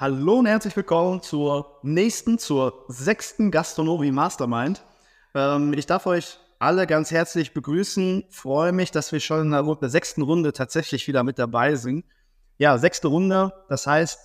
Hallo 0.00 0.34
und 0.34 0.46
herzlich 0.46 0.76
willkommen 0.76 1.22
zur 1.22 1.80
nächsten, 1.82 2.38
zur 2.38 2.84
sechsten 2.86 3.50
Gastronomie 3.50 4.12
Mastermind. 4.12 4.84
Ähm, 5.34 5.72
ich 5.72 5.86
darf 5.86 6.06
euch 6.06 6.38
alle 6.60 6.86
ganz 6.86 7.10
herzlich 7.10 7.52
begrüßen. 7.52 8.22
Freue 8.30 8.70
mich, 8.70 8.92
dass 8.92 9.10
wir 9.10 9.18
schon 9.18 9.40
in 9.40 9.50
der, 9.50 9.64
der 9.64 9.88
sechsten 9.88 10.22
Runde 10.22 10.52
tatsächlich 10.52 11.08
wieder 11.08 11.24
mit 11.24 11.40
dabei 11.40 11.74
sind. 11.74 12.04
Ja, 12.58 12.78
sechste 12.78 13.08
Runde, 13.08 13.52
das 13.68 13.88
heißt, 13.88 14.20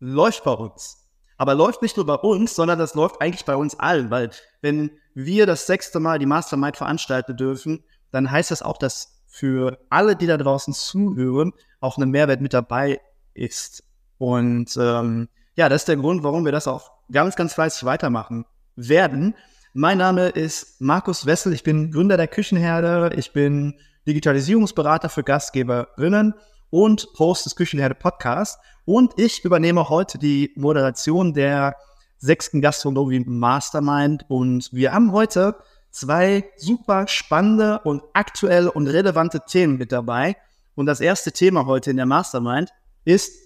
läuft 0.00 0.42
bei 0.42 0.50
uns. 0.50 1.06
Aber 1.36 1.54
läuft 1.54 1.82
nicht 1.82 1.96
nur 1.96 2.06
bei 2.06 2.16
uns, 2.16 2.56
sondern 2.56 2.80
das 2.80 2.96
läuft 2.96 3.20
eigentlich 3.20 3.44
bei 3.44 3.54
uns 3.54 3.78
allen, 3.78 4.10
weil 4.10 4.30
wenn 4.60 4.90
wir 5.14 5.46
das 5.46 5.68
sechste 5.68 6.00
Mal 6.00 6.18
die 6.18 6.26
Mastermind 6.26 6.76
veranstalten 6.76 7.36
dürfen, 7.36 7.84
dann 8.10 8.28
heißt 8.28 8.50
das 8.50 8.60
auch, 8.60 8.76
dass 8.76 9.22
für 9.28 9.78
alle, 9.88 10.16
die 10.16 10.26
da 10.26 10.36
draußen 10.36 10.74
zuhören, 10.74 11.52
auch 11.78 11.96
eine 11.96 12.06
Mehrwert 12.06 12.40
mit 12.40 12.52
dabei 12.52 13.00
ist. 13.34 13.84
Und 14.18 14.76
ähm, 14.80 15.28
ja, 15.54 15.68
das 15.68 15.82
ist 15.82 15.88
der 15.88 15.96
Grund, 15.96 16.22
warum 16.22 16.44
wir 16.44 16.52
das 16.52 16.68
auch 16.68 16.90
ganz, 17.10 17.36
ganz 17.36 17.54
fleißig 17.54 17.84
weitermachen 17.84 18.44
werden. 18.76 19.34
Mein 19.72 19.98
Name 19.98 20.28
ist 20.28 20.80
Markus 20.80 21.26
Wessel, 21.26 21.52
ich 21.52 21.62
bin 21.62 21.90
Gründer 21.92 22.16
der 22.16 22.28
Küchenherde, 22.28 23.14
ich 23.16 23.32
bin 23.32 23.74
Digitalisierungsberater 24.06 25.08
für 25.08 25.22
Gastgeberinnen 25.22 26.34
und 26.70 27.08
Host 27.18 27.46
des 27.46 27.56
Küchenherde 27.56 27.94
Podcasts. 27.94 28.58
Und 28.84 29.18
ich 29.18 29.44
übernehme 29.44 29.88
heute 29.88 30.18
die 30.18 30.52
Moderation 30.56 31.34
der 31.34 31.76
sechsten 32.18 32.60
Gastronomie 32.60 33.24
Mastermind. 33.26 34.24
Und 34.28 34.72
wir 34.72 34.92
haben 34.92 35.12
heute 35.12 35.56
zwei 35.90 36.44
super 36.56 37.08
spannende 37.08 37.80
und 37.80 38.02
aktuelle 38.12 38.70
und 38.70 38.86
relevante 38.86 39.40
Themen 39.40 39.76
mit 39.76 39.92
dabei. 39.92 40.36
Und 40.74 40.86
das 40.86 41.00
erste 41.00 41.32
Thema 41.32 41.66
heute 41.66 41.90
in 41.90 41.96
der 41.96 42.06
Mastermind 42.06 42.70
ist 43.04 43.45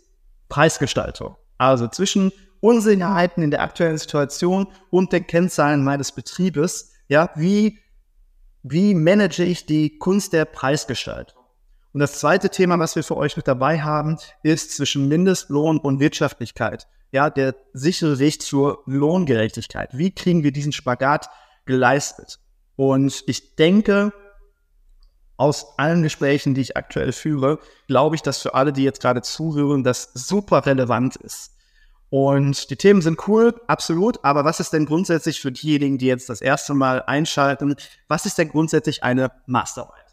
Preisgestaltung. 0.50 1.36
Also 1.56 1.88
zwischen 1.88 2.32
Unsicherheiten 2.60 3.42
in 3.42 3.50
der 3.50 3.62
aktuellen 3.62 3.96
Situation 3.96 4.66
und 4.90 5.12
den 5.12 5.26
Kennzahlen 5.26 5.82
meines 5.82 6.12
Betriebes. 6.12 6.92
Ja, 7.08 7.30
wie, 7.34 7.78
wie 8.62 8.94
manage 8.94 9.42
ich 9.42 9.64
die 9.64 9.96
Kunst 9.96 10.34
der 10.34 10.44
Preisgestaltung? 10.44 11.40
Und 11.92 12.00
das 12.00 12.20
zweite 12.20 12.50
Thema, 12.50 12.78
was 12.78 12.94
wir 12.94 13.02
für 13.02 13.16
euch 13.16 13.36
mit 13.36 13.48
dabei 13.48 13.80
haben, 13.80 14.18
ist 14.42 14.76
zwischen 14.76 15.08
Mindestlohn 15.08 15.78
und 15.78 15.98
Wirtschaftlichkeit. 15.98 16.86
Ja, 17.10 17.30
der 17.30 17.56
sichere 17.72 18.18
Weg 18.20 18.40
zur 18.42 18.82
Lohngerechtigkeit. 18.86 19.96
Wie 19.96 20.14
kriegen 20.14 20.44
wir 20.44 20.52
diesen 20.52 20.72
Spagat 20.72 21.28
geleistet? 21.64 22.38
Und 22.76 23.24
ich 23.26 23.56
denke, 23.56 24.12
aus 25.40 25.78
allen 25.78 26.02
Gesprächen, 26.02 26.52
die 26.52 26.60
ich 26.60 26.76
aktuell 26.76 27.12
führe, 27.12 27.60
glaube 27.86 28.14
ich, 28.14 28.20
dass 28.20 28.42
für 28.42 28.54
alle, 28.54 28.74
die 28.74 28.84
jetzt 28.84 29.00
gerade 29.00 29.22
zuhören, 29.22 29.82
das 29.82 30.10
super 30.12 30.66
relevant 30.66 31.16
ist. 31.16 31.52
Und 32.10 32.68
die 32.68 32.76
Themen 32.76 33.00
sind 33.00 33.26
cool, 33.26 33.58
absolut. 33.66 34.22
Aber 34.22 34.44
was 34.44 34.60
ist 34.60 34.74
denn 34.74 34.84
grundsätzlich 34.84 35.40
für 35.40 35.50
diejenigen, 35.50 35.96
die 35.96 36.06
jetzt 36.06 36.28
das 36.28 36.42
erste 36.42 36.74
Mal 36.74 37.02
einschalten, 37.06 37.74
was 38.06 38.26
ist 38.26 38.36
denn 38.36 38.50
grundsätzlich 38.50 39.02
eine 39.02 39.32
Masterarbeit? 39.46 40.04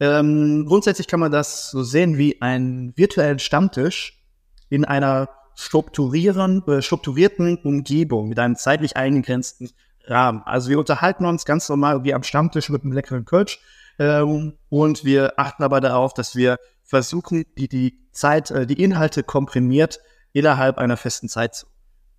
Ähm, 0.00 0.64
grundsätzlich 0.66 1.06
kann 1.06 1.20
man 1.20 1.30
das 1.30 1.70
so 1.70 1.84
sehen 1.84 2.18
wie 2.18 2.42
einen 2.42 2.96
virtuellen 2.96 3.38
Stammtisch 3.38 4.24
in 4.70 4.84
einer 4.84 5.28
strukturieren, 5.54 6.66
äh, 6.66 6.82
strukturierten 6.82 7.58
Umgebung 7.58 8.28
mit 8.28 8.40
einem 8.40 8.56
zeitlich 8.56 8.96
eingegrenzten 8.96 9.70
Rahmen. 10.04 10.42
Also 10.44 10.70
wir 10.70 10.80
unterhalten 10.80 11.26
uns 11.26 11.44
ganz 11.44 11.68
normal 11.68 12.02
wie 12.02 12.14
am 12.14 12.24
Stammtisch 12.24 12.70
mit 12.70 12.82
einem 12.82 12.92
leckeren 12.92 13.24
Kölsch 13.24 13.60
ähm, 13.98 14.58
und 14.68 15.04
wir 15.04 15.38
achten 15.38 15.62
aber 15.62 15.80
darauf, 15.80 16.14
dass 16.14 16.36
wir 16.36 16.58
versuchen, 16.84 17.44
die, 17.56 17.68
die 17.68 18.08
Zeit, 18.12 18.50
äh, 18.50 18.66
die 18.66 18.82
Inhalte 18.82 19.22
komprimiert 19.22 20.00
innerhalb 20.32 20.78
einer 20.78 20.96
festen 20.96 21.28
Zeit 21.28 21.54
zu 21.54 21.66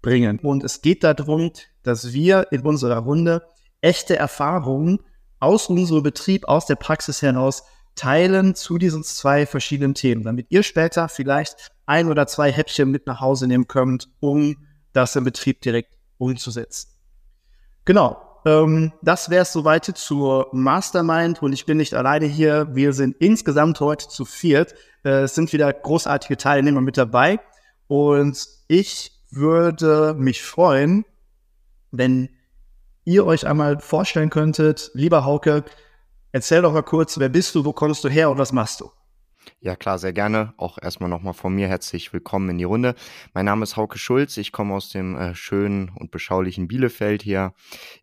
bringen. 0.02 0.40
Und 0.40 0.64
es 0.64 0.82
geht 0.82 1.04
darum, 1.04 1.52
dass 1.84 2.14
wir 2.14 2.48
in 2.52 2.62
unserer 2.62 3.00
Runde 3.00 3.44
echte 3.82 4.16
Erfahrungen 4.18 5.00
aus 5.40 5.68
unserem 5.68 6.04
Betrieb, 6.04 6.48
aus 6.48 6.66
der 6.66 6.76
Praxis 6.76 7.22
heraus 7.22 7.64
teilen 7.96 8.56
zu 8.56 8.78
diesen 8.78 9.04
zwei 9.04 9.46
verschiedenen 9.46 9.94
Themen, 9.94 10.24
damit 10.24 10.48
ihr 10.50 10.64
später 10.64 11.10
vielleicht 11.10 11.72
ein 11.86 12.08
oder 12.08 12.28
zwei 12.28 12.52
Häppchen 12.52 12.92
mit 12.92 13.08
nach 13.08 13.20
Hause 13.20 13.48
nehmen 13.48 13.68
könnt, 13.68 14.10
um 14.20 14.56
das 14.94 15.16
im 15.16 15.24
Betrieb 15.24 15.62
direkt 15.62 15.98
umzusetzen. 16.18 16.90
Genau, 17.86 18.29
ähm, 18.46 18.94
das 19.02 19.30
wäre 19.30 19.44
es 19.44 19.54
soweit 19.54 19.86
zur 19.86 20.48
Mastermind 20.52 21.42
und 21.42 21.54
ich 21.54 21.66
bin 21.66 21.78
nicht 21.78 21.94
alleine 21.94 22.26
hier. 22.26 22.68
Wir 22.74 22.94
sind 22.94 23.16
insgesamt 23.20 23.80
heute 23.80 24.08
zu 24.08 24.26
viert. 24.26 24.74
Äh, 25.04 25.24
es 25.24 25.36
sind 25.36 25.52
wieder 25.54 25.72
großartige 25.72 26.38
Teilnehmer 26.38 26.82
mit 26.82 26.98
dabei 26.98 27.40
und 27.88 28.48
ich 28.68 29.12
würde 29.32 30.16
mich 30.18 30.44
freuen, 30.44 31.06
wenn 31.92 32.30
ihr 33.06 33.26
euch 33.26 33.48
einmal 33.48 33.80
vorstellen 33.80 34.30
könntet, 34.30 34.92
lieber 34.94 35.26
Hauke, 35.26 35.64
erzähl 36.32 36.62
doch 36.62 36.74
mal 36.74 36.84
kurz, 36.84 37.18
wer 37.20 37.30
bist 37.30 37.56
du, 37.56 37.66
wo 37.66 37.74
kommst 37.74 38.04
du 38.04 38.10
her 38.10 38.30
und 38.30 38.38
was 38.38 38.52
machst 38.52 38.82
du? 38.82 38.92
Ja, 39.58 39.76
klar, 39.76 40.00
sehr 40.00 40.14
gerne. 40.14 40.54
Auch 40.58 40.78
erstmal 40.82 41.10
nochmal 41.10 41.34
von 41.34 41.54
mir 41.54 41.68
herzlich 41.68 42.14
willkommen 42.14 42.50
in 42.50 42.58
die 42.58 42.64
Runde. 42.64 42.96
Mein 43.34 43.46
Name 43.46 43.64
ist 43.64 43.76
Hauke 43.76 43.98
Schulz. 43.98 44.38
Ich 44.38 44.52
komme 44.52 44.74
aus 44.74 44.90
dem 44.90 45.18
äh, 45.18 45.36
schönen 45.36 45.92
und 45.96 46.12
beschaulichen 46.12 46.68
Bielefeld 46.68 47.22
hier 47.24 47.54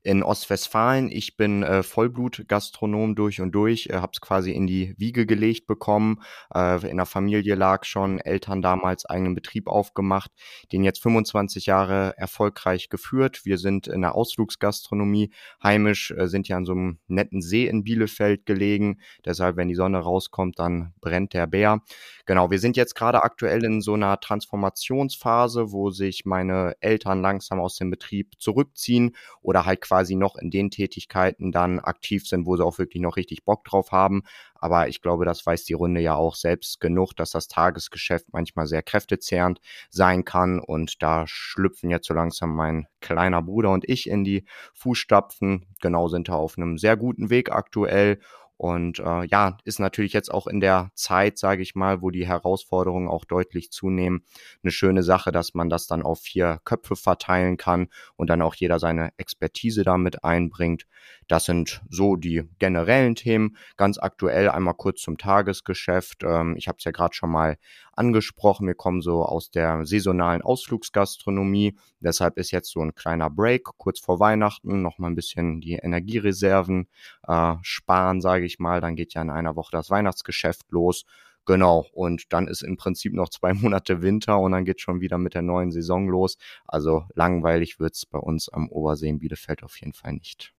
in 0.03 0.23
Ostwestfalen. 0.23 1.11
Ich 1.11 1.37
bin 1.37 1.63
äh, 1.63 1.83
Vollblut-Gastronom 1.83 3.15
durch 3.15 3.41
und 3.41 3.53
durch. 3.53 3.87
Äh, 3.87 3.95
Habe 3.95 4.13
es 4.13 4.21
quasi 4.21 4.53
in 4.53 4.67
die 4.67 4.95
Wiege 4.99 5.27
gelegt 5.27 5.67
bekommen. 5.67 6.21
Äh, 6.55 6.89
in 6.89 6.97
der 6.97 7.07
Familie 7.07 7.55
lag 7.55 7.85
schon, 7.85 8.19
Eltern 8.19 8.63
damals 8.63 9.07
eigenen 9.07 9.35
Betrieb 9.35 9.69
aufgemacht, 9.69 10.31
den 10.73 10.85
jetzt 10.85 11.03
25 11.03 11.67
Jahre 11.67 12.15
erfolgreich 12.17 12.89
geführt. 12.89 13.45
Wir 13.45 13.59
sind 13.59 13.87
in 13.87 14.03
der 14.03 14.15
Ausflugsgastronomie 14.15 15.31
heimisch, 15.63 16.11
äh, 16.11 16.29
sind 16.29 16.49
ja 16.49 16.57
an 16.57 16.65
so 16.65 16.73
einem 16.73 16.99
netten 17.07 17.41
See 17.41 17.67
in 17.67 17.85
Bielefeld 17.85 18.47
gelegen. 18.47 19.01
Deshalb, 19.25 19.57
wenn 19.57 19.69
die 19.69 19.75
Sonne 19.75 19.99
rauskommt, 19.99 20.59
dann 20.59 20.93
brennt 21.01 21.35
der 21.37 21.47
Bär. 21.47 21.81
Genau, 22.27 22.51
wir 22.51 22.59
sind 22.59 22.77
jetzt 22.77 22.97
gerade 22.97 23.23
aktuell 23.23 23.65
in 23.65 23.81
so 23.81 23.95
einer 23.95 24.19
Transformationsphase, 24.19 25.71
wo 25.71 25.91
sich 25.91 26.25
meine 26.25 26.75
Eltern 26.81 27.23
langsam 27.23 27.61
aus 27.61 27.77
dem 27.77 27.89
Betrieb 27.89 28.33
zurückziehen 28.39 29.15
oder 29.43 29.65
halt 29.65 29.81
quasi 29.81 30.17
noch 30.17 30.35
in 30.35 30.51
den 30.51 30.73
Tätigkeiten 30.73 31.53
dann 31.53 31.79
aktiv 31.79 32.27
sind, 32.27 32.45
wo 32.47 32.57
sie 32.57 32.65
auch 32.65 32.79
wirklich 32.79 33.01
noch 33.01 33.17
richtig 33.17 33.45
Bock 33.45 33.65
drauf 33.65 33.93
haben. 33.93 34.25
Aber 34.55 34.89
ich 34.89 35.03
glaube, 35.03 35.25
das 35.25 35.47
weiß 35.47 35.65
die 35.65 35.75
Runde 35.75 36.01
ja 36.01 36.17
auch 36.17 36.35
selbst 36.35 36.81
genug, 36.81 37.13
dass 37.15 37.31
das 37.31 37.47
Tagesgeschäft 37.47 38.27
manchmal 38.33 38.67
sehr 38.67 38.83
kräftezehrend 38.83 39.61
sein 39.91 40.25
kann. 40.25 40.59
Und 40.59 41.03
da 41.03 41.27
schlüpfen 41.29 41.91
jetzt 41.91 42.09
so 42.09 42.15
langsam 42.15 42.57
mein 42.57 42.89
kleiner 43.01 43.43
Bruder 43.43 43.71
und 43.71 43.89
ich 43.89 44.09
in 44.09 44.25
die 44.25 44.45
Fußstapfen. 44.75 45.67
Genau 45.81 46.09
sind 46.09 46.29
da 46.29 46.35
auf 46.35 46.59
einem 46.59 46.79
sehr 46.79 46.97
guten 46.97 47.31
Weg 47.31 47.53
aktuell. 47.53 48.19
Und 48.57 49.01
äh, 49.01 49.27
ja, 49.27 49.59
ist 49.65 49.81
natürlich 49.81 50.13
jetzt 50.13 50.33
auch 50.33 50.47
in 50.47 50.61
der 50.61 50.91
Zeit, 50.95 51.39
sage 51.39 51.63
ich 51.63 51.75
mal, 51.75 52.01
wo 52.01 52.11
die 52.11 52.27
Herausforderungen 52.27 53.09
auch 53.09 53.25
deutlich 53.25 53.71
zunehmen, 53.71 54.25
eine 54.63 54.71
schöne 54.71 55.03
Sache, 55.03 55.31
dass 55.31 55.55
man 55.55 55.69
das 55.69 55.87
dann 55.87 56.03
auf 56.03 56.21
vier 56.21 56.61
Köpfe 56.65 56.97
verteilen 56.97 57.59
kann 57.59 57.89
und 58.17 58.31
dann 58.31 58.41
auch 58.41 58.55
jeder 58.55 58.79
seine 58.79 59.11
Expertise 59.19 59.85
damit 59.85 60.25
einbringt. 60.25 60.87
Das 61.29 61.45
sind 61.45 61.83
so 61.91 62.17
die 62.17 62.45
generellen 62.59 63.15
Themen. 63.15 63.57
Ganz 63.77 63.99
aktuell 63.99 64.49
einmal 64.49 64.75
kurz 64.75 65.03
zum 65.03 65.19
Tagesgeschäft. 65.19 66.23
Ähm, 66.23 66.55
ich 66.57 66.69
habe 66.69 66.79
es 66.79 66.85
ja 66.85 66.93
gerade 66.93 67.15
schon 67.15 67.31
mal 67.31 67.59
angesprochen. 67.97 68.67
Wir 68.67 68.75
kommen 68.75 69.01
so 69.01 69.25
aus 69.25 69.51
der 69.51 69.85
saisonalen 69.87 70.43
Ausflugsgastronomie. 70.43 71.77
Deshalb 72.01 72.39
ist 72.39 72.51
jetzt 72.51 72.71
so 72.71 72.81
ein 72.81 72.95
kleiner 72.95 73.31
Break 73.31 73.65
kurz 73.77 74.01
vor 74.01 74.21
Weihnachten, 74.21 74.83
noch 74.83 74.99
mal 74.99 75.09
ein 75.09 75.15
bisschen 75.15 75.61
die 75.61 75.75
Energiereserven 75.75 76.89
äh, 77.27 77.55
sparen, 77.63 78.21
sage 78.21 78.45
ich 78.45 78.59
mal. 78.59 78.81
Dann 78.81 78.97
geht 78.97 79.15
ja 79.15 79.23
in 79.23 79.31
einer 79.31 79.57
Woche 79.57 79.71
das 79.73 79.91
Weihnachtsgeschäft 79.91 80.71
los. 80.71 81.05
Genau, 81.47 81.87
und 81.93 82.33
dann 82.33 82.49
ist 82.49 82.63
im 82.63 82.77
Prinzip 82.77 83.13
noch 83.13 83.29
zwei 83.29 83.55
Monate 83.55 84.03
Winter 84.03 84.39
und 84.39 84.53
dann 84.53 84.65
geht 84.65 84.81
schon 84.81 85.01
wieder 85.01 85.17
mit 85.17 85.35
der 85.35 85.43
neuen 85.43 85.71
Saison 85.71 86.09
los. 86.09 86.37
Also 86.67 87.05
langweilig 87.15 87.79
wird's 87.79 88.05
bei 88.05 88.19
uns 88.19 88.49
am 88.49 88.69
Obersee 88.69 89.09
in 89.09 89.19
Bielefeld 89.21 89.63
auf 89.63 89.79
jeden 89.81 89.93
Fall 89.93 90.13
nicht. 90.13 90.53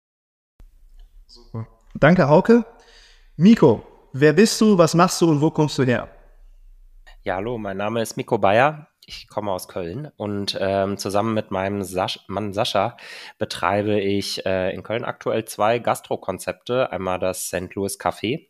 Super. 1.28 1.68
Danke, 1.94 2.30
Hauke. 2.30 2.66
Miko, 3.36 3.84
wer 4.14 4.34
bist 4.34 4.60
du, 4.62 4.78
was 4.78 4.96
machst 4.96 5.22
du 5.22 5.30
und 5.30 5.42
wo 5.42 5.52
kommst 5.52 5.78
du 5.78 5.84
her? 5.84 6.10
Ja, 7.28 7.36
hallo, 7.36 7.58
mein 7.58 7.76
Name 7.76 8.02
ist 8.02 8.16
Miko 8.16 8.38
Bayer. 8.38 8.88
Ich 9.06 9.28
komme 9.28 9.52
aus 9.52 9.68
Köln 9.68 10.10
und 10.16 10.58
ähm, 10.62 10.98
zusammen 10.98 11.34
mit 11.34 11.52
meinem 11.52 11.84
Sasch 11.84 12.22
Mann 12.28 12.54
Sascha 12.54 12.96
betreibe 13.38 14.00
ich 14.00 14.46
äh, 14.46 14.74
in 14.74 14.82
Köln 14.82 15.04
aktuell 15.04 15.44
zwei 15.44 15.80
Gastro-Konzepte. 15.80 16.90
Einmal 16.90 17.20
das 17.20 17.48
St. 17.48 17.76
Louis 17.76 18.00
Café 18.00 18.48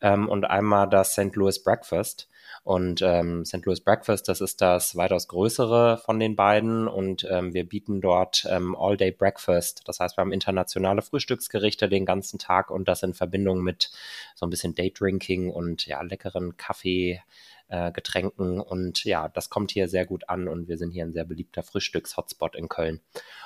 ähm, 0.00 0.28
und 0.28 0.44
einmal 0.44 0.88
das 0.88 1.12
St. 1.12 1.36
Louis 1.36 1.62
Breakfast. 1.62 2.28
Und 2.64 3.00
ähm, 3.00 3.44
St. 3.44 3.64
Louis 3.64 3.80
Breakfast, 3.80 4.28
das 4.28 4.40
ist 4.40 4.60
das 4.60 4.96
weitaus 4.96 5.28
größere 5.28 5.98
von 5.98 6.18
den 6.18 6.34
beiden 6.34 6.88
und 6.88 7.24
ähm, 7.30 7.54
wir 7.54 7.64
bieten 7.68 8.00
dort 8.00 8.44
ähm, 8.50 8.74
All-Day 8.76 9.12
Breakfast. 9.12 9.82
Das 9.86 10.00
heißt, 10.00 10.16
wir 10.16 10.22
haben 10.22 10.32
internationale 10.32 11.02
Frühstücksgerichte 11.02 11.88
den 11.88 12.04
ganzen 12.04 12.40
Tag 12.40 12.72
und 12.72 12.88
das 12.88 13.04
in 13.04 13.14
Verbindung 13.14 13.62
mit 13.62 13.92
so 14.34 14.46
ein 14.46 14.50
bisschen 14.50 14.74
Daydrinking 14.74 15.50
und 15.50 15.86
ja, 15.86 16.02
leckeren 16.02 16.56
Kaffee, 16.56 17.22
äh, 17.68 17.92
Getränken 17.92 18.60
und 18.60 19.04
ja, 19.04 19.28
das 19.28 19.50
kommt 19.50 19.70
hier 19.70 19.88
sehr 19.88 20.06
gut 20.06 20.28
an 20.28 20.48
und 20.48 20.68
wir 20.68 20.78
sind 20.78 20.90
hier 20.90 21.04
ein 21.04 21.12
sehr 21.12 21.24
beliebter 21.24 21.62
Frühstücks-Hotspot 21.62 22.54
in 22.56 22.68
Köln. 22.68 23.00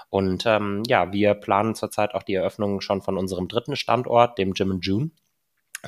Und 0.08 0.44
ähm, 0.46 0.82
ja, 0.86 1.12
wir 1.12 1.34
planen 1.34 1.74
zurzeit 1.74 2.14
auch 2.14 2.22
die 2.22 2.34
Eröffnung 2.34 2.80
schon 2.80 3.02
von 3.02 3.16
unserem 3.16 3.48
dritten 3.48 3.76
Standort, 3.76 4.38
dem 4.38 4.52
Jim 4.52 4.72
and 4.72 4.84
June 4.84 5.10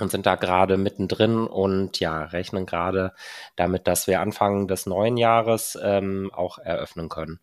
und 0.00 0.10
sind 0.10 0.26
da 0.26 0.36
gerade 0.36 0.76
mittendrin 0.76 1.46
und 1.46 2.00
ja, 2.00 2.24
rechnen 2.24 2.66
gerade 2.66 3.12
damit, 3.56 3.86
dass 3.86 4.06
wir 4.06 4.20
Anfang 4.20 4.68
des 4.68 4.86
neuen 4.86 5.16
Jahres 5.16 5.78
ähm, 5.82 6.30
auch 6.32 6.58
eröffnen 6.58 7.08
können. 7.08 7.40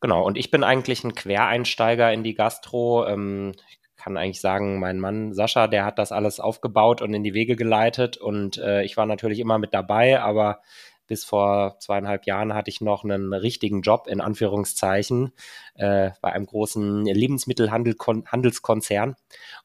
Genau, 0.00 0.22
und 0.22 0.36
ich 0.36 0.50
bin 0.50 0.64
eigentlich 0.64 1.02
ein 1.04 1.14
Quereinsteiger 1.14 2.12
in 2.12 2.22
die 2.24 2.34
Gastro. 2.34 3.06
Ähm, 3.06 3.52
ich 3.70 3.80
kann 4.04 4.18
eigentlich 4.18 4.42
sagen, 4.42 4.78
mein 4.80 5.00
Mann 5.00 5.32
Sascha, 5.32 5.66
der 5.66 5.86
hat 5.86 5.98
das 5.98 6.12
alles 6.12 6.38
aufgebaut 6.38 7.00
und 7.00 7.14
in 7.14 7.24
die 7.24 7.32
Wege 7.32 7.56
geleitet. 7.56 8.18
Und 8.18 8.58
äh, 8.58 8.82
ich 8.82 8.98
war 8.98 9.06
natürlich 9.06 9.38
immer 9.38 9.58
mit 9.58 9.72
dabei, 9.72 10.20
aber 10.20 10.60
bis 11.06 11.24
vor 11.24 11.76
zweieinhalb 11.78 12.26
Jahren 12.26 12.54
hatte 12.54 12.70
ich 12.70 12.80
noch 12.80 13.04
einen 13.04 13.32
richtigen 13.32 13.82
Job 13.82 14.06
in 14.06 14.20
Anführungszeichen 14.20 15.32
äh, 15.74 16.10
bei 16.20 16.32
einem 16.32 16.46
großen 16.46 17.06
Lebensmittelhandelskonzern 17.06 19.16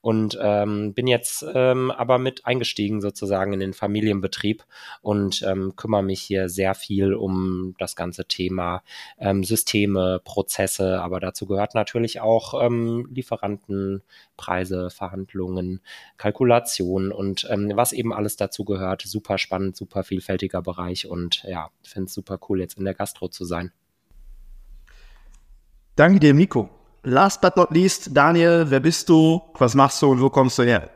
und 0.01 0.38
ähm, 0.41 0.94
bin 0.94 1.07
jetzt 1.07 1.45
ähm, 1.53 1.91
aber 1.91 2.18
mit 2.18 2.45
eingestiegen 2.45 3.01
sozusagen 3.01 3.53
in 3.53 3.59
den 3.59 3.74
Familienbetrieb 3.74 4.65
und 5.01 5.44
ähm, 5.44 5.75
kümmere 5.75 6.03
mich 6.03 6.21
hier 6.21 6.50
sehr 6.50 6.74
viel 6.74 7.13
um 7.13 7.75
das 7.77 7.95
ganze 7.95 8.25
Thema 8.25 8.83
ähm, 9.18 9.44
Systeme, 9.44 10.21
Prozesse, 10.24 11.01
aber 11.01 11.19
dazu 11.19 11.45
gehört 11.45 11.75
natürlich 11.75 12.21
auch 12.21 12.63
ähm, 12.63 13.07
Lieferantenpreise, 13.12 14.89
Verhandlungen, 14.89 15.81
Kalkulation 16.18 17.12
und 17.12 17.47
ähm, 17.50 17.71
was 17.75 17.94
eben 17.94 18.13
alles 18.13 18.35
dazu 18.35 18.65
gehört. 18.65 19.03
Super 19.03 19.38
spannend, 19.38 19.75
super 19.75 20.03
vielfältiger 20.03 20.62
Bereich 20.62 21.07
und 21.07 21.29
ja, 21.44 21.70
finde 21.84 22.08
es 22.08 22.14
super 22.14 22.40
cool, 22.50 22.60
jetzt 22.60 22.78
in 22.78 22.86
der 22.86 22.94
Gastro 22.94 23.28
zu 23.28 23.46
sein. 23.46 23.72
Danke 25.96 26.20
dir, 26.20 26.34
Miko. 26.34 26.70
Last 27.04 27.42
but 27.42 27.56
not 27.56 27.72
least, 27.72 28.16
Daniel, 28.16 28.70
wer 28.70 28.80
bist 28.80 29.10
du, 29.10 29.42
was 29.56 29.76
machst 29.76 30.02
du 30.02 30.12
und 30.12 30.22
wo 30.22 30.30
kommst 30.30 30.58
du 30.60 30.64
her? 30.64 30.90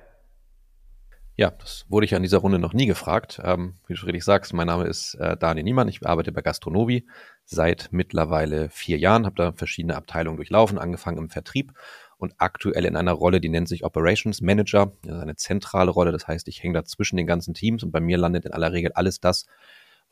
Ja, 1.36 1.50
das 1.50 1.86
wurde 1.90 2.06
ich 2.06 2.14
an 2.14 2.22
dieser 2.22 2.38
Runde 2.38 2.60
noch 2.60 2.74
nie 2.74 2.86
gefragt. 2.86 3.42
Ähm, 3.44 3.76
wie 3.88 3.94
du 3.94 3.98
schon 3.98 4.08
richtig 4.08 4.24
sagst, 4.24 4.54
mein 4.54 4.68
Name 4.68 4.86
ist 4.86 5.16
äh, 5.16 5.36
Daniel 5.36 5.64
Niemann. 5.64 5.88
Ich 5.88 6.06
arbeite 6.06 6.32
bei 6.32 6.42
Gastronovi 6.42 7.08
seit 7.44 7.90
mittlerweile 7.92 8.70
vier 8.70 9.00
Jahren, 9.00 9.26
habe 9.26 9.36
da 9.36 9.52
verschiedene 9.52 9.96
Abteilungen 9.96 10.38
durchlaufen, 10.38 10.78
angefangen 10.78 11.18
im 11.18 11.30
Vertrieb 11.30 11.74
und 12.18 12.36
aktuell 12.38 12.86
in 12.86 12.96
einer 12.96 13.14
Rolle, 13.14 13.42
die 13.42 13.50
nennt 13.50 13.68
sich 13.68 13.84
Operations 13.84 14.42
Manager. 14.42 14.94
Das 15.02 15.16
ist 15.16 15.22
eine 15.22 15.36
zentrale 15.36 15.90
Rolle, 15.90 16.12
das 16.12 16.28
heißt, 16.28 16.48
ich 16.48 16.62
hänge 16.62 16.76
da 16.76 16.86
zwischen 16.86 17.18
den 17.18 17.28
ganzen 17.28 17.56
Teams 17.56 17.84
und 17.84 17.92
bei 17.92 18.00
mir 18.00 18.18
landet 18.18 18.46
in 18.46 18.54
aller 18.54 18.72
Regel 18.72 18.92
alles 18.94 19.20
das, 19.20 19.48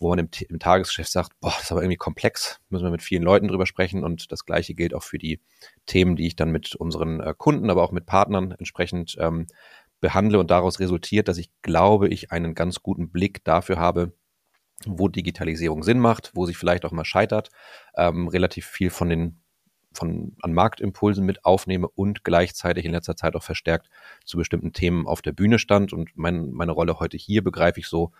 wo 0.01 0.09
man 0.09 0.19
im, 0.19 0.29
im 0.49 0.59
Tagesgeschäft 0.59 1.11
sagt, 1.11 1.39
boah, 1.39 1.51
das 1.51 1.63
ist 1.63 1.71
aber 1.71 1.81
irgendwie 1.81 1.97
komplex, 1.97 2.59
müssen 2.69 2.83
wir 2.83 2.91
mit 2.91 3.03
vielen 3.03 3.23
Leuten 3.23 3.47
drüber 3.47 3.65
sprechen 3.65 4.03
und 4.03 4.31
das 4.31 4.45
gleiche 4.45 4.73
gilt 4.73 4.93
auch 4.93 5.03
für 5.03 5.19
die 5.19 5.39
Themen, 5.85 6.15
die 6.15 6.27
ich 6.27 6.35
dann 6.35 6.51
mit 6.51 6.75
unseren 6.75 7.19
äh, 7.19 7.33
Kunden, 7.37 7.69
aber 7.69 7.83
auch 7.83 7.91
mit 7.91 8.07
Partnern 8.07 8.51
entsprechend 8.51 9.15
ähm, 9.19 9.45
behandle 9.99 10.39
und 10.39 10.49
daraus 10.49 10.79
resultiert, 10.79 11.27
dass 11.27 11.37
ich 11.37 11.51
glaube, 11.61 12.09
ich 12.09 12.31
einen 12.31 12.55
ganz 12.55 12.81
guten 12.81 13.11
Blick 13.11 13.43
dafür 13.43 13.77
habe, 13.77 14.13
wo 14.85 15.07
Digitalisierung 15.07 15.83
Sinn 15.83 15.99
macht, 15.99 16.31
wo 16.33 16.47
sich 16.47 16.57
vielleicht 16.57 16.83
auch 16.85 16.91
mal 16.91 17.05
scheitert, 17.05 17.51
ähm, 17.95 18.27
relativ 18.27 18.65
viel 18.65 18.89
von 18.89 19.09
den 19.09 19.37
von 19.93 20.37
an 20.41 20.53
Marktimpulsen 20.53 21.25
mit 21.25 21.43
aufnehme 21.43 21.87
und 21.87 22.23
gleichzeitig 22.23 22.85
in 22.85 22.93
letzter 22.93 23.17
Zeit 23.17 23.35
auch 23.35 23.43
verstärkt 23.43 23.89
zu 24.23 24.37
bestimmten 24.37 24.71
Themen 24.71 25.05
auf 25.05 25.21
der 25.21 25.33
Bühne 25.33 25.59
stand. 25.59 25.91
Und 25.91 26.11
mein, 26.15 26.51
meine 26.51 26.71
Rolle 26.71 26.99
heute 26.99 27.17
hier 27.17 27.43
begreife 27.43 27.81
ich 27.81 27.87
so, 27.87 28.13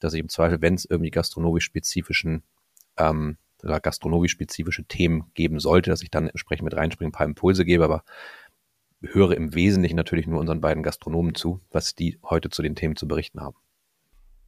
dass 0.00 0.14
ich 0.14 0.20
im 0.20 0.28
Zweifel, 0.28 0.60
wenn 0.62 0.74
es 0.74 0.84
irgendwie 0.84 1.10
gastronomisch-spezifischen 1.10 2.42
ähm, 2.96 3.38
oder 3.62 3.80
gastronomisch-spezifische 3.80 4.84
Themen 4.84 5.30
geben 5.34 5.60
sollte, 5.60 5.90
dass 5.90 6.02
ich 6.02 6.10
dann 6.10 6.28
entsprechend 6.28 6.64
mit 6.64 6.76
reinspringe, 6.76 7.08
ein 7.08 7.12
paar 7.12 7.26
Impulse 7.26 7.64
gebe, 7.64 7.84
aber 7.84 8.04
höre 9.02 9.32
im 9.32 9.54
Wesentlichen 9.54 9.96
natürlich 9.96 10.26
nur 10.26 10.40
unseren 10.40 10.60
beiden 10.60 10.82
Gastronomen 10.82 11.34
zu, 11.34 11.60
was 11.70 11.94
die 11.94 12.18
heute 12.22 12.50
zu 12.50 12.62
den 12.62 12.74
Themen 12.74 12.96
zu 12.96 13.06
berichten 13.06 13.40
haben. 13.40 13.56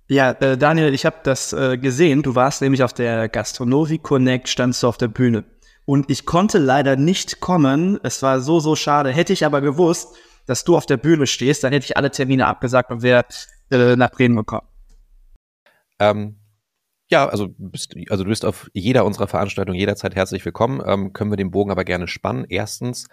Ja, 0.09 0.31
äh, 0.33 0.57
Daniel, 0.57 0.95
ich 0.95 1.05
habe 1.05 1.17
das 1.23 1.53
äh, 1.53 1.77
gesehen. 1.77 2.23
Du 2.23 2.35
warst 2.35 2.63
nämlich 2.63 2.83
auf 2.83 2.95
der 2.95 3.29
Gastronomi 3.29 3.99
Connect, 3.99 4.49
standst 4.49 4.83
du 4.83 4.89
auf 4.89 4.97
der 4.97 5.09
Bühne. 5.09 5.45
Und 5.85 6.11
ich 6.11 6.25
konnte 6.25 6.59
leider 6.59 6.97
nicht 6.97 7.41
kommen. 7.41 7.99
Es 8.03 8.23
war 8.23 8.41
so, 8.41 8.59
so 8.59 8.75
schade. 8.75 9.11
Hätte 9.11 9.35
ich 9.35 9.45
aber 9.45 9.61
gewusst, 9.61 10.17
dass 10.47 10.65
du 10.65 10.77
auf 10.77 10.87
der 10.87 10.97
Bühne 10.97 11.27
stehst, 11.27 11.63
dann 11.63 11.73
hätte 11.73 11.85
ich 11.85 11.97
alle 11.97 12.11
Termine 12.11 12.47
abgesagt 12.47 12.91
und 12.91 13.03
wäre 13.03 13.25
äh, 13.71 13.97
nach 13.97 14.11
Bremen 14.11 14.37
gekommen. 14.37 14.67
Ähm, 15.99 16.39
ja, 17.11 17.27
also, 17.29 17.49
bist, 17.57 17.95
also 18.11 18.25
du 18.25 18.31
bist 18.31 18.45
auf 18.45 18.71
jeder 18.75 19.05
unserer 19.05 19.29
Veranstaltungen 19.29 19.79
jederzeit 19.79 20.15
herzlich 20.15 20.45
willkommen. 20.45 20.83
Ähm, 20.85 21.13
können 21.13 21.31
wir 21.33 21.37
den 21.37 21.51
Bogen 21.51 21.71
aber 21.71 21.85
gerne 21.85 22.07
spannen. 22.07 22.45
Erstens 22.49 23.09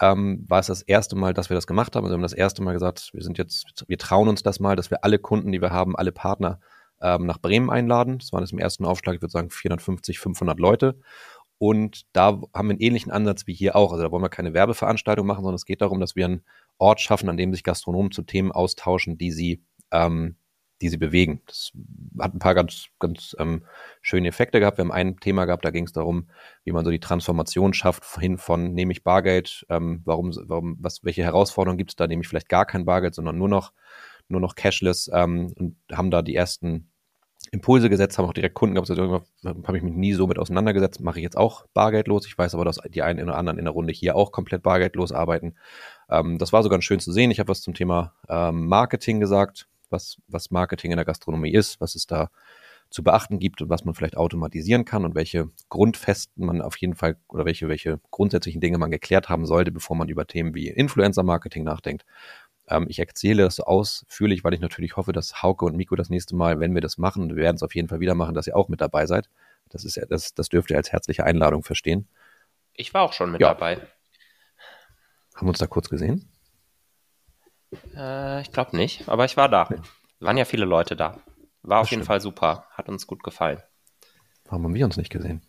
ähm, 0.00 0.44
war 0.48 0.60
es 0.60 0.68
das 0.68 0.82
erste 0.82 1.16
Mal, 1.16 1.34
dass 1.34 1.50
wir 1.50 1.56
das 1.56 1.66
gemacht 1.66 1.96
haben. 1.96 2.04
Also 2.04 2.12
wir 2.12 2.18
haben 2.18 2.22
das 2.22 2.32
erste 2.32 2.62
Mal 2.62 2.72
gesagt, 2.72 3.10
wir 3.12 3.22
sind 3.22 3.38
jetzt, 3.38 3.84
wir 3.88 3.98
trauen 3.98 4.28
uns 4.28 4.42
das 4.42 4.60
mal, 4.60 4.76
dass 4.76 4.90
wir 4.90 5.04
alle 5.04 5.18
Kunden, 5.18 5.52
die 5.52 5.60
wir 5.60 5.70
haben, 5.70 5.96
alle 5.96 6.12
Partner 6.12 6.60
ähm, 7.02 7.26
nach 7.26 7.38
Bremen 7.38 7.70
einladen. 7.70 8.18
Das 8.18 8.32
waren 8.32 8.42
jetzt 8.42 8.52
im 8.52 8.58
ersten 8.58 8.84
Aufschlag, 8.84 9.16
ich 9.16 9.22
würde 9.22 9.32
sagen, 9.32 9.50
450, 9.50 10.18
500 10.20 10.58
Leute. 10.58 11.00
Und 11.58 12.06
da 12.12 12.40
haben 12.54 12.68
wir 12.68 12.70
einen 12.70 12.80
ähnlichen 12.80 13.12
Ansatz 13.12 13.46
wie 13.46 13.52
hier 13.52 13.76
auch. 13.76 13.92
Also 13.92 14.04
da 14.04 14.10
wollen 14.10 14.22
wir 14.22 14.30
keine 14.30 14.54
Werbeveranstaltung 14.54 15.26
machen, 15.26 15.42
sondern 15.42 15.56
es 15.56 15.66
geht 15.66 15.82
darum, 15.82 16.00
dass 16.00 16.16
wir 16.16 16.24
einen 16.24 16.44
Ort 16.78 17.00
schaffen, 17.00 17.28
an 17.28 17.36
dem 17.36 17.52
sich 17.52 17.64
Gastronomen 17.64 18.12
zu 18.12 18.22
Themen 18.22 18.52
austauschen, 18.52 19.18
die 19.18 19.32
sie 19.32 19.62
ähm, 19.90 20.36
die 20.80 20.88
sie 20.88 20.96
bewegen. 20.96 21.42
Das 21.46 21.72
hat 22.18 22.34
ein 22.34 22.38
paar 22.38 22.54
ganz, 22.54 22.86
ganz 22.98 23.36
ähm, 23.38 23.64
schöne 24.00 24.28
Effekte 24.28 24.60
gehabt. 24.60 24.78
Wir 24.78 24.84
haben 24.84 24.92
ein 24.92 25.18
Thema 25.18 25.44
gehabt, 25.44 25.64
da 25.64 25.70
ging 25.70 25.84
es 25.84 25.92
darum, 25.92 26.28
wie 26.64 26.72
man 26.72 26.84
so 26.84 26.90
die 26.90 27.00
Transformation 27.00 27.74
schafft 27.74 28.04
hin 28.18 28.38
von 28.38 28.72
nehme 28.72 28.92
ich 28.92 29.04
Bargeld, 29.04 29.66
ähm, 29.68 30.02
warum, 30.04 30.32
warum, 30.46 30.76
was, 30.80 31.04
welche 31.04 31.22
Herausforderungen 31.22 31.78
gibt 31.78 31.90
es 31.90 31.96
da, 31.96 32.06
nehme 32.06 32.22
ich 32.22 32.28
vielleicht 32.28 32.48
gar 32.48 32.66
kein 32.66 32.84
Bargeld, 32.84 33.14
sondern 33.14 33.36
nur 33.36 33.48
noch, 33.48 33.72
nur 34.28 34.40
noch 34.40 34.54
Cashless 34.54 35.10
ähm, 35.12 35.52
und 35.56 35.76
haben 35.92 36.10
da 36.10 36.22
die 36.22 36.34
ersten 36.34 36.90
Impulse 37.52 37.90
gesetzt, 37.90 38.16
haben 38.16 38.26
auch 38.26 38.34
direkt 38.34 38.54
Kunden 38.54 38.74
gehabt, 38.74 38.90
also 38.90 39.24
habe 39.44 39.76
ich 39.76 39.82
mich 39.82 39.94
nie 39.94 40.12
so 40.12 40.26
mit 40.26 40.38
auseinandergesetzt, 40.38 41.00
mache 41.00 41.18
ich 41.18 41.24
jetzt 41.24 41.36
auch 41.36 41.66
bargeldlos. 41.74 42.26
Ich 42.26 42.36
weiß 42.36 42.54
aber, 42.54 42.64
dass 42.64 42.78
die 42.90 43.02
einen 43.02 43.24
oder 43.24 43.36
anderen 43.36 43.58
in 43.58 43.64
der 43.64 43.72
Runde 43.72 43.92
hier 43.92 44.14
auch 44.14 44.30
komplett 44.30 44.62
bargeldlos 44.62 45.10
arbeiten. 45.10 45.54
Ähm, 46.10 46.38
das 46.38 46.52
war 46.52 46.62
so 46.62 46.68
ganz 46.68 46.84
schön 46.84 47.00
zu 47.00 47.12
sehen. 47.12 47.30
Ich 47.30 47.40
habe 47.40 47.48
was 47.48 47.62
zum 47.62 47.74
Thema 47.74 48.14
ähm, 48.28 48.66
Marketing 48.66 49.20
gesagt, 49.20 49.68
was, 49.90 50.18
was 50.28 50.50
Marketing 50.50 50.90
in 50.90 50.96
der 50.96 51.04
Gastronomie 51.04 51.52
ist, 51.52 51.80
was 51.80 51.94
es 51.94 52.06
da 52.06 52.30
zu 52.90 53.04
beachten 53.04 53.38
gibt 53.38 53.62
und 53.62 53.70
was 53.70 53.84
man 53.84 53.94
vielleicht 53.94 54.16
automatisieren 54.16 54.84
kann 54.84 55.04
und 55.04 55.14
welche 55.14 55.48
Grundfesten 55.68 56.44
man 56.44 56.60
auf 56.60 56.76
jeden 56.76 56.96
Fall 56.96 57.16
oder 57.28 57.44
welche, 57.44 57.68
welche 57.68 58.00
grundsätzlichen 58.10 58.60
Dinge 58.60 58.78
man 58.78 58.90
geklärt 58.90 59.28
haben 59.28 59.46
sollte, 59.46 59.70
bevor 59.70 59.96
man 59.96 60.08
über 60.08 60.26
Themen 60.26 60.54
wie 60.54 60.68
Influencer-Marketing 60.68 61.62
nachdenkt. 61.62 62.04
Ähm, 62.68 62.86
ich 62.88 62.98
erzähle 62.98 63.44
das 63.44 63.60
ausführlich, 63.60 64.42
weil 64.42 64.54
ich 64.54 64.60
natürlich 64.60 64.96
hoffe, 64.96 65.12
dass 65.12 65.42
Hauke 65.42 65.64
und 65.64 65.76
Miko 65.76 65.94
das 65.94 66.10
nächste 66.10 66.34
Mal, 66.34 66.58
wenn 66.58 66.74
wir 66.74 66.80
das 66.80 66.98
machen, 66.98 67.28
wir 67.30 67.42
werden 67.42 67.56
es 67.56 67.62
auf 67.62 67.74
jeden 67.74 67.88
Fall 67.88 68.00
wieder 68.00 68.16
machen, 68.16 68.34
dass 68.34 68.48
ihr 68.48 68.56
auch 68.56 68.68
mit 68.68 68.80
dabei 68.80 69.06
seid. 69.06 69.28
Das 69.68 69.84
ist 69.84 70.00
das, 70.08 70.34
das 70.34 70.48
dürft 70.48 70.70
ihr 70.70 70.76
als 70.76 70.90
herzliche 70.90 71.24
Einladung 71.24 71.62
verstehen. 71.62 72.08
Ich 72.74 72.92
war 72.92 73.02
auch 73.02 73.12
schon 73.12 73.30
mit 73.30 73.40
ja. 73.40 73.48
dabei. 73.48 73.76
Haben 75.36 75.46
wir 75.46 75.50
uns 75.50 75.58
da 75.58 75.68
kurz 75.68 75.88
gesehen? 75.88 76.28
Äh, 77.96 78.42
ich 78.42 78.52
glaube 78.52 78.76
nicht, 78.76 79.08
aber 79.08 79.24
ich 79.24 79.36
war 79.36 79.48
da. 79.48 79.68
Nee. 79.70 79.76
Waren 80.20 80.36
ja 80.36 80.44
viele 80.44 80.64
Leute 80.64 80.96
da. 80.96 81.18
War 81.62 81.80
das 81.80 81.86
auf 81.86 81.90
jeden 81.90 82.04
Fall 82.04 82.20
super. 82.20 82.66
Hat 82.72 82.88
uns 82.88 83.06
gut 83.06 83.22
gefallen. 83.22 83.62
Warum 84.44 84.64
haben 84.64 84.74
wir 84.74 84.84
uns 84.84 84.96
nicht 84.96 85.10
gesehen? 85.10 85.42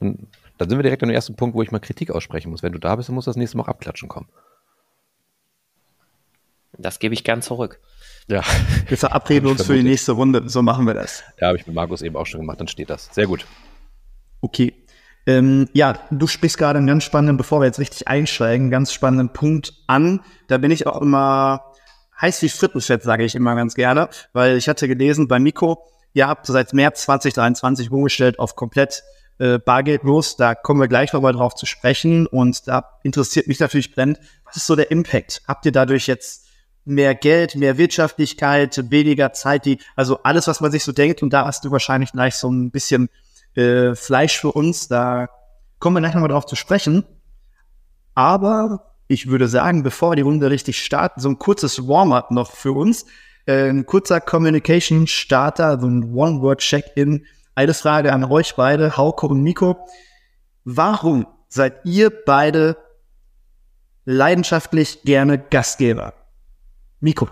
Und 0.00 0.28
dann 0.58 0.68
sind 0.68 0.78
wir 0.78 0.82
direkt 0.82 1.02
an 1.02 1.08
dem 1.10 1.14
ersten 1.14 1.36
Punkt, 1.36 1.54
wo 1.54 1.62
ich 1.62 1.70
mal 1.70 1.78
Kritik 1.78 2.10
aussprechen 2.10 2.50
muss. 2.50 2.62
Wenn 2.62 2.72
du 2.72 2.78
da 2.78 2.96
bist, 2.96 3.08
dann 3.08 3.14
muss 3.14 3.26
das 3.26 3.36
nächste 3.36 3.56
Mal 3.56 3.64
auch 3.64 3.68
abklatschen 3.68 4.08
kommen. 4.08 4.28
Das 6.72 6.98
gebe 6.98 7.14
ich 7.14 7.24
gern 7.24 7.42
zurück. 7.42 7.80
Ja. 8.28 8.42
Wir 8.86 8.96
verabreden 8.96 9.48
uns 9.48 9.64
für 9.64 9.74
die 9.74 9.82
nächste 9.82 10.12
Runde. 10.12 10.48
So 10.48 10.62
machen 10.62 10.86
wir 10.86 10.94
das. 10.94 11.22
Ja, 11.40 11.48
habe 11.48 11.58
ich 11.58 11.66
mit 11.66 11.74
Markus 11.74 12.02
eben 12.02 12.16
auch 12.16 12.26
schon 12.26 12.40
gemacht. 12.40 12.60
Dann 12.60 12.68
steht 12.68 12.90
das. 12.90 13.08
Sehr 13.12 13.26
gut. 13.26 13.46
Okay. 14.40 14.74
Ähm, 15.30 15.68
ja, 15.74 15.96
du 16.10 16.26
sprichst 16.26 16.58
gerade 16.58 16.78
einen 16.78 16.88
ganz 16.88 17.04
spannenden, 17.04 17.36
bevor 17.36 17.60
wir 17.60 17.66
jetzt 17.66 17.78
richtig 17.78 18.08
einsteigen, 18.08 18.68
ganz 18.68 18.92
spannenden 18.92 19.32
Punkt 19.32 19.74
an. 19.86 20.20
Da 20.48 20.58
bin 20.58 20.72
ich 20.72 20.88
auch 20.88 21.00
immer 21.00 21.72
heiß 22.20 22.42
wie 22.42 22.48
Frittenfett, 22.48 23.04
sage 23.04 23.24
ich 23.24 23.36
immer 23.36 23.54
ganz 23.54 23.76
gerne, 23.76 24.08
weil 24.32 24.56
ich 24.56 24.68
hatte 24.68 24.88
gelesen 24.88 25.28
bei 25.28 25.38
Miko, 25.38 25.86
ihr 26.14 26.26
habt 26.26 26.46
seit 26.46 26.72
März 26.72 27.02
2023 27.02 27.92
umgestellt 27.92 28.40
auf 28.40 28.56
komplett 28.56 29.04
äh, 29.38 29.60
bargeldlos. 29.60 30.36
Da 30.36 30.56
kommen 30.56 30.80
wir 30.80 30.88
gleich 30.88 31.12
nochmal 31.12 31.32
drauf 31.32 31.54
zu 31.54 31.64
sprechen. 31.64 32.26
Und 32.26 32.66
da 32.66 32.98
interessiert 33.04 33.46
mich 33.46 33.60
natürlich 33.60 33.94
brennend, 33.94 34.18
was 34.44 34.56
ist 34.56 34.66
so 34.66 34.74
der 34.74 34.90
Impact? 34.90 35.42
Habt 35.46 35.64
ihr 35.64 35.72
dadurch 35.72 36.08
jetzt 36.08 36.48
mehr 36.84 37.14
Geld, 37.14 37.54
mehr 37.54 37.78
Wirtschaftlichkeit, 37.78 38.90
weniger 38.90 39.32
Zeit, 39.32 39.64
die, 39.64 39.78
also 39.94 40.24
alles, 40.24 40.48
was 40.48 40.60
man 40.60 40.72
sich 40.72 40.82
so 40.82 40.90
denkt. 40.90 41.22
Und 41.22 41.32
da 41.32 41.46
hast 41.46 41.64
du 41.64 41.70
wahrscheinlich 41.70 42.10
gleich 42.10 42.34
so 42.34 42.50
ein 42.50 42.72
bisschen 42.72 43.08
äh, 43.54 43.94
Fleisch 43.94 44.38
für 44.38 44.52
uns. 44.52 44.88
Da 44.88 45.28
kommen 45.78 45.96
wir 45.96 46.00
gleich 46.00 46.14
nochmal 46.14 46.30
drauf 46.30 46.46
zu 46.46 46.56
sprechen. 46.56 47.04
Aber 48.14 48.94
ich 49.08 49.28
würde 49.28 49.48
sagen, 49.48 49.82
bevor 49.82 50.12
wir 50.12 50.16
die 50.16 50.22
Runde 50.22 50.50
richtig 50.50 50.82
starten, 50.84 51.20
so 51.20 51.28
ein 51.28 51.38
kurzes 51.38 51.88
Warm-up 51.88 52.30
noch 52.30 52.52
für 52.52 52.72
uns. 52.72 53.06
Äh, 53.46 53.68
ein 53.68 53.86
kurzer 53.86 54.20
Communication-Starter, 54.20 55.80
so 55.80 55.86
ein 55.86 56.14
One-Word-Check-In. 56.14 57.26
Eine 57.54 57.74
Frage 57.74 58.12
an 58.12 58.24
euch 58.24 58.54
beide, 58.54 58.96
Hauke 58.96 59.26
und 59.26 59.42
Miko. 59.42 59.76
Warum 60.64 61.26
seid 61.48 61.84
ihr 61.84 62.10
beide 62.10 62.76
leidenschaftlich 64.04 65.02
gerne 65.02 65.38
Gastgeber? 65.38 66.14
Miko. 67.00 67.28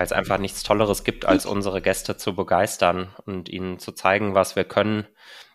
Weil 0.00 0.06
es 0.06 0.12
einfach 0.12 0.38
nichts 0.38 0.62
Tolleres 0.62 1.04
gibt, 1.04 1.26
als 1.26 1.44
unsere 1.44 1.82
Gäste 1.82 2.16
zu 2.16 2.34
begeistern 2.34 3.14
und 3.26 3.50
ihnen 3.50 3.78
zu 3.78 3.92
zeigen, 3.92 4.34
was 4.34 4.56
wir 4.56 4.64
können 4.64 5.06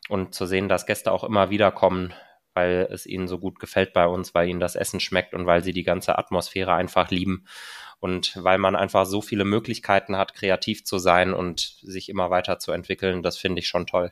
und 0.07 0.35
zu 0.35 0.45
sehen, 0.45 0.69
dass 0.69 0.85
Gäste 0.85 1.11
auch 1.11 1.23
immer 1.23 1.49
wieder 1.49 1.71
kommen, 1.71 2.13
weil 2.53 2.87
es 2.91 3.07
ihnen 3.07 3.27
so 3.27 3.39
gut 3.39 3.59
gefällt 3.59 3.91
bei 3.93 4.05
uns, 4.05 4.35
weil 4.35 4.47
ihnen 4.47 4.59
das 4.59 4.75
Essen 4.75 4.99
schmeckt 4.99 5.33
und 5.33 5.47
weil 5.47 5.63
sie 5.63 5.73
die 5.73 5.81
ganze 5.81 6.19
Atmosphäre 6.19 6.75
einfach 6.75 7.09
lieben 7.09 7.47
und 7.99 8.37
weil 8.39 8.59
man 8.59 8.75
einfach 8.75 9.07
so 9.07 9.19
viele 9.19 9.45
Möglichkeiten 9.45 10.15
hat, 10.15 10.35
kreativ 10.35 10.85
zu 10.85 10.99
sein 10.99 11.33
und 11.33 11.77
sich 11.81 12.07
immer 12.07 12.29
weiter 12.29 12.59
zu 12.59 12.71
entwickeln. 12.71 13.23
Das 13.23 13.37
finde 13.37 13.61
ich 13.61 13.67
schon 13.67 13.87
toll. 13.87 14.11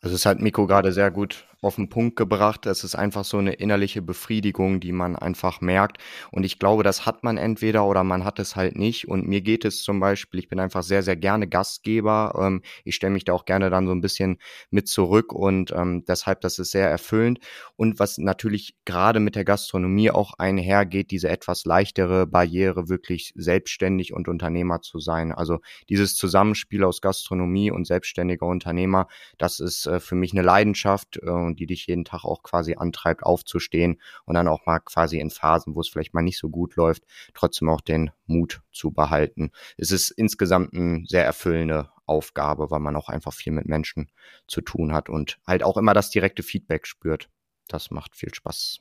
Also 0.00 0.16
es 0.16 0.24
hat 0.24 0.40
Miko 0.40 0.66
gerade 0.66 0.92
sehr 0.92 1.10
gut 1.10 1.49
auf 1.62 1.76
den 1.76 1.88
Punkt 1.88 2.16
gebracht. 2.16 2.66
Es 2.66 2.84
ist 2.84 2.94
einfach 2.94 3.24
so 3.24 3.38
eine 3.38 3.52
innerliche 3.52 4.02
Befriedigung, 4.02 4.80
die 4.80 4.92
man 4.92 5.16
einfach 5.16 5.60
merkt. 5.60 5.98
Und 6.30 6.44
ich 6.44 6.58
glaube, 6.58 6.82
das 6.82 7.06
hat 7.06 7.22
man 7.22 7.36
entweder 7.36 7.84
oder 7.86 8.04
man 8.04 8.24
hat 8.24 8.38
es 8.38 8.56
halt 8.56 8.76
nicht. 8.76 9.08
Und 9.08 9.26
mir 9.28 9.40
geht 9.42 9.64
es 9.64 9.82
zum 9.82 10.00
Beispiel, 10.00 10.40
ich 10.40 10.48
bin 10.48 10.60
einfach 10.60 10.82
sehr, 10.82 11.02
sehr 11.02 11.16
gerne 11.16 11.48
Gastgeber. 11.48 12.34
Ähm, 12.40 12.62
ich 12.84 12.94
stelle 12.94 13.12
mich 13.12 13.24
da 13.24 13.32
auch 13.32 13.44
gerne 13.44 13.70
dann 13.70 13.86
so 13.86 13.92
ein 13.92 14.00
bisschen 14.00 14.38
mit 14.70 14.88
zurück 14.88 15.32
und 15.32 15.72
ähm, 15.72 16.04
deshalb, 16.06 16.40
das 16.40 16.58
ist 16.58 16.70
sehr 16.70 16.88
erfüllend. 16.88 17.40
Und 17.76 17.98
was 17.98 18.18
natürlich 18.18 18.76
gerade 18.84 19.20
mit 19.20 19.34
der 19.34 19.44
Gastronomie 19.44 20.10
auch 20.10 20.34
einhergeht, 20.38 21.10
diese 21.10 21.28
etwas 21.28 21.64
leichtere 21.64 22.26
Barriere, 22.26 22.88
wirklich 22.88 23.32
selbstständig 23.36 24.12
und 24.12 24.28
Unternehmer 24.28 24.80
zu 24.80 24.98
sein. 24.98 25.32
Also 25.32 25.60
dieses 25.88 26.14
Zusammenspiel 26.14 26.84
aus 26.84 27.00
Gastronomie 27.00 27.70
und 27.70 27.86
selbstständiger 27.86 28.46
Unternehmer, 28.46 29.08
das 29.38 29.60
ist 29.60 29.86
äh, 29.86 30.00
für 30.00 30.14
mich 30.14 30.32
eine 30.32 30.42
Leidenschaft. 30.42 31.20
Und 31.50 31.60
die 31.60 31.66
dich 31.66 31.86
jeden 31.86 32.04
Tag 32.04 32.24
auch 32.24 32.42
quasi 32.42 32.76
antreibt, 32.76 33.22
aufzustehen 33.22 34.00
und 34.24 34.34
dann 34.34 34.48
auch 34.48 34.66
mal 34.66 34.78
quasi 34.78 35.18
in 35.18 35.30
Phasen, 35.30 35.74
wo 35.74 35.80
es 35.80 35.88
vielleicht 35.88 36.14
mal 36.14 36.22
nicht 36.22 36.38
so 36.38 36.48
gut 36.48 36.76
läuft, 36.76 37.04
trotzdem 37.34 37.68
auch 37.68 37.80
den 37.80 38.10
Mut 38.26 38.62
zu 38.72 38.92
behalten. 38.92 39.50
Es 39.76 39.90
ist 39.90 40.10
insgesamt 40.10 40.74
eine 40.74 41.04
sehr 41.06 41.24
erfüllende 41.24 41.90
Aufgabe, 42.06 42.70
weil 42.70 42.80
man 42.80 42.96
auch 42.96 43.08
einfach 43.08 43.32
viel 43.32 43.52
mit 43.52 43.66
Menschen 43.66 44.10
zu 44.46 44.60
tun 44.60 44.92
hat 44.92 45.08
und 45.08 45.38
halt 45.46 45.62
auch 45.62 45.76
immer 45.76 45.94
das 45.94 46.10
direkte 46.10 46.42
Feedback 46.42 46.86
spürt. 46.86 47.28
Das 47.68 47.90
macht 47.90 48.16
viel 48.16 48.34
Spaß. 48.34 48.80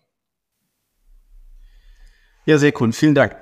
Ja, 2.45 2.57
sehr 2.57 2.73
cool. 2.81 2.91
Vielen 2.91 3.15
Dank. 3.15 3.35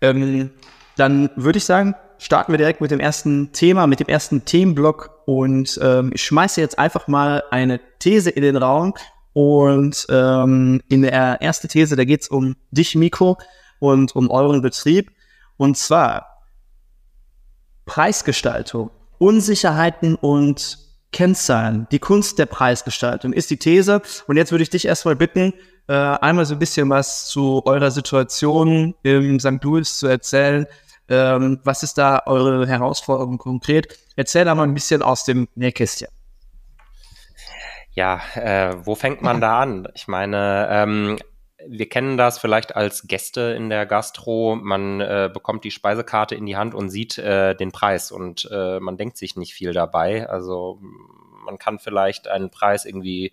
Ähm, 0.00 0.50
dann 0.96 1.30
würde 1.36 1.58
ich 1.58 1.64
sagen, 1.64 1.94
starten 2.18 2.52
wir 2.52 2.58
direkt 2.58 2.80
mit 2.80 2.90
dem 2.90 3.00
ersten 3.00 3.52
Thema, 3.52 3.86
mit 3.86 4.00
dem 4.00 4.08
ersten 4.08 4.44
Themenblock 4.44 5.10
und 5.26 5.78
ähm, 5.82 6.10
ich 6.14 6.24
schmeiße 6.24 6.60
jetzt 6.60 6.78
einfach 6.78 7.08
mal 7.08 7.42
eine 7.50 7.80
These 7.98 8.30
in 8.30 8.42
den 8.42 8.56
Raum 8.56 8.94
und 9.32 10.06
ähm, 10.10 10.82
in 10.88 11.02
der 11.02 11.42
ersten 11.42 11.68
These, 11.68 11.96
da 11.96 12.04
geht 12.04 12.22
es 12.22 12.28
um 12.28 12.56
dich, 12.70 12.94
Mikro, 12.94 13.38
und 13.80 14.14
um 14.16 14.30
euren 14.30 14.62
Betrieb 14.62 15.10
und 15.56 15.76
zwar 15.76 16.26
Preisgestaltung, 17.86 18.90
Unsicherheiten 19.18 20.14
und 20.14 20.78
Kennzahlen, 21.12 21.86
die 21.92 22.00
Kunst 22.00 22.38
der 22.38 22.46
Preisgestaltung 22.46 23.32
ist 23.32 23.50
die 23.50 23.56
These. 23.56 24.02
Und 24.26 24.36
jetzt 24.36 24.50
würde 24.50 24.62
ich 24.64 24.70
dich 24.70 24.84
erstmal 24.84 25.14
bitten, 25.14 25.54
äh, 25.86 25.92
einmal 25.92 26.44
so 26.44 26.54
ein 26.54 26.58
bisschen 26.58 26.90
was 26.90 27.26
zu 27.26 27.62
eurer 27.66 27.92
Situation 27.92 28.94
im 29.04 29.38
St. 29.38 29.62
Louis 29.62 29.98
zu 29.98 30.08
erzählen, 30.08 30.66
ähm, 31.08 31.60
was 31.64 31.82
ist 31.82 31.98
da 31.98 32.22
eure 32.26 32.66
Herausforderung 32.66 33.38
konkret? 33.38 33.98
Erzähl 34.16 34.44
da 34.44 34.54
mal 34.54 34.64
ein 34.64 34.74
bisschen 34.74 35.02
aus 35.02 35.24
dem 35.24 35.48
Nähkästchen. 35.54 36.08
Ja, 37.92 38.20
äh, 38.34 38.74
wo 38.84 38.94
fängt 38.94 39.22
man 39.22 39.40
da 39.40 39.60
an? 39.60 39.88
Ich 39.94 40.08
meine, 40.08 40.68
ähm, 40.70 41.18
wir 41.66 41.88
kennen 41.88 42.16
das 42.16 42.38
vielleicht 42.38 42.74
als 42.74 43.06
Gäste 43.06 43.54
in 43.56 43.70
der 43.70 43.86
Gastro. 43.86 44.56
Man 44.56 45.00
äh, 45.00 45.30
bekommt 45.32 45.64
die 45.64 45.70
Speisekarte 45.70 46.34
in 46.34 46.46
die 46.46 46.56
Hand 46.56 46.74
und 46.74 46.90
sieht 46.90 47.18
äh, 47.18 47.54
den 47.54 47.72
Preis 47.72 48.10
und 48.10 48.48
äh, 48.50 48.80
man 48.80 48.96
denkt 48.96 49.16
sich 49.16 49.36
nicht 49.36 49.54
viel 49.54 49.72
dabei. 49.72 50.28
Also 50.28 50.80
man 51.44 51.58
kann 51.58 51.78
vielleicht 51.78 52.26
einen 52.26 52.50
Preis 52.50 52.84
irgendwie 52.84 53.32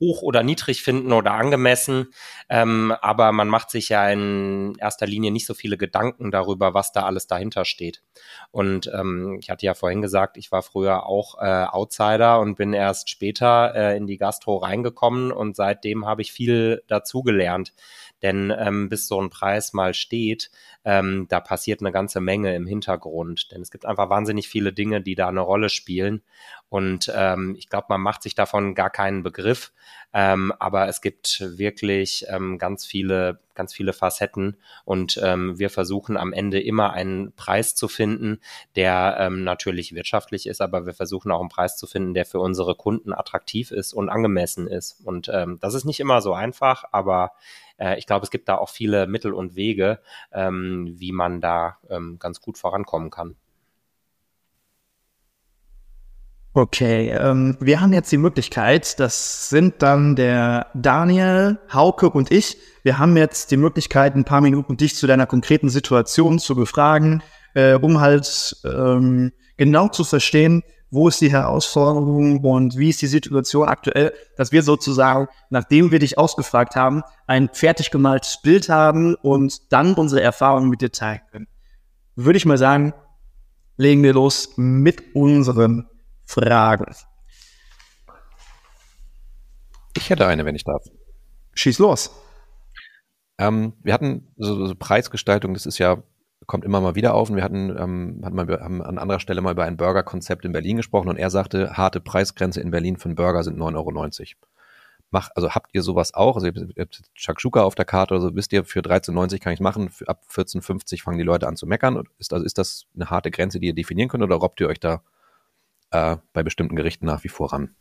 hoch 0.00 0.22
oder 0.22 0.42
niedrig 0.42 0.82
finden 0.82 1.12
oder 1.12 1.32
angemessen. 1.32 2.08
Ähm, 2.48 2.92
aber 3.02 3.32
man 3.32 3.48
macht 3.48 3.70
sich 3.70 3.90
ja 3.90 4.08
in 4.10 4.74
erster 4.78 5.06
Linie 5.06 5.30
nicht 5.30 5.46
so 5.46 5.54
viele 5.54 5.76
Gedanken 5.76 6.30
darüber, 6.30 6.74
was 6.74 6.92
da 6.92 7.02
alles 7.02 7.26
dahinter 7.26 7.64
steht. 7.64 8.02
Und 8.50 8.90
ähm, 8.92 9.38
ich 9.40 9.50
hatte 9.50 9.66
ja 9.66 9.74
vorhin 9.74 10.02
gesagt, 10.02 10.36
ich 10.38 10.50
war 10.50 10.62
früher 10.62 11.06
auch 11.06 11.40
äh, 11.40 11.64
Outsider 11.64 12.40
und 12.40 12.56
bin 12.56 12.72
erst 12.72 13.10
später 13.10 13.74
äh, 13.74 13.96
in 13.96 14.06
die 14.06 14.16
Gastro 14.16 14.56
reingekommen 14.56 15.30
und 15.30 15.54
seitdem 15.54 16.06
habe 16.06 16.22
ich 16.22 16.32
viel 16.32 16.82
dazugelernt. 16.88 17.74
Denn 18.22 18.52
ähm, 18.56 18.88
bis 18.88 19.08
so 19.08 19.20
ein 19.20 19.30
Preis 19.30 19.72
mal 19.72 19.94
steht, 19.94 20.50
ähm, 20.84 21.26
da 21.28 21.40
passiert 21.40 21.80
eine 21.80 21.92
ganze 21.92 22.20
Menge 22.20 22.54
im 22.54 22.66
Hintergrund. 22.66 23.52
Denn 23.52 23.62
es 23.62 23.70
gibt 23.70 23.86
einfach 23.86 24.10
wahnsinnig 24.10 24.48
viele 24.48 24.72
Dinge, 24.72 25.00
die 25.00 25.14
da 25.14 25.28
eine 25.28 25.40
Rolle 25.40 25.68
spielen. 25.68 26.22
Und 26.68 27.12
ähm, 27.14 27.56
ich 27.58 27.68
glaube, 27.68 27.86
man 27.88 28.00
macht 28.00 28.22
sich 28.22 28.34
davon 28.34 28.74
gar 28.74 28.90
keinen 28.90 29.22
Begriff. 29.22 29.72
Ähm, 30.12 30.52
aber 30.58 30.88
es 30.88 31.00
gibt 31.00 31.40
wirklich 31.40 32.26
ähm, 32.28 32.58
ganz 32.58 32.84
viele, 32.84 33.38
ganz 33.54 33.72
viele 33.72 33.92
Facetten 33.92 34.56
und 34.84 35.20
ähm, 35.22 35.56
wir 35.58 35.70
versuchen 35.70 36.16
am 36.16 36.32
Ende 36.32 36.60
immer 36.60 36.92
einen 36.92 37.32
Preis 37.36 37.76
zu 37.76 37.86
finden, 37.86 38.40
der 38.74 39.18
ähm, 39.20 39.44
natürlich 39.44 39.94
wirtschaftlich 39.94 40.48
ist, 40.48 40.60
aber 40.60 40.84
wir 40.84 40.94
versuchen 40.94 41.30
auch 41.30 41.40
einen 41.40 41.48
Preis 41.48 41.76
zu 41.76 41.86
finden, 41.86 42.14
der 42.14 42.24
für 42.24 42.40
unsere 42.40 42.74
Kunden 42.74 43.12
attraktiv 43.12 43.70
ist 43.70 43.92
und 43.92 44.08
angemessen 44.08 44.66
ist. 44.66 45.00
Und 45.04 45.30
ähm, 45.32 45.58
das 45.60 45.74
ist 45.74 45.84
nicht 45.84 46.00
immer 46.00 46.22
so 46.22 46.34
einfach, 46.34 46.84
aber 46.90 47.32
äh, 47.80 47.98
ich 47.98 48.06
glaube, 48.06 48.24
es 48.24 48.30
gibt 48.30 48.48
da 48.48 48.56
auch 48.56 48.68
viele 48.68 49.06
Mittel 49.06 49.32
und 49.32 49.56
Wege, 49.56 49.98
ähm, 50.32 50.94
wie 50.98 51.12
man 51.12 51.40
da 51.40 51.78
ähm, 51.88 52.18
ganz 52.18 52.40
gut 52.40 52.58
vorankommen 52.58 53.10
kann. 53.10 53.36
Okay, 56.52 57.10
ähm, 57.10 57.56
wir 57.60 57.80
haben 57.80 57.92
jetzt 57.92 58.10
die 58.10 58.16
Möglichkeit, 58.16 58.98
das 58.98 59.48
sind 59.50 59.82
dann 59.82 60.16
der 60.16 60.66
Daniel, 60.74 61.60
Hauke 61.72 62.10
und 62.10 62.32
ich. 62.32 62.56
Wir 62.82 62.98
haben 62.98 63.16
jetzt 63.16 63.52
die 63.52 63.56
Möglichkeit, 63.56 64.16
ein 64.16 64.24
paar 64.24 64.40
Minuten 64.40 64.76
dich 64.76 64.96
zu 64.96 65.06
deiner 65.06 65.26
konkreten 65.26 65.68
Situation 65.68 66.40
zu 66.40 66.56
befragen, 66.56 67.22
äh, 67.54 67.74
um 67.74 68.00
halt 68.00 68.56
ähm, 68.64 69.30
genau 69.58 69.88
zu 69.88 70.02
verstehen, 70.02 70.64
wo 70.90 71.08
ist 71.08 71.20
die 71.20 71.30
Herausforderung 71.30 72.40
und 72.44 72.76
wie 72.76 72.88
ist 72.88 73.00
die 73.00 73.06
Situation 73.06 73.68
aktuell, 73.68 74.12
dass 74.36 74.52
wir 74.52 74.62
sozusagen, 74.62 75.28
nachdem 75.48 75.90
wir 75.90 75.98
dich 76.00 76.18
ausgefragt 76.18 76.76
haben, 76.76 77.02
ein 77.26 77.48
fertig 77.52 77.90
gemaltes 77.90 78.40
Bild 78.42 78.68
haben 78.68 79.14
und 79.14 79.72
dann 79.72 79.94
unsere 79.94 80.22
Erfahrungen 80.22 80.68
mit 80.68 80.80
dir 80.80 80.90
teilen 80.90 81.20
können. 81.30 81.48
Würde 82.16 82.36
ich 82.36 82.46
mal 82.46 82.58
sagen, 82.58 82.92
legen 83.76 84.02
wir 84.02 84.12
los 84.12 84.50
mit 84.56 85.14
unseren 85.14 85.88
Fragen. 86.24 86.94
Ich 89.96 90.10
hätte 90.10 90.26
eine, 90.26 90.44
wenn 90.44 90.54
ich 90.54 90.64
darf. 90.64 90.82
Schieß 91.54 91.78
los. 91.78 92.10
Ähm, 93.38 93.72
wir 93.82 93.94
hatten 93.94 94.28
so, 94.36 94.66
so, 94.66 94.74
Preisgestaltung, 94.74 95.54
das 95.54 95.66
ist 95.66 95.78
ja, 95.78 96.02
kommt 96.50 96.64
immer 96.64 96.80
mal 96.80 96.96
wieder 96.96 97.14
auf 97.14 97.30
und 97.30 97.36
wir 97.36 97.44
hatten, 97.44 97.70
ähm, 97.78 98.22
hatten 98.24 98.34
mal, 98.34 98.48
haben 98.60 98.82
an 98.82 98.98
anderer 98.98 99.20
Stelle 99.20 99.40
mal 99.40 99.52
über 99.52 99.62
ein 99.62 99.76
Burger-Konzept 99.76 100.44
in 100.44 100.50
Berlin 100.50 100.78
gesprochen 100.78 101.08
und 101.08 101.16
er 101.16 101.30
sagte, 101.30 101.76
harte 101.76 102.00
Preisgrenze 102.00 102.60
in 102.60 102.72
Berlin 102.72 102.96
für 102.96 103.04
einen 103.04 103.14
Burger 103.14 103.44
sind 103.44 103.56
9,90 103.56 104.20
Euro. 104.20 104.48
Mach, 105.12 105.30
also 105.36 105.50
habt 105.50 105.70
ihr 105.74 105.82
sowas 105.82 106.12
auch? 106.12 106.34
Also 106.34 106.48
ihr 106.48 106.54
habt 106.76 107.02
Shakshuka 107.14 107.62
auf 107.62 107.76
der 107.76 107.84
Karte 107.84 108.14
oder 108.14 108.22
so, 108.22 108.34
wisst 108.34 108.52
ihr, 108.52 108.64
für 108.64 108.80
13,90 108.80 109.38
kann 109.38 109.52
ich 109.52 109.60
machen, 109.60 109.90
für, 109.90 110.08
ab 110.08 110.24
14,50 110.28 111.00
fangen 111.04 111.18
die 111.18 111.24
Leute 111.24 111.46
an 111.46 111.54
zu 111.54 111.66
meckern. 111.68 112.02
Ist, 112.18 112.32
also 112.32 112.44
ist 112.44 112.58
das 112.58 112.86
eine 112.96 113.10
harte 113.10 113.30
Grenze, 113.30 113.60
die 113.60 113.68
ihr 113.68 113.74
definieren 113.74 114.08
könnt 114.08 114.24
oder 114.24 114.34
robbt 114.34 114.60
ihr 114.60 114.66
euch 114.66 114.80
da 114.80 115.02
äh, 115.92 116.16
bei 116.32 116.42
bestimmten 116.42 116.74
Gerichten 116.74 117.06
nach 117.06 117.22
wie 117.22 117.28
vor 117.28 117.52
ran? 117.52 117.76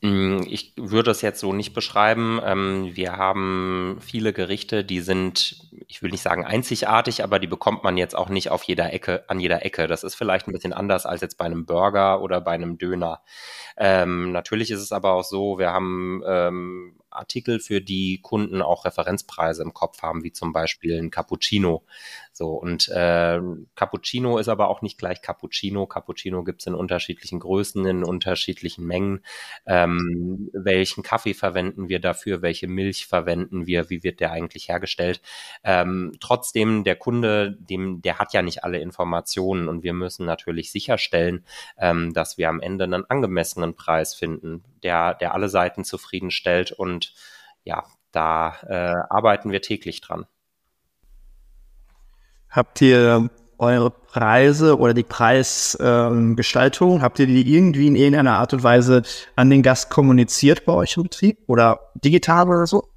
Mm, 0.00 0.42
ich 0.46 0.74
würde 0.76 1.10
es 1.10 1.22
jetzt 1.22 1.40
so 1.40 1.52
nicht 1.52 1.74
beschreiben. 1.74 2.40
Ähm, 2.44 2.90
wir 2.94 3.16
haben 3.16 3.98
viele 4.00 4.32
Gerichte, 4.32 4.84
die 4.84 5.00
sind, 5.00 5.68
ich 5.88 6.02
will 6.02 6.12
nicht 6.12 6.22
sagen 6.22 6.44
einzigartig, 6.44 7.24
aber 7.24 7.40
die 7.40 7.48
bekommt 7.48 7.82
man 7.82 7.96
jetzt 7.96 8.14
auch 8.14 8.28
nicht 8.28 8.50
auf 8.50 8.62
jeder 8.62 8.92
Ecke, 8.92 9.24
an 9.28 9.40
jeder 9.40 9.64
Ecke. 9.64 9.88
Das 9.88 10.04
ist 10.04 10.14
vielleicht 10.14 10.46
ein 10.46 10.52
bisschen 10.52 10.72
anders 10.72 11.04
als 11.04 11.20
jetzt 11.20 11.36
bei 11.36 11.46
einem 11.46 11.66
Burger 11.66 12.22
oder 12.22 12.40
bei 12.40 12.52
einem 12.52 12.78
Döner. 12.78 13.22
Ähm, 13.76 14.30
natürlich 14.30 14.70
ist 14.70 14.82
es 14.82 14.92
aber 14.92 15.14
auch 15.14 15.24
so, 15.24 15.58
wir 15.58 15.72
haben 15.72 16.22
ähm, 16.26 16.98
Artikel, 17.10 17.58
für 17.60 17.80
die 17.80 18.20
Kunden 18.22 18.62
auch 18.62 18.84
Referenzpreise 18.84 19.62
im 19.62 19.74
Kopf 19.74 20.02
haben, 20.02 20.22
wie 20.22 20.32
zum 20.32 20.52
Beispiel 20.52 20.98
ein 20.98 21.10
Cappuccino. 21.10 21.84
So, 22.38 22.50
und 22.50 22.88
äh, 22.90 23.40
Cappuccino 23.74 24.38
ist 24.38 24.46
aber 24.46 24.68
auch 24.68 24.80
nicht 24.80 24.96
gleich 24.96 25.22
Cappuccino. 25.22 25.86
Cappuccino 25.86 26.44
gibt 26.44 26.60
es 26.60 26.68
in 26.68 26.76
unterschiedlichen 26.76 27.40
Größen, 27.40 27.84
in 27.84 28.04
unterschiedlichen 28.04 28.86
Mengen. 28.86 29.24
Ähm, 29.66 30.48
welchen 30.52 31.02
Kaffee 31.02 31.34
verwenden 31.34 31.88
wir 31.88 31.98
dafür? 31.98 32.40
Welche 32.40 32.68
Milch 32.68 33.08
verwenden 33.08 33.66
wir? 33.66 33.90
Wie 33.90 34.04
wird 34.04 34.20
der 34.20 34.30
eigentlich 34.30 34.68
hergestellt? 34.68 35.20
Ähm, 35.64 36.12
trotzdem, 36.20 36.84
der 36.84 36.94
Kunde, 36.94 37.56
dem, 37.58 38.02
der 38.02 38.20
hat 38.20 38.32
ja 38.32 38.42
nicht 38.42 38.62
alle 38.62 38.78
Informationen 38.78 39.68
und 39.68 39.82
wir 39.82 39.92
müssen 39.92 40.24
natürlich 40.24 40.70
sicherstellen, 40.70 41.44
ähm, 41.76 42.12
dass 42.12 42.38
wir 42.38 42.48
am 42.50 42.60
Ende 42.60 42.84
einen 42.84 43.04
angemessenen 43.04 43.74
Preis 43.74 44.14
finden, 44.14 44.62
der, 44.84 45.14
der 45.14 45.34
alle 45.34 45.48
Seiten 45.48 45.82
zufriedenstellt 45.82 46.70
und 46.70 47.14
ja, 47.64 47.82
da 48.12 48.54
äh, 48.68 48.94
arbeiten 49.10 49.50
wir 49.50 49.60
täglich 49.60 50.00
dran. 50.02 50.26
Habt 52.50 52.80
ihr 52.80 53.30
eure 53.58 53.90
Preise 53.90 54.78
oder 54.78 54.94
die 54.94 55.02
Preisgestaltung, 55.02 56.96
ähm, 56.96 57.02
habt 57.02 57.18
ihr 57.18 57.26
die 57.26 57.54
irgendwie 57.54 57.88
in 57.88 57.96
irgendeiner 57.96 58.38
Art 58.38 58.52
und 58.52 58.62
Weise 58.62 59.02
an 59.36 59.50
den 59.50 59.62
Gast 59.62 59.90
kommuniziert 59.90 60.64
bei 60.64 60.72
euch 60.72 60.96
im 60.96 61.02
Betrieb 61.04 61.38
oder 61.46 61.80
digital 61.94 62.48
oder 62.48 62.66
so? 62.66 62.88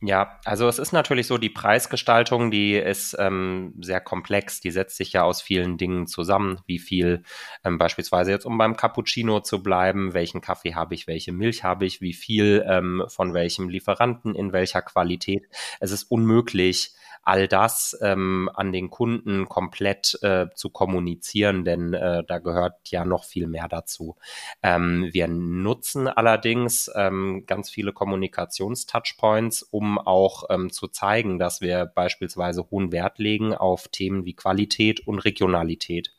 Ja, 0.00 0.38
also 0.44 0.68
es 0.68 0.78
ist 0.78 0.92
natürlich 0.92 1.26
so, 1.26 1.38
die 1.38 1.48
Preisgestaltung, 1.48 2.52
die 2.52 2.74
ist 2.74 3.16
ähm, 3.18 3.74
sehr 3.80 4.00
komplex. 4.00 4.60
Die 4.60 4.70
setzt 4.70 4.96
sich 4.96 5.12
ja 5.12 5.24
aus 5.24 5.42
vielen 5.42 5.76
Dingen 5.76 6.06
zusammen. 6.06 6.60
Wie 6.66 6.78
viel 6.78 7.24
ähm, 7.64 7.78
beispielsweise 7.78 8.30
jetzt, 8.30 8.46
um 8.46 8.58
beim 8.58 8.76
Cappuccino 8.76 9.40
zu 9.40 9.60
bleiben, 9.60 10.14
welchen 10.14 10.40
Kaffee 10.40 10.76
habe 10.76 10.94
ich, 10.94 11.08
welche 11.08 11.32
Milch 11.32 11.64
habe 11.64 11.84
ich, 11.84 12.00
wie 12.00 12.12
viel 12.12 12.64
ähm, 12.68 13.02
von 13.08 13.34
welchem 13.34 13.68
Lieferanten, 13.68 14.36
in 14.36 14.52
welcher 14.52 14.82
Qualität. 14.82 15.48
Es 15.80 15.90
ist 15.90 16.04
unmöglich, 16.04 16.92
all 17.28 17.46
das 17.46 17.94
ähm, 18.00 18.48
an 18.54 18.72
den 18.72 18.88
Kunden 18.88 19.48
komplett 19.50 20.18
äh, 20.22 20.46
zu 20.54 20.70
kommunizieren, 20.70 21.62
denn 21.62 21.92
äh, 21.92 22.24
da 22.26 22.38
gehört 22.38 22.76
ja 22.88 23.04
noch 23.04 23.24
viel 23.24 23.46
mehr 23.46 23.68
dazu. 23.68 24.16
Ähm, 24.62 25.10
wir 25.12 25.28
nutzen 25.28 26.08
allerdings 26.08 26.90
ähm, 26.94 27.44
ganz 27.46 27.68
viele 27.68 27.92
Kommunikationstouchpoints, 27.92 29.62
um 29.62 29.98
auch 29.98 30.44
ähm, 30.48 30.70
zu 30.70 30.88
zeigen, 30.88 31.38
dass 31.38 31.60
wir 31.60 31.84
beispielsweise 31.84 32.64
hohen 32.70 32.92
Wert 32.92 33.18
legen 33.18 33.52
auf 33.52 33.88
Themen 33.88 34.24
wie 34.24 34.34
Qualität 34.34 35.06
und 35.06 35.18
Regionalität. 35.18 36.14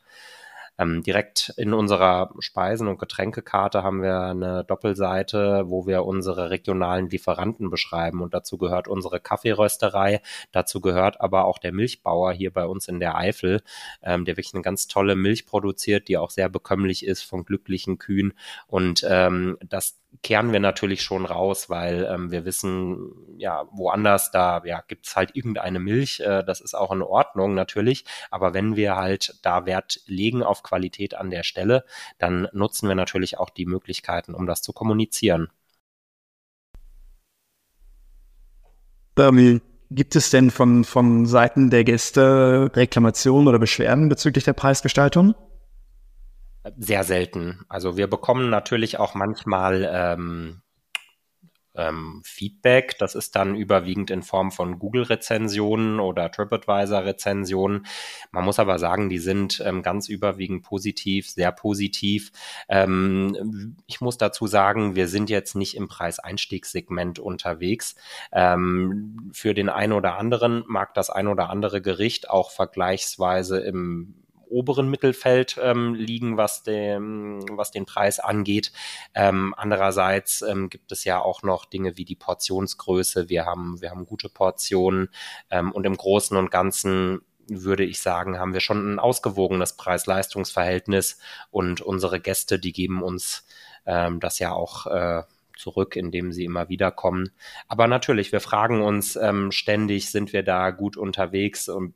Ähm, 0.80 1.02
direkt 1.02 1.52
in 1.58 1.74
unserer 1.74 2.32
Speisen- 2.38 2.88
und 2.88 2.98
Getränkekarte 2.98 3.82
haben 3.82 4.02
wir 4.02 4.18
eine 4.20 4.64
Doppelseite, 4.64 5.64
wo 5.66 5.86
wir 5.86 6.06
unsere 6.06 6.48
regionalen 6.48 7.10
Lieferanten 7.10 7.68
beschreiben. 7.68 8.22
Und 8.22 8.32
dazu 8.32 8.56
gehört 8.56 8.88
unsere 8.88 9.20
Kaffeerösterei. 9.20 10.22
Dazu 10.52 10.80
gehört 10.80 11.20
aber 11.20 11.44
auch 11.44 11.58
der 11.58 11.72
Milchbauer 11.72 12.32
hier 12.32 12.50
bei 12.50 12.64
uns 12.64 12.88
in 12.88 12.98
der 12.98 13.16
Eifel, 13.16 13.62
ähm, 14.02 14.24
der 14.24 14.38
wirklich 14.38 14.54
eine 14.54 14.62
ganz 14.62 14.88
tolle 14.88 15.16
Milch 15.16 15.44
produziert, 15.44 16.08
die 16.08 16.16
auch 16.16 16.30
sehr 16.30 16.48
bekömmlich 16.48 17.04
ist 17.04 17.22
von 17.22 17.44
glücklichen 17.44 17.98
Kühen. 17.98 18.32
Und 18.66 19.04
ähm, 19.06 19.58
das 19.62 19.99
kehren 20.22 20.52
wir 20.52 20.60
natürlich 20.60 21.02
schon 21.02 21.24
raus, 21.24 21.70
weil 21.70 22.08
ähm, 22.10 22.30
wir 22.30 22.44
wissen, 22.44 23.12
ja, 23.38 23.66
woanders, 23.72 24.30
da 24.30 24.62
ja, 24.64 24.82
gibt 24.86 25.06
es 25.06 25.16
halt 25.16 25.34
irgendeine 25.34 25.80
Milch, 25.80 26.20
äh, 26.20 26.44
das 26.44 26.60
ist 26.60 26.74
auch 26.74 26.92
in 26.92 27.02
Ordnung 27.02 27.54
natürlich, 27.54 28.04
aber 28.30 28.52
wenn 28.52 28.76
wir 28.76 28.96
halt 28.96 29.38
da 29.42 29.66
Wert 29.66 30.00
legen 30.06 30.42
auf 30.42 30.62
Qualität 30.62 31.14
an 31.14 31.30
der 31.30 31.42
Stelle, 31.42 31.84
dann 32.18 32.48
nutzen 32.52 32.88
wir 32.88 32.94
natürlich 32.94 33.38
auch 33.38 33.50
die 33.50 33.66
Möglichkeiten, 33.66 34.34
um 34.34 34.46
das 34.46 34.62
zu 34.62 34.72
kommunizieren. 34.72 35.48
Ähm, 39.18 39.60
gibt 39.90 40.16
es 40.16 40.30
denn 40.30 40.50
von, 40.50 40.84
von 40.84 41.26
Seiten 41.26 41.70
der 41.70 41.84
Gäste 41.84 42.70
Reklamationen 42.74 43.48
oder 43.48 43.58
Beschwerden 43.58 44.08
bezüglich 44.08 44.44
der 44.44 44.52
Preisgestaltung? 44.54 45.34
Sehr 46.78 47.04
selten. 47.04 47.64
Also 47.68 47.96
wir 47.96 48.06
bekommen 48.06 48.50
natürlich 48.50 48.98
auch 48.98 49.14
manchmal 49.14 49.88
ähm, 49.92 50.62
ähm, 51.74 52.20
Feedback. 52.24 52.98
Das 52.98 53.14
ist 53.14 53.36
dann 53.36 53.54
überwiegend 53.54 54.10
in 54.10 54.22
Form 54.22 54.50
von 54.50 54.78
Google-Rezensionen 54.78 56.00
oder 56.00 56.30
TripAdvisor-Rezensionen. 56.30 57.86
Man 58.30 58.44
muss 58.44 58.58
aber 58.58 58.78
sagen, 58.78 59.08
die 59.08 59.18
sind 59.18 59.62
ähm, 59.64 59.82
ganz 59.82 60.08
überwiegend 60.08 60.62
positiv, 60.62 61.30
sehr 61.30 61.52
positiv. 61.52 62.32
Ähm, 62.68 63.76
ich 63.86 64.00
muss 64.00 64.18
dazu 64.18 64.46
sagen, 64.46 64.96
wir 64.96 65.08
sind 65.08 65.30
jetzt 65.30 65.54
nicht 65.54 65.76
im 65.76 65.88
Preiseinstiegssegment 65.88 67.18
unterwegs. 67.18 67.94
Ähm, 68.32 69.30
für 69.32 69.54
den 69.54 69.68
einen 69.68 69.92
oder 69.92 70.18
anderen 70.18 70.64
mag 70.66 70.94
das 70.94 71.10
ein 71.10 71.28
oder 71.28 71.50
andere 71.50 71.80
Gericht 71.80 72.28
auch 72.28 72.50
vergleichsweise 72.50 73.60
im 73.60 74.19
oberen 74.50 74.88
Mittelfeld 74.90 75.58
ähm, 75.62 75.94
liegen, 75.94 76.36
was, 76.36 76.62
dem, 76.62 77.44
was 77.50 77.70
den 77.70 77.86
Preis 77.86 78.18
angeht. 78.18 78.72
Ähm, 79.14 79.54
andererseits 79.56 80.42
ähm, 80.42 80.68
gibt 80.68 80.92
es 80.92 81.04
ja 81.04 81.20
auch 81.20 81.42
noch 81.42 81.64
Dinge 81.64 81.96
wie 81.96 82.04
die 82.04 82.16
Portionsgröße. 82.16 83.28
Wir 83.28 83.46
haben, 83.46 83.80
wir 83.80 83.90
haben 83.90 84.06
gute 84.06 84.28
Portionen 84.28 85.08
ähm, 85.50 85.72
und 85.72 85.84
im 85.86 85.96
Großen 85.96 86.36
und 86.36 86.50
Ganzen 86.50 87.22
würde 87.50 87.84
ich 87.84 88.00
sagen, 88.00 88.38
haben 88.38 88.52
wir 88.52 88.60
schon 88.60 88.94
ein 88.94 88.98
ausgewogenes 89.00 89.76
Preis-Leistungs-Verhältnis 89.76 91.18
und 91.50 91.80
unsere 91.80 92.20
Gäste, 92.20 92.60
die 92.60 92.72
geben 92.72 93.02
uns 93.02 93.44
ähm, 93.86 94.20
das 94.20 94.38
ja 94.38 94.52
auch 94.52 94.86
äh, 94.86 95.22
zurück, 95.56 95.96
indem 95.96 96.32
sie 96.32 96.44
immer 96.44 96.68
wieder 96.68 96.90
kommen. 96.90 97.30
Aber 97.68 97.86
natürlich, 97.86 98.32
wir 98.32 98.40
fragen 98.40 98.82
uns 98.82 99.16
ähm, 99.16 99.52
ständig, 99.52 100.10
sind 100.10 100.32
wir 100.32 100.42
da 100.42 100.70
gut 100.70 100.96
unterwegs 100.96 101.68
und 101.68 101.94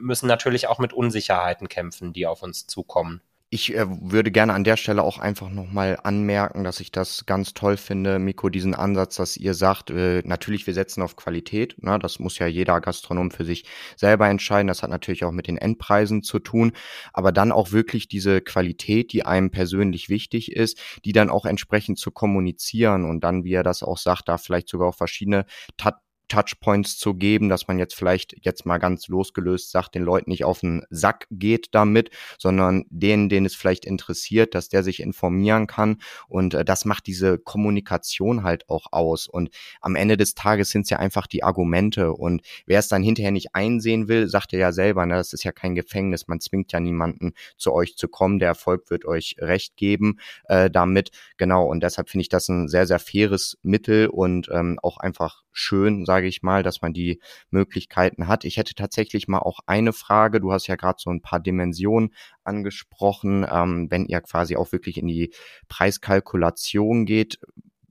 müssen 0.00 0.26
natürlich 0.26 0.68
auch 0.68 0.78
mit 0.78 0.92
Unsicherheiten 0.92 1.68
kämpfen, 1.68 2.12
die 2.12 2.26
auf 2.26 2.42
uns 2.42 2.66
zukommen. 2.66 3.20
Ich 3.48 3.72
äh, 3.76 3.86
würde 3.88 4.32
gerne 4.32 4.54
an 4.54 4.64
der 4.64 4.76
Stelle 4.76 5.04
auch 5.04 5.18
einfach 5.18 5.48
nochmal 5.48 6.00
anmerken, 6.02 6.64
dass 6.64 6.80
ich 6.80 6.90
das 6.90 7.26
ganz 7.26 7.54
toll 7.54 7.76
finde, 7.76 8.18
Miko, 8.18 8.48
diesen 8.48 8.74
Ansatz, 8.74 9.16
dass 9.16 9.36
ihr 9.36 9.54
sagt, 9.54 9.90
äh, 9.90 10.20
natürlich, 10.24 10.66
wir 10.66 10.74
setzen 10.74 11.00
auf 11.00 11.14
Qualität. 11.14 11.80
Ne? 11.80 11.96
Das 12.00 12.18
muss 12.18 12.40
ja 12.40 12.48
jeder 12.48 12.80
Gastronom 12.80 13.30
für 13.30 13.44
sich 13.44 13.64
selber 13.94 14.28
entscheiden. 14.28 14.66
Das 14.66 14.82
hat 14.82 14.90
natürlich 14.90 15.24
auch 15.24 15.30
mit 15.30 15.46
den 15.46 15.58
Endpreisen 15.58 16.24
zu 16.24 16.40
tun. 16.40 16.72
Aber 17.12 17.30
dann 17.30 17.52
auch 17.52 17.70
wirklich 17.70 18.08
diese 18.08 18.40
Qualität, 18.40 19.12
die 19.12 19.24
einem 19.24 19.52
persönlich 19.52 20.08
wichtig 20.08 20.50
ist, 20.50 20.80
die 21.04 21.12
dann 21.12 21.30
auch 21.30 21.46
entsprechend 21.46 22.00
zu 22.00 22.10
kommunizieren 22.10 23.04
und 23.04 23.22
dann, 23.22 23.44
wie 23.44 23.54
er 23.54 23.62
das 23.62 23.84
auch 23.84 23.98
sagt, 23.98 24.28
da 24.28 24.38
vielleicht 24.38 24.68
sogar 24.68 24.88
auch 24.88 24.96
verschiedene 24.96 25.46
Tat 25.76 26.00
Touchpoints 26.28 26.98
zu 26.98 27.14
geben, 27.14 27.48
dass 27.48 27.68
man 27.68 27.78
jetzt 27.78 27.94
vielleicht 27.94 28.34
jetzt 28.44 28.66
mal 28.66 28.78
ganz 28.78 29.08
losgelöst 29.08 29.70
sagt, 29.70 29.94
den 29.94 30.02
Leuten 30.02 30.30
nicht 30.30 30.44
auf 30.44 30.60
den 30.60 30.84
Sack 30.90 31.26
geht 31.30 31.68
damit, 31.72 32.10
sondern 32.38 32.84
denen, 32.90 33.28
denen 33.28 33.46
es 33.46 33.54
vielleicht 33.54 33.84
interessiert, 33.84 34.54
dass 34.54 34.68
der 34.68 34.82
sich 34.82 35.00
informieren 35.00 35.66
kann. 35.66 35.98
Und 36.28 36.54
äh, 36.54 36.64
das 36.64 36.84
macht 36.84 37.06
diese 37.06 37.38
Kommunikation 37.38 38.42
halt 38.42 38.68
auch 38.68 38.92
aus. 38.92 39.28
Und 39.28 39.50
am 39.80 39.96
Ende 39.96 40.16
des 40.16 40.34
Tages 40.34 40.70
sind 40.70 40.82
es 40.82 40.90
ja 40.90 40.98
einfach 40.98 41.26
die 41.26 41.42
Argumente. 41.42 42.12
Und 42.12 42.42
wer 42.66 42.78
es 42.78 42.88
dann 42.88 43.02
hinterher 43.02 43.32
nicht 43.32 43.54
einsehen 43.54 44.08
will, 44.08 44.28
sagt 44.28 44.52
er 44.52 44.58
ja 44.58 44.72
selber, 44.72 45.06
ne, 45.06 45.14
das 45.14 45.32
ist 45.32 45.44
ja 45.44 45.52
kein 45.52 45.74
Gefängnis, 45.74 46.28
man 46.28 46.40
zwingt 46.40 46.72
ja 46.72 46.80
niemanden 46.80 47.32
zu 47.56 47.72
euch 47.72 47.96
zu 47.96 48.08
kommen, 48.08 48.38
der 48.38 48.48
Erfolg 48.48 48.90
wird 48.90 49.04
euch 49.04 49.36
recht 49.38 49.76
geben 49.76 50.18
äh, 50.48 50.70
damit, 50.70 51.10
genau. 51.36 51.66
Und 51.66 51.82
deshalb 51.82 52.10
finde 52.10 52.22
ich 52.22 52.28
das 52.28 52.48
ein 52.48 52.68
sehr, 52.68 52.86
sehr 52.86 52.98
faires 52.98 53.58
Mittel 53.62 54.08
und 54.08 54.48
ähm, 54.52 54.78
auch 54.82 54.98
einfach 54.98 55.42
schön, 55.52 56.04
sage 56.16 56.28
ich 56.28 56.42
mal, 56.42 56.62
dass 56.62 56.80
man 56.80 56.94
die 56.94 57.20
Möglichkeiten 57.50 58.26
hat. 58.26 58.46
Ich 58.46 58.56
hätte 58.56 58.74
tatsächlich 58.74 59.28
mal 59.28 59.40
auch 59.40 59.60
eine 59.66 59.92
Frage. 59.92 60.40
Du 60.40 60.50
hast 60.50 60.66
ja 60.66 60.76
gerade 60.76 60.96
so 60.98 61.10
ein 61.10 61.20
paar 61.20 61.40
Dimensionen 61.40 62.14
angesprochen, 62.42 63.46
ähm, 63.50 63.88
wenn 63.90 64.06
ihr 64.06 64.22
quasi 64.22 64.56
auch 64.56 64.72
wirklich 64.72 64.96
in 64.96 65.08
die 65.08 65.30
Preiskalkulation 65.68 67.04
geht. 67.04 67.38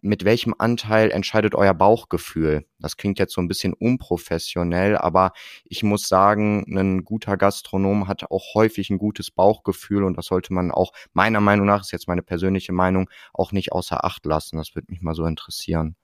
Mit 0.02 0.26
welchem 0.26 0.56
Anteil 0.58 1.12
entscheidet 1.12 1.54
euer 1.54 1.76
Bauchgefühl? 1.76 2.66
Das 2.80 2.98
klingt 2.98 3.20
jetzt 3.20 3.34
so 3.34 3.42
ein 3.42 3.48
bisschen 3.48 3.74
unprofessionell, 3.74 4.98
aber 4.98 5.32
ich 5.66 5.84
muss 5.84 6.08
sagen, 6.08 6.66
ein 6.76 7.04
guter 7.04 7.38
Gastronom 7.38 8.08
hat 8.08 8.32
auch 8.32 8.56
häufig 8.56 8.90
ein 8.90 8.98
gutes 8.98 9.30
Bauchgefühl 9.30 10.04
und 10.04 10.18
das 10.18 10.26
sollte 10.26 10.52
man 10.52 10.72
auch, 10.72 10.94
meiner 11.14 11.42
Meinung 11.42 11.68
nach, 11.68 11.82
ist 11.82 11.92
jetzt 11.92 12.08
meine 12.08 12.24
persönliche 12.24 12.74
Meinung, 12.74 13.08
auch 13.34 13.52
nicht 13.52 13.72
außer 13.72 14.04
Acht 14.04 14.26
lassen. 14.26 14.58
Das 14.58 14.74
würde 14.74 14.88
mich 14.90 15.02
mal 15.02 15.14
so 15.14 15.26
interessieren. 15.26 15.96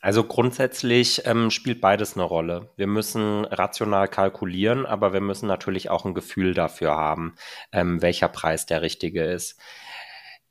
Also 0.00 0.24
grundsätzlich 0.24 1.22
ähm, 1.26 1.50
spielt 1.50 1.80
beides 1.80 2.14
eine 2.14 2.24
Rolle. 2.24 2.70
Wir 2.76 2.86
müssen 2.86 3.44
rational 3.44 4.08
kalkulieren, 4.08 4.86
aber 4.86 5.12
wir 5.12 5.20
müssen 5.20 5.46
natürlich 5.46 5.90
auch 5.90 6.04
ein 6.04 6.14
Gefühl 6.14 6.54
dafür 6.54 6.96
haben, 6.96 7.34
ähm, 7.72 8.00
welcher 8.02 8.28
Preis 8.28 8.66
der 8.66 8.82
richtige 8.82 9.24
ist. 9.24 9.60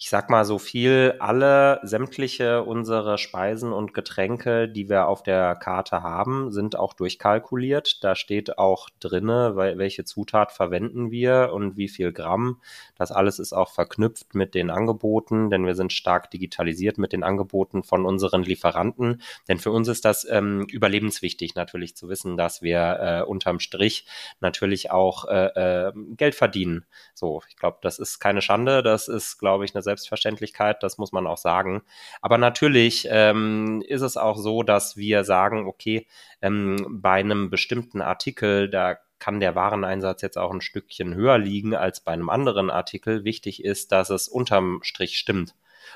Ich 0.01 0.09
sag 0.09 0.29
mal 0.29 0.45
so 0.45 0.59
viel, 0.59 1.15
alle 1.19 1.81
sämtliche 1.83 2.63
unsere 2.63 3.17
Speisen 3.17 3.73
und 3.73 3.93
Getränke, 3.93 4.69
die 4.69 4.87
wir 4.87 5.07
auf 5.07 5.23
der 5.23 5.55
Karte 5.55 6.03
haben, 6.03 6.53
sind 6.53 6.77
auch 6.77 6.93
durchkalkuliert. 6.93 8.01
Da 8.01 8.15
steht 8.15 8.57
auch 8.57 8.89
drinne, 9.01 9.57
welche 9.57 10.05
Zutat 10.05 10.53
verwenden 10.53 11.11
wir 11.11 11.51
und 11.53 11.75
wie 11.75 11.89
viel 11.89 12.13
Gramm. 12.13 12.61
Das 12.95 13.11
alles 13.11 13.39
ist 13.39 13.51
auch 13.51 13.71
verknüpft 13.71 14.35
mit 14.35 14.55
den 14.55 14.69
Angeboten, 14.69 15.49
denn 15.49 15.65
wir 15.65 15.75
sind 15.75 15.91
stark 15.91 16.31
digitalisiert 16.31 16.97
mit 16.97 17.11
den 17.11 17.23
Angeboten 17.23 17.83
von 17.83 18.05
unseren 18.05 18.43
Lieferanten. 18.43 19.21
Denn 19.49 19.59
für 19.59 19.71
uns 19.71 19.89
ist 19.89 20.05
das 20.05 20.25
ähm, 20.29 20.65
überlebenswichtig 20.69 21.55
natürlich 21.55 21.97
zu 21.97 22.07
wissen, 22.07 22.37
dass 22.37 22.61
wir 22.61 22.99
äh, 23.01 23.21
unterm 23.23 23.59
Strich 23.59 24.05
natürlich 24.39 24.91
auch 24.91 25.25
äh, 25.25 25.87
äh, 25.87 25.91
Geld 26.15 26.35
verdienen. 26.35 26.85
So, 27.13 27.41
ich 27.49 27.57
glaube, 27.57 27.79
das 27.81 27.99
ist 27.99 28.19
keine 28.19 28.41
Schande. 28.41 28.81
Das 28.81 29.09
ist, 29.09 29.39
glaube 29.39 29.65
ich, 29.65 29.75
eine 29.75 29.88
Selbstverständlichkeit, 29.89 30.83
das 30.83 30.97
muss 30.97 31.11
man 31.11 31.27
auch 31.27 31.37
sagen. 31.37 31.81
Aber 32.21 32.37
natürlich 32.37 33.07
ähm, 33.09 33.83
ist 33.87 34.01
es 34.01 34.17
auch 34.17 34.37
so, 34.37 34.63
dass 34.63 34.97
wir 34.97 35.23
sagen, 35.23 35.65
okay, 35.67 36.07
ähm, 36.41 36.99
bei 37.01 37.19
einem 37.19 37.49
bestimmten 37.49 38.01
Artikel, 38.01 38.69
da 38.69 38.97
kann 39.19 39.39
der 39.39 39.55
Wareneinsatz 39.55 40.21
jetzt 40.21 40.37
auch 40.37 40.51
ein 40.51 40.61
Stückchen 40.61 41.13
höher 41.13 41.37
liegen 41.37 41.75
als 41.75 41.99
bei 41.99 42.13
einem 42.13 42.29
anderen 42.29 42.69
Artikel. 42.69 43.25
Wichtig 43.25 43.63
ist, 43.63 43.91
dass 43.91 44.09
es 44.09 44.27
unterm 44.27 44.79
Strich 44.81 45.17
stimmt. 45.17 45.55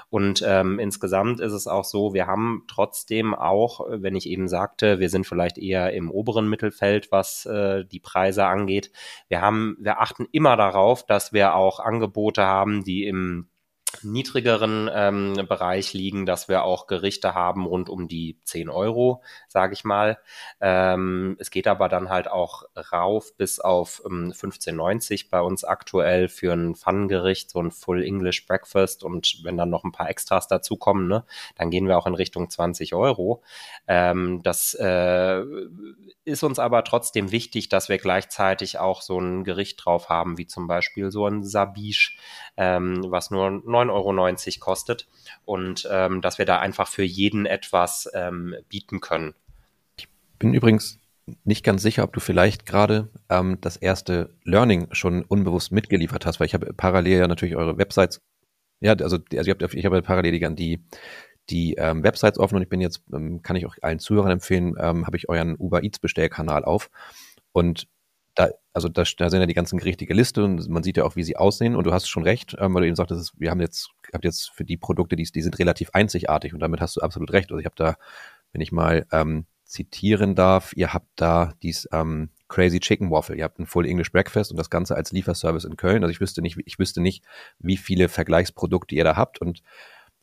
Und 0.10 0.44
ähm, 0.46 0.80
insgesamt 0.80 1.40
ist 1.40 1.54
es 1.54 1.68
auch 1.68 1.84
so, 1.86 2.14
wir 2.14 2.28
haben 2.28 2.64
trotzdem 2.68 3.34
auch, 3.34 3.82
wenn 3.90 4.16
ich 4.16 4.30
eben 4.30 4.48
sagte, 4.48 5.00
wir 5.00 5.10
sind 5.10 5.26
vielleicht 5.26 5.58
eher 5.58 5.94
im 5.94 6.12
oberen 6.12 6.50
Mittelfeld, 6.50 7.12
was 7.12 7.46
äh, 7.46 7.86
die 7.86 8.00
Preise 8.00 8.46
angeht. 8.46 8.92
Wir 9.28 9.42
haben, 9.42 9.78
wir 9.80 10.02
achten 10.02 10.28
immer 10.32 10.58
darauf, 10.58 11.06
dass 11.06 11.34
wir 11.34 11.56
auch 11.56 11.80
Angebote 11.80 12.44
haben, 12.44 12.84
die 12.84 13.06
im 13.08 13.48
niedrigeren 14.02 14.90
ähm, 14.94 15.34
Bereich 15.48 15.94
liegen, 15.94 16.26
dass 16.26 16.48
wir 16.48 16.64
auch 16.64 16.88
Gerichte 16.88 17.34
haben 17.34 17.66
rund 17.66 17.90
um 17.90 18.08
die 18.08 18.38
10 18.44 18.70
Euro, 18.70 19.22
sage 19.48 19.74
ich 19.74 19.84
mal. 19.84 20.18
Ähm, 20.60 21.36
es 21.40 21.52
geht 21.52 21.68
aber 21.68 21.90
dann 21.90 22.10
halt 22.10 22.30
auch 22.30 22.64
rauf 22.92 23.36
bis 23.38 23.60
auf 23.60 24.02
ähm, 24.06 24.32
15,90 24.32 25.30
bei 25.30 25.42
uns 25.42 25.64
aktuell 25.64 26.28
für 26.28 26.54
ein 26.54 26.76
Pfannengericht, 26.76 27.50
so 27.50 27.62
ein 27.62 27.72
Full 27.72 28.04
English 28.04 28.46
Breakfast 28.48 29.04
und 29.04 29.40
wenn 29.44 29.58
dann 29.58 29.70
noch 29.70 29.84
ein 29.84 29.92
paar 29.92 30.10
Extras 30.10 30.48
dazukommen, 30.48 31.08
ne, 31.08 31.26
dann 31.56 31.70
gehen 31.70 31.88
wir 31.88 31.98
auch 31.98 32.08
in 32.08 32.16
Richtung 32.16 32.50
20 32.50 32.94
Euro. 32.94 33.44
Ähm, 33.88 34.42
das 34.44 34.74
äh, 34.74 35.44
ist 36.26 36.44
uns 36.44 36.60
aber 36.60 36.84
trotzdem 36.84 37.32
wichtig, 37.32 37.70
dass 37.70 37.90
wir 37.90 37.98
gleichzeitig 37.98 38.80
auch 38.80 39.02
so 39.02 39.20
ein 39.20 39.44
Gericht 39.44 39.84
drauf 39.84 40.10
haben, 40.10 40.38
wie 40.38 40.48
zum 40.48 40.68
Beispiel 40.68 41.12
so 41.12 41.28
ein 41.28 41.44
Sabiche, 41.44 42.12
ähm, 42.58 43.04
was 43.08 43.32
nur 43.32 43.62
9,90 43.84 44.48
Euro 44.48 44.60
kostet 44.60 45.08
und 45.46 45.88
ähm, 45.92 46.22
dass 46.22 46.38
wir 46.38 46.46
da 46.46 46.60
einfach 46.60 46.88
für 46.88 47.04
jeden 47.04 47.46
etwas 47.46 48.10
ähm, 48.14 48.56
bieten 48.70 49.00
können. 49.00 49.36
Ich 49.98 50.08
bin 50.40 50.54
übrigens 50.54 51.00
nicht 51.44 51.64
ganz 51.64 51.82
sicher, 51.82 52.04
ob 52.04 52.14
du 52.14 52.20
vielleicht 52.20 52.66
gerade 52.66 53.10
ähm, 53.30 53.58
das 53.62 53.78
erste 53.78 54.30
Learning 54.44 54.88
schon 54.92 55.24
unbewusst 55.24 55.72
mitgeliefert 55.72 56.26
hast, 56.26 56.40
weil 56.40 56.48
ich 56.48 56.54
habe 56.54 56.74
parallel 56.74 57.20
ja 57.20 57.28
natürlich 57.28 57.56
eure 57.56 57.78
Websites, 57.78 58.22
ja, 58.82 58.94
also, 58.94 59.18
also 59.18 59.22
ich 59.32 59.50
habe 59.50 59.78
ich 59.78 59.86
hab 59.86 60.04
parallel 60.04 60.32
die, 60.32 60.56
die, 60.56 60.84
die 61.50 61.76
ähm, 61.76 62.04
Websites 62.04 62.40
offen 62.40 62.56
und 62.56 62.62
ich 62.62 62.70
bin 62.70 62.82
jetzt, 62.82 63.04
ähm, 63.14 63.42
kann 63.42 63.56
ich 63.56 63.66
auch 63.66 63.76
allen 63.82 64.00
Zuhörern 64.00 64.32
empfehlen, 64.32 64.76
ähm, 64.78 65.06
habe 65.06 65.18
ich 65.18 65.30
euren 65.30 65.56
Uber 65.56 65.84
Eats 65.84 66.00
Bestellkanal 66.00 66.66
auf 66.66 66.90
und 67.54 67.88
da, 68.36 68.50
also 68.74 68.90
da, 68.90 69.04
da 69.18 69.30
sind 69.30 69.40
ja 69.40 69.46
die 69.46 69.54
ganzen 69.54 69.78
Gerichte 69.78 70.06
gelistet 70.06 70.44
und 70.44 70.68
man 70.70 70.84
sieht 70.84 70.98
ja 70.98 71.04
auch, 71.04 71.16
wie 71.16 71.24
sie 71.24 71.38
aussehen. 71.38 71.76
Und 71.76 71.86
du 71.86 71.94
hast 71.94 72.08
schon 72.08 72.24
recht, 72.24 72.56
ähm, 72.60 72.74
weil 72.74 72.82
du 72.82 72.88
eben 72.88 72.96
sagtest, 72.96 73.34
wir 73.40 73.52
haben 73.52 73.62
jetzt, 73.62 73.90
habt 74.12 74.26
jetzt 74.26 74.50
für 74.52 74.64
die 74.64 74.78
Produkte, 74.78 75.16
die, 75.16 75.24
die 75.24 75.42
sind 75.42 75.60
relativ 75.60 75.92
einzigartig 75.94 76.54
und 76.54 76.60
damit 76.60 76.82
hast 76.82 76.96
du 76.96 77.02
absolut 77.02 77.32
recht. 77.32 77.52
Also 77.52 77.60
ich 77.60 77.66
habe 77.66 77.76
da, 77.76 77.96
wenn 78.52 78.62
ich 78.62 78.72
mal 78.72 79.06
ähm, 79.12 79.46
zitieren 79.64 80.36
darf, 80.36 80.74
ihr 80.76 80.94
habt 80.94 81.10
da 81.16 81.54
dies 81.62 81.88
ähm, 81.92 82.30
Crazy 82.48 82.80
Chicken 82.80 83.10
Waffle, 83.10 83.36
ihr 83.36 83.44
habt 83.44 83.60
ein 83.60 83.66
Full 83.66 83.88
English 83.88 84.12
Breakfast 84.12 84.52
und 84.52 84.58
das 84.58 84.70
Ganze 84.70 84.96
als 84.96 85.12
Lieferservice 85.12 85.66
in 85.66 85.78
Köln. 85.78 86.04
Also 86.04 86.12
ich 86.12 86.22
wüsste 86.22 86.42
nicht, 86.42 86.58
ich 86.66 86.80
wüsste 86.80 87.02
nicht, 87.02 87.24
wie 87.60 87.78
viele 87.78 88.10
Vergleichsprodukte 88.10 88.96
ihr 88.96 89.04
da 89.04 89.16
habt 89.16 89.40
und 89.42 89.64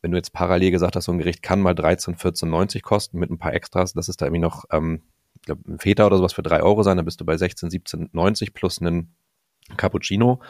wenn 0.03 0.13
du 0.13 0.17
jetzt 0.17 0.33
parallel 0.33 0.71
gesagt 0.71 0.97
hast, 0.97 1.05
so 1.05 1.13
ein 1.13 1.19
Gericht 1.19 1.43
kann 1.43 1.61
mal 1.61 1.75
13, 1.75 2.17
14,90 2.17 2.81
kosten 2.83 3.19
mit 3.19 3.31
ein 3.31 3.39
paar 3.39 3.53
Extras, 3.53 3.93
das 3.93 4.09
ist 4.09 4.23
da 4.23 4.27
irgendwie 4.27 4.41
noch 4.41 4.65
ähm, 4.71 5.03
ich 5.41 5.47
glaube, 5.47 5.63
ein 5.69 5.79
Feta 5.79 6.07
oder 6.07 6.19
sowas 6.19 6.33
für 6.33 6.43
drei 6.43 6.63
Euro 6.63 6.83
sein, 6.83 6.97
dann 6.97 7.07
bist 7.07 7.21
du 7.21 7.25
bei 7.25 7.37
16, 7.37 7.71
17, 7.71 8.11
90 8.13 8.55
plus 8.55 8.81
einen 8.81 9.15
Cappuccino. 9.77 10.41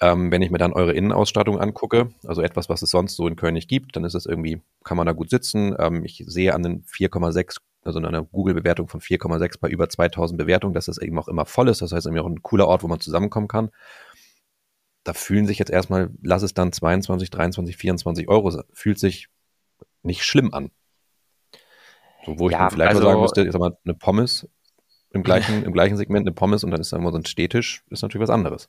Ähm, 0.00 0.32
wenn 0.32 0.42
ich 0.42 0.50
mir 0.50 0.58
dann 0.58 0.72
eure 0.72 0.92
Innenausstattung 0.92 1.60
angucke, 1.60 2.10
also 2.26 2.42
etwas, 2.42 2.68
was 2.68 2.82
es 2.82 2.90
sonst 2.90 3.14
so 3.14 3.28
in 3.28 3.36
Köln 3.36 3.54
nicht 3.54 3.68
gibt, 3.68 3.94
dann 3.94 4.04
ist 4.04 4.14
es 4.14 4.26
irgendwie, 4.26 4.60
kann 4.82 4.96
man 4.96 5.06
da 5.06 5.12
gut 5.12 5.30
sitzen. 5.30 5.76
Ähm, 5.78 6.04
ich 6.04 6.24
sehe 6.26 6.52
an 6.54 6.62
den 6.62 6.84
4,6, 6.84 7.58
also 7.84 7.98
an 7.98 8.06
einer 8.06 8.24
Google-Bewertung 8.24 8.88
von 8.88 9.00
4,6 9.00 9.60
bei 9.60 9.68
über 9.68 9.88
2000 9.88 10.36
Bewertungen, 10.36 10.74
dass 10.74 10.88
es 10.88 10.98
eben 10.98 11.18
auch 11.18 11.28
immer 11.28 11.46
voll 11.46 11.68
ist. 11.68 11.80
Das 11.80 11.92
heißt, 11.92 12.06
irgendwie 12.06 12.22
auch 12.22 12.28
ein 12.28 12.42
cooler 12.42 12.66
Ort, 12.66 12.82
wo 12.82 12.88
man 12.88 12.98
zusammenkommen 12.98 13.46
kann. 13.46 13.70
Da 15.04 15.12
fühlen 15.12 15.46
sich 15.46 15.58
jetzt 15.58 15.70
erstmal, 15.70 16.10
lass 16.22 16.42
es 16.42 16.54
dann 16.54 16.72
22, 16.72 17.30
23, 17.30 17.76
24 17.76 18.28
Euro, 18.28 18.50
fühlt 18.72 18.98
sich 18.98 19.28
nicht 20.02 20.24
schlimm 20.24 20.52
an. 20.54 20.70
Wo 22.26 22.48
ich 22.48 22.56
dann 22.56 22.70
vielleicht 22.70 22.90
also, 22.90 23.02
mal 23.02 23.10
sagen 23.10 23.22
müsste, 23.22 23.42
ich 23.42 23.52
sag 23.52 23.60
mal, 23.60 23.76
eine 23.84 23.94
Pommes 23.94 24.48
im 25.10 25.22
gleichen, 25.22 25.64
im 25.64 25.72
gleichen 25.72 25.96
Segment, 25.96 26.26
eine 26.26 26.34
Pommes 26.34 26.64
und 26.64 26.70
dann 26.70 26.80
ist 26.80 26.92
da 26.92 26.96
immer 26.96 27.12
so 27.12 27.18
ein 27.18 27.24
Städtisch, 27.24 27.84
ist 27.90 28.02
natürlich 28.02 28.22
was 28.22 28.34
anderes. 28.34 28.68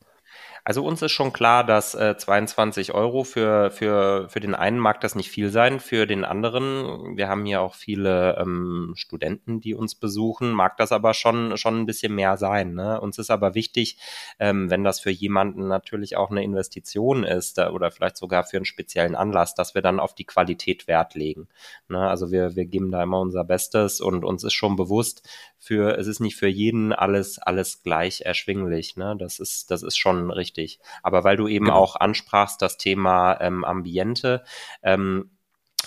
Also 0.67 0.83
uns 0.83 0.99
ist 1.03 1.11
schon 1.11 1.31
klar, 1.31 1.63
dass 1.63 1.93
äh, 1.93 2.17
22 2.17 2.91
Euro 2.91 3.23
für, 3.23 3.69
für, 3.69 4.27
für 4.29 4.39
den 4.39 4.55
einen 4.55 4.79
mag 4.79 4.99
das 4.99 5.13
nicht 5.13 5.29
viel 5.29 5.51
sein, 5.51 5.79
für 5.79 6.07
den 6.07 6.25
anderen, 6.25 7.15
wir 7.15 7.29
haben 7.29 7.45
hier 7.45 7.61
auch 7.61 7.75
viele 7.75 8.35
ähm, 8.39 8.93
Studenten, 8.95 9.61
die 9.61 9.75
uns 9.75 9.93
besuchen, 9.93 10.51
mag 10.53 10.75
das 10.77 10.91
aber 10.91 11.13
schon, 11.13 11.55
schon 11.57 11.79
ein 11.79 11.85
bisschen 11.85 12.15
mehr 12.15 12.37
sein. 12.37 12.73
Ne? 12.73 12.99
Uns 12.99 13.19
ist 13.19 13.29
aber 13.29 13.53
wichtig, 13.53 13.99
ähm, 14.39 14.71
wenn 14.71 14.83
das 14.83 14.99
für 14.99 15.11
jemanden 15.11 15.67
natürlich 15.67 16.17
auch 16.17 16.31
eine 16.31 16.43
Investition 16.43 17.23
ist 17.23 17.59
da, 17.59 17.69
oder 17.69 17.91
vielleicht 17.91 18.17
sogar 18.17 18.43
für 18.43 18.57
einen 18.57 18.65
speziellen 18.65 19.13
Anlass, 19.13 19.53
dass 19.53 19.75
wir 19.75 19.83
dann 19.83 19.99
auf 19.99 20.15
die 20.15 20.25
Qualität 20.25 20.87
Wert 20.87 21.13
legen. 21.13 21.47
Ne? 21.89 21.99
Also 21.99 22.31
wir, 22.31 22.55
wir 22.55 22.65
geben 22.65 22.89
da 22.89 23.03
immer 23.03 23.19
unser 23.19 23.43
Bestes 23.43 24.01
und 24.01 24.25
uns 24.25 24.43
ist 24.43 24.53
schon 24.53 24.75
bewusst, 24.75 25.21
für, 25.65 25.97
es 25.97 26.05
ist 26.05 26.19
nicht 26.19 26.35
für 26.35 26.47
jeden 26.47 26.93
alles, 26.93 27.39
alles 27.39 27.81
gleich 27.81 28.21
erschwinglich. 28.21 28.97
Ne? 28.97 29.15
Das 29.17 29.39
ist, 29.39 29.71
das 29.71 29.83
ist 29.83 29.97
schon 29.97 30.29
richtig. 30.31 30.54
Aber 31.03 31.23
weil 31.23 31.37
du 31.37 31.47
eben 31.47 31.65
genau. 31.65 31.77
auch 31.77 31.95
ansprachst, 31.95 32.61
das 32.61 32.77
Thema 32.77 33.39
ähm, 33.41 33.63
Ambiente, 33.63 34.43
ähm, 34.83 35.31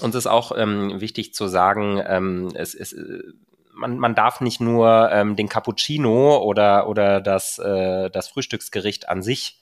uns 0.01 0.15
ist 0.15 0.27
auch 0.27 0.53
ähm, 0.57 1.01
wichtig 1.01 1.35
zu 1.35 1.49
sagen, 1.49 2.03
ähm, 2.07 2.51
es 2.55 2.75
ist, 2.75 2.93
äh, 2.93 3.23
man, 3.73 3.99
man 3.99 4.15
darf 4.15 4.41
nicht 4.41 4.61
nur 4.61 5.11
ähm, 5.13 5.37
den 5.37 5.49
Cappuccino 5.49 6.39
oder, 6.39 6.89
oder 6.89 7.21
das, 7.21 7.59
äh, 7.59 8.11
das 8.11 8.29
Frühstücksgericht 8.29 9.09
an 9.09 9.23
sich 9.23 9.61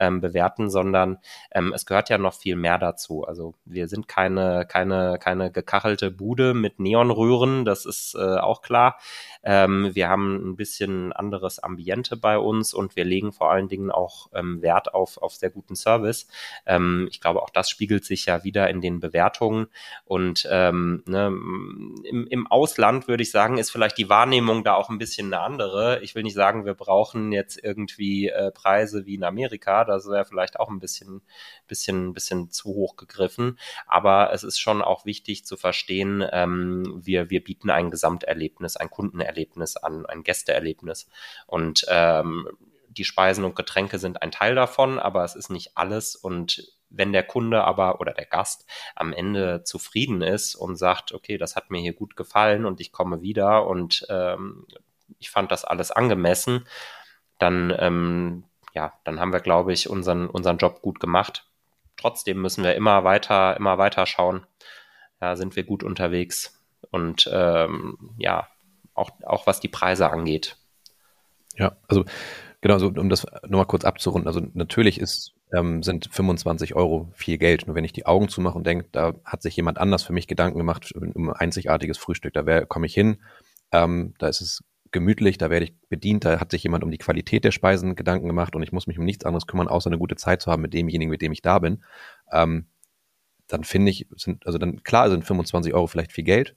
ähm, 0.00 0.20
bewerten, 0.20 0.70
sondern 0.70 1.18
ähm, 1.50 1.72
es 1.74 1.86
gehört 1.86 2.08
ja 2.08 2.18
noch 2.18 2.34
viel 2.34 2.56
mehr 2.56 2.78
dazu. 2.78 3.24
Also 3.24 3.54
wir 3.64 3.88
sind 3.88 4.08
keine, 4.08 4.66
keine, 4.68 5.18
keine 5.20 5.50
gekachelte 5.50 6.10
Bude 6.10 6.54
mit 6.54 6.80
Neonröhren, 6.80 7.64
das 7.64 7.86
ist 7.86 8.14
äh, 8.14 8.38
auch 8.38 8.62
klar. 8.62 8.98
Ähm, 9.42 9.94
wir 9.94 10.08
haben 10.08 10.50
ein 10.50 10.56
bisschen 10.56 11.12
anderes 11.12 11.58
Ambiente 11.58 12.16
bei 12.16 12.38
uns 12.38 12.74
und 12.74 12.96
wir 12.96 13.04
legen 13.04 13.32
vor 13.32 13.50
allen 13.50 13.68
Dingen 13.68 13.90
auch 13.90 14.28
ähm, 14.34 14.62
Wert 14.62 14.94
auf, 14.94 15.18
auf 15.18 15.34
sehr 15.34 15.50
guten 15.50 15.76
Service. 15.76 16.28
Ähm, 16.66 17.08
ich 17.10 17.20
glaube, 17.20 17.42
auch 17.42 17.50
das 17.50 17.70
spiegelt 17.70 18.04
sich 18.04 18.26
ja 18.26 18.44
wieder 18.44 18.68
in 18.68 18.80
den 18.80 19.00
Bewertungen. 19.00 19.68
Und 20.04 20.46
ähm, 20.50 21.02
ne, 21.06 21.26
im, 21.26 22.26
im 22.28 22.46
Ausland 22.46 23.08
würde 23.08 23.22
ich 23.22 23.30
sagen, 23.30 23.58
ist 23.58 23.70
vielleicht 23.70 23.98
die 23.98 24.08
Wahrnehmung 24.08 24.64
da 24.64 24.74
auch 24.74 24.90
ein 24.90 24.98
bisschen 24.98 25.32
eine 25.32 25.42
andere. 25.42 26.00
Ich 26.02 26.14
will 26.14 26.22
nicht 26.22 26.34
sagen, 26.34 26.64
wir 26.64 26.74
brauchen 26.74 27.32
jetzt 27.32 27.62
irgendwie 27.62 28.28
äh, 28.28 28.50
Preise 28.50 29.06
wie 29.06 29.14
in 29.14 29.24
Amerika. 29.24 29.84
Das 29.88 30.08
wäre 30.08 30.24
vielleicht 30.24 30.60
auch 30.60 30.68
ein 30.68 30.78
bisschen, 30.78 31.22
bisschen, 31.66 32.12
bisschen 32.14 32.50
zu 32.50 32.68
hoch 32.68 32.96
gegriffen. 32.96 33.58
Aber 33.86 34.32
es 34.32 34.44
ist 34.44 34.58
schon 34.58 34.82
auch 34.82 35.04
wichtig 35.04 35.44
zu 35.44 35.56
verstehen, 35.56 36.24
ähm, 36.30 37.00
wir, 37.04 37.30
wir 37.30 37.42
bieten 37.42 37.70
ein 37.70 37.90
Gesamterlebnis, 37.90 38.76
ein 38.76 38.90
Kundenerlebnis 38.90 39.76
an, 39.76 40.06
ein 40.06 40.22
Gästeerlebnis. 40.22 41.08
Und 41.46 41.86
ähm, 41.88 42.48
die 42.88 43.04
Speisen 43.04 43.44
und 43.44 43.56
Getränke 43.56 43.98
sind 43.98 44.22
ein 44.22 44.30
Teil 44.30 44.54
davon, 44.54 44.98
aber 44.98 45.24
es 45.24 45.34
ist 45.34 45.50
nicht 45.50 45.76
alles. 45.76 46.16
Und 46.16 46.72
wenn 46.90 47.12
der 47.12 47.22
Kunde 47.22 47.64
aber 47.64 48.00
oder 48.00 48.12
der 48.12 48.24
Gast 48.24 48.66
am 48.94 49.12
Ende 49.12 49.62
zufrieden 49.64 50.22
ist 50.22 50.54
und 50.54 50.76
sagt, 50.76 51.12
okay, 51.12 51.38
das 51.38 51.56
hat 51.56 51.70
mir 51.70 51.80
hier 51.80 51.92
gut 51.92 52.16
gefallen 52.16 52.64
und 52.64 52.80
ich 52.80 52.92
komme 52.92 53.22
wieder 53.22 53.66
und 53.66 54.06
ähm, 54.08 54.66
ich 55.18 55.30
fand 55.30 55.50
das 55.52 55.64
alles 55.64 55.90
angemessen, 55.90 56.66
dann 57.38 57.74
ähm, 57.78 58.44
ja, 58.74 58.92
dann 59.04 59.20
haben 59.20 59.32
wir, 59.32 59.40
glaube 59.40 59.72
ich, 59.72 59.88
unseren, 59.88 60.28
unseren 60.28 60.58
Job 60.58 60.82
gut 60.82 61.00
gemacht. 61.00 61.46
Trotzdem 61.96 62.40
müssen 62.40 62.64
wir 62.64 62.74
immer 62.74 63.04
weiter, 63.04 63.56
immer 63.56 63.78
weiter 63.78 64.06
schauen. 64.06 64.46
Ja, 65.20 65.36
sind 65.36 65.56
wir 65.56 65.64
gut 65.64 65.82
unterwegs 65.82 66.62
und 66.90 67.28
ähm, 67.32 68.14
ja, 68.18 68.46
auch, 68.94 69.10
auch 69.24 69.46
was 69.46 69.60
die 69.60 69.68
Preise 69.68 70.10
angeht. 70.10 70.56
Ja, 71.56 71.76
also 71.88 72.04
genau, 72.60 72.78
so, 72.78 72.88
um 72.88 73.08
das 73.08 73.26
nochmal 73.42 73.66
kurz 73.66 73.84
abzurunden. 73.84 74.28
Also 74.28 74.40
natürlich 74.54 75.00
ist 75.00 75.34
ähm, 75.52 75.82
sind 75.82 76.08
25 76.10 76.74
Euro 76.74 77.08
viel 77.14 77.38
Geld. 77.38 77.66
Nur 77.66 77.76
wenn 77.76 77.84
ich 77.84 77.92
die 77.92 78.06
Augen 78.06 78.28
zumache 78.28 78.56
und 78.56 78.66
denke, 78.66 78.86
da 78.92 79.14
hat 79.24 79.42
sich 79.42 79.56
jemand 79.56 79.78
anders 79.78 80.02
für 80.02 80.12
mich 80.12 80.26
Gedanken 80.26 80.58
gemacht 80.58 80.92
um 80.94 81.30
ein 81.30 81.36
einzigartiges 81.36 81.98
Frühstück, 81.98 82.34
da 82.34 82.64
komme 82.64 82.86
ich 82.86 82.94
hin, 82.94 83.18
ähm, 83.72 84.14
da 84.18 84.28
ist 84.28 84.40
es 84.40 84.64
gemütlich, 84.92 85.38
da 85.38 85.50
werde 85.50 85.66
ich 85.66 85.74
bedient, 85.88 86.24
da 86.24 86.40
hat 86.40 86.50
sich 86.50 86.62
jemand 86.62 86.84
um 86.84 86.90
die 86.90 86.98
Qualität 86.98 87.44
der 87.44 87.50
Speisen 87.50 87.96
Gedanken 87.96 88.26
gemacht 88.26 88.56
und 88.56 88.62
ich 88.62 88.72
muss 88.72 88.86
mich 88.86 88.98
um 88.98 89.04
nichts 89.04 89.24
anderes 89.24 89.46
kümmern, 89.46 89.68
außer 89.68 89.88
eine 89.88 89.98
gute 89.98 90.16
Zeit 90.16 90.42
zu 90.42 90.50
haben 90.50 90.62
mit 90.62 90.74
demjenigen, 90.74 91.10
mit 91.10 91.22
dem 91.22 91.32
ich 91.32 91.42
da 91.42 91.58
bin. 91.58 91.82
Ähm, 92.32 92.66
dann 93.48 93.64
finde 93.64 93.90
ich, 93.90 94.06
sind, 94.16 94.46
also 94.46 94.58
dann 94.58 94.82
klar 94.82 95.10
sind 95.10 95.24
25 95.24 95.74
Euro 95.74 95.86
vielleicht 95.86 96.12
viel 96.12 96.24
Geld, 96.24 96.54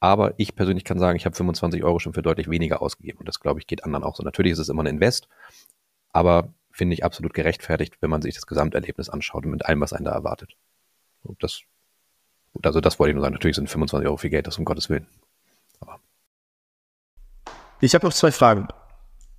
aber 0.00 0.34
ich 0.38 0.54
persönlich 0.54 0.84
kann 0.84 0.98
sagen, 0.98 1.16
ich 1.16 1.26
habe 1.26 1.36
25 1.36 1.84
Euro 1.84 1.98
schon 1.98 2.14
für 2.14 2.22
deutlich 2.22 2.48
weniger 2.48 2.80
ausgegeben. 2.80 3.18
Und 3.18 3.28
das, 3.28 3.38
glaube 3.38 3.60
ich, 3.60 3.66
geht 3.66 3.84
anderen 3.84 4.02
auch 4.02 4.16
so. 4.16 4.22
Natürlich 4.22 4.52
ist 4.52 4.58
es 4.58 4.70
immer 4.70 4.82
ein 4.82 4.86
Invest, 4.86 5.28
aber 6.12 6.54
finde 6.70 6.94
ich 6.94 7.04
absolut 7.04 7.34
gerechtfertigt, 7.34 7.98
wenn 8.00 8.10
man 8.10 8.22
sich 8.22 8.34
das 8.34 8.46
Gesamterlebnis 8.46 9.10
anschaut 9.10 9.44
und 9.44 9.50
mit 9.50 9.66
allem, 9.66 9.80
was 9.80 9.92
einen 9.92 10.06
da 10.06 10.12
erwartet. 10.12 10.56
Und 11.22 11.42
das, 11.42 11.60
also 12.62 12.80
das 12.80 12.98
wollte 12.98 13.10
ich 13.10 13.14
nur 13.14 13.22
sagen. 13.22 13.34
Natürlich 13.34 13.56
sind 13.56 13.68
25 13.68 14.06
Euro 14.06 14.16
viel 14.16 14.30
Geld, 14.30 14.46
das 14.46 14.58
um 14.58 14.64
Gottes 14.64 14.88
Willen. 14.88 15.06
Ich 17.80 17.94
habe 17.94 18.06
noch 18.06 18.12
zwei 18.12 18.30
Fragen. 18.32 18.68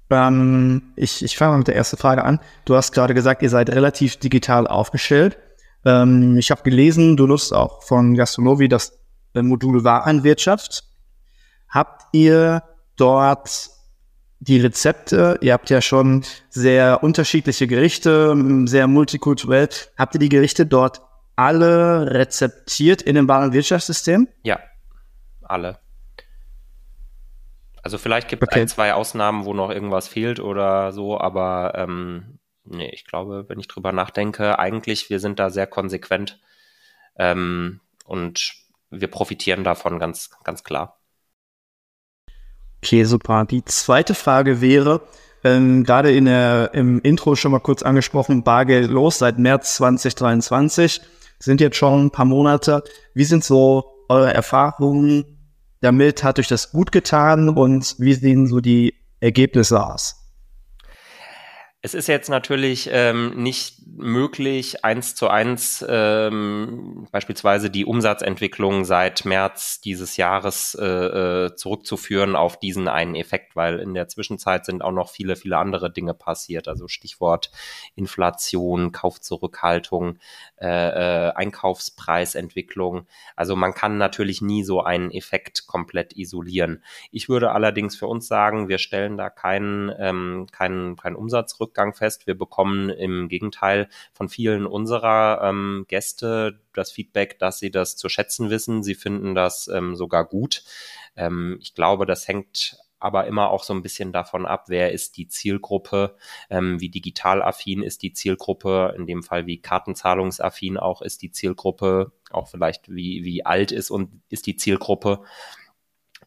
Ähm, 0.10 0.94
ich 0.96 1.24
ich 1.24 1.38
fange 1.38 1.58
mit 1.58 1.68
der 1.68 1.76
ersten 1.76 1.98
Frage 1.98 2.24
an. 2.24 2.40
Du 2.66 2.76
hast 2.76 2.92
gerade 2.92 3.14
gesagt, 3.14 3.42
ihr 3.42 3.50
seid 3.50 3.70
relativ 3.70 4.18
digital 4.18 4.68
aufgestellt. 4.68 5.38
Ähm, 5.86 6.38
ich 6.38 6.52
habe 6.52 6.64
gelesen, 6.64 7.18
du 7.18 7.28
nutzt 7.28 7.54
auch 7.54 7.84
von 7.84 8.16
Gastronovi 8.16 8.68
das 8.68 9.00
äh, 9.34 9.42
Modul 9.42 9.84
Warenwirtschaft. 9.84 10.84
Habt 11.70 12.04
ihr 12.12 12.64
dort 12.98 13.70
die 14.40 14.60
Rezepte? 14.60 15.38
Ihr 15.42 15.54
habt 15.54 15.70
ja 15.70 15.82
schon 15.82 16.24
sehr 16.50 17.04
unterschiedliche 17.04 17.68
Gerichte, 17.68 18.36
sehr 18.66 18.88
multikulturell. 18.88 19.70
Habt 19.98 20.16
ihr 20.16 20.20
die 20.20 20.30
Gerichte 20.30 20.66
dort 20.66 21.02
alle 21.36 22.12
rezeptiert 22.14 23.02
in 23.02 23.16
dem 23.16 23.28
Warenwirtschaftssystem? 23.28 24.28
Ja, 24.44 24.60
alle. 25.42 25.80
Also 27.84 27.98
vielleicht 27.98 28.28
gibt 28.28 28.44
es 28.44 28.50
okay. 28.50 28.62
ein, 28.62 28.68
zwei 28.68 28.94
Ausnahmen, 28.94 29.46
wo 29.46 29.54
noch 29.54 29.72
irgendwas 29.72 30.08
fehlt 30.08 30.40
oder 30.40 30.92
so, 30.92 31.20
aber 31.20 31.74
ähm, 31.76 32.40
nee, 32.64 32.92
ich 32.94 33.06
glaube, 33.06 33.46
wenn 33.48 33.60
ich 33.60 33.68
drüber 33.68 33.92
nachdenke, 33.92 34.60
eigentlich, 34.60 35.10
wir 35.10 35.20
sind 35.20 35.40
da 35.40 35.50
sehr 35.50 35.68
konsequent 35.68 36.40
ähm, 37.18 37.80
und 38.06 38.54
wir 38.90 39.08
profitieren 39.08 39.64
davon 39.64 40.00
ganz, 40.00 40.30
ganz 40.44 40.64
klar. 40.64 41.00
Okay, 42.84 43.04
super. 43.04 43.46
Die 43.46 43.64
zweite 43.66 44.14
Frage 44.16 44.62
wäre, 44.62 45.02
ähm, 45.44 45.84
gerade 45.84 46.12
in 46.12 46.26
der, 46.26 46.72
im 46.74 47.00
Intro 47.02 47.36
schon 47.36 47.52
mal 47.52 47.60
kurz 47.60 47.84
angesprochen, 47.84 48.44
Bargeld 48.44 48.90
los 48.90 49.20
seit 49.20 49.40
März 49.40 49.76
2023, 49.76 51.02
sind 51.40 51.62
jetzt 51.62 51.78
schon 51.78 52.06
ein 52.06 52.12
paar 52.12 52.26
Monate. 52.26 52.84
Wie 53.14 53.24
sind 53.24 53.44
so 53.44 54.06
eure 54.10 54.34
Erfahrungen 54.34 55.41
damit? 55.82 56.24
Hat 56.24 56.40
euch 56.40 56.48
das 56.48 56.72
gut 56.72 56.92
getan 56.92 57.50
und 57.50 57.96
wie 58.00 58.14
sehen 58.14 58.48
so 58.48 58.62
die 58.62 58.96
Ergebnisse 59.20 59.86
aus? 59.86 60.16
Es 61.82 61.94
ist 61.94 62.08
jetzt 62.08 62.30
natürlich 62.30 62.90
ähm, 62.92 63.42
nicht 63.42 63.81
möglich, 63.86 64.86
eins 64.86 65.16
zu 65.16 65.30
eins 65.30 65.84
ähm, 65.88 67.08
beispielsweise 67.12 67.70
die 67.70 67.86
Umsatzentwicklung 67.86 68.86
seit 68.86 69.26
März 69.26 69.82
dieses 69.82 70.18
Jahres 70.18 70.76
äh, 70.80 70.86
äh, 70.86 71.56
zurückzuführen 71.56 72.36
auf 72.36 72.60
diesen 72.60 72.88
einen 72.88 73.16
Effekt, 73.16 73.56
weil 73.56 73.80
in 73.80 73.94
der 73.94 74.08
Zwischenzeit 74.08 74.66
sind 74.66 74.84
auch 74.84 74.92
noch 74.92 75.10
viele, 75.10 75.36
viele 75.36 75.58
andere 75.58 75.92
Dinge 75.92 76.14
passiert. 76.14 76.68
Also 76.68 76.88
Stichwort 76.88 77.52
Inflation, 77.96 78.92
Kaufzurückhaltung, 78.92 80.20
äh, 80.60 80.68
äh, 80.68 81.32
Einkaufspreisentwicklung. 81.34 83.08
Also 83.36 83.56
man 83.56 83.74
kann 83.74 83.98
natürlich 83.98 84.42
nie 84.42 84.64
so 84.64 84.84
einen 84.84 85.10
Effekt 85.10 85.66
komplett 85.66 86.16
isolieren. 86.16 86.84
Ich 87.12 87.28
würde 87.28 87.52
allerdings 87.52 87.96
für 87.96 88.08
uns 88.08 88.28
sagen, 88.28 88.68
wir 88.68 88.78
stellen 88.78 89.18
da 89.18 89.30
keinen, 89.30 89.92
ähm, 89.98 90.48
keinen, 90.52 90.96
keinen 90.96 91.16
Umsatzrück 91.16 91.72
Rückgang 91.72 91.94
fest. 91.94 92.28
Wir 92.28 92.38
bekommen 92.38 92.90
im 92.90 93.30
Gegenteil 93.30 93.71
von 94.14 94.30
vielen 94.30 94.66
unserer 94.66 95.42
ähm, 95.44 95.86
Gäste 95.88 96.62
das 96.74 96.92
Feedback, 96.92 97.40
dass 97.40 97.60
sie 97.60 97.72
das 97.72 97.96
zu 97.96 98.10
schätzen 98.10 98.50
wissen. 98.50 98.84
Sie 98.84 98.96
finden 98.96 99.36
das 99.36 99.68
ähm, 99.68 99.96
sogar 99.96 100.26
gut. 100.26 100.64
Ähm, 101.16 101.58
ich 101.62 101.74
glaube, 101.74 102.06
das 102.06 102.28
hängt 102.28 102.78
aber 103.02 103.26
immer 103.26 103.50
auch 103.50 103.64
so 103.64 103.74
ein 103.74 103.82
bisschen 103.82 104.14
davon 104.14 104.46
ab, 104.46 104.66
wer 104.68 104.92
ist 104.92 105.18
die 105.18 105.28
Zielgruppe, 105.28 106.16
ähm, 106.52 106.80
wie 106.80 106.90
digital 106.90 107.42
affin 107.42 107.82
ist 107.82 108.04
die 108.04 108.14
Zielgruppe, 108.14 108.94
in 108.96 109.08
dem 109.08 109.24
Fall 109.24 109.48
wie 109.48 109.60
kartenzahlungsaffin 109.60 110.78
auch 110.78 111.02
ist 111.02 111.24
die 111.24 111.32
Zielgruppe, 111.32 112.12
auch 112.30 112.48
vielleicht 112.48 112.90
wie, 112.90 113.24
wie 113.24 113.44
alt 113.44 113.72
ist 113.72 113.90
und 113.90 114.22
ist 114.30 114.46
die 114.46 114.56
Zielgruppe. 114.56 115.24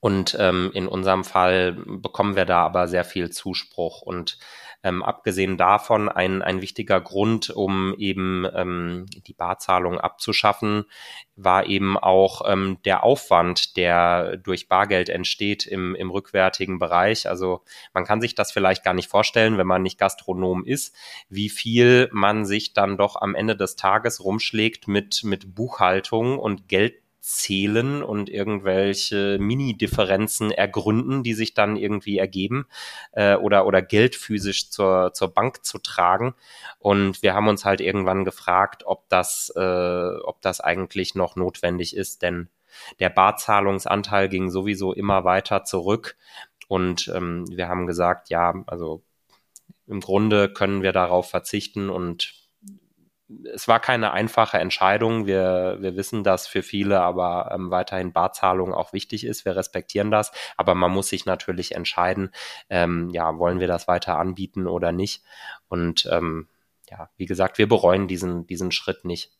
Und 0.00 0.36
ähm, 0.38 0.70
in 0.74 0.88
unserem 0.88 1.24
Fall 1.24 1.72
bekommen 1.72 2.36
wir 2.36 2.44
da 2.44 2.64
aber 2.64 2.88
sehr 2.88 3.04
viel 3.04 3.30
Zuspruch 3.30 4.02
und 4.02 4.38
ähm, 4.84 5.02
abgesehen 5.02 5.56
davon 5.56 6.10
ein, 6.10 6.42
ein 6.42 6.60
wichtiger 6.60 7.00
Grund, 7.00 7.50
um 7.50 7.94
eben 7.96 8.46
ähm, 8.54 9.06
die 9.26 9.32
Barzahlung 9.32 9.98
abzuschaffen, 9.98 10.84
war 11.36 11.66
eben 11.66 11.98
auch 11.98 12.42
ähm, 12.46 12.78
der 12.84 13.02
Aufwand, 13.02 13.76
der 13.78 14.36
durch 14.36 14.68
Bargeld 14.68 15.08
entsteht 15.08 15.66
im, 15.66 15.94
im 15.94 16.10
rückwärtigen 16.10 16.78
Bereich. 16.78 17.28
Also 17.28 17.62
man 17.94 18.04
kann 18.04 18.20
sich 18.20 18.34
das 18.34 18.52
vielleicht 18.52 18.84
gar 18.84 18.94
nicht 18.94 19.08
vorstellen, 19.08 19.56
wenn 19.56 19.66
man 19.66 19.82
nicht 19.82 19.98
Gastronom 19.98 20.64
ist, 20.64 20.94
wie 21.30 21.48
viel 21.48 22.08
man 22.12 22.44
sich 22.44 22.74
dann 22.74 22.98
doch 22.98 23.16
am 23.16 23.34
Ende 23.34 23.56
des 23.56 23.76
Tages 23.76 24.22
rumschlägt 24.22 24.86
mit, 24.86 25.24
mit 25.24 25.54
Buchhaltung 25.54 26.38
und 26.38 26.68
Geld 26.68 27.03
zählen 27.24 28.02
und 28.02 28.28
irgendwelche 28.28 29.38
Mini-Differenzen 29.40 30.50
ergründen, 30.50 31.22
die 31.22 31.32
sich 31.32 31.54
dann 31.54 31.76
irgendwie 31.76 32.18
ergeben 32.18 32.66
äh, 33.12 33.36
oder, 33.36 33.66
oder 33.66 33.80
Geld 33.80 34.14
physisch 34.14 34.68
zur, 34.68 35.14
zur 35.14 35.32
Bank 35.32 35.64
zu 35.64 35.78
tragen. 35.78 36.34
Und 36.78 37.22
wir 37.22 37.32
haben 37.32 37.48
uns 37.48 37.64
halt 37.64 37.80
irgendwann 37.80 38.26
gefragt, 38.26 38.82
ob 38.84 39.08
das, 39.08 39.50
äh, 39.56 40.16
ob 40.22 40.42
das 40.42 40.60
eigentlich 40.60 41.14
noch 41.14 41.34
notwendig 41.34 41.96
ist, 41.96 42.20
denn 42.20 42.50
der 43.00 43.08
Barzahlungsanteil 43.08 44.28
ging 44.28 44.50
sowieso 44.50 44.92
immer 44.92 45.24
weiter 45.24 45.64
zurück. 45.64 46.16
Und 46.68 47.10
ähm, 47.14 47.46
wir 47.48 47.68
haben 47.68 47.86
gesagt, 47.86 48.28
ja, 48.28 48.52
also 48.66 49.02
im 49.86 50.00
Grunde 50.00 50.52
können 50.52 50.82
wir 50.82 50.92
darauf 50.92 51.30
verzichten 51.30 51.88
und 51.88 52.43
es 53.52 53.68
war 53.68 53.80
keine 53.80 54.12
einfache 54.12 54.58
Entscheidung. 54.58 55.26
Wir, 55.26 55.78
wir 55.80 55.96
wissen, 55.96 56.24
dass 56.24 56.46
für 56.46 56.62
viele 56.62 57.00
aber 57.00 57.50
ähm, 57.54 57.70
weiterhin 57.70 58.12
Barzahlung 58.12 58.74
auch 58.74 58.92
wichtig 58.92 59.24
ist. 59.24 59.44
Wir 59.44 59.56
respektieren 59.56 60.10
das, 60.10 60.30
aber 60.56 60.74
man 60.74 60.92
muss 60.92 61.08
sich 61.08 61.24
natürlich 61.26 61.74
entscheiden, 61.74 62.30
ähm, 62.68 63.08
ja, 63.10 63.38
wollen 63.38 63.60
wir 63.60 63.66
das 63.66 63.88
weiter 63.88 64.18
anbieten 64.18 64.66
oder 64.66 64.92
nicht. 64.92 65.24
Und 65.68 66.06
ähm, 66.10 66.48
ja, 66.90 67.08
wie 67.16 67.26
gesagt, 67.26 67.58
wir 67.58 67.68
bereuen 67.68 68.08
diesen, 68.08 68.46
diesen 68.46 68.72
Schritt 68.72 69.04
nicht. 69.04 69.32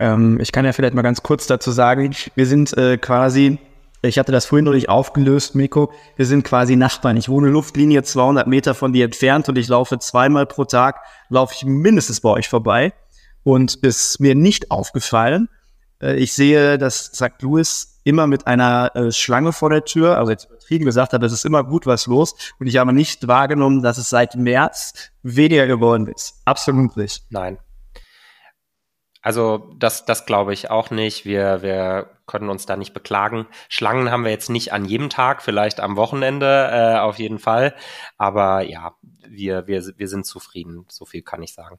Ähm, 0.00 0.40
ich 0.40 0.50
kann 0.50 0.64
ja 0.64 0.72
vielleicht 0.72 0.94
mal 0.94 1.02
ganz 1.02 1.22
kurz 1.22 1.46
dazu 1.46 1.70
sagen, 1.70 2.14
wir 2.34 2.46
sind 2.46 2.76
äh, 2.76 2.98
quasi 2.98 3.58
ich 4.08 4.18
hatte 4.18 4.32
das 4.32 4.46
vorhin 4.46 4.64
noch 4.64 4.72
nicht 4.72 4.88
aufgelöst, 4.88 5.54
Miko. 5.54 5.92
Wir 6.16 6.26
sind 6.26 6.44
quasi 6.44 6.76
Nachbarn. 6.76 7.16
Ich 7.16 7.28
wohne 7.28 7.48
Luftlinie 7.48 8.02
200 8.02 8.46
Meter 8.46 8.74
von 8.74 8.92
dir 8.92 9.04
entfernt 9.04 9.48
und 9.48 9.56
ich 9.56 9.68
laufe 9.68 9.98
zweimal 9.98 10.46
pro 10.46 10.64
Tag, 10.64 11.00
laufe 11.28 11.54
ich 11.56 11.64
mindestens 11.64 12.20
bei 12.20 12.30
euch 12.30 12.48
vorbei. 12.48 12.92
Und 13.42 13.74
ist 13.74 14.20
mir 14.20 14.34
nicht 14.34 14.70
aufgefallen. 14.70 15.48
Äh, 16.00 16.16
ich 16.16 16.32
sehe, 16.32 16.78
dass 16.78 17.06
St. 17.14 17.40
Louis 17.40 18.00
immer 18.04 18.26
mit 18.26 18.46
einer 18.46 18.94
äh, 18.94 19.12
Schlange 19.12 19.52
vor 19.52 19.70
der 19.70 19.84
Tür, 19.84 20.18
also 20.18 20.30
jetzt 20.30 20.46
übertrieben 20.46 20.84
gesagt 20.84 21.12
hat, 21.12 21.22
es 21.22 21.32
ist 21.32 21.44
immer 21.44 21.64
gut 21.64 21.86
was 21.86 22.06
los. 22.06 22.34
Und 22.58 22.66
ich 22.66 22.76
habe 22.76 22.92
nicht 22.92 23.26
wahrgenommen, 23.26 23.82
dass 23.82 23.98
es 23.98 24.10
seit 24.10 24.34
März 24.34 25.10
weniger 25.22 25.66
geworden 25.66 26.06
ist. 26.06 26.40
Absolut 26.44 26.96
nicht. 26.96 27.24
Nein. 27.30 27.58
Also 29.24 29.72
das, 29.78 30.04
das 30.04 30.26
glaube 30.26 30.52
ich 30.52 30.70
auch 30.70 30.90
nicht. 30.90 31.24
Wir, 31.24 31.62
wir 31.62 32.10
können 32.26 32.50
uns 32.50 32.66
da 32.66 32.76
nicht 32.76 32.92
beklagen. 32.92 33.46
Schlangen 33.70 34.10
haben 34.10 34.24
wir 34.24 34.30
jetzt 34.30 34.50
nicht 34.50 34.74
an 34.74 34.84
jedem 34.84 35.08
Tag, 35.08 35.40
vielleicht 35.42 35.80
am 35.80 35.96
Wochenende 35.96 36.68
äh, 36.70 36.98
auf 36.98 37.18
jeden 37.18 37.38
Fall. 37.38 37.74
Aber 38.18 38.60
ja, 38.60 38.94
wir, 39.26 39.66
wir, 39.66 39.82
wir 39.96 40.08
sind 40.08 40.26
zufrieden. 40.26 40.84
So 40.90 41.06
viel 41.06 41.22
kann 41.22 41.42
ich 41.42 41.54
sagen. 41.54 41.78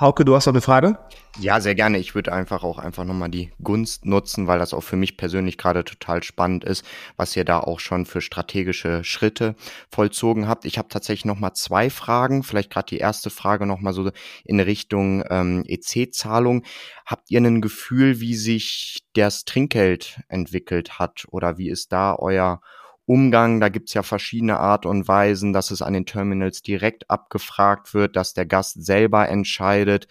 Hauke, 0.00 0.24
du 0.24 0.34
hast 0.34 0.46
noch 0.46 0.54
eine 0.54 0.62
Frage? 0.62 0.98
Ja, 1.38 1.60
sehr 1.60 1.74
gerne. 1.74 1.98
Ich 1.98 2.14
würde 2.14 2.32
einfach 2.32 2.62
auch 2.64 2.78
einfach 2.78 3.04
nochmal 3.04 3.28
die 3.28 3.52
Gunst 3.62 4.06
nutzen, 4.06 4.46
weil 4.46 4.58
das 4.58 4.72
auch 4.72 4.82
für 4.82 4.96
mich 4.96 5.18
persönlich 5.18 5.58
gerade 5.58 5.84
total 5.84 6.22
spannend 6.22 6.64
ist, 6.64 6.84
was 7.16 7.36
ihr 7.36 7.44
da 7.44 7.60
auch 7.60 7.78
schon 7.78 8.06
für 8.06 8.22
strategische 8.22 9.04
Schritte 9.04 9.54
vollzogen 9.90 10.48
habt. 10.48 10.64
Ich 10.64 10.78
habe 10.78 10.88
tatsächlich 10.88 11.26
nochmal 11.26 11.52
zwei 11.52 11.90
Fragen. 11.90 12.42
Vielleicht 12.42 12.70
gerade 12.70 12.86
die 12.86 12.98
erste 12.98 13.28
Frage 13.28 13.66
nochmal 13.66 13.92
so 13.92 14.10
in 14.44 14.60
Richtung 14.60 15.24
ähm, 15.28 15.62
EC-Zahlung. 15.66 16.64
Habt 17.04 17.30
ihr 17.30 17.40
ein 17.40 17.60
Gefühl, 17.60 18.18
wie 18.20 18.34
sich 18.34 19.04
das 19.12 19.44
Trinkgeld 19.44 20.20
entwickelt 20.28 20.98
hat 20.98 21.26
oder 21.28 21.58
wie 21.58 21.68
ist 21.68 21.92
da 21.92 22.16
euer 22.16 22.62
Umgang. 23.06 23.60
Da 23.60 23.68
gibt's 23.68 23.94
ja 23.94 24.02
verschiedene 24.02 24.58
Art 24.58 24.86
und 24.86 25.08
Weisen, 25.08 25.52
dass 25.52 25.70
es 25.70 25.82
an 25.82 25.92
den 25.92 26.06
Terminals 26.06 26.62
direkt 26.62 27.10
abgefragt 27.10 27.94
wird, 27.94 28.16
dass 28.16 28.34
der 28.34 28.46
Gast 28.46 28.84
selber 28.84 29.28
entscheidet. 29.28 30.06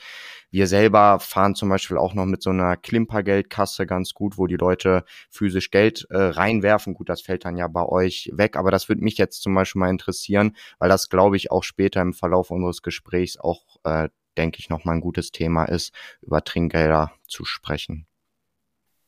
Wir 0.51 0.67
selber 0.67 1.19
fahren 1.21 1.56
zum 1.56 1.69
Beispiel 1.69 1.97
auch 1.97 2.13
noch 2.13 2.25
mit 2.25 2.43
so 2.43 2.49
einer 2.49 2.75
Klimpergeldkasse 2.75 3.86
ganz 3.86 4.13
gut, 4.13 4.38
wo 4.38 4.47
die 4.47 4.58
Leute 4.58 5.06
physisch 5.30 5.71
Geld 5.71 6.06
äh, 6.10 6.17
reinwerfen. 6.17 6.93
Gut, 6.93 7.08
das 7.08 7.21
fällt 7.21 7.45
dann 7.45 7.56
ja 7.56 7.67
bei 7.69 7.86
euch 7.86 8.30
weg, 8.34 8.58
aber 8.58 8.69
das 8.69 8.89
würde 8.89 9.01
mich 9.04 9.17
jetzt 9.17 9.41
zum 9.41 9.56
Beispiel 9.56 9.80
mal 9.80 9.89
interessieren, 9.89 10.58
weil 10.77 10.89
das, 10.89 11.08
glaube 11.10 11.38
ich, 11.38 11.51
auch 11.51 11.63
später 11.63 12.01
im 12.01 12.13
Verlauf 12.13 12.51
unseres 12.51 12.82
Gesprächs 12.82 13.38
auch, 13.38 13.77
äh, 13.86 14.10
denke 14.38 14.60
ich, 14.60 14.69
nochmal 14.69 14.95
ein 14.95 15.01
gutes 15.01 15.32
Thema 15.32 15.65
ist, 15.65 15.93
über 16.21 16.43
Trinkgelder 16.43 17.13
zu 17.27 17.45
sprechen. 17.45 18.06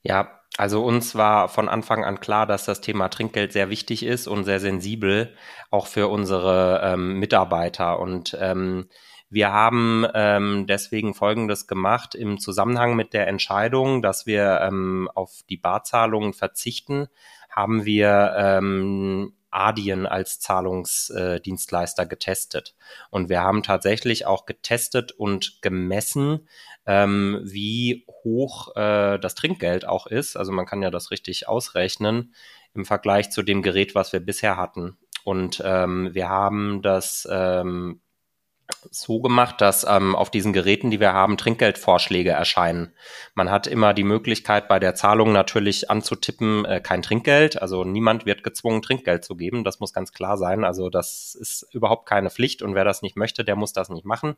Ja, 0.03 0.41
also 0.57 0.83
uns 0.83 1.15
war 1.15 1.47
von 1.49 1.69
Anfang 1.69 2.03
an 2.03 2.19
klar, 2.19 2.45
dass 2.45 2.65
das 2.65 2.81
Thema 2.81 3.09
Trinkgeld 3.09 3.53
sehr 3.53 3.69
wichtig 3.69 4.03
ist 4.03 4.27
und 4.27 4.43
sehr 4.43 4.59
sensibel, 4.59 5.35
auch 5.71 5.87
für 5.87 6.09
unsere 6.09 6.81
ähm, 6.83 7.19
Mitarbeiter. 7.19 7.99
Und 7.99 8.37
ähm, 8.39 8.87
wir 9.33 9.51
haben 9.51 10.05
ähm, 10.13 10.67
deswegen 10.67 11.15
Folgendes 11.15 11.65
gemacht 11.65 12.13
im 12.13 12.37
Zusammenhang 12.37 12.95
mit 12.95 13.13
der 13.13 13.27
Entscheidung, 13.27 14.03
dass 14.03 14.27
wir 14.27 14.61
ähm, 14.61 15.09
auf 15.15 15.41
die 15.49 15.57
Barzahlungen 15.57 16.33
verzichten, 16.33 17.07
haben 17.49 17.83
wir 17.83 18.35
ähm, 18.37 19.33
Adyen 19.49 20.05
als 20.05 20.39
Zahlungsdienstleister 20.39 22.05
getestet. 22.05 22.75
Und 23.09 23.29
wir 23.29 23.41
haben 23.41 23.63
tatsächlich 23.63 24.27
auch 24.27 24.45
getestet 24.45 25.11
und 25.11 25.63
gemessen, 25.63 26.47
ähm, 26.85 27.41
wie 27.43 28.05
hoch 28.07 28.75
äh, 28.75 29.17
das 29.17 29.33
Trinkgeld 29.33 29.87
auch 29.87 30.05
ist. 30.05 30.35
Also 30.35 30.51
man 30.51 30.67
kann 30.67 30.83
ja 30.83 30.91
das 30.91 31.09
richtig 31.09 31.47
ausrechnen 31.47 32.35
im 32.75 32.85
Vergleich 32.85 33.31
zu 33.31 33.41
dem 33.41 33.63
Gerät, 33.63 33.95
was 33.95 34.13
wir 34.13 34.19
bisher 34.19 34.57
hatten. 34.57 34.97
Und 35.23 35.59
ähm, 35.65 36.13
wir 36.13 36.29
haben 36.29 36.83
das 36.83 37.27
ähm, 37.31 38.01
so 38.91 39.19
gemacht, 39.19 39.61
dass 39.61 39.85
ähm, 39.89 40.15
auf 40.15 40.29
diesen 40.29 40.53
Geräten, 40.53 40.91
die 40.91 40.99
wir 40.99 41.13
haben, 41.13 41.37
Trinkgeldvorschläge 41.37 42.31
erscheinen. 42.31 42.93
Man 43.33 43.49
hat 43.49 43.67
immer 43.67 43.93
die 43.93 44.03
Möglichkeit, 44.03 44.67
bei 44.67 44.79
der 44.79 44.95
Zahlung 44.95 45.31
natürlich 45.31 45.89
anzutippen, 45.89 46.65
äh, 46.65 46.79
kein 46.79 47.01
Trinkgeld. 47.01 47.61
Also 47.61 47.83
niemand 47.83 48.25
wird 48.25 48.43
gezwungen, 48.43 48.81
Trinkgeld 48.81 49.23
zu 49.23 49.35
geben. 49.35 49.63
Das 49.63 49.79
muss 49.79 49.93
ganz 49.93 50.11
klar 50.11 50.37
sein. 50.37 50.63
Also 50.63 50.89
das 50.89 51.35
ist 51.35 51.67
überhaupt 51.73 52.07
keine 52.07 52.29
Pflicht 52.29 52.61
und 52.61 52.75
wer 52.75 52.85
das 52.85 53.01
nicht 53.01 53.15
möchte, 53.15 53.43
der 53.43 53.55
muss 53.55 53.73
das 53.73 53.89
nicht 53.89 54.05
machen. 54.05 54.35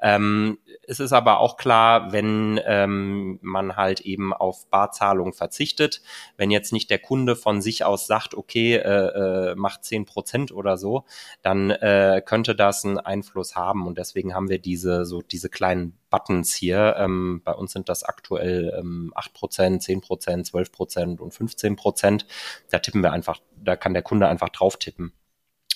Ähm, 0.00 0.58
es 0.86 1.00
ist 1.00 1.12
aber 1.12 1.40
auch 1.40 1.56
klar, 1.56 2.12
wenn 2.12 2.60
ähm, 2.64 3.38
man 3.42 3.76
halt 3.76 4.00
eben 4.00 4.32
auf 4.32 4.68
Barzahlung 4.68 5.32
verzichtet, 5.32 6.02
wenn 6.36 6.50
jetzt 6.50 6.72
nicht 6.72 6.90
der 6.90 6.98
Kunde 6.98 7.36
von 7.36 7.62
sich 7.62 7.84
aus 7.84 8.06
sagt, 8.06 8.34
okay, 8.34 8.74
äh, 8.74 9.52
äh, 9.52 9.54
macht 9.54 9.84
zehn 9.84 10.04
Prozent 10.04 10.52
oder 10.52 10.76
so, 10.76 11.04
dann 11.42 11.70
äh, 11.70 12.22
könnte 12.24 12.54
das 12.54 12.84
einen 12.84 12.98
Einfluss 12.98 13.56
haben 13.56 13.61
haben. 13.62 13.86
Und 13.86 13.98
deswegen 13.98 14.34
haben 14.34 14.48
wir 14.48 14.58
diese, 14.58 15.04
so 15.04 15.22
diese 15.22 15.48
kleinen 15.48 15.96
Buttons 16.10 16.54
hier. 16.54 16.96
Ähm, 16.98 17.42
bei 17.44 17.52
uns 17.52 17.72
sind 17.72 17.88
das 17.88 18.02
aktuell 18.02 18.74
ähm, 18.78 19.12
8%, 19.16 19.80
10%, 19.82 20.50
12% 20.50 21.18
und 21.18 21.32
15%. 21.32 22.24
Da 22.70 22.78
tippen 22.78 23.02
wir 23.02 23.12
einfach, 23.12 23.40
da 23.56 23.76
kann 23.76 23.94
der 23.94 24.02
Kunde 24.02 24.28
einfach 24.28 24.48
drauf 24.48 24.76
tippen. 24.76 25.12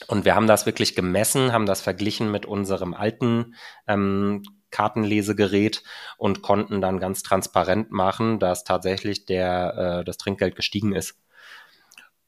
Und 0.08 0.24
wir 0.24 0.34
haben 0.34 0.46
das 0.46 0.66
wirklich 0.66 0.94
gemessen, 0.94 1.52
haben 1.52 1.66
das 1.66 1.80
verglichen 1.80 2.30
mit 2.30 2.44
unserem 2.44 2.92
alten 2.92 3.54
ähm, 3.86 4.42
Kartenlesegerät 4.70 5.82
und 6.18 6.42
konnten 6.42 6.80
dann 6.80 7.00
ganz 7.00 7.22
transparent 7.22 7.90
machen, 7.92 8.38
dass 8.38 8.64
tatsächlich 8.64 9.24
der, 9.24 10.00
äh, 10.00 10.04
das 10.04 10.18
Trinkgeld 10.18 10.54
gestiegen 10.54 10.92
ist. 10.92 11.18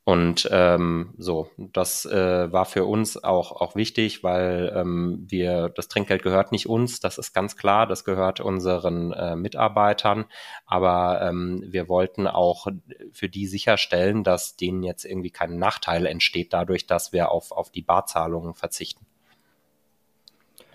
Und 0.09 0.49
ähm, 0.51 1.13
so, 1.19 1.51
das 1.59 2.07
äh, 2.07 2.51
war 2.51 2.65
für 2.65 2.87
uns 2.87 3.23
auch, 3.23 3.53
auch 3.53 3.75
wichtig, 3.75 4.25
weil 4.25 4.73
ähm, 4.75 5.27
wir, 5.29 5.69
das 5.69 5.89
Trinkgeld 5.89 6.23
gehört 6.23 6.51
nicht 6.51 6.67
uns, 6.67 7.01
das 7.01 7.19
ist 7.19 7.35
ganz 7.35 7.59
klar, 7.59 7.87
das 7.87 8.07
gehört 8.07 8.41
unseren 8.41 9.13
äh, 9.13 9.37
Mitarbeitern. 9.37 10.25
Aber 10.65 11.21
ähm, 11.21 11.63
wir 11.67 11.91
wollten 11.91 12.27
auch 12.27 12.69
für 13.13 13.29
die 13.29 13.47
sicherstellen, 13.47 14.25
dass 14.25 14.57
denen 14.57 14.83
jetzt 14.83 15.05
irgendwie 15.05 15.31
kein 15.31 15.59
Nachteil 15.59 16.07
entsteht 16.07 16.55
dadurch, 16.55 16.87
dass 16.87 17.13
wir 17.13 17.31
auf, 17.31 17.53
auf 17.53 17.71
die 17.71 17.83
Barzahlungen 17.83 18.55
verzichten. 18.55 19.05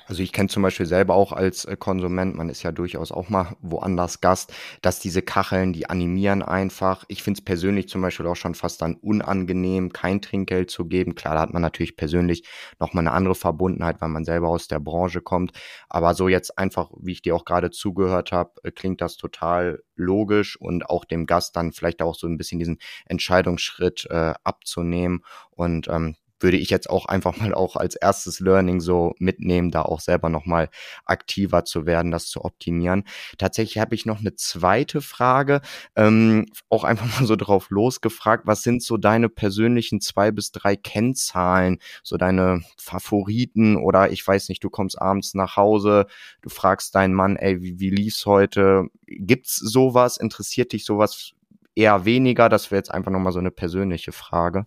Also 0.05 0.21
ich 0.21 0.33
kenne 0.33 0.49
zum 0.49 0.63
Beispiel 0.63 0.85
selber 0.85 1.15
auch 1.15 1.31
als 1.31 1.65
äh, 1.65 1.77
Konsument, 1.77 2.35
man 2.35 2.49
ist 2.49 2.63
ja 2.63 2.71
durchaus 2.71 3.11
auch 3.11 3.29
mal 3.29 3.55
woanders 3.61 4.21
Gast, 4.21 4.53
dass 4.81 4.99
diese 4.99 5.21
Kacheln, 5.21 5.73
die 5.73 5.89
animieren 5.89 6.41
einfach. 6.41 7.05
Ich 7.07 7.23
finde 7.23 7.39
es 7.39 7.45
persönlich 7.45 7.87
zum 7.87 8.01
Beispiel 8.01 8.27
auch 8.27 8.35
schon 8.35 8.55
fast 8.55 8.81
dann 8.81 8.95
unangenehm, 8.95 9.93
kein 9.93 10.21
Trinkgeld 10.21 10.69
zu 10.69 10.85
geben. 10.85 11.15
Klar, 11.15 11.35
da 11.35 11.41
hat 11.41 11.53
man 11.53 11.61
natürlich 11.61 11.95
persönlich 11.95 12.43
nochmal 12.79 13.03
eine 13.03 13.13
andere 13.13 13.35
Verbundenheit, 13.35 14.01
weil 14.01 14.09
man 14.09 14.25
selber 14.25 14.49
aus 14.49 14.67
der 14.67 14.79
Branche 14.79 15.21
kommt. 15.21 15.51
Aber 15.89 16.13
so 16.15 16.27
jetzt 16.27 16.57
einfach, 16.57 16.91
wie 16.99 17.13
ich 17.13 17.21
dir 17.21 17.35
auch 17.35 17.45
gerade 17.45 17.71
zugehört 17.71 18.31
habe, 18.31 18.51
äh, 18.63 18.71
klingt 18.71 19.01
das 19.01 19.17
total 19.17 19.83
logisch 19.95 20.59
und 20.59 20.89
auch 20.89 21.05
dem 21.05 21.25
Gast 21.25 21.55
dann 21.55 21.71
vielleicht 21.71 22.01
auch 22.01 22.15
so 22.15 22.27
ein 22.27 22.37
bisschen 22.37 22.59
diesen 22.59 22.79
Entscheidungsschritt 23.05 24.07
äh, 24.09 24.33
abzunehmen. 24.43 25.23
Und 25.51 25.87
ähm, 25.87 26.15
würde 26.43 26.57
ich 26.57 26.69
jetzt 26.69 26.89
auch 26.89 27.05
einfach 27.05 27.37
mal 27.37 27.53
auch 27.53 27.75
als 27.75 27.95
erstes 27.95 28.39
Learning 28.39 28.81
so 28.81 29.15
mitnehmen, 29.17 29.71
da 29.71 29.81
auch 29.83 30.01
selber 30.01 30.29
nochmal 30.29 30.69
aktiver 31.05 31.65
zu 31.65 31.85
werden, 31.85 32.11
das 32.11 32.27
zu 32.27 32.43
optimieren. 32.45 33.05
Tatsächlich 33.37 33.79
habe 33.79 33.95
ich 33.95 34.05
noch 34.05 34.19
eine 34.19 34.35
zweite 34.35 35.01
Frage, 35.01 35.61
ähm, 35.95 36.45
auch 36.69 36.83
einfach 36.83 37.19
mal 37.19 37.25
so 37.25 37.35
drauf 37.35 37.69
losgefragt, 37.69 38.45
was 38.45 38.63
sind 38.63 38.83
so 38.83 38.97
deine 38.97 39.29
persönlichen 39.29 40.01
zwei 40.01 40.31
bis 40.31 40.51
drei 40.51 40.75
Kennzahlen, 40.75 41.79
so 42.03 42.17
deine 42.17 42.61
Favoriten 42.77 43.77
oder 43.77 44.11
ich 44.11 44.25
weiß 44.25 44.49
nicht, 44.49 44.63
du 44.63 44.69
kommst 44.69 45.01
abends 45.01 45.33
nach 45.33 45.55
Hause, 45.55 46.05
du 46.41 46.49
fragst 46.49 46.95
deinen 46.95 47.13
Mann, 47.13 47.37
ey, 47.37 47.61
wie, 47.61 47.79
wie 47.79 47.89
lief's 47.89 48.25
heute? 48.25 48.87
Gibt's 49.07 49.55
sowas? 49.55 50.17
Interessiert 50.17 50.73
dich 50.73 50.85
sowas 50.85 51.33
eher 51.75 52.05
weniger? 52.05 52.49
Das 52.49 52.71
wäre 52.71 52.79
jetzt 52.79 52.91
einfach 52.91 53.11
nochmal 53.11 53.33
so 53.33 53.39
eine 53.39 53.51
persönliche 53.51 54.11
Frage. 54.11 54.65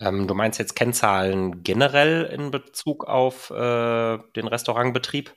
Ähm, 0.00 0.26
du 0.26 0.34
meinst 0.34 0.58
jetzt 0.58 0.76
Kennzahlen 0.76 1.62
generell 1.62 2.24
in 2.24 2.50
Bezug 2.50 3.04
auf 3.04 3.50
äh, 3.50 4.18
den 4.36 4.46
Restaurantbetrieb? 4.46 5.34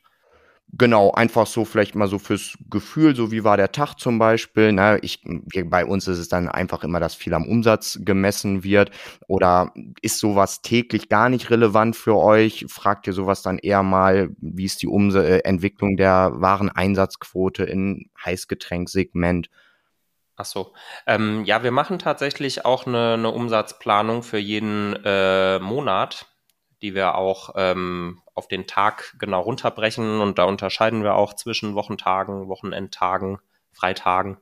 Genau, 0.74 1.12
einfach 1.12 1.47
so 1.47 1.65
vielleicht 1.65 1.95
mal 1.95 2.08
so 2.08 2.17
fürs 2.17 2.58
Gefühl, 2.69 3.13
so 3.13 3.30
wie 3.30 3.43
war 3.43 3.58
der 3.58 3.74
Tag 3.74 3.95
zum 3.95 4.19
Beispiel. 4.19 4.71
Ne? 4.71 5.00
Ich, 5.02 5.21
bei 5.65 5.86
uns 5.86 6.08
ist 6.08 6.17
es 6.17 6.30
dann 6.30 6.47
einfach 6.47 6.86
immer, 6.86 7.02
dass 7.02 7.13
viel 7.13 7.34
am 7.34 7.45
Umsatz 7.45 8.00
gemessen 8.02 8.63
wird. 8.63 8.89
Oder 9.28 9.74
ist 10.02 10.19
sowas 10.19 10.62
täglich 10.62 11.10
gar 11.10 11.28
nicht 11.28 11.50
relevant 11.50 11.97
für 11.97 12.15
euch? 12.15 12.67
Fragt 12.69 13.06
ihr 13.08 13.13
sowas 13.13 13.41
dann 13.41 13.58
eher 13.58 13.84
mal, 13.84 14.30
wie 14.39 14.63
ist 14.63 14.82
die 14.82 14.88
Ums 14.88 15.15
äh, 15.15 15.39
Entwicklung 15.39 15.97
der 15.97 16.32
Wareneinsatzquote 16.36 17.65
in 17.65 18.10
Heißgetränksegment? 18.24 19.50
Ach 20.42 20.46
so. 20.46 20.74
Ähm, 21.06 21.46
ja, 21.46 21.62
wir 21.62 21.70
machen 21.70 22.00
tatsächlich 22.00 22.66
auch 22.66 22.88
eine, 22.88 23.14
eine 23.14 23.30
Umsatzplanung 23.30 24.24
für 24.24 24.40
jeden 24.40 24.96
äh, 25.06 25.60
Monat, 25.60 26.26
die 26.82 26.96
wir 26.96 27.14
auch 27.14 27.52
ähm, 27.56 28.24
auf 28.34 28.48
den 28.48 28.66
Tag 28.66 29.14
genau 29.20 29.42
runterbrechen 29.42 30.20
und 30.20 30.40
da 30.40 30.46
unterscheiden 30.46 31.04
wir 31.04 31.14
auch 31.14 31.36
zwischen 31.36 31.76
Wochentagen, 31.76 32.48
Wochenendtagen 32.48 33.38
Freitagen 33.72 34.38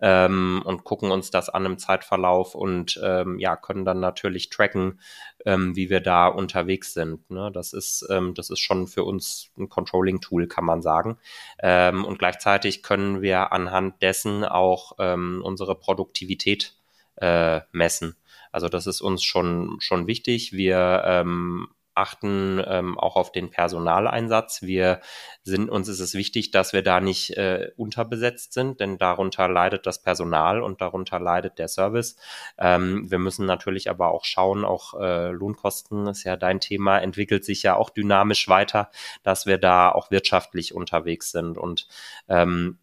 ähm, 0.00 0.62
und 0.64 0.84
gucken 0.84 1.10
uns 1.10 1.30
das 1.30 1.48
an 1.48 1.64
im 1.64 1.78
Zeitverlauf 1.78 2.54
und 2.54 3.00
ähm, 3.02 3.38
ja, 3.38 3.56
können 3.56 3.84
dann 3.84 4.00
natürlich 4.00 4.50
tracken, 4.50 5.00
ähm, 5.46 5.76
wie 5.76 5.88
wir 5.88 6.00
da 6.00 6.26
unterwegs 6.26 6.92
sind. 6.94 7.30
Ne? 7.30 7.50
Das 7.52 7.72
ist, 7.72 8.06
ähm, 8.10 8.34
das 8.34 8.50
ist 8.50 8.60
schon 8.60 8.86
für 8.86 9.04
uns 9.04 9.50
ein 9.56 9.68
Controlling-Tool, 9.68 10.48
kann 10.48 10.64
man 10.64 10.82
sagen. 10.82 11.18
Ähm, 11.60 12.04
und 12.04 12.18
gleichzeitig 12.18 12.82
können 12.82 13.22
wir 13.22 13.52
anhand 13.52 14.02
dessen 14.02 14.44
auch 14.44 14.92
ähm, 14.98 15.42
unsere 15.44 15.74
Produktivität 15.74 16.74
äh, 17.16 17.60
messen. 17.72 18.16
Also 18.50 18.68
das 18.68 18.86
ist 18.86 19.00
uns 19.00 19.22
schon, 19.24 19.76
schon 19.80 20.06
wichtig. 20.06 20.52
Wir 20.52 21.02
ähm, 21.06 21.68
achten 21.94 22.62
ähm, 22.66 22.98
auch 22.98 23.16
auf 23.16 23.32
den 23.32 23.50
Personaleinsatz. 23.50 24.62
Wir 24.62 25.00
sind, 25.42 25.70
uns 25.70 25.88
ist 25.88 26.00
es 26.00 26.14
wichtig, 26.14 26.50
dass 26.50 26.72
wir 26.72 26.82
da 26.82 27.00
nicht 27.00 27.36
äh, 27.36 27.70
unterbesetzt 27.76 28.52
sind, 28.52 28.80
denn 28.80 28.98
darunter 28.98 29.48
leidet 29.48 29.86
das 29.86 30.02
Personal 30.02 30.62
und 30.62 30.80
darunter 30.80 31.20
leidet 31.20 31.58
der 31.58 31.68
Service. 31.68 32.16
Ähm, 32.58 33.10
wir 33.10 33.18
müssen 33.18 33.46
natürlich 33.46 33.90
aber 33.90 34.12
auch 34.12 34.24
schauen, 34.24 34.64
auch 34.64 34.94
äh, 35.00 35.30
Lohnkosten 35.30 36.06
ist 36.06 36.24
ja 36.24 36.36
dein 36.36 36.60
Thema, 36.60 36.98
entwickelt 36.98 37.44
sich 37.44 37.62
ja 37.62 37.76
auch 37.76 37.90
dynamisch 37.90 38.48
weiter, 38.48 38.90
dass 39.22 39.46
wir 39.46 39.58
da 39.58 39.90
auch 39.90 40.10
wirtschaftlich 40.10 40.74
unterwegs 40.74 41.30
sind 41.30 41.58
und 41.58 41.88
ähm, 42.28 42.78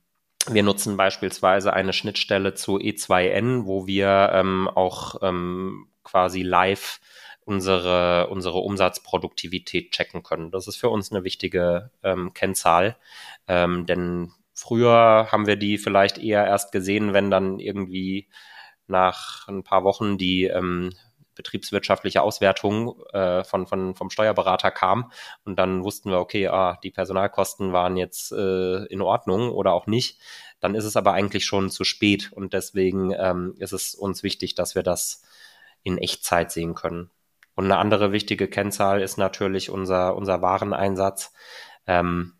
wir 0.48 0.64
nutzen 0.64 0.98
beispielsweise 0.98 1.74
eine 1.74 1.94
Schnittstelle 1.94 2.54
zu 2.54 2.78
E2N, 2.78 3.66
wo 3.66 3.88
wir 3.88 4.32
ähm, 4.34 4.68
auch 4.68 5.16
ähm, 5.22 5.88
quasi 6.04 6.42
live 6.42 7.00
unsere, 7.50 8.28
unsere 8.30 8.60
Umsatzproduktivität 8.60 9.92
checken 9.92 10.22
können. 10.22 10.52
Das 10.52 10.68
ist 10.68 10.78
für 10.78 10.90
uns 10.90 11.12
eine 11.12 11.24
wichtige 11.24 11.90
ähm, 12.04 12.32
Kennzahl, 12.34 12.96
ähm, 13.48 13.88
denn 13.88 14.32
früher 14.54 15.28
haben 15.32 15.48
wir 15.48 15.56
die 15.56 15.80
vielleicht 15.80 16.20
eher 16.20 16.46
erst 16.46 16.72
gesehen, 16.72 17.14
wenn 17.14 17.32
dann 17.32 17.60
irgendwie 17.60 18.30
nach 18.86 19.48
ein 19.48 19.64
paar 19.64 19.84
Wochen 19.84 20.18
die 20.20 20.44
ähm, 20.46 20.92
betriebswirtschaftliche 21.34 22.22
Auswertung 22.22 23.02
äh, 23.14 23.44
von, 23.44 23.66
von, 23.66 23.96
vom 23.96 24.10
Steuerberater 24.12 24.70
kam 24.70 25.12
und 25.44 25.58
dann 25.58 25.84
wussten 25.84 26.12
wir, 26.12 26.20
okay, 26.20 26.48
ah, 26.50 26.78
die 26.84 26.92
Personalkosten 26.92 27.74
waren 27.74 27.98
jetzt 27.98 28.32
äh, 28.32 28.84
in 28.86 29.02
Ordnung 29.02 29.50
oder 29.50 29.74
auch 29.74 29.88
nicht. 29.88 30.20
Dann 30.60 30.76
ist 30.76 30.86
es 30.86 30.98
aber 30.98 31.14
eigentlich 31.14 31.46
schon 31.46 31.72
zu 31.72 31.84
spät 31.84 32.32
und 32.34 32.54
deswegen 32.54 33.12
ähm, 33.18 33.56
ist 33.58 33.72
es 33.72 33.96
uns 33.96 34.22
wichtig, 34.22 34.54
dass 34.54 34.76
wir 34.76 34.84
das 34.84 35.24
in 35.82 35.98
Echtzeit 35.98 36.52
sehen 36.52 36.76
können. 36.76 37.10
Und 37.60 37.66
eine 37.66 37.78
andere 37.78 38.14
wichtige 38.14 38.48
Kennzahl 38.48 39.02
ist 39.02 39.18
natürlich 39.18 39.70
unser, 39.70 40.16
unser 40.16 40.42
Wareneinsatz. 40.42 41.34
Ähm, 41.88 42.36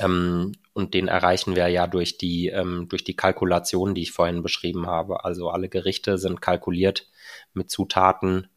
ähm, 0.00 0.56
und 0.72 0.92
den 0.92 1.06
erreichen 1.06 1.54
wir 1.54 1.68
ja 1.68 1.86
durch 1.86 2.18
die, 2.18 2.48
ähm, 2.48 2.88
durch 2.88 3.04
die 3.04 3.14
Kalkulation, 3.14 3.94
die 3.94 4.02
ich 4.02 4.10
vorhin 4.10 4.42
beschrieben 4.42 4.88
habe. 4.88 5.24
Also 5.24 5.50
alle 5.50 5.68
Gerichte 5.68 6.18
sind 6.18 6.40
kalkuliert 6.40 7.08
mit 7.52 7.70
Zutaten 7.70 8.48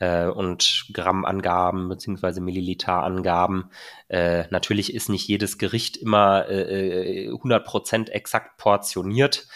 äh, 0.00 0.26
und 0.26 0.86
Grammangaben 0.92 1.88
beziehungsweise 1.88 2.40
Milliliterangaben. 2.40 3.70
Äh, 4.08 4.48
natürlich 4.50 4.92
ist 4.92 5.08
nicht 5.10 5.28
jedes 5.28 5.58
Gericht 5.58 5.96
immer 5.96 6.48
äh, 6.48 7.28
100% 7.28 8.08
äh, 8.08 8.10
exakt 8.10 8.56
portioniert, 8.56 9.46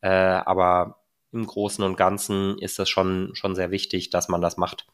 äh, 0.00 0.10
aber 0.10 1.00
im 1.32 1.44
Großen 1.44 1.82
und 1.82 1.96
Ganzen 1.96 2.56
ist 2.58 2.78
es 2.78 2.88
schon, 2.88 3.34
schon 3.34 3.56
sehr 3.56 3.72
wichtig, 3.72 4.10
dass 4.10 4.28
man 4.28 4.40
das 4.40 4.58
macht. 4.58 4.86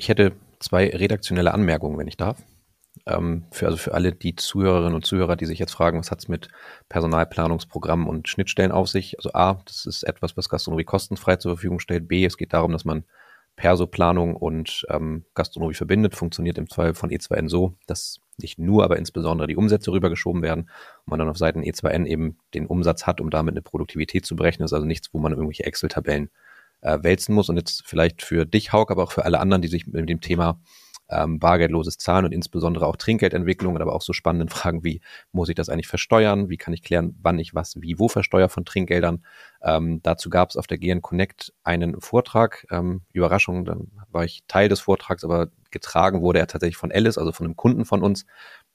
Ich 0.00 0.08
hätte 0.08 0.32
zwei 0.60 0.88
redaktionelle 0.88 1.52
Anmerkungen, 1.52 1.98
wenn 1.98 2.06
ich 2.06 2.16
darf 2.16 2.42
ähm, 3.06 3.46
für, 3.50 3.66
also 3.66 3.76
für 3.76 3.94
alle 3.94 4.12
die 4.12 4.36
Zuhörerinnen 4.36 4.94
und 4.94 5.04
Zuhörer, 5.04 5.34
die 5.34 5.44
sich 5.44 5.58
jetzt 5.58 5.72
fragen, 5.72 5.98
was 5.98 6.12
hat 6.12 6.20
es 6.20 6.28
mit 6.28 6.48
Personalplanungsprogrammen 6.88 8.06
und 8.06 8.28
Schnittstellen 8.28 8.70
auf 8.70 8.88
sich? 8.88 9.18
Also 9.18 9.32
A, 9.32 9.60
das 9.66 9.86
ist 9.86 10.04
etwas, 10.04 10.36
was 10.36 10.48
Gastronomie 10.48 10.84
kostenfrei 10.84 11.36
zur 11.36 11.56
Verfügung 11.56 11.80
stellt. 11.80 12.06
B, 12.06 12.24
es 12.24 12.36
geht 12.36 12.52
darum, 12.52 12.70
dass 12.70 12.84
man 12.84 13.04
Persoplanung 13.56 14.36
und 14.36 14.86
ähm, 14.88 15.24
Gastronomie 15.34 15.74
verbindet, 15.74 16.14
funktioniert 16.14 16.58
im 16.58 16.68
Fall 16.68 16.94
von 16.94 17.10
E2N 17.10 17.48
so, 17.48 17.74
dass 17.88 18.20
nicht 18.40 18.56
nur, 18.56 18.84
aber 18.84 18.98
insbesondere 18.98 19.48
die 19.48 19.56
Umsätze 19.56 19.90
rübergeschoben 19.90 20.42
werden 20.42 20.70
und 21.04 21.08
man 21.10 21.18
dann 21.18 21.28
auf 21.28 21.38
Seiten 21.38 21.62
E2N 21.62 22.06
eben 22.06 22.38
den 22.54 22.66
Umsatz 22.66 23.04
hat, 23.04 23.20
um 23.20 23.30
damit 23.30 23.54
eine 23.54 23.62
Produktivität 23.62 24.24
zu 24.24 24.36
berechnen. 24.36 24.62
Das 24.62 24.70
ist 24.70 24.76
also 24.76 24.86
nichts, 24.86 25.12
wo 25.12 25.18
man 25.18 25.32
irgendwelche 25.32 25.64
Excel-Tabellen 25.64 26.26
äh, 26.26 26.47
wälzen 26.80 27.34
muss. 27.34 27.48
Und 27.48 27.56
jetzt 27.56 27.82
vielleicht 27.86 28.22
für 28.22 28.46
dich, 28.46 28.72
Hauk, 28.72 28.90
aber 28.90 29.02
auch 29.02 29.12
für 29.12 29.24
alle 29.24 29.40
anderen, 29.40 29.62
die 29.62 29.68
sich 29.68 29.86
mit 29.86 30.08
dem 30.08 30.20
Thema 30.20 30.60
ähm, 31.10 31.38
bargeldloses 31.38 31.96
Zahlen 31.96 32.26
und 32.26 32.32
insbesondere 32.32 32.86
auch 32.86 32.96
Trinkgeldentwicklung, 32.96 33.76
aber 33.78 33.94
auch 33.94 34.02
so 34.02 34.12
spannenden 34.12 34.48
Fragen 34.50 34.84
wie, 34.84 35.00
muss 35.32 35.48
ich 35.48 35.54
das 35.54 35.68
eigentlich 35.68 35.88
versteuern? 35.88 36.48
Wie 36.48 36.56
kann 36.56 36.74
ich 36.74 36.82
klären, 36.82 37.16
wann 37.22 37.38
ich 37.38 37.54
was 37.54 37.76
wie 37.80 37.98
wo 37.98 38.08
versteuere 38.08 38.48
von 38.48 38.64
Trinkgeldern? 38.64 39.24
Ähm, 39.62 40.00
dazu 40.02 40.30
gab 40.30 40.50
es 40.50 40.56
auf 40.56 40.66
der 40.66 40.78
GN 40.78 41.02
Connect 41.02 41.52
einen 41.64 42.00
Vortrag. 42.00 42.66
Ähm, 42.70 43.02
Überraschung, 43.12 43.64
da 43.64 43.76
war 44.10 44.24
ich 44.24 44.42
Teil 44.48 44.68
des 44.68 44.80
Vortrags, 44.80 45.24
aber 45.24 45.48
getragen 45.70 46.20
wurde 46.22 46.38
er 46.38 46.46
tatsächlich 46.46 46.76
von 46.76 46.92
Alice, 46.92 47.18
also 47.18 47.32
von 47.32 47.46
einem 47.46 47.56
Kunden 47.56 47.84
von 47.84 48.02
uns, 48.02 48.26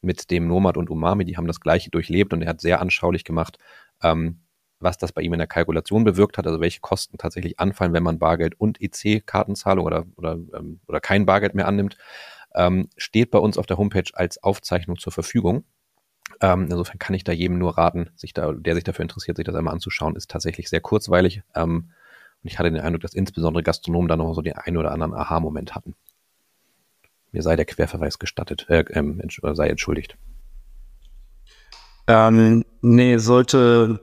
mit 0.02 0.32
dem 0.32 0.48
Nomad 0.48 0.78
und 0.78 0.90
Umami. 0.90 1.26
Die 1.26 1.38
haben 1.38 1.48
das 1.48 1.60
Gleiche 1.60 1.90
durchlebt 1.90 2.34
und 2.34 2.42
er 2.42 2.50
hat 2.50 2.62
sehr 2.62 2.82
anschaulich 2.82 3.24
gemacht, 3.24 3.58
ähm, 4.02 4.40
was 4.84 4.98
das 4.98 5.12
bei 5.12 5.22
ihm 5.22 5.34
in 5.34 5.40
der 5.40 5.48
Kalkulation 5.48 6.04
bewirkt 6.04 6.38
hat, 6.38 6.46
also 6.46 6.60
welche 6.60 6.82
Kosten 6.82 7.18
tatsächlich 7.18 7.60
anfallen, 7.60 7.94
wenn 7.94 8.04
man 8.04 8.20
Bargeld 8.20 8.60
und 8.60 8.82
EC-Kartenzahlung 8.82 9.86
oder, 9.86 10.06
oder, 10.16 10.34
ähm, 10.34 10.80
oder 10.88 11.00
kein 11.00 11.26
Bargeld 11.26 11.56
mehr 11.56 11.68
annimmt, 11.68 11.98
ähm, 12.56 12.90
steht 12.98 13.32
bei 13.32 13.40
uns 13.40 13.58
auf 13.58 13.66
der 13.66 13.78
Homepage 13.78 14.12
als 14.14 14.42
Aufzeichnung 14.44 15.00
zur 15.00 15.14
Verfügung. 15.14 15.64
Ähm, 16.42 16.68
insofern 16.70 17.00
kann 17.00 17.16
ich 17.16 17.24
da 17.24 17.32
jedem 17.32 17.58
nur 17.58 17.78
raten, 17.78 18.10
sich 18.16 18.34
da, 18.34 18.52
der 18.52 18.76
sich 18.76 18.84
dafür 18.84 19.04
interessiert, 19.04 19.38
sich 19.38 19.46
das 19.46 19.56
einmal 19.56 19.74
anzuschauen. 19.74 20.16
Ist 20.16 20.30
tatsächlich 20.30 20.70
sehr 20.70 20.82
kurzweilig. 20.82 21.42
Ähm, 21.56 21.92
und 22.44 22.50
ich 22.50 22.60
hatte 22.60 22.72
den 22.72 22.82
Eindruck, 22.82 23.02
dass 23.02 23.14
insbesondere 23.14 23.64
Gastronomen 23.64 24.08
da 24.08 24.18
noch 24.18 24.34
so 24.34 24.42
den 24.42 24.54
einen 24.54 24.78
oder 24.78 24.92
anderen 24.92 25.14
Aha-Moment 25.14 25.76
hatten. 25.76 25.96
Mir 27.32 27.42
sei 27.42 27.56
der 27.56 27.66
Querverweis 27.66 28.20
gestattet, 28.20 28.68
äh, 28.70 28.84
ähm, 28.92 29.22
sei 29.30 29.68
entschuldigt. 29.68 30.18
Ähm, 32.08 32.66
nee, 32.82 33.18
sollte 33.18 34.00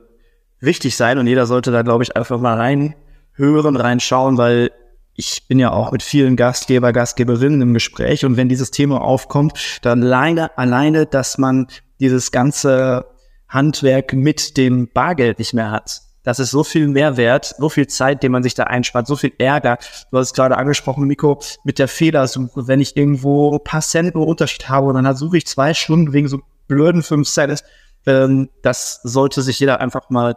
wichtig 0.61 0.97
sein 0.97 1.19
und 1.19 1.27
jeder 1.27 1.47
sollte 1.47 1.71
da, 1.71 1.83
glaube 1.83 2.03
ich, 2.03 2.17
einfach 2.17 2.39
mal 2.39 2.57
reinhören, 2.57 3.77
reinschauen, 3.77 4.39
weil 4.39 4.71
ich 5.15 5.47
bin 5.49 5.59
ja 5.59 5.73
auch 5.73 5.93
mit 5.93 6.03
vielen 6.03 6.37
Gastgeber, 6.37 6.93
Gastgeberinnen 6.93 7.61
im 7.61 7.75
Gespräch 7.75 8.25
und 8.25 8.37
wenn 8.37 8.49
dieses 8.49 8.71
Thema 8.71 9.03
aufkommt, 9.03 9.81
dann 9.83 10.03
alleine, 10.03 10.57
alleine, 10.57 11.07
dass 11.07 11.39
man 11.39 11.67
dieses 11.99 12.31
ganze 12.31 13.07
Handwerk 13.49 14.13
mit 14.13 14.57
dem 14.57 14.89
Bargeld 14.93 15.39
nicht 15.39 15.53
mehr 15.53 15.71
hat. 15.71 16.03
Das 16.23 16.39
ist 16.39 16.51
so 16.51 16.65
viel 16.65 16.87
Mehrwert, 16.87 17.55
so 17.59 17.69
viel 17.69 17.87
Zeit, 17.87 18.23
den 18.23 18.33
man 18.33 18.43
sich 18.43 18.55
da 18.55 18.65
einspart, 18.65 19.07
so 19.07 19.17
viel 19.17 19.33
Ärger. 19.39 19.79
Du 20.11 20.19
hast 20.19 20.29
es 20.29 20.35
gerade 20.35 20.57
angesprochen, 20.57 21.07
Miko, 21.07 21.41
mit 21.65 21.79
der 21.79 21.89
Fehlersuche. 21.89 22.69
Wenn 22.69 22.81
ich 22.81 22.97
irgendwo 22.97 23.55
ein 23.55 23.65
paar 23.65 23.81
Cent 23.81 24.15
Unterschied 24.15 24.69
habe, 24.69 24.93
dann 24.93 25.17
suche 25.17 25.39
ich 25.39 25.47
zwei 25.47 25.73
Stunden 25.73 26.13
wegen 26.13 26.29
so 26.29 26.41
blöden 26.69 27.03
fünf 27.03 27.29
Cent. 27.29 27.65
Ähm, 28.07 28.49
das 28.63 29.01
sollte 29.03 29.43
sich 29.43 29.61
jeder 29.61 29.81
einfach 29.81 30.11
mal 30.11 30.37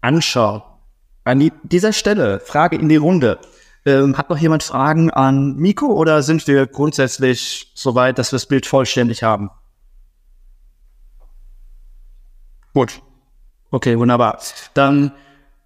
anschauen. 0.00 0.62
An 1.24 1.40
die, 1.40 1.52
dieser 1.62 1.92
Stelle, 1.92 2.40
Frage 2.40 2.76
in 2.76 2.88
die 2.88 2.96
Runde. 2.96 3.38
Ähm, 3.84 4.16
hat 4.18 4.30
noch 4.30 4.38
jemand 4.38 4.62
Fragen 4.62 5.10
an 5.10 5.56
Miko 5.56 5.86
oder 5.86 6.22
sind 6.22 6.46
wir 6.48 6.66
grundsätzlich 6.66 7.70
so 7.74 7.94
weit, 7.94 8.18
dass 8.18 8.32
wir 8.32 8.36
das 8.36 8.46
Bild 8.46 8.66
vollständig 8.66 9.22
haben? 9.22 9.50
Gut. 12.74 13.00
Okay, 13.70 13.98
wunderbar. 13.98 14.40
Dann 14.74 15.12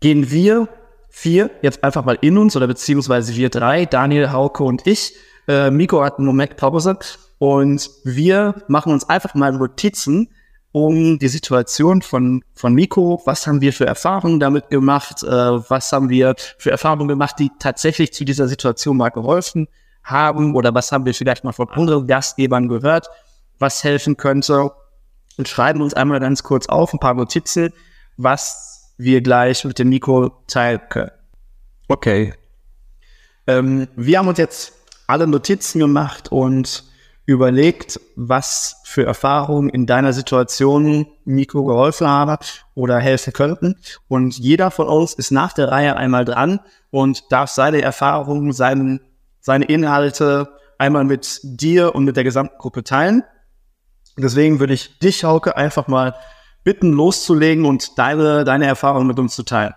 gehen 0.00 0.30
wir 0.30 0.68
vier 1.08 1.50
jetzt 1.62 1.82
einfach 1.82 2.04
mal 2.04 2.18
in 2.20 2.38
uns 2.38 2.56
oder 2.56 2.66
beziehungsweise 2.66 3.34
wir 3.34 3.50
drei, 3.50 3.84
Daniel, 3.84 4.32
Hauke 4.32 4.62
und 4.64 4.86
ich. 4.86 5.14
Äh, 5.48 5.70
Miko 5.70 6.02
hat 6.02 6.18
einen 6.18 6.26
Moment 6.26 6.56
Pause 6.56 6.98
und 7.38 7.90
wir 8.04 8.62
machen 8.68 8.92
uns 8.92 9.08
einfach 9.08 9.34
mal 9.34 9.52
Notizen, 9.52 10.28
um 10.72 11.18
die 11.18 11.28
Situation 11.28 12.02
von, 12.02 12.44
von 12.54 12.74
Miko. 12.74 13.20
Was 13.24 13.46
haben 13.46 13.60
wir 13.60 13.72
für 13.72 13.86
Erfahrungen 13.86 14.38
damit 14.38 14.70
gemacht? 14.70 15.22
Äh, 15.22 15.26
was 15.26 15.92
haben 15.92 16.08
wir 16.08 16.34
für 16.58 16.70
Erfahrungen 16.70 17.08
gemacht, 17.08 17.36
die 17.38 17.50
tatsächlich 17.58 18.12
zu 18.12 18.24
dieser 18.24 18.48
Situation 18.48 18.96
mal 18.96 19.08
geholfen 19.08 19.68
haben? 20.04 20.54
Oder 20.54 20.74
was 20.74 20.92
haben 20.92 21.06
wir 21.06 21.14
vielleicht 21.14 21.44
mal 21.44 21.52
von 21.52 21.68
anderen 21.70 22.06
Gastgebern 22.06 22.68
gehört, 22.68 23.08
was 23.58 23.82
helfen 23.82 24.16
könnte? 24.16 24.70
Und 25.36 25.48
schreiben 25.48 25.80
uns 25.80 25.94
einmal 25.94 26.20
ganz 26.20 26.42
kurz 26.42 26.66
auf, 26.66 26.92
ein 26.92 27.00
paar 27.00 27.14
Notizen, 27.14 27.72
was 28.16 28.92
wir 28.98 29.22
gleich 29.22 29.64
mit 29.64 29.78
dem 29.78 29.88
Miko 29.88 30.30
teilen 30.46 30.80
können. 30.88 31.10
Okay. 31.88 32.34
Ähm, 33.46 33.88
wir 33.96 34.18
haben 34.18 34.28
uns 34.28 34.38
jetzt 34.38 34.72
alle 35.06 35.26
Notizen 35.26 35.80
gemacht 35.80 36.30
und 36.30 36.84
überlegt, 37.32 38.00
was 38.16 38.82
für 38.84 39.04
Erfahrungen 39.06 39.68
in 39.68 39.86
deiner 39.86 40.12
Situation 40.12 41.06
Nico 41.24 41.64
geholfen 41.64 42.08
haben 42.08 42.36
oder 42.74 42.98
helfen 42.98 43.32
könnten. 43.32 43.76
Und 44.08 44.38
jeder 44.38 44.70
von 44.70 44.88
uns 44.88 45.14
ist 45.14 45.30
nach 45.30 45.52
der 45.52 45.68
Reihe 45.68 45.96
einmal 45.96 46.24
dran 46.24 46.60
und 46.90 47.30
darf 47.30 47.50
seine 47.50 47.82
Erfahrungen, 47.82 48.52
seine, 48.52 49.00
seine 49.40 49.66
Inhalte 49.66 50.48
einmal 50.78 51.04
mit 51.04 51.40
dir 51.42 51.94
und 51.94 52.04
mit 52.04 52.16
der 52.16 52.24
gesamten 52.24 52.58
Gruppe 52.58 52.82
teilen. 52.82 53.22
Deswegen 54.16 54.58
würde 54.58 54.74
ich 54.74 54.98
dich, 54.98 55.24
Hauke, 55.24 55.56
einfach 55.56 55.86
mal 55.86 56.14
bitten, 56.64 56.92
loszulegen 56.92 57.64
und 57.64 57.98
deine, 57.98 58.44
deine 58.44 58.66
Erfahrungen 58.66 59.06
mit 59.06 59.18
uns 59.18 59.34
zu 59.34 59.44
teilen. 59.44 59.74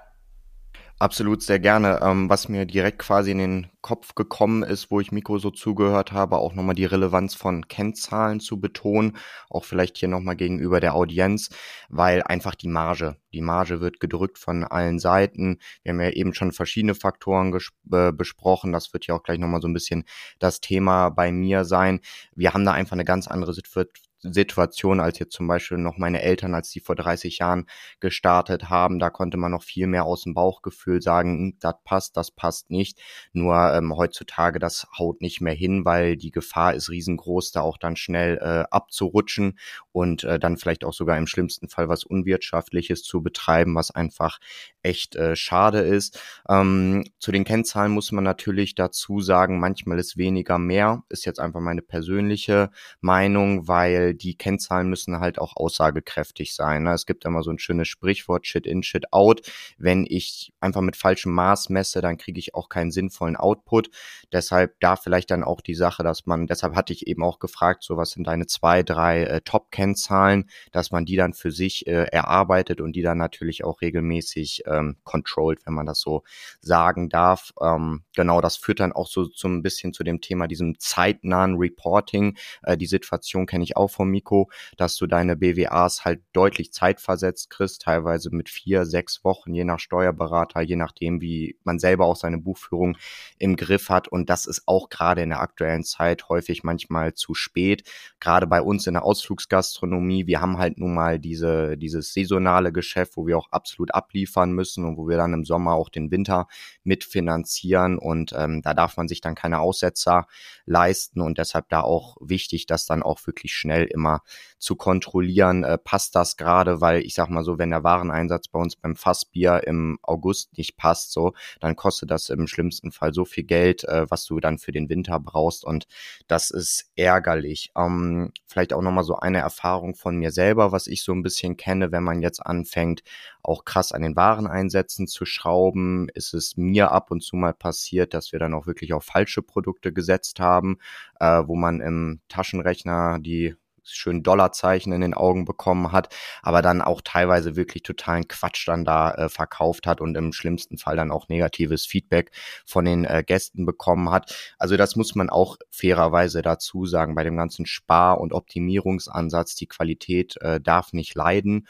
Absolut, 1.04 1.44
sehr 1.44 1.60
gerne. 1.60 2.00
Ähm, 2.02 2.30
was 2.30 2.48
mir 2.48 2.66
direkt 2.66 3.00
quasi 3.00 3.32
in 3.32 3.38
den 3.40 3.68
Kopf 3.82 4.16
gekommen 4.16 4.64
ist, 4.64 4.90
wo 4.90 5.02
ich 5.02 5.12
Mikro 5.12 5.38
so 5.38 5.52
zugehört 5.52 6.14
habe, 6.14 6.38
auch 6.38 6.54
nochmal 6.54 6.76
die 6.76 6.86
Relevanz 6.86 7.36
von 7.36 7.68
Kennzahlen 7.68 8.40
zu 8.40 8.62
betonen, 8.62 9.18
auch 9.50 9.66
vielleicht 9.66 9.98
hier 9.98 10.08
nochmal 10.08 10.38
gegenüber 10.38 10.80
der 10.80 10.96
Audienz, 10.96 11.50
weil 11.90 12.24
einfach 12.24 12.56
die 12.56 12.70
Marge, 12.70 13.18
die 13.34 13.42
Marge 13.42 13.82
wird 13.82 14.00
gedrückt 14.00 14.38
von 14.38 14.64
allen 14.64 14.98
Seiten. 14.98 15.60
Wir 15.84 15.92
haben 15.92 16.00
ja 16.00 16.12
eben 16.12 16.34
schon 16.34 16.54
verschiedene 16.54 16.96
Faktoren 16.96 17.54
äh, 17.92 18.14
besprochen, 18.14 18.72
das 18.72 18.94
wird 18.94 19.06
ja 19.06 19.14
auch 19.16 19.24
gleich 19.24 19.40
nochmal 19.40 19.62
so 19.62 19.68
ein 19.68 19.74
bisschen 19.74 20.06
das 20.40 20.62
Thema 20.62 21.10
bei 21.10 21.34
mir 21.34 21.66
sein. 21.66 22.00
Wir 22.34 22.54
haben 22.54 22.64
da 22.64 22.72
einfach 22.72 22.94
eine 22.94 23.04
ganz 23.04 23.28
andere 23.28 23.54
Situation 23.54 24.13
Situation 24.24 25.00
als 25.00 25.20
jetzt 25.20 25.34
zum 25.34 25.48
Beispiel 25.48 25.78
noch 25.78 25.98
meine 25.98 26.22
Eltern, 26.22 26.56
als 26.56 26.70
die 26.70 26.80
vor 26.80 26.96
30 26.96 27.40
Jahren 27.40 27.66
gestartet 28.00 28.70
haben. 28.70 29.00
Da 29.00 29.10
konnte 29.10 29.38
man 29.38 29.52
noch 29.52 29.64
viel 29.64 29.88
mehr 29.88 30.06
aus 30.06 30.24
dem 30.24 30.34
Bauchgefühl 30.34 31.02
sagen, 31.02 31.38
hm, 31.38 31.58
das 31.60 31.76
passt, 31.84 32.18
das 32.18 32.32
passt 32.32 32.70
nicht. 32.70 33.00
Nur 33.34 33.74
ähm, 33.74 33.96
heutzutage, 33.96 34.60
das 34.60 34.88
haut 34.98 35.22
nicht 35.22 35.42
mehr 35.42 35.54
hin, 35.54 35.86
weil 35.86 36.18
die 36.18 36.32
Gefahr 36.32 36.74
ist 36.74 36.90
riesengroß, 36.90 37.52
da 37.52 37.62
auch 37.62 37.78
dann 37.78 37.96
schnell 37.96 38.38
äh, 38.38 38.64
abzurutschen 38.72 39.60
und 39.92 40.24
äh, 40.24 40.40
dann 40.40 40.58
vielleicht 40.58 40.86
auch 40.86 40.94
sogar 40.94 41.18
im 41.18 41.28
schlimmsten 41.28 41.70
Fall 41.70 41.90
was 41.90 42.04
Unwirtschaftliches 42.04 43.04
zu 43.04 43.22
betreiben, 43.22 43.76
was 43.76 43.92
einfach 43.92 44.40
echt 44.82 45.16
äh, 45.16 45.36
schade 45.36 45.80
ist. 45.80 46.20
Ähm, 46.50 47.04
zu 47.20 47.32
den 47.32 47.44
Kennzahlen 47.44 47.92
muss 47.92 48.12
man 48.12 48.24
natürlich 48.24 48.76
dazu 48.76 49.20
sagen, 49.20 49.60
manchmal 49.60 50.00
ist 50.00 50.18
weniger 50.18 50.58
mehr, 50.58 51.04
ist 51.10 51.26
jetzt 51.26 51.40
einfach 51.40 51.62
meine 51.62 51.82
persönliche 51.82 52.70
Meinung, 53.02 53.68
weil 53.68 54.13
die 54.14 54.36
Kennzahlen 54.36 54.90
müssen 54.90 55.20
halt 55.20 55.40
auch 55.40 55.56
aussagekräftig 55.56 56.56
sein. 56.56 56.84
Ne? 56.84 56.94
Es 56.94 57.06
gibt 57.06 57.26
immer 57.26 57.44
so 57.44 57.52
ein 57.52 57.60
schönes 57.60 57.88
Sprichwort, 57.88 58.48
Shit 58.48 58.66
in, 58.66 58.84
Shit 58.84 59.12
out. 59.12 59.42
Wenn 59.78 60.06
ich 60.08 60.54
einfach 60.60 60.82
mit 60.82 60.96
falschem 60.96 61.32
Maß 61.34 61.70
messe, 61.70 62.02
dann 62.02 62.18
kriege 62.18 62.40
ich 62.40 62.56
auch 62.56 62.70
keinen 62.70 62.92
sinnvollen 62.92 63.36
Output. 63.36 63.90
Deshalb 64.32 64.80
da 64.80 64.96
vielleicht 64.96 65.32
dann 65.32 65.44
auch 65.44 65.62
die 65.62 65.76
Sache, 65.76 66.04
dass 66.04 66.26
man, 66.26 66.48
deshalb 66.48 66.76
hatte 66.76 66.94
ich 66.94 67.08
eben 67.08 67.24
auch 67.24 67.40
gefragt, 67.40 67.84
so 67.84 67.98
was 67.98 68.12
sind 68.12 68.26
deine 68.26 68.48
zwei, 68.48 68.84
drei 68.84 69.24
äh, 69.24 69.42
Top-Kennzahlen, 69.42 70.50
dass 70.72 70.92
man 70.92 71.06
die 71.06 71.16
dann 71.16 71.34
für 71.34 71.52
sich 71.52 71.88
äh, 71.88 72.06
erarbeitet 72.12 72.82
und 72.82 72.94
die 72.94 73.02
dann 73.02 73.18
natürlich 73.18 73.64
auch 73.64 73.82
regelmäßig 73.82 74.64
ähm, 74.68 74.98
controlled, 75.04 75.66
wenn 75.66 75.74
man 75.74 75.86
das 75.86 76.00
so 76.00 76.24
sagen 76.62 77.10
darf. 77.10 77.54
Ähm, 77.62 78.04
genau, 78.16 78.42
das 78.42 78.58
führt 78.58 78.80
dann 78.80 78.94
auch 78.94 79.08
so, 79.08 79.28
ein 79.44 79.62
bisschen 79.62 79.94
zu 79.94 80.04
dem 80.04 80.22
Thema, 80.22 80.48
diesem 80.48 80.80
zeitnahen 80.80 81.56
Reporting. 81.56 82.38
Äh, 82.64 82.78
die 82.78 82.86
Situation 82.86 83.46
kenne 83.46 83.64
ich 83.64 83.78
auch 83.78 83.90
vom 84.04 84.10
Miko, 84.10 84.50
dass 84.76 84.98
du 84.98 85.08
deine 85.08 85.38
BWAs 85.38 86.04
halt 86.04 86.22
deutlich 86.34 86.74
zeitversetzt 86.74 87.50
kriegst, 87.50 87.84
teilweise 87.84 88.30
mit 88.32 88.50
vier, 88.50 88.86
sechs 88.86 89.24
Wochen, 89.24 89.54
je 89.54 89.64
nach 89.64 89.80
Steuerberater, 89.80 90.62
je 90.62 90.76
nachdem, 90.76 91.22
wie 91.22 91.58
man 91.64 91.80
selber 91.80 92.06
auch 92.06 92.18
seine 92.18 92.38
Buchführung 92.38 92.98
im 93.40 93.56
Griff 93.56 93.88
hat. 93.88 94.10
Und 94.10 94.30
das 94.30 94.46
ist 94.46 94.64
auch 94.66 94.90
gerade 94.90 95.22
in 95.22 95.30
der 95.30 95.40
aktuellen 95.40 95.86
Zeit 95.86 96.28
häufig 96.28 96.64
manchmal 96.64 97.14
zu 97.14 97.34
spät. 97.34 97.90
Gerade 98.20 98.46
bei 98.46 98.62
uns 98.62 98.88
in 98.88 98.94
der 98.94 99.06
Ausflugsgastronomie, 99.06 100.28
wir 100.28 100.42
haben 100.42 100.58
halt 100.58 100.78
nun 100.78 100.94
mal 100.94 101.18
diese, 101.18 101.78
dieses 101.78 102.14
saisonale 102.14 102.74
Geschäft, 102.74 103.16
wo 103.16 103.26
wir 103.26 103.38
auch 103.38 103.52
absolut 103.52 103.94
abliefern 103.94 104.52
müssen 104.52 104.84
und 104.84 104.98
wo 104.98 105.08
wir 105.08 105.16
dann 105.16 105.34
im 105.34 105.46
Sommer 105.46 105.76
auch 105.76 105.88
den 105.88 106.12
Winter 106.12 106.48
mitfinanzieren. 106.84 107.98
Und 107.98 108.34
ähm, 108.38 108.62
da 108.62 108.74
darf 108.74 108.98
man 108.98 109.08
sich 109.08 109.22
dann 109.22 109.36
keine 109.36 109.60
Aussetzer 109.60 110.28
leisten 110.66 111.22
und 111.22 111.38
deshalb 111.38 111.70
da 111.70 111.82
auch 111.82 112.18
wichtig, 112.20 112.66
das 112.66 112.86
dann 112.86 113.02
auch 113.02 113.26
wirklich 113.26 113.54
schnell 113.54 113.86
immer 113.94 114.22
zu 114.60 114.76
kontrollieren, 114.76 115.64
äh, 115.64 115.78
passt 115.78 116.16
das 116.16 116.38
gerade, 116.38 116.82
weil 116.82 117.02
ich 117.02 117.14
sag 117.14 117.30
mal 117.30 117.44
so, 117.44 117.58
wenn 117.58 117.70
der 117.70 117.84
Wareneinsatz 117.84 118.48
bei 118.48 118.60
uns 118.60 118.76
beim 118.76 118.96
Fassbier 118.96 119.62
im 119.66 120.00
August 120.02 120.58
nicht 120.58 120.78
passt, 120.78 121.12
so, 121.12 121.34
dann 121.60 121.76
kostet 121.76 122.12
das 122.12 122.30
im 122.30 122.48
schlimmsten 122.48 122.92
Fall 122.92 123.14
so 123.14 123.26
viel 123.26 123.44
Geld, 123.44 123.84
äh, 123.86 124.06
was 124.10 124.26
du 124.26 124.40
dann 124.40 124.58
für 124.58 124.72
den 124.72 124.90
Winter 124.90 125.20
brauchst 125.20 125.66
und 125.66 125.88
das 126.28 126.50
ist 126.50 126.92
ärgerlich. 126.96 127.72
Ähm, 127.78 128.32
vielleicht 128.48 128.74
auch 128.74 128.82
nochmal 128.82 129.04
so 129.04 129.18
eine 129.18 129.40
Erfahrung 129.40 129.96
von 129.96 130.16
mir 130.16 130.32
selber, 130.32 130.72
was 130.72 130.88
ich 130.88 131.04
so 131.04 131.12
ein 131.14 131.24
bisschen 131.24 131.58
kenne, 131.58 131.92
wenn 131.92 132.04
man 132.04 132.22
jetzt 132.22 132.40
anfängt, 132.40 133.04
auch 133.44 133.66
krass 133.66 133.92
an 133.92 134.02
den 134.02 134.16
Wareneinsätzen 134.16 135.08
zu 135.08 135.26
schrauben, 135.26 136.08
ist 136.14 136.34
es 136.34 136.58
mir 136.58 136.92
ab 136.92 137.12
und 137.12 137.22
zu 137.22 137.36
mal 137.36 137.54
passiert, 137.54 138.14
dass 138.14 138.32
wir 138.32 138.40
dann 138.40 138.54
auch 138.54 138.68
wirklich 138.68 138.94
auf 138.94 139.04
falsche 139.04 139.42
Produkte 139.42 139.94
gesetzt 139.94 140.40
haben, 140.40 140.78
äh, 141.20 141.44
wo 141.46 141.56
man 141.56 141.82
im 141.82 142.22
Taschenrechner 142.30 143.20
die 143.20 143.56
schön 143.84 144.24
Dollarzeichen 144.24 144.94
in 144.94 145.02
den 145.02 145.14
Augen 145.14 145.46
bekommen 145.46 145.92
hat, 145.92 146.16
aber 146.42 146.62
dann 146.62 146.82
auch 146.82 147.02
teilweise 147.02 147.56
wirklich 147.56 147.84
totalen 147.84 148.28
Quatsch 148.28 148.68
dann 148.68 148.86
da 148.86 149.12
äh, 149.12 149.30
verkauft 149.30 149.88
hat 149.88 150.02
und 150.02 150.16
im 150.16 150.34
schlimmsten 150.34 150.78
Fall 150.78 150.96
dann 150.96 151.12
auch 151.12 151.28
negatives 151.28 151.86
Feedback 151.86 152.32
von 152.66 152.86
den 152.86 153.06
äh, 153.06 153.24
Gästen 153.26 153.66
bekommen 153.66 154.10
hat. 154.10 154.54
Also 154.58 154.78
das 154.78 154.96
muss 154.96 155.16
man 155.16 155.30
auch 155.30 155.58
fairerweise 155.70 156.42
dazu 156.42 156.86
sagen, 156.86 157.16
bei 157.16 157.24
dem 157.24 157.38
ganzen 157.38 157.66
Spar- 157.66 158.20
und 158.20 158.34
Optimierungsansatz, 158.34 159.56
die 159.56 159.68
Qualität 159.68 160.38
äh, 160.42 160.60
darf 160.62 160.94
nicht 160.94 161.16
leiden 161.16 161.68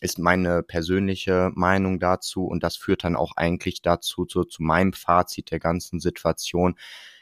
ist 0.00 0.18
meine 0.18 0.62
persönliche 0.62 1.50
Meinung 1.54 2.00
dazu 2.00 2.44
und 2.44 2.62
das 2.62 2.76
führt 2.76 3.04
dann 3.04 3.16
auch 3.16 3.32
eigentlich 3.36 3.82
dazu, 3.82 4.24
zu, 4.24 4.44
zu 4.44 4.62
meinem 4.62 4.92
Fazit 4.92 5.50
der 5.50 5.60
ganzen 5.60 6.00
Situation, 6.00 6.76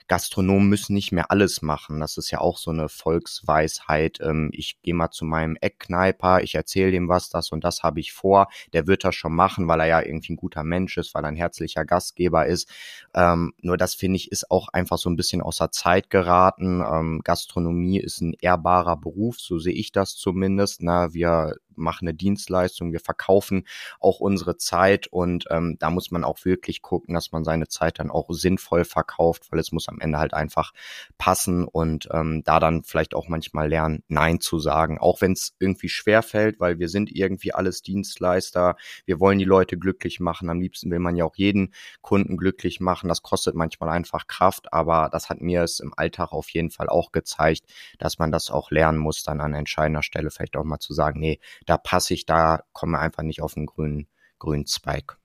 Gastronomen 0.08 0.68
müssen 0.68 0.94
nicht 0.94 1.10
mehr 1.10 1.30
alles 1.30 1.62
machen. 1.62 1.98
Das 2.00 2.16
ist 2.16 2.30
ja 2.30 2.40
auch 2.40 2.58
so 2.58 2.70
eine 2.70 2.88
Volksweisheit. 2.88 4.20
Ähm, 4.20 4.50
ich 4.52 4.80
gehe 4.82 4.94
mal 4.94 5.10
zu 5.10 5.24
meinem 5.24 5.56
Eckkneiper, 5.60 6.42
ich 6.42 6.54
erzähle 6.54 6.92
dem 6.92 7.08
was, 7.08 7.28
das 7.28 7.50
und 7.50 7.64
das 7.64 7.82
habe 7.82 7.98
ich 8.00 8.12
vor. 8.12 8.48
Der 8.72 8.86
wird 8.86 9.04
das 9.04 9.14
schon 9.16 9.34
machen, 9.34 9.66
weil 9.66 9.80
er 9.80 9.86
ja 9.86 10.02
irgendwie 10.02 10.34
ein 10.34 10.36
guter 10.36 10.62
Mensch 10.62 10.96
ist, 10.96 11.14
weil 11.14 11.24
er 11.24 11.28
ein 11.28 11.36
herzlicher 11.36 11.84
Gastgeber 11.84 12.46
ist. 12.46 12.68
Ähm, 13.14 13.52
nur 13.60 13.76
das 13.76 13.94
finde 13.94 14.16
ich 14.16 14.30
ist 14.30 14.50
auch 14.50 14.68
einfach 14.68 14.98
so 14.98 15.10
ein 15.10 15.16
bisschen 15.16 15.42
außer 15.42 15.72
Zeit 15.72 16.10
geraten. 16.10 16.82
Ähm, 16.82 17.20
Gastronomie 17.24 17.98
ist 17.98 18.20
ein 18.20 18.34
ehrbarer 18.40 18.96
Beruf, 18.96 19.40
so 19.40 19.58
sehe 19.58 19.74
ich 19.74 19.90
das 19.90 20.14
zumindest. 20.14 20.82
Na, 20.82 21.12
wir 21.14 21.56
machen 21.76 22.08
eine 22.08 22.14
Dienstleistung, 22.14 22.92
wir 22.92 23.00
verkaufen 23.00 23.66
auch 24.00 24.20
unsere 24.20 24.56
Zeit 24.56 25.06
und 25.06 25.44
ähm, 25.50 25.76
da 25.78 25.90
muss 25.90 26.10
man 26.10 26.24
auch 26.24 26.44
wirklich 26.44 26.82
gucken, 26.82 27.14
dass 27.14 27.32
man 27.32 27.44
seine 27.44 27.68
Zeit 27.68 27.98
dann 27.98 28.10
auch 28.10 28.26
sinnvoll 28.30 28.84
verkauft, 28.84 29.44
weil 29.50 29.58
es 29.58 29.72
muss 29.72 29.88
am 29.88 30.00
Ende 30.00 30.18
halt 30.18 30.34
einfach 30.34 30.72
passen 31.18 31.66
und 31.66 32.08
ähm, 32.12 32.42
da 32.44 32.60
dann 32.60 32.82
vielleicht 32.82 33.14
auch 33.14 33.28
manchmal 33.28 33.68
lernen, 33.68 34.02
Nein 34.08 34.40
zu 34.40 34.58
sagen, 34.58 34.98
auch 34.98 35.20
wenn 35.20 35.32
es 35.32 35.54
irgendwie 35.58 35.88
schwer 35.88 36.22
fällt, 36.22 36.60
weil 36.60 36.78
wir 36.78 36.88
sind 36.88 37.10
irgendwie 37.14 37.52
alles 37.52 37.82
Dienstleister, 37.82 38.76
wir 39.04 39.20
wollen 39.20 39.38
die 39.38 39.44
Leute 39.44 39.78
glücklich 39.78 40.20
machen, 40.20 40.50
am 40.50 40.60
liebsten 40.60 40.90
will 40.90 40.98
man 40.98 41.16
ja 41.16 41.24
auch 41.24 41.36
jeden 41.36 41.72
Kunden 42.02 42.36
glücklich 42.36 42.80
machen, 42.80 43.08
das 43.08 43.22
kostet 43.22 43.54
manchmal 43.54 43.90
einfach 43.90 44.26
Kraft, 44.26 44.72
aber 44.72 45.08
das 45.10 45.28
hat 45.28 45.40
mir 45.40 45.62
es 45.62 45.80
im 45.80 45.92
Alltag 45.96 46.32
auf 46.32 46.48
jeden 46.50 46.70
Fall 46.70 46.88
auch 46.88 47.12
gezeigt, 47.12 47.64
dass 47.98 48.18
man 48.18 48.32
das 48.32 48.50
auch 48.50 48.70
lernen 48.70 48.98
muss, 48.98 49.22
dann 49.22 49.40
an 49.40 49.54
entscheidender 49.54 50.02
Stelle 50.02 50.30
vielleicht 50.30 50.56
auch 50.56 50.64
mal 50.64 50.78
zu 50.78 50.92
sagen, 50.92 51.20
nee, 51.20 51.40
da 51.66 51.76
passe 51.76 52.14
ich, 52.14 52.26
da 52.26 52.62
komme 52.72 52.98
einfach 52.98 53.22
nicht 53.22 53.42
auf 53.42 53.56
einen 53.56 53.66
grünen, 53.66 54.08
grünen 54.38 54.66
Zweig. 54.66 55.18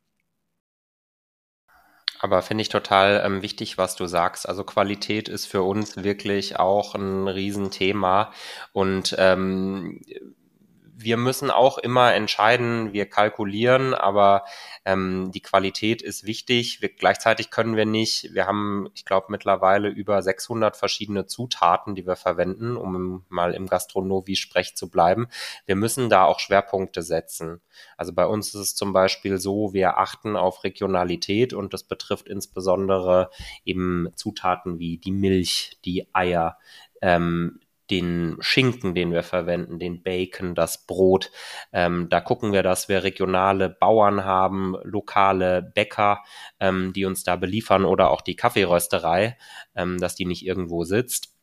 Aber 2.19 2.43
finde 2.43 2.61
ich 2.61 2.69
total 2.69 3.23
ähm, 3.25 3.41
wichtig, 3.41 3.79
was 3.79 3.95
du 3.95 4.05
sagst. 4.05 4.47
Also 4.47 4.63
Qualität 4.63 5.27
ist 5.27 5.47
für 5.47 5.63
uns 5.63 6.03
wirklich 6.03 6.59
auch 6.59 6.93
ein 6.93 7.27
Riesenthema. 7.27 8.31
Und 8.73 9.15
ähm, 9.17 10.01
wir 11.04 11.18
müssen 11.18 11.52
auch 11.52 11.78
immer 11.78 12.14
entscheiden, 12.14 12.93
wir 12.93 13.06
kalkulieren, 13.08 13.93
aber 13.93 14.43
ähm, 14.86 15.32
die 15.32 15.41
Qualität 15.41 16.02
ist 16.02 16.26
wichtig. 16.26 16.82
Wir, 16.82 16.89
gleichzeitig 16.89 17.49
können 17.49 17.76
wir 17.76 17.86
nicht, 17.86 18.34
wir 18.34 18.47
haben, 18.47 18.89
ich 18.93 19.06
glaube, 19.06 19.28
mittlerweile 19.30 19.89
über 19.89 20.22
600 20.22 20.76
verschiedene 20.76 21.28
Zutaten, 21.28 21.95
die 21.95 22.06
wir 22.06 22.16
verwenden, 22.16 22.76
um 22.78 23.26
mal 23.30 23.54
im 23.54 23.68
Gastronomie-Sprech 23.68 24.76
zu 24.76 24.89
bleiben. 24.89 25.28
Wir 25.66 25.76
müssen 25.76 26.10
da 26.10 26.26
auch 26.26 26.39
Schwerpunkte 26.39 27.02
setzen. 27.02 27.62
Also 27.95 28.14
bei 28.14 28.26
uns 28.26 28.49
ist 28.49 28.62
es 28.62 28.76
zum 28.76 28.91
Beispiel 28.93 29.38
so, 29.38 29.74
wir 29.74 29.97
achten 29.97 30.36
auf 30.36 30.64
Regionalität 30.64 31.54
und 31.54 31.74
das 31.74 31.84
betrifft 31.84 32.28
insbesondere 32.28 33.30
eben 33.64 34.10
Zutaten 34.16 34.80
wie 34.80 34.97
die 34.97 35.12
Milch, 35.12 35.80
die 35.86 36.08
Eier, 36.14 36.58
ähm, 37.02 37.61
den 37.91 38.37
Schinken, 38.39 38.95
den 38.95 39.11
wir 39.11 39.21
verwenden, 39.21 39.77
den 39.77 40.01
Bacon, 40.01 40.55
das 40.55 40.85
Brot. 40.85 41.29
Ähm, 41.73 42.07
da 42.09 42.21
gucken 42.21 42.53
wir, 42.53 42.63
dass 42.63 42.87
wir 42.87 43.03
regionale 43.03 43.69
Bauern 43.69 44.23
haben, 44.23 44.75
lokale 44.83 45.61
Bäcker, 45.61 46.23
ähm, 46.59 46.93
die 46.93 47.05
uns 47.05 47.23
da 47.23 47.35
beliefern 47.35 47.85
oder 47.85 48.09
auch 48.09 48.21
die 48.21 48.37
Kaffeerösterei, 48.37 49.37
ähm, 49.75 49.99
dass 49.99 50.15
die 50.15 50.25
nicht 50.25 50.45
irgendwo 50.45 50.85
sitzt. 50.85 51.35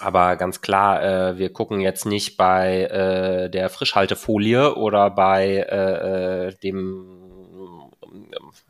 Aber 0.00 0.34
ganz 0.36 0.60
klar, 0.60 1.02
äh, 1.02 1.38
wir 1.38 1.52
gucken 1.52 1.80
jetzt 1.80 2.04
nicht 2.04 2.36
bei 2.36 2.82
äh, 2.82 3.48
der 3.48 3.70
Frischhaltefolie 3.70 4.74
oder 4.74 5.10
bei 5.10 5.46
äh, 5.70 6.48
äh 6.48 6.54
dem, 6.62 7.92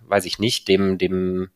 weiß 0.07 0.27
ich 0.27 0.39
nicht, 0.39 0.69
dem, 0.69 0.99
dem 0.99 1.51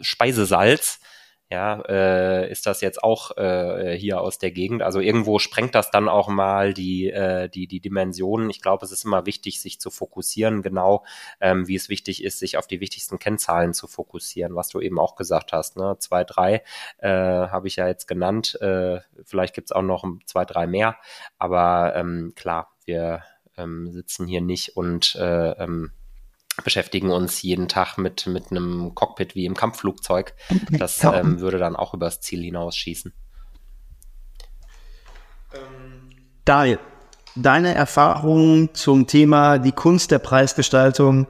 Speisesalz, 0.00 1.00
ja, 1.48 1.80
äh, 1.88 2.50
ist 2.50 2.66
das 2.66 2.80
jetzt 2.80 3.04
auch 3.04 3.36
äh, 3.36 3.96
hier 3.96 4.20
aus 4.20 4.38
der 4.38 4.50
Gegend. 4.50 4.82
Also 4.82 4.98
irgendwo 4.98 5.38
sprengt 5.38 5.76
das 5.76 5.92
dann 5.92 6.08
auch 6.08 6.26
mal 6.26 6.74
die, 6.74 7.08
äh, 7.08 7.48
die, 7.48 7.68
die 7.68 7.78
Dimensionen. 7.78 8.50
Ich 8.50 8.60
glaube, 8.60 8.84
es 8.84 8.90
ist 8.90 9.04
immer 9.04 9.26
wichtig, 9.26 9.60
sich 9.60 9.80
zu 9.80 9.90
fokussieren, 9.90 10.62
genau 10.62 11.04
ähm, 11.40 11.68
wie 11.68 11.76
es 11.76 11.88
wichtig 11.88 12.24
ist, 12.24 12.40
sich 12.40 12.56
auf 12.56 12.66
die 12.66 12.80
wichtigsten 12.80 13.20
Kennzahlen 13.20 13.74
zu 13.74 13.86
fokussieren, 13.86 14.56
was 14.56 14.70
du 14.70 14.80
eben 14.80 14.98
auch 14.98 15.14
gesagt 15.14 15.52
hast. 15.52 15.76
Ne? 15.76 15.96
Zwei, 16.00 16.24
drei 16.24 16.64
äh, 16.98 17.08
habe 17.08 17.68
ich 17.68 17.76
ja 17.76 17.86
jetzt 17.86 18.08
genannt. 18.08 18.60
Äh, 18.60 18.98
vielleicht 19.22 19.54
gibt's 19.54 19.70
auch 19.70 19.82
noch 19.82 20.04
zwei, 20.24 20.44
drei 20.44 20.66
mehr. 20.66 20.96
Aber 21.38 21.94
ähm, 21.94 22.32
klar, 22.34 22.74
wir 22.86 23.22
ähm, 23.56 23.92
sitzen 23.92 24.26
hier 24.26 24.40
nicht 24.40 24.76
und 24.76 25.14
äh, 25.14 25.50
ähm, 25.52 25.92
beschäftigen 26.64 27.10
uns 27.10 27.42
jeden 27.42 27.68
Tag 27.68 27.98
mit, 27.98 28.26
mit 28.26 28.50
einem 28.50 28.94
Cockpit 28.94 29.34
wie 29.34 29.44
im 29.44 29.54
Kampfflugzeug. 29.54 30.34
Das 30.70 31.02
ähm, 31.04 31.40
würde 31.40 31.58
dann 31.58 31.76
auch 31.76 31.94
übers 31.94 32.20
Ziel 32.20 32.42
hinausschießen. 32.42 33.12
Daniel, 36.44 36.78
deine 37.34 37.74
Erfahrungen 37.74 38.74
zum 38.74 39.06
Thema 39.06 39.58
die 39.58 39.72
Kunst 39.72 40.10
der 40.10 40.18
Preisgestaltung, 40.18 41.26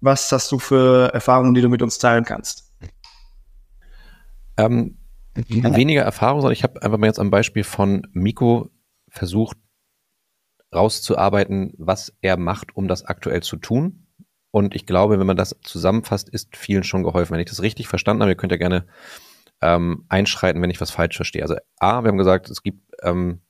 was 0.00 0.30
hast 0.32 0.52
du 0.52 0.58
für 0.58 1.12
Erfahrungen, 1.14 1.54
die 1.54 1.62
du 1.62 1.68
mit 1.68 1.82
uns 1.82 1.98
teilen 1.98 2.24
kannst? 2.24 2.72
Ähm, 4.56 4.98
weniger 5.34 6.02
Erfahrung, 6.02 6.40
sondern 6.40 6.52
ich 6.52 6.62
habe 6.62 6.82
einfach 6.82 6.98
mal 6.98 7.06
jetzt 7.06 7.18
am 7.18 7.30
Beispiel 7.30 7.64
von 7.64 8.06
Miko 8.12 8.70
versucht 9.08 9.56
rauszuarbeiten, 10.74 11.72
was 11.78 12.12
er 12.20 12.36
macht, 12.36 12.76
um 12.76 12.88
das 12.88 13.04
aktuell 13.04 13.42
zu 13.42 13.56
tun 13.56 14.03
und 14.54 14.76
ich 14.76 14.86
glaube, 14.86 15.18
wenn 15.18 15.26
man 15.26 15.36
das 15.36 15.56
zusammenfasst, 15.64 16.28
ist 16.28 16.56
vielen 16.56 16.84
schon 16.84 17.02
geholfen. 17.02 17.32
Wenn 17.32 17.40
ich 17.40 17.48
das 17.48 17.60
richtig 17.60 17.88
verstanden 17.88 18.22
habe, 18.22 18.30
ihr 18.30 18.36
könnt 18.36 18.52
ja 18.52 18.56
gerne 18.56 18.86
ähm, 19.60 20.04
einschreiten, 20.08 20.62
wenn 20.62 20.70
ich 20.70 20.80
was 20.80 20.92
falsch 20.92 21.16
verstehe. 21.16 21.42
Also 21.42 21.56
A, 21.80 22.04
wir 22.04 22.08
haben 22.08 22.18
gesagt, 22.18 22.48
es 22.50 22.62
gibt, 22.62 22.78
ähm, 23.02 23.40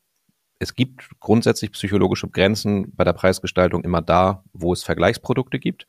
es 0.60 0.74
gibt 0.74 1.10
grundsätzlich 1.20 1.72
psychologische 1.72 2.26
Grenzen 2.28 2.90
bei 2.96 3.04
der 3.04 3.12
Preisgestaltung 3.12 3.84
immer 3.84 4.00
da, 4.00 4.44
wo 4.54 4.72
es 4.72 4.82
Vergleichsprodukte 4.82 5.58
gibt. 5.58 5.86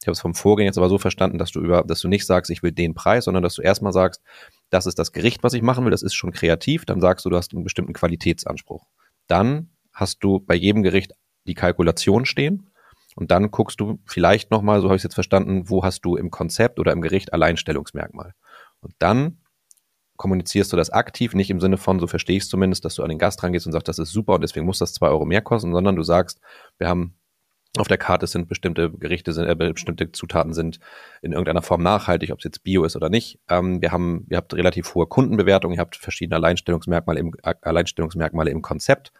Ich 0.00 0.06
habe 0.06 0.12
es 0.12 0.20
vom 0.22 0.34
Vorgehen 0.34 0.64
jetzt 0.64 0.78
aber 0.78 0.88
so 0.88 0.96
verstanden, 0.96 1.36
dass 1.36 1.50
du 1.50 1.60
über, 1.60 1.82
dass 1.82 2.00
du 2.00 2.08
nicht 2.08 2.24
sagst, 2.24 2.50
ich 2.50 2.62
will 2.62 2.72
den 2.72 2.94
Preis, 2.94 3.26
sondern 3.26 3.42
dass 3.42 3.56
du 3.56 3.60
erstmal 3.60 3.92
sagst, 3.92 4.22
das 4.70 4.86
ist 4.86 4.98
das 4.98 5.12
Gericht, 5.12 5.42
was 5.42 5.52
ich 5.52 5.60
machen 5.60 5.84
will, 5.84 5.90
das 5.90 6.02
ist 6.02 6.14
schon 6.14 6.32
kreativ, 6.32 6.86
dann 6.86 7.02
sagst 7.02 7.26
du, 7.26 7.28
du 7.28 7.36
hast 7.36 7.52
einen 7.52 7.64
bestimmten 7.64 7.92
Qualitätsanspruch. 7.92 8.86
Dann 9.26 9.68
hast 9.92 10.24
du 10.24 10.40
bei 10.40 10.54
jedem 10.54 10.82
Gericht 10.82 11.12
die 11.46 11.52
Kalkulation 11.52 12.24
stehen 12.24 12.70
und 13.14 13.30
dann 13.30 13.50
guckst 13.50 13.80
du 13.80 14.00
vielleicht 14.06 14.50
nochmal, 14.50 14.80
so 14.80 14.88
habe 14.88 14.96
ich 14.96 15.00
es 15.00 15.04
jetzt 15.04 15.14
verstanden, 15.14 15.68
wo 15.68 15.84
hast 15.84 16.02
du 16.02 16.16
im 16.16 16.30
Konzept 16.30 16.78
oder 16.80 16.92
im 16.92 17.00
Gericht 17.00 17.32
Alleinstellungsmerkmal. 17.32 18.34
Und 18.80 18.94
dann 18.98 19.38
kommunizierst 20.16 20.72
du 20.72 20.76
das 20.76 20.90
aktiv, 20.90 21.34
nicht 21.34 21.50
im 21.50 21.60
Sinne 21.60 21.76
von, 21.76 21.98
so 21.98 22.06
verstehe 22.06 22.36
ich 22.36 22.44
es 22.44 22.48
zumindest, 22.48 22.84
dass 22.84 22.94
du 22.96 23.02
an 23.02 23.08
den 23.08 23.18
Gast 23.18 23.42
rangehst 23.42 23.66
und 23.66 23.72
sagst, 23.72 23.88
das 23.88 23.98
ist 23.98 24.12
super 24.12 24.34
und 24.34 24.42
deswegen 24.42 24.66
muss 24.66 24.78
das 24.78 24.94
zwei 24.94 25.08
Euro 25.08 25.24
mehr 25.24 25.42
kosten, 25.42 25.72
sondern 25.72 25.96
du 25.96 26.02
sagst, 26.02 26.40
wir 26.78 26.88
haben 26.88 27.14
auf 27.76 27.88
der 27.88 27.98
Karte 27.98 28.28
sind 28.28 28.48
bestimmte 28.48 28.90
Gerichte, 28.90 29.32
sind, 29.32 29.46
äh, 29.46 29.54
bestimmte 29.56 30.12
Zutaten 30.12 30.52
sind 30.52 30.78
in 31.22 31.32
irgendeiner 31.32 31.62
Form 31.62 31.82
nachhaltig, 31.82 32.30
ob 32.30 32.38
es 32.38 32.44
jetzt 32.44 32.62
Bio 32.62 32.84
ist 32.84 32.94
oder 32.94 33.08
nicht. 33.08 33.40
Ähm, 33.48 33.82
wir 33.82 33.90
haben, 33.90 34.26
ihr 34.30 34.36
habt 34.36 34.54
relativ 34.54 34.94
hohe 34.94 35.06
Kundenbewertung, 35.06 35.72
ihr 35.72 35.80
habt 35.80 35.96
verschiedene 35.96 36.36
Alleinstellungsmerkmale 36.36 37.18
im, 37.18 37.34
Alleinstellungsmerkmale 37.42 38.50
im 38.50 38.62
Konzept. 38.62 39.12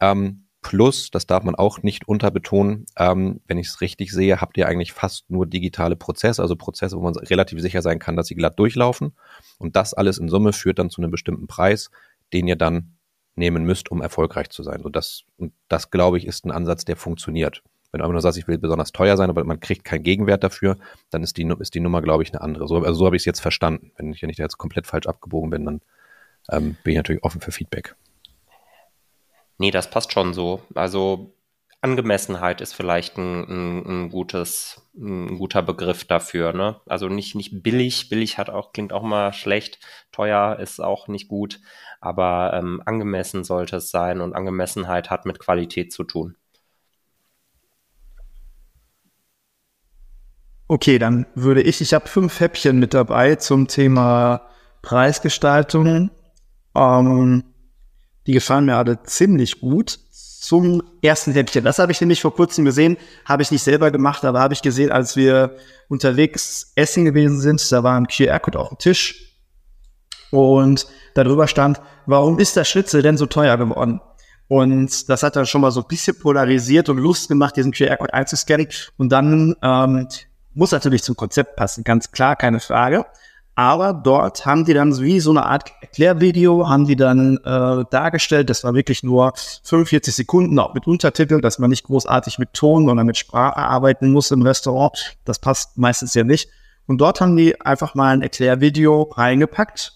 Ähm, 0.00 0.46
plus, 0.62 1.10
das 1.10 1.26
darf 1.26 1.42
man 1.44 1.54
auch 1.54 1.82
nicht 1.82 2.06
unterbetonen, 2.06 2.86
ähm, 2.96 3.40
wenn 3.46 3.58
ich 3.58 3.68
es 3.68 3.80
richtig 3.80 4.12
sehe, 4.12 4.40
habt 4.40 4.56
ihr 4.56 4.68
eigentlich 4.68 4.92
fast 4.92 5.30
nur 5.30 5.46
digitale 5.46 5.96
Prozesse, 5.96 6.42
also 6.42 6.56
Prozesse, 6.56 6.96
wo 6.96 7.02
man 7.02 7.16
relativ 7.16 7.60
sicher 7.60 7.82
sein 7.82 7.98
kann, 7.98 8.16
dass 8.16 8.26
sie 8.26 8.34
glatt 8.34 8.58
durchlaufen. 8.58 9.12
Und 9.58 9.76
das 9.76 9.94
alles 9.94 10.18
in 10.18 10.28
Summe 10.28 10.52
führt 10.52 10.78
dann 10.78 10.90
zu 10.90 11.00
einem 11.00 11.10
bestimmten 11.10 11.46
Preis, 11.46 11.90
den 12.32 12.46
ihr 12.46 12.56
dann 12.56 12.96
nehmen 13.36 13.64
müsst, 13.64 13.90
um 13.90 14.02
erfolgreich 14.02 14.50
zu 14.50 14.62
sein. 14.62 14.82
Und 14.82 14.96
das, 14.96 15.24
und 15.36 15.52
das 15.68 15.90
glaube 15.90 16.18
ich, 16.18 16.26
ist 16.26 16.44
ein 16.44 16.50
Ansatz, 16.50 16.84
der 16.84 16.96
funktioniert. 16.96 17.62
Wenn 17.90 17.98
du 17.98 18.04
einfach 18.04 18.12
nur 18.12 18.20
sagst, 18.20 18.38
ich 18.38 18.46
will 18.46 18.58
besonders 18.58 18.92
teuer 18.92 19.16
sein, 19.16 19.30
aber 19.30 19.42
man 19.44 19.58
kriegt 19.58 19.84
keinen 19.84 20.04
Gegenwert 20.04 20.44
dafür, 20.44 20.76
dann 21.10 21.22
ist 21.22 21.36
die, 21.36 21.50
ist 21.58 21.74
die 21.74 21.80
Nummer, 21.80 22.02
glaube 22.02 22.22
ich, 22.22 22.32
eine 22.32 22.40
andere. 22.40 22.68
So, 22.68 22.76
also 22.76 22.94
so 22.94 23.06
habe 23.06 23.16
ich 23.16 23.22
es 23.22 23.26
jetzt 23.26 23.40
verstanden. 23.40 23.92
Wenn 23.96 24.12
ich, 24.12 24.22
wenn 24.22 24.30
ich 24.30 24.36
da 24.36 24.44
jetzt 24.44 24.58
komplett 24.58 24.86
falsch 24.86 25.06
abgebogen 25.06 25.50
bin, 25.50 25.64
dann 25.64 25.80
ähm, 26.50 26.76
bin 26.84 26.92
ich 26.92 26.96
natürlich 26.96 27.24
offen 27.24 27.40
für 27.40 27.50
Feedback. 27.50 27.96
Nee, 29.60 29.70
das 29.70 29.90
passt 29.90 30.14
schon 30.14 30.32
so. 30.32 30.62
Also 30.74 31.34
Angemessenheit 31.82 32.62
ist 32.62 32.72
vielleicht 32.72 33.18
ein, 33.18 33.44
ein, 33.44 33.86
ein, 33.86 34.08
gutes, 34.08 34.88
ein 34.96 35.36
guter 35.36 35.60
Begriff 35.60 36.04
dafür. 36.06 36.54
Ne? 36.54 36.80
Also 36.86 37.10
nicht, 37.10 37.34
nicht 37.34 37.62
billig. 37.62 38.08
Billig 38.08 38.38
hat 38.38 38.48
auch, 38.48 38.72
klingt 38.72 38.94
auch 38.94 39.02
mal 39.02 39.34
schlecht. 39.34 39.78
Teuer 40.12 40.58
ist 40.58 40.80
auch 40.80 41.08
nicht 41.08 41.28
gut. 41.28 41.60
Aber 42.00 42.54
ähm, 42.54 42.82
angemessen 42.86 43.44
sollte 43.44 43.76
es 43.76 43.90
sein 43.90 44.22
und 44.22 44.32
Angemessenheit 44.34 45.10
hat 45.10 45.26
mit 45.26 45.38
Qualität 45.38 45.92
zu 45.92 46.04
tun. 46.04 46.36
Okay, 50.68 50.98
dann 50.98 51.26
würde 51.34 51.60
ich, 51.60 51.82
ich 51.82 51.92
habe 51.92 52.08
fünf 52.08 52.40
Häppchen 52.40 52.78
mit 52.78 52.94
dabei 52.94 53.34
zum 53.34 53.68
Thema 53.68 54.48
Preisgestaltung. 54.80 56.10
Ähm, 56.74 57.49
die 58.30 58.34
gefallen 58.34 58.66
mir 58.66 58.76
alle 58.76 59.02
ziemlich 59.02 59.60
gut. 59.60 59.98
Zum 60.12 60.82
ersten 61.02 61.32
Häppchen, 61.32 61.64
das 61.64 61.80
habe 61.80 61.90
ich 61.92 62.00
nämlich 62.00 62.22
vor 62.22 62.34
kurzem 62.34 62.64
gesehen, 62.64 62.96
habe 63.24 63.42
ich 63.42 63.50
nicht 63.50 63.62
selber 63.62 63.90
gemacht, 63.90 64.24
aber 64.24 64.40
habe 64.40 64.54
ich 64.54 64.62
gesehen, 64.62 64.90
als 64.90 65.16
wir 65.16 65.56
unterwegs 65.88 66.72
essen 66.76 67.04
gewesen 67.04 67.40
sind, 67.40 67.72
da 67.72 67.82
war 67.82 67.96
ein 67.96 68.06
QR-Code 68.06 68.58
auf 68.58 68.68
dem 68.68 68.78
Tisch 68.78 69.36
und 70.30 70.86
darüber 71.14 71.46
stand, 71.46 71.80
warum 72.06 72.38
ist 72.38 72.56
der 72.56 72.64
Schnitzel 72.64 73.02
denn 73.02 73.18
so 73.18 73.26
teuer 73.26 73.58
geworden? 73.58 74.00
Und 74.48 75.08
das 75.08 75.22
hat 75.24 75.36
dann 75.36 75.46
schon 75.46 75.60
mal 75.60 75.72
so 75.72 75.80
ein 75.80 75.88
bisschen 75.88 76.18
polarisiert 76.18 76.88
und 76.88 76.98
Lust 76.98 77.28
gemacht, 77.28 77.56
diesen 77.56 77.72
QR-Code 77.72 78.14
einzuscannen. 78.14 78.68
Und 78.96 79.10
dann 79.10 79.56
ähm, 79.62 80.08
muss 80.54 80.70
natürlich 80.70 81.02
zum 81.02 81.16
Konzept 81.16 81.56
passen, 81.56 81.84
ganz 81.84 82.12
klar, 82.12 82.36
keine 82.36 82.60
Frage. 82.60 83.04
Aber 83.60 83.92
dort 83.92 84.46
haben 84.46 84.64
die 84.64 84.72
dann 84.72 84.98
wie 85.00 85.20
so 85.20 85.32
eine 85.32 85.44
Art 85.44 85.70
Erklärvideo, 85.82 86.66
haben 86.66 86.86
die 86.86 86.96
dann 86.96 87.36
äh, 87.44 87.84
dargestellt. 87.90 88.48
Das 88.48 88.64
war 88.64 88.72
wirklich 88.72 89.02
nur 89.02 89.34
45 89.64 90.14
Sekunden, 90.14 90.58
auch 90.58 90.72
mit 90.72 90.86
Untertiteln, 90.86 91.42
dass 91.42 91.58
man 91.58 91.68
nicht 91.68 91.84
großartig 91.84 92.38
mit 92.38 92.54
Ton, 92.54 92.86
sondern 92.86 93.06
mit 93.06 93.18
Sprache 93.18 93.58
arbeiten 93.58 94.12
muss 94.12 94.30
im 94.30 94.40
Restaurant. 94.40 95.18
Das 95.26 95.40
passt 95.40 95.76
meistens 95.76 96.14
ja 96.14 96.24
nicht. 96.24 96.48
Und 96.86 97.02
dort 97.02 97.20
haben 97.20 97.36
die 97.36 97.60
einfach 97.60 97.94
mal 97.94 98.14
ein 98.14 98.22
Erklärvideo 98.22 99.02
reingepackt, 99.02 99.92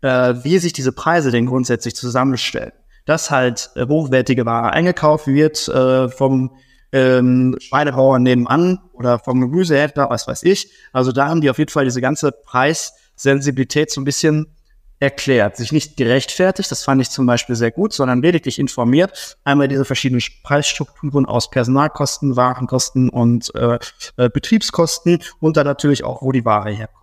äh, 0.00 0.36
wie 0.42 0.58
sich 0.58 0.72
diese 0.72 0.92
Preise 0.92 1.30
denn 1.30 1.44
grundsätzlich 1.44 1.94
zusammenstellen. 1.94 2.72
Dass 3.04 3.30
halt 3.30 3.68
äh, 3.76 3.86
hochwertige 3.86 4.46
Ware 4.46 4.72
eingekauft 4.72 5.26
wird 5.26 5.68
äh, 5.68 6.08
vom 6.08 6.52
ähm, 6.92 7.56
Schweinebauer 7.60 8.18
nebenan 8.18 8.80
oder 8.92 9.18
vom 9.18 9.40
Gemüsehändler, 9.40 10.10
was 10.10 10.26
weiß 10.26 10.42
ich. 10.44 10.70
Also 10.92 11.12
da 11.12 11.28
haben 11.28 11.40
die 11.40 11.50
auf 11.50 11.58
jeden 11.58 11.70
Fall 11.70 11.84
diese 11.84 12.00
ganze 12.00 12.32
Preissensibilität 12.32 13.90
so 13.90 14.00
ein 14.00 14.04
bisschen 14.04 14.54
erklärt, 15.00 15.56
sich 15.56 15.70
nicht 15.70 15.96
gerechtfertigt, 15.96 16.70
das 16.70 16.82
fand 16.82 17.00
ich 17.00 17.10
zum 17.10 17.24
Beispiel 17.24 17.54
sehr 17.54 17.70
gut, 17.70 17.92
sondern 17.92 18.20
lediglich 18.20 18.58
informiert. 18.58 19.36
Einmal 19.44 19.68
diese 19.68 19.84
verschiedenen 19.84 20.22
Preisstrukturen 20.42 21.24
aus 21.24 21.50
Personalkosten, 21.50 22.36
Warenkosten 22.36 23.08
und 23.08 23.54
äh, 23.54 23.78
äh, 24.16 24.28
Betriebskosten 24.28 25.20
und 25.40 25.56
dann 25.56 25.66
natürlich 25.66 26.02
auch, 26.02 26.22
wo 26.22 26.32
die 26.32 26.44
Ware 26.44 26.70
herkommt. 26.70 26.98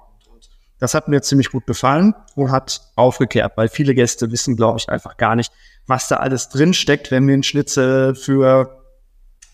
Das 0.78 0.94
hat 0.94 1.08
mir 1.08 1.22
ziemlich 1.22 1.52
gut 1.52 1.66
gefallen 1.68 2.14
und 2.36 2.52
hat 2.52 2.82
aufgekehrt, 2.98 3.54
weil 3.56 3.70
viele 3.70 3.96
Gäste 3.96 4.30
wissen, 4.30 4.58
glaube 4.58 4.78
ich, 4.78 4.90
einfach 4.90 5.16
gar 5.16 5.38
nicht, 5.38 5.54
was 5.88 6.10
da 6.10 6.18
alles 6.18 6.50
drin 6.50 6.74
steckt, 6.74 7.12
wenn 7.12 7.28
wir 7.28 7.34
einen 7.34 7.44
Schnitzel 7.44 8.14
für 8.14 8.85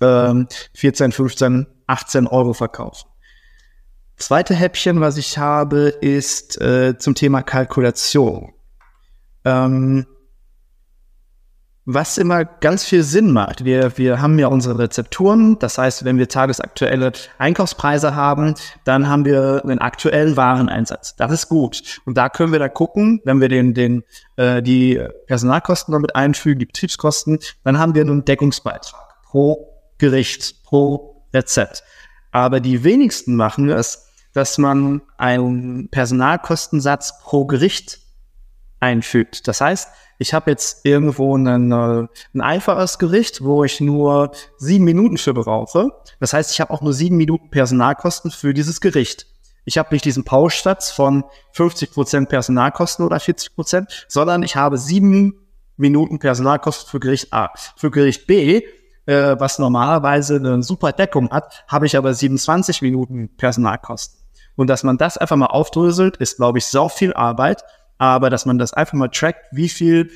ähm, 0.01 0.47
14, 0.73 1.11
15, 1.11 1.67
18 1.87 2.27
Euro 2.27 2.53
verkaufen. 2.53 3.07
Zweite 4.17 4.53
Häppchen, 4.53 5.01
was 5.01 5.17
ich 5.17 5.37
habe, 5.37 5.89
ist 6.01 6.61
äh, 6.61 6.97
zum 6.97 7.15
Thema 7.15 7.41
Kalkulation. 7.41 8.53
Ähm, 9.45 10.05
was 11.85 12.19
immer 12.19 12.45
ganz 12.45 12.83
viel 12.83 13.01
Sinn 13.01 13.31
macht. 13.31 13.65
Wir, 13.65 13.97
wir 13.97 14.21
haben 14.21 14.37
ja 14.37 14.47
unsere 14.47 14.77
Rezepturen. 14.77 15.57
Das 15.57 15.79
heißt, 15.79 16.05
wenn 16.05 16.19
wir 16.19 16.27
tagesaktuelle 16.27 17.11
Einkaufspreise 17.39 18.15
haben, 18.15 18.53
dann 18.83 19.09
haben 19.09 19.25
wir 19.25 19.61
einen 19.63 19.79
aktuellen 19.79 20.37
Wareneinsatz. 20.37 21.15
Das 21.15 21.31
ist 21.31 21.49
gut. 21.49 21.99
Und 22.05 22.15
da 22.15 22.29
können 22.29 22.51
wir 22.51 22.59
da 22.59 22.69
gucken, 22.69 23.21
wenn 23.25 23.41
wir 23.41 23.49
den, 23.49 23.73
den, 23.73 24.03
äh, 24.35 24.61
die 24.61 25.01
Personalkosten 25.25 25.91
damit 25.91 26.15
einfügen, 26.15 26.59
die 26.59 26.67
Betriebskosten, 26.67 27.39
dann 27.63 27.79
haben 27.79 27.95
wir 27.95 28.03
einen 28.03 28.23
Deckungsbeitrag 28.23 29.23
pro 29.23 29.70
Gericht, 30.01 30.63
pro 30.63 31.23
Rezept. 31.31 31.83
Aber 32.31 32.59
die 32.59 32.83
wenigsten 32.83 33.35
machen 33.35 33.69
es, 33.69 34.07
dass 34.33 34.57
man 34.57 35.01
einen 35.17 35.89
Personalkostensatz 35.89 37.19
pro 37.21 37.45
Gericht 37.45 37.99
einfügt. 38.79 39.47
Das 39.47 39.61
heißt, 39.61 39.89
ich 40.17 40.33
habe 40.33 40.49
jetzt 40.49 40.85
irgendwo 40.85 41.35
einen, 41.35 41.71
äh, 41.71 42.07
ein 42.33 42.41
einfaches 42.41 42.97
Gericht, 42.97 43.43
wo 43.43 43.63
ich 43.63 43.79
nur 43.79 44.31
sieben 44.57 44.85
Minuten 44.85 45.17
für 45.17 45.35
brauche. 45.35 45.89
Das 46.19 46.33
heißt, 46.33 46.51
ich 46.51 46.59
habe 46.61 46.73
auch 46.73 46.81
nur 46.81 46.93
sieben 46.93 47.17
Minuten 47.17 47.51
Personalkosten 47.51 48.31
für 48.31 48.55
dieses 48.55 48.81
Gericht. 48.81 49.27
Ich 49.65 49.77
habe 49.77 49.93
nicht 49.93 50.05
diesen 50.05 50.23
Pauschsatz 50.23 50.89
von 50.89 51.23
50 51.53 51.91
Prozent 51.91 52.29
Personalkosten 52.29 53.05
oder 53.05 53.17
40%, 53.17 53.53
Prozent, 53.53 54.05
sondern 54.07 54.41
ich 54.41 54.55
habe 54.55 54.79
sieben 54.79 55.35
Minuten 55.77 56.17
Personalkosten 56.17 56.89
für 56.89 56.99
Gericht 56.99 57.31
A. 57.33 57.51
Für 57.77 57.91
Gericht 57.91 58.25
B 58.25 58.63
äh, 59.05 59.35
was 59.39 59.59
normalerweise 59.59 60.35
eine 60.35 60.63
super 60.63 60.91
Deckung 60.91 61.29
hat, 61.31 61.63
habe 61.67 61.85
ich 61.85 61.97
aber 61.97 62.13
27 62.13 62.81
Minuten 62.81 63.35
Personalkosten. 63.35 64.19
Und 64.55 64.67
dass 64.67 64.83
man 64.83 64.97
das 64.97 65.17
einfach 65.17 65.37
mal 65.37 65.47
aufdröselt, 65.47 66.17
ist, 66.17 66.37
glaube 66.37 66.59
ich, 66.59 66.65
so 66.65 66.89
viel 66.89 67.13
Arbeit. 67.13 67.63
Aber 67.97 68.29
dass 68.29 68.45
man 68.45 68.57
das 68.57 68.73
einfach 68.73 68.93
mal 68.93 69.09
trackt, 69.09 69.45
wie 69.51 69.69
viel 69.69 70.11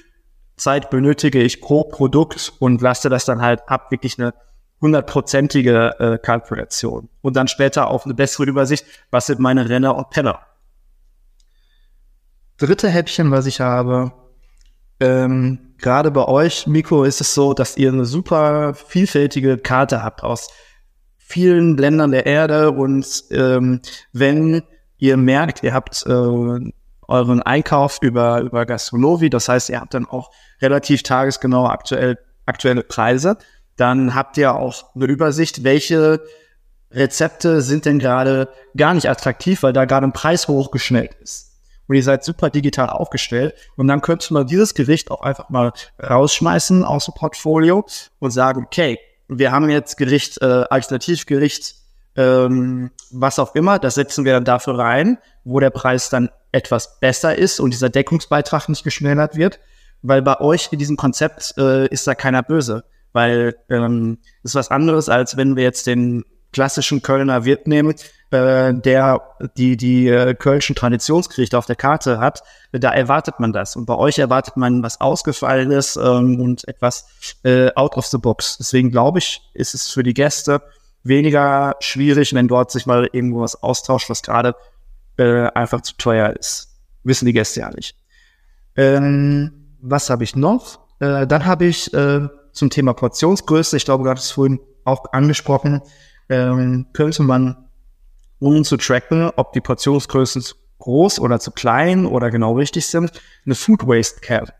Zeit 0.57 0.89
benötige 0.89 1.41
ich 1.41 1.61
pro 1.61 1.83
Produkt 1.83 2.53
und 2.59 2.81
lasse 2.81 3.09
das 3.09 3.25
dann 3.25 3.41
halt 3.41 3.67
ab, 3.67 3.91
wirklich 3.91 4.19
eine 4.19 4.33
hundertprozentige 4.81 5.99
äh, 5.99 6.17
Kalkulation. 6.17 7.09
Und 7.21 7.36
dann 7.36 7.47
später 7.47 7.89
auch 7.89 8.05
eine 8.05 8.13
bessere 8.13 8.45
Übersicht, 8.45 8.86
was 9.11 9.27
sind 9.27 9.39
meine 9.39 9.69
Renner 9.69 9.95
und 9.95 10.09
Penner. 10.09 10.39
Dritte 12.57 12.89
Häppchen, 12.89 13.31
was 13.31 13.47
ich 13.47 13.59
habe, 13.59 14.13
ähm, 14.99 15.64
gerade 15.78 16.11
bei 16.11 16.26
euch, 16.26 16.67
Mikro, 16.67 17.03
ist 17.03 17.21
es 17.21 17.34
so, 17.34 17.53
dass 17.53 17.78
ihr 17.78 17.91
eine 17.91 18.05
super 18.05 18.73
vielfältige 18.73 19.57
Karte 19.57 20.03
habt 20.03 20.23
aus 20.23 20.49
vielen 21.17 21.78
Ländern 21.78 22.11
der 22.11 22.26
Erde 22.26 22.71
und 22.71 23.23
ähm, 23.32 23.82
wenn 24.13 24.61
ihr 24.97 25.17
merkt, 25.17 25.63
ihr 25.63 25.73
habt 25.73 26.05
äh, 26.05 26.71
euren 27.07 27.41
Einkauf 27.41 27.99
über, 28.01 28.41
über 28.41 28.65
Gastronomie, 28.65 29.30
das 29.30 29.49
heißt, 29.49 29.69
ihr 29.69 29.80
habt 29.80 29.93
dann 29.93 30.05
auch 30.05 30.32
relativ 30.61 31.03
tagesgenau 31.03 31.65
aktuell, 31.65 32.17
aktuelle 32.45 32.84
Preise, 32.84 33.38
dann 33.76 34.15
habt 34.15 34.38
ihr 34.38 34.55
auch 34.55 34.95
eine 34.95 35.05
Übersicht, 35.05 35.63
welche 35.63 36.23
Rezepte 36.91 37.61
sind 37.61 37.86
denn 37.86 37.99
gerade 37.99 38.49
gar 38.78 38.93
nicht 38.93 39.09
attraktiv, 39.09 39.63
weil 39.63 39.73
da 39.73 39.86
gerade 39.86 40.07
ein 40.07 40.13
Preis 40.13 40.47
hochgeschnellt 40.47 41.15
ist. 41.15 41.55
Und 41.88 41.95
ihr 41.95 42.03
seid 42.03 42.23
super 42.23 42.49
digital 42.49 42.89
aufgestellt. 42.89 43.53
Und 43.75 43.88
dann 43.88 44.01
könnte 44.01 44.33
man 44.33 44.47
dieses 44.47 44.73
Gericht 44.73 45.11
auch 45.11 45.21
einfach 45.21 45.49
mal 45.49 45.73
rausschmeißen 46.01 46.83
aus 46.83 47.05
dem 47.05 47.13
Portfolio 47.13 47.86
und 48.19 48.31
sagen, 48.31 48.63
okay, 48.65 48.99
wir 49.27 49.51
haben 49.51 49.69
jetzt 49.69 49.97
Gericht, 49.97 50.41
äh, 50.41 50.65
Alternativgericht, 50.69 51.75
ähm, 52.15 52.91
was 53.11 53.39
auch 53.39 53.55
immer, 53.55 53.79
das 53.79 53.95
setzen 53.95 54.25
wir 54.25 54.33
dann 54.33 54.45
dafür 54.45 54.77
rein, 54.77 55.17
wo 55.43 55.59
der 55.59 55.69
Preis 55.69 56.09
dann 56.09 56.29
etwas 56.51 56.99
besser 56.99 57.38
ist 57.38 57.59
und 57.59 57.71
dieser 57.71 57.89
Deckungsbeitrag 57.89 58.69
nicht 58.69 58.83
geschmälert 58.83 59.36
wird. 59.36 59.59
Weil 60.01 60.21
bei 60.21 60.39
euch 60.39 60.69
in 60.71 60.79
diesem 60.79 60.97
Konzept 60.97 61.55
äh, 61.57 61.88
ist 61.88 62.07
da 62.07 62.15
keiner 62.15 62.43
böse. 62.43 62.83
Weil 63.11 63.55
ähm, 63.69 64.19
ist 64.43 64.55
was 64.55 64.71
anderes, 64.71 65.09
als 65.09 65.36
wenn 65.36 65.55
wir 65.55 65.63
jetzt 65.63 65.88
den 65.88 66.23
klassischen 66.56 67.01
Kölner 67.01 67.43
Wirt 67.43 67.68
nehmen, 67.68 67.95
äh, 68.32 68.74
der 68.74 69.22
die, 69.58 69.76
die 69.76 70.08
äh, 70.08 70.34
kölschen 70.34 70.74
Traditionsgerichte 70.74 71.58
auf 71.58 71.66
der 71.66 71.76
Karte 71.76 72.20
hat, 72.20 72.43
da 72.72 72.93
erwartet 72.93 73.41
man 73.41 73.51
das. 73.51 73.76
Und 73.76 73.86
bei 73.86 73.95
euch 73.95 74.20
erwartet 74.20 74.56
man 74.56 74.82
was 74.82 75.01
Ausgefallenes 75.01 75.97
ähm, 75.97 76.39
und 76.39 76.66
etwas 76.70 77.08
äh, 77.43 77.72
out 77.76 77.97
of 77.97 78.06
the 78.06 78.18
box. 78.18 78.58
Deswegen 78.58 78.89
glaube 78.89 79.20
ich, 79.20 79.41
ist 79.53 79.76
es 79.76 79.89
für 79.91 80.01
die 80.01 80.14
Gäste 80.14 80.62
weniger 81.03 81.76
schwierig, 81.82 82.34
wenn 82.34 82.47
dort 82.47 82.72
sich 82.72 82.86
mal 82.86 83.10
irgendwo 83.12 83.41
was 83.41 83.62
austauscht, 83.62 84.10
was 84.10 84.24
gerade 84.24 84.56
einfach 85.18 85.80
zu 85.80 85.95
teuer 85.95 86.32
ist. 86.32 86.76
Wissen 87.03 87.26
die 87.26 87.32
Gäste 87.32 87.62
ja 87.62 87.70
nicht. 87.70 87.95
Ähm, 88.76 89.78
was 89.80 90.10
habe 90.10 90.26
ich 90.26 90.36
noch? 90.36 90.80
Dann 90.99 91.45
habe 91.45 91.66
ich 91.66 91.89
zum 91.91 92.70
Thema 92.70 92.93
Portionsgröße, 92.93 93.78
ich 93.78 93.86
glaube, 93.86 94.03
du 94.03 94.10
hattest 94.10 94.34
vorhin 94.34 94.60
auch 94.84 95.06
angesprochen, 95.14 95.82
ähm, 96.30 96.88
könnte 96.93 97.23
man, 97.23 97.67
um 98.39 98.63
zu 98.63 98.78
tracken, 98.78 99.32
ob 99.36 99.53
die 99.53 99.61
Portionsgrößen 99.61 100.41
zu 100.41 100.55
groß 100.80 101.19
oder 101.19 101.39
zu 101.39 101.51
klein 101.51 102.05
oder 102.05 102.32
genau 102.32 102.53
richtig 102.53 102.86
sind, 102.88 103.11
eine 103.45 103.55
Food 103.55 103.88
Waste 103.88 104.21
Cap. 104.21 104.53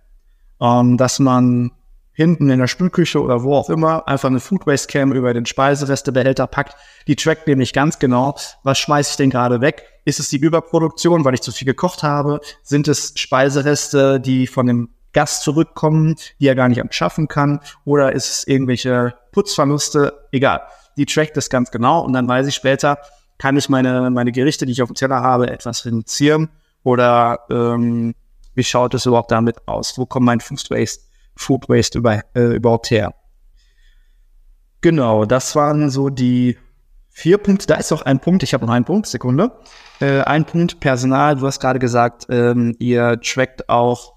Ähm, 0.62 0.98
dass 0.98 1.20
man 1.20 1.72
hinten 2.14 2.50
in 2.50 2.60
der 2.60 2.68
Spülküche 2.68 3.22
oder 3.22 3.44
wo 3.44 3.56
auch 3.56 3.70
immer 3.70 4.08
einfach 4.08 4.30
eine 4.30 4.40
Food 4.40 4.66
Waste 4.66 4.88
Cam 4.88 5.12
über 5.12 5.34
den 5.34 5.46
Speiserestebehälter 5.46 6.48
packt. 6.48 6.76
Die 7.08 7.18
trackt 7.18 7.46
nämlich 7.48 7.74
ganz 7.74 8.00
genau, 8.00 8.36
was 8.64 8.80
schmeiße 8.80 9.12
ich 9.12 9.18
denn 9.18 9.30
gerade 9.30 9.60
weg? 9.60 9.84
Ist 10.06 10.20
es 10.20 10.30
die 10.30 10.38
Überproduktion, 10.38 11.26
weil 11.26 11.34
ich 11.34 11.42
zu 11.42 11.52
viel 11.52 11.66
gekocht 11.66 12.04
habe? 12.04 12.40
Sind 12.64 12.88
es 12.88 13.14
Speisereste, 13.18 14.22
die 14.22 14.48
von 14.48 14.66
dem 14.66 14.90
Gast 15.12 15.44
zurückkommen, 15.44 16.16
die 16.40 16.48
er 16.48 16.56
gar 16.56 16.70
nicht 16.70 16.82
schaffen 16.94 17.28
kann? 17.28 17.60
Oder 17.84 18.14
ist 18.14 18.30
es 18.30 18.48
irgendwelche 18.48 19.14
Putzverluste? 19.32 20.28
Egal 20.32 20.62
die 20.98 21.06
trackt 21.06 21.38
das 21.38 21.50
ganz 21.50 21.72
genau 21.72 22.02
und 22.02 22.14
dann 22.14 22.28
weiß 22.28 22.48
ich 22.48 22.56
später, 22.56 22.98
kann 23.38 23.58
ich 23.58 23.70
meine, 23.70 24.10
meine 24.12 24.32
Gerichte, 24.32 24.66
die 24.66 24.72
ich 24.72 24.82
auf 24.82 24.90
dem 24.90 24.96
Teller 24.96 25.22
habe, 25.22 25.50
etwas 25.50 25.86
reduzieren 25.86 26.50
oder 26.84 27.40
ähm, 27.50 28.16
wie 28.54 28.64
schaut 28.64 28.94
es 28.94 29.06
überhaupt 29.06 29.32
damit 29.32 29.68
aus? 29.68 29.98
Wo 29.98 30.06
kommt 30.06 30.26
mein 30.26 30.40
Food 30.40 30.70
Waste, 30.70 31.04
Food 31.36 31.68
Waste 31.68 31.98
über, 31.98 32.22
äh, 32.34 32.56
überhaupt 32.56 32.90
her? 32.90 33.14
Genau, 34.82 35.26
das 35.26 35.56
waren 35.56 35.90
so 35.90 36.10
die 36.10 36.58
vier 37.10 37.38
Punkte. 37.38 37.68
Da 37.68 37.76
ist 37.76 37.92
noch 37.92 38.04
ein 38.04 38.20
Punkt, 38.20 38.44
ich 38.44 38.54
habe 38.54 38.66
noch 38.66 38.74
einen 38.74 38.86
Punkt, 38.86 39.08
Sekunde. 39.08 39.52
Äh, 40.00 40.22
ein 40.22 40.46
Punkt, 40.46 40.80
Personal, 40.80 41.36
du 41.36 41.48
hast 41.48 41.60
gerade 41.60 41.80
gesagt, 41.80 42.28
ähm, 42.30 42.76
ihr 42.80 43.20
trackt 43.22 43.68
auch, 43.68 44.14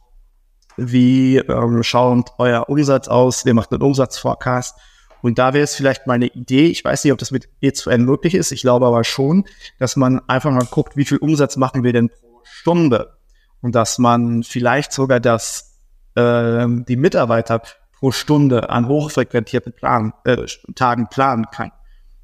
wie 0.76 1.39
ähm, 1.39 1.83
schaut 1.83 2.33
euer 2.39 2.68
Umsatz 2.68 3.09
aus, 3.09 3.45
ihr 3.45 3.55
macht 3.55 3.72
einen 3.72 3.83
Umsatzforecast 3.83 4.79
und 5.22 5.38
da 5.38 5.52
wäre 5.54 5.64
es 5.64 5.74
vielleicht 5.74 6.06
meine 6.06 6.26
Idee, 6.26 6.66
ich 6.66 6.84
weiß 6.84 7.04
nicht, 7.04 7.12
ob 7.12 7.18
das 7.18 7.30
mit 7.30 7.48
E2N 7.62 7.98
möglich 7.98 8.34
ist, 8.34 8.52
ich 8.52 8.62
glaube 8.62 8.86
aber 8.86 9.04
schon, 9.04 9.44
dass 9.78 9.96
man 9.96 10.20
einfach 10.28 10.50
mal 10.50 10.66
guckt, 10.70 10.96
wie 10.96 11.04
viel 11.04 11.18
Umsatz 11.18 11.56
machen 11.56 11.82
wir 11.82 11.92
denn 11.92 12.08
pro 12.08 12.40
Stunde 12.44 13.16
und 13.60 13.74
dass 13.74 13.98
man 13.98 14.42
vielleicht 14.42 14.92
sogar 14.92 15.20
das, 15.20 15.78
äh, 16.14 16.66
die 16.66 16.96
Mitarbeiter 16.96 17.62
pro 17.98 18.12
Stunde 18.12 18.70
an 18.70 18.86
hochfrequentierten 18.86 19.72
Plan, 19.72 20.12
äh, 20.24 20.46
Tagen 20.74 21.08
planen 21.08 21.46
kann. 21.50 21.72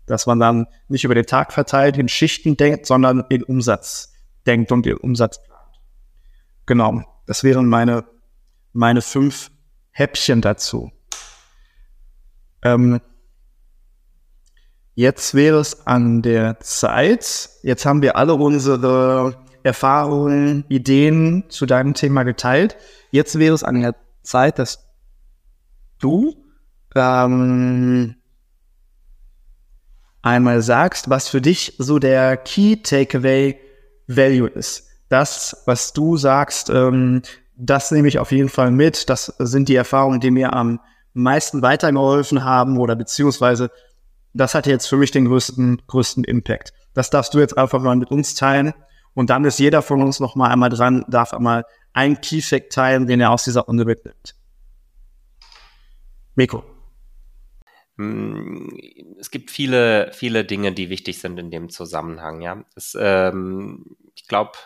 Dass 0.06 0.26
man 0.26 0.38
dann 0.38 0.66
nicht 0.88 1.04
über 1.04 1.14
den 1.14 1.26
Tag 1.26 1.52
verteilt 1.52 1.96
in 1.96 2.08
Schichten 2.08 2.56
denkt, 2.56 2.86
sondern 2.86 3.24
in 3.30 3.42
Umsatz 3.42 4.12
denkt 4.46 4.70
und 4.70 4.86
den 4.86 4.98
Umsatz 4.98 5.42
plant. 5.42 5.80
Genau, 6.66 7.02
das 7.26 7.42
wären 7.42 7.66
meine, 7.66 8.04
meine 8.72 9.02
fünf 9.02 9.50
Häppchen 9.90 10.42
dazu. 10.42 10.92
Ähm, 12.64 13.00
jetzt 14.94 15.34
wäre 15.34 15.60
es 15.60 15.86
an 15.86 16.22
der 16.22 16.58
Zeit. 16.60 17.50
Jetzt 17.62 17.86
haben 17.86 18.02
wir 18.02 18.16
alle 18.16 18.34
unsere 18.34 19.36
Erfahrungen, 19.62 20.64
Ideen 20.68 21.44
zu 21.48 21.66
deinem 21.66 21.94
Thema 21.94 22.22
geteilt. 22.24 22.76
Jetzt 23.10 23.38
wäre 23.38 23.54
es 23.54 23.62
an 23.62 23.80
der 23.80 23.94
Zeit, 24.22 24.58
dass 24.58 24.90
du 26.00 26.34
ähm, 26.94 28.16
einmal 30.22 30.62
sagst, 30.62 31.10
was 31.10 31.28
für 31.28 31.40
dich 31.40 31.74
so 31.78 31.98
der 31.98 32.36
Key 32.36 32.76
Takeaway 32.76 33.58
Value 34.06 34.48
ist. 34.48 34.88
Das, 35.08 35.62
was 35.66 35.92
du 35.92 36.16
sagst, 36.16 36.70
ähm, 36.70 37.22
das 37.56 37.90
nehme 37.90 38.08
ich 38.08 38.18
auf 38.18 38.32
jeden 38.32 38.48
Fall 38.48 38.70
mit. 38.70 39.08
Das 39.08 39.26
sind 39.38 39.68
die 39.68 39.76
Erfahrungen, 39.76 40.20
die 40.20 40.30
mir 40.30 40.52
am 40.52 40.80
meisten 41.22 41.62
weitergeholfen 41.62 42.44
haben 42.44 42.78
oder 42.78 42.96
beziehungsweise 42.96 43.70
das 44.34 44.54
hatte 44.54 44.70
jetzt 44.70 44.86
für 44.86 44.96
mich 44.96 45.12
den 45.12 45.26
größten, 45.26 45.82
größten 45.86 46.24
Impact. 46.24 46.72
Das 46.92 47.10
darfst 47.10 47.34
du 47.34 47.38
jetzt 47.38 47.56
einfach 47.56 47.80
mal 47.80 47.96
mit 47.96 48.10
uns 48.10 48.34
teilen. 48.34 48.74
Und 49.14 49.30
dann 49.30 49.44
ist 49.44 49.60
jeder 49.60 49.80
von 49.80 50.02
uns 50.02 50.18
noch 50.18 50.34
mal 50.34 50.50
einmal 50.50 50.70
dran, 50.70 51.04
darf 51.08 51.32
einmal 51.32 51.64
einen 51.92 52.20
Key-Fact 52.20 52.72
teilen, 52.72 53.06
den 53.06 53.20
er 53.20 53.30
aus 53.30 53.44
dieser 53.44 53.62
Runde 53.62 53.84
mitnimmt. 53.84 54.34
Miko. 56.34 56.64
Hm, 57.96 58.76
es 59.20 59.30
gibt 59.30 59.52
viele, 59.52 60.10
viele 60.12 60.44
Dinge, 60.44 60.72
die 60.72 60.90
wichtig 60.90 61.20
sind 61.20 61.38
in 61.38 61.52
dem 61.52 61.70
Zusammenhang. 61.70 62.40
Ja, 62.40 62.64
es, 62.74 62.96
ähm, 63.00 63.96
ich 64.16 64.26
glaube, 64.26 64.58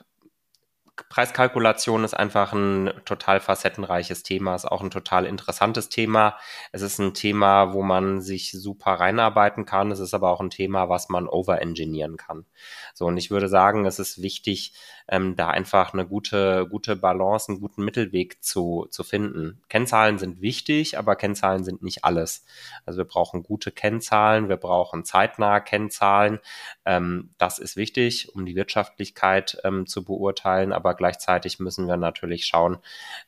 Preiskalkulation 1.08 2.04
ist 2.04 2.14
einfach 2.14 2.52
ein 2.52 2.92
total 3.04 3.40
facettenreiches 3.40 4.22
Thema, 4.22 4.54
ist 4.54 4.64
auch 4.64 4.82
ein 4.82 4.90
total 4.90 5.26
interessantes 5.26 5.88
Thema. 5.88 6.36
Es 6.72 6.82
ist 6.82 6.98
ein 6.98 7.14
Thema, 7.14 7.72
wo 7.72 7.82
man 7.82 8.20
sich 8.20 8.52
super 8.52 8.92
reinarbeiten 8.92 9.64
kann. 9.64 9.90
Es 9.90 10.00
ist 10.00 10.14
aber 10.14 10.30
auch 10.30 10.40
ein 10.40 10.50
Thema, 10.50 10.88
was 10.88 11.08
man 11.08 11.28
overengineeren 11.28 12.16
kann. 12.16 12.46
So, 12.94 13.06
und 13.06 13.16
ich 13.16 13.30
würde 13.30 13.48
sagen, 13.48 13.86
es 13.86 13.98
ist 13.98 14.22
wichtig, 14.22 14.72
ähm, 15.08 15.36
da 15.36 15.48
einfach 15.48 15.92
eine 15.92 16.06
gute, 16.06 16.66
gute 16.68 16.96
Balance, 16.96 17.50
einen 17.50 17.60
guten 17.60 17.84
Mittelweg 17.84 18.42
zu, 18.42 18.86
zu 18.90 19.02
finden. 19.02 19.62
Kennzahlen 19.68 20.18
sind 20.18 20.40
wichtig, 20.40 20.98
aber 20.98 21.16
Kennzahlen 21.16 21.64
sind 21.64 21.82
nicht 21.82 22.04
alles. 22.04 22.44
Also 22.84 22.98
wir 22.98 23.04
brauchen 23.04 23.42
gute 23.42 23.72
Kennzahlen, 23.72 24.48
wir 24.48 24.58
brauchen 24.58 25.04
zeitnahe 25.04 25.62
Kennzahlen. 25.62 26.38
Ähm, 26.84 27.30
das 27.38 27.58
ist 27.58 27.76
wichtig, 27.76 28.34
um 28.34 28.44
die 28.44 28.54
Wirtschaftlichkeit 28.54 29.58
ähm, 29.64 29.86
zu 29.86 30.04
beurteilen, 30.04 30.72
aber 30.72 30.94
gleichzeitig 30.94 31.58
müssen 31.58 31.86
wir 31.86 31.96
natürlich 31.96 32.46
schauen, 32.46 32.78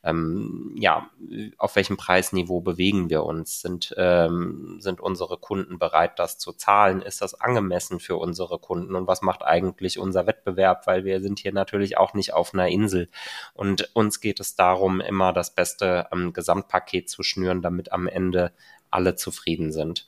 ähm, 0.03 0.75
ja, 0.77 1.09
auf 1.57 1.75
welchem 1.75 1.97
Preisniveau 1.97 2.61
bewegen 2.61 3.09
wir 3.09 3.23
uns? 3.23 3.61
Sind, 3.61 3.93
ähm, 3.97 4.77
sind 4.79 5.01
unsere 5.01 5.37
Kunden 5.37 5.79
bereit, 5.79 6.19
das 6.19 6.37
zu 6.37 6.53
zahlen? 6.53 7.01
Ist 7.01 7.21
das 7.21 7.39
angemessen 7.39 7.99
für 7.99 8.17
unsere 8.17 8.59
Kunden? 8.59 8.95
Und 8.95 9.07
was 9.07 9.21
macht 9.21 9.43
eigentlich 9.43 9.99
unser 9.99 10.27
Wettbewerb? 10.27 10.85
Weil 10.87 11.05
wir 11.05 11.21
sind 11.21 11.39
hier 11.39 11.53
natürlich 11.53 11.70
natürlich 11.71 11.97
auch 11.97 12.13
nicht 12.13 12.33
auf 12.33 12.53
einer 12.53 12.67
Insel. 12.67 13.09
Und 13.53 13.89
uns 13.93 14.19
geht 14.19 14.39
es 14.39 14.55
darum, 14.55 14.99
immer 14.99 15.31
das 15.31 15.55
beste 15.55 16.07
ähm, 16.11 16.33
Gesamtpaket 16.33 17.09
zu 17.09 17.23
schnüren, 17.23 17.61
damit 17.61 17.93
am 17.93 18.07
Ende 18.07 18.51
alle 18.89 19.15
zufrieden 19.15 19.71
sind. 19.71 20.07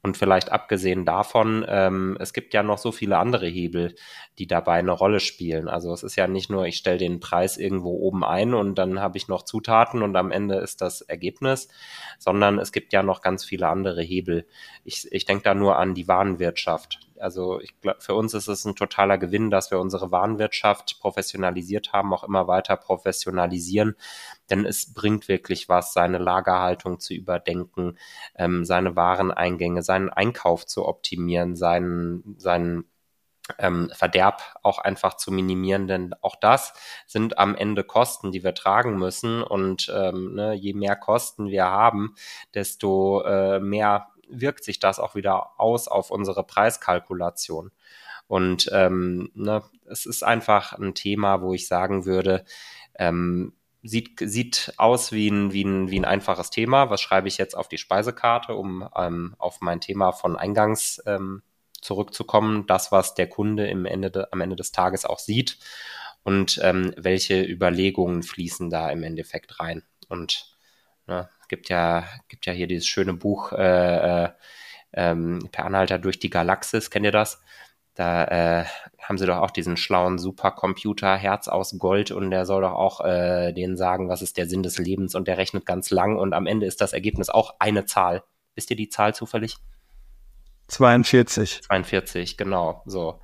Und 0.00 0.16
vielleicht 0.16 0.52
abgesehen 0.52 1.04
davon, 1.04 1.64
ähm, 1.66 2.16
es 2.20 2.32
gibt 2.32 2.54
ja 2.54 2.62
noch 2.62 2.78
so 2.78 2.92
viele 2.92 3.18
andere 3.18 3.46
Hebel, 3.46 3.96
die 4.38 4.46
dabei 4.46 4.74
eine 4.74 4.92
Rolle 4.92 5.18
spielen. 5.18 5.68
Also 5.68 5.92
es 5.92 6.04
ist 6.04 6.14
ja 6.14 6.28
nicht 6.28 6.50
nur, 6.50 6.66
ich 6.66 6.76
stelle 6.76 6.98
den 6.98 7.18
Preis 7.18 7.56
irgendwo 7.56 7.90
oben 7.90 8.22
ein 8.22 8.54
und 8.54 8.76
dann 8.76 9.00
habe 9.00 9.18
ich 9.18 9.26
noch 9.26 9.42
Zutaten 9.42 10.02
und 10.02 10.14
am 10.14 10.30
Ende 10.30 10.56
ist 10.56 10.82
das 10.82 11.00
Ergebnis, 11.00 11.68
sondern 12.18 12.60
es 12.60 12.70
gibt 12.70 12.92
ja 12.92 13.02
noch 13.02 13.22
ganz 13.22 13.44
viele 13.44 13.66
andere 13.66 14.00
Hebel. 14.02 14.46
Ich, 14.84 15.10
ich 15.10 15.24
denke 15.24 15.42
da 15.42 15.54
nur 15.54 15.76
an 15.78 15.94
die 15.94 16.06
Warenwirtschaft. 16.06 17.00
Also 17.20 17.60
ich 17.60 17.80
glaub, 17.80 18.02
für 18.02 18.14
uns 18.14 18.34
ist 18.34 18.48
es 18.48 18.64
ein 18.64 18.76
totaler 18.76 19.18
Gewinn, 19.18 19.50
dass 19.50 19.70
wir 19.70 19.80
unsere 19.80 20.10
Warenwirtschaft 20.10 20.98
professionalisiert 21.00 21.92
haben, 21.92 22.12
auch 22.12 22.24
immer 22.24 22.48
weiter 22.48 22.76
professionalisieren 22.76 23.96
denn 24.50 24.64
es 24.64 24.92
bringt 24.92 25.28
wirklich 25.28 25.68
was, 25.68 25.92
seine 25.92 26.18
Lagerhaltung 26.18 27.00
zu 27.00 27.14
überdenken, 27.14 27.98
ähm, 28.34 28.64
seine 28.64 28.96
Wareneingänge, 28.96 29.82
seinen 29.82 30.10
Einkauf 30.10 30.66
zu 30.66 30.86
optimieren, 30.86 31.56
seinen, 31.56 32.36
seinen 32.38 32.84
ähm, 33.58 33.90
Verderb 33.94 34.42
auch 34.62 34.78
einfach 34.78 35.14
zu 35.16 35.32
minimieren, 35.32 35.86
denn 35.86 36.14
auch 36.20 36.36
das 36.36 36.74
sind 37.06 37.38
am 37.38 37.54
Ende 37.54 37.82
Kosten, 37.84 38.30
die 38.32 38.44
wir 38.44 38.54
tragen 38.54 38.98
müssen. 38.98 39.42
Und 39.42 39.90
ähm, 39.94 40.34
ne, 40.34 40.54
je 40.54 40.74
mehr 40.74 40.96
Kosten 40.96 41.48
wir 41.48 41.64
haben, 41.64 42.14
desto 42.54 43.22
äh, 43.22 43.60
mehr 43.60 44.08
wirkt 44.30 44.64
sich 44.64 44.78
das 44.78 44.98
auch 44.98 45.14
wieder 45.14 45.60
aus 45.60 45.88
auf 45.88 46.10
unsere 46.10 46.44
Preiskalkulation. 46.44 47.70
Und 48.26 48.68
ähm, 48.72 49.30
ne, 49.34 49.62
es 49.86 50.06
ist 50.06 50.22
einfach 50.22 50.74
ein 50.74 50.94
Thema, 50.94 51.40
wo 51.40 51.54
ich 51.54 51.66
sagen 51.66 52.04
würde, 52.04 52.44
ähm, 52.98 53.54
sieht, 53.82 54.18
sieht 54.20 54.74
aus 54.76 55.12
wie 55.12 55.28
ein, 55.28 55.52
wie, 55.52 55.64
ein, 55.64 55.90
wie 55.90 55.98
ein 55.98 56.04
einfaches 56.04 56.50
Thema. 56.50 56.90
Was 56.90 57.00
schreibe 57.00 57.28
ich 57.28 57.38
jetzt 57.38 57.56
auf 57.56 57.68
die 57.68 57.78
Speisekarte, 57.78 58.54
um 58.54 58.88
ähm, 58.94 59.34
auf 59.38 59.60
mein 59.60 59.80
Thema 59.80 60.12
von 60.12 60.36
eingangs 60.36 61.02
ähm, 61.06 61.42
zurückzukommen? 61.80 62.66
Das, 62.66 62.92
was 62.92 63.14
der 63.14 63.28
Kunde 63.28 63.66
im 63.68 63.86
Ende 63.86 64.10
de, 64.10 64.26
am 64.30 64.40
Ende 64.40 64.56
des 64.56 64.72
Tages 64.72 65.04
auch 65.06 65.18
sieht 65.18 65.58
und 66.22 66.60
ähm, 66.62 66.92
welche 66.96 67.42
Überlegungen 67.42 68.22
fließen 68.22 68.68
da 68.68 68.90
im 68.90 69.02
Endeffekt 69.02 69.60
rein. 69.60 69.82
Und 70.08 70.54
ne, 71.06 71.30
gibt 71.48 71.68
ja, 71.68 72.04
gibt 72.28 72.46
ja 72.46 72.52
hier 72.52 72.66
dieses 72.66 72.86
schöne 72.86 73.14
Buch 73.14 73.52
äh, 73.52 74.24
äh, 74.24 74.28
ähm, 74.92 75.48
Per 75.52 75.64
Anhalter 75.64 75.98
durch 75.98 76.18
die 76.18 76.30
Galaxis, 76.30 76.90
kennt 76.90 77.04
ihr 77.04 77.12
das? 77.12 77.40
Da 77.94 78.24
äh, 78.60 78.64
haben 79.02 79.18
sie 79.18 79.26
doch 79.26 79.38
auch 79.38 79.50
diesen 79.50 79.76
schlauen 79.76 80.18
Supercomputer, 80.18 81.16
Herz 81.16 81.48
aus 81.48 81.76
Gold, 81.78 82.12
und 82.12 82.30
der 82.30 82.46
soll 82.46 82.62
doch 82.62 82.74
auch 82.74 83.04
äh, 83.04 83.52
denen 83.52 83.76
sagen, 83.76 84.08
was 84.08 84.22
ist 84.22 84.36
der 84.36 84.46
Sinn 84.46 84.62
des 84.62 84.78
Lebens, 84.78 85.14
und 85.14 85.26
der 85.26 85.36
rechnet 85.36 85.66
ganz 85.66 85.90
lang, 85.90 86.16
und 86.16 86.32
am 86.32 86.46
Ende 86.46 86.66
ist 86.66 86.80
das 86.80 86.92
Ergebnis 86.92 87.28
auch 87.28 87.56
eine 87.58 87.86
Zahl. 87.86 88.22
Wisst 88.54 88.70
ihr 88.70 88.76
die 88.76 88.88
Zahl 88.88 89.14
zufällig? 89.14 89.56
42. 90.68 91.62
42, 91.62 92.36
genau, 92.36 92.82
so. 92.86 93.20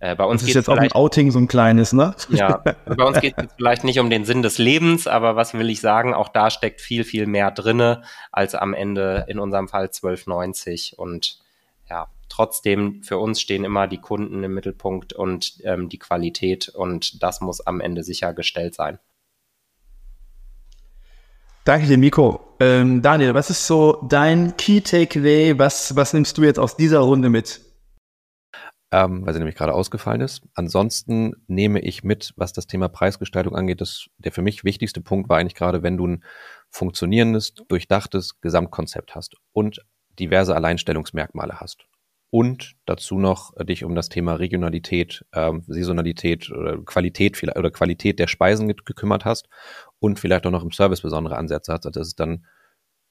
Äh, 0.00 0.14
bei 0.14 0.24
uns 0.24 0.42
das 0.42 0.50
ist 0.50 0.54
jetzt 0.54 0.70
auch 0.70 0.76
ein 0.76 0.92
Outing, 0.92 1.32
so 1.32 1.40
ein 1.40 1.48
kleines, 1.48 1.92
ne? 1.92 2.14
Ja, 2.28 2.58
bei 2.86 3.04
uns 3.04 3.20
geht 3.20 3.34
es 3.36 3.52
vielleicht 3.56 3.82
nicht 3.82 3.98
um 3.98 4.10
den 4.10 4.24
Sinn 4.24 4.42
des 4.42 4.58
Lebens, 4.58 5.08
aber 5.08 5.34
was 5.34 5.54
will 5.54 5.68
ich 5.70 5.80
sagen, 5.80 6.14
auch 6.14 6.28
da 6.28 6.50
steckt 6.50 6.80
viel, 6.80 7.02
viel 7.02 7.26
mehr 7.26 7.50
drinne 7.50 8.02
als 8.30 8.54
am 8.54 8.74
Ende 8.74 9.24
in 9.28 9.40
unserem 9.40 9.68
Fall 9.68 9.86
1290 9.86 10.98
und 10.98 11.40
ja, 11.90 12.06
trotzdem 12.28 13.02
für 13.02 13.18
uns 13.18 13.40
stehen 13.40 13.64
immer 13.64 13.88
die 13.88 13.98
Kunden 13.98 14.44
im 14.44 14.54
Mittelpunkt 14.54 15.14
und 15.14 15.54
ähm, 15.64 15.88
die 15.88 15.98
Qualität 15.98 16.68
und 16.68 17.22
das 17.22 17.40
muss 17.40 17.60
am 17.60 17.80
Ende 17.80 18.04
sichergestellt 18.04 18.74
sein. 18.74 19.00
Danke 21.64 21.86
dir, 21.86 21.98
Miko. 21.98 22.54
Ähm, 22.60 23.02
Daniel, 23.02 23.34
was 23.34 23.50
ist 23.50 23.66
so 23.66 24.02
dein 24.08 24.56
Key 24.56 24.80
Takeaway? 24.80 25.58
Was, 25.58 25.94
was 25.96 26.14
nimmst 26.14 26.38
du 26.38 26.44
jetzt 26.44 26.58
aus 26.58 26.76
dieser 26.76 27.00
Runde 27.00 27.28
mit? 27.28 27.60
Ähm, 28.90 29.26
weil 29.26 29.34
sie 29.34 29.38
nämlich 29.38 29.56
gerade 29.56 29.74
ausgefallen 29.74 30.22
ist. 30.22 30.42
Ansonsten 30.54 31.34
nehme 31.46 31.80
ich 31.80 32.04
mit, 32.04 32.32
was 32.36 32.54
das 32.54 32.66
Thema 32.66 32.88
Preisgestaltung 32.88 33.54
angeht, 33.54 33.82
das, 33.82 34.06
der 34.16 34.32
für 34.32 34.40
mich 34.40 34.64
wichtigste 34.64 35.02
Punkt 35.02 35.28
war 35.28 35.36
eigentlich 35.36 35.54
gerade, 35.54 35.82
wenn 35.82 35.98
du 35.98 36.06
ein 36.06 36.24
funktionierendes, 36.70 37.52
durchdachtes 37.54 38.40
Gesamtkonzept 38.40 39.14
hast 39.14 39.36
und 39.52 39.84
diverse 40.18 40.56
Alleinstellungsmerkmale 40.56 41.60
hast 41.60 41.86
und 42.30 42.76
dazu 42.84 43.18
noch 43.18 43.52
dich 43.64 43.84
um 43.84 43.94
das 43.94 44.08
Thema 44.08 44.34
Regionalität, 44.34 45.24
ähm, 45.32 45.64
Saisonalität 45.66 46.50
oder 46.50 46.78
Qualität 46.78 47.42
oder 47.42 47.70
Qualität 47.70 48.18
der 48.18 48.26
Speisen 48.26 48.68
gekümmert 48.68 49.24
hast 49.24 49.48
und 49.98 50.18
vielleicht 50.18 50.46
auch 50.46 50.50
noch 50.50 50.64
im 50.64 50.72
Service 50.72 51.00
besondere 51.00 51.36
Ansätze 51.36 51.72
hast, 51.72 51.84
dass 51.84 51.96
es 51.96 52.16
dann 52.16 52.44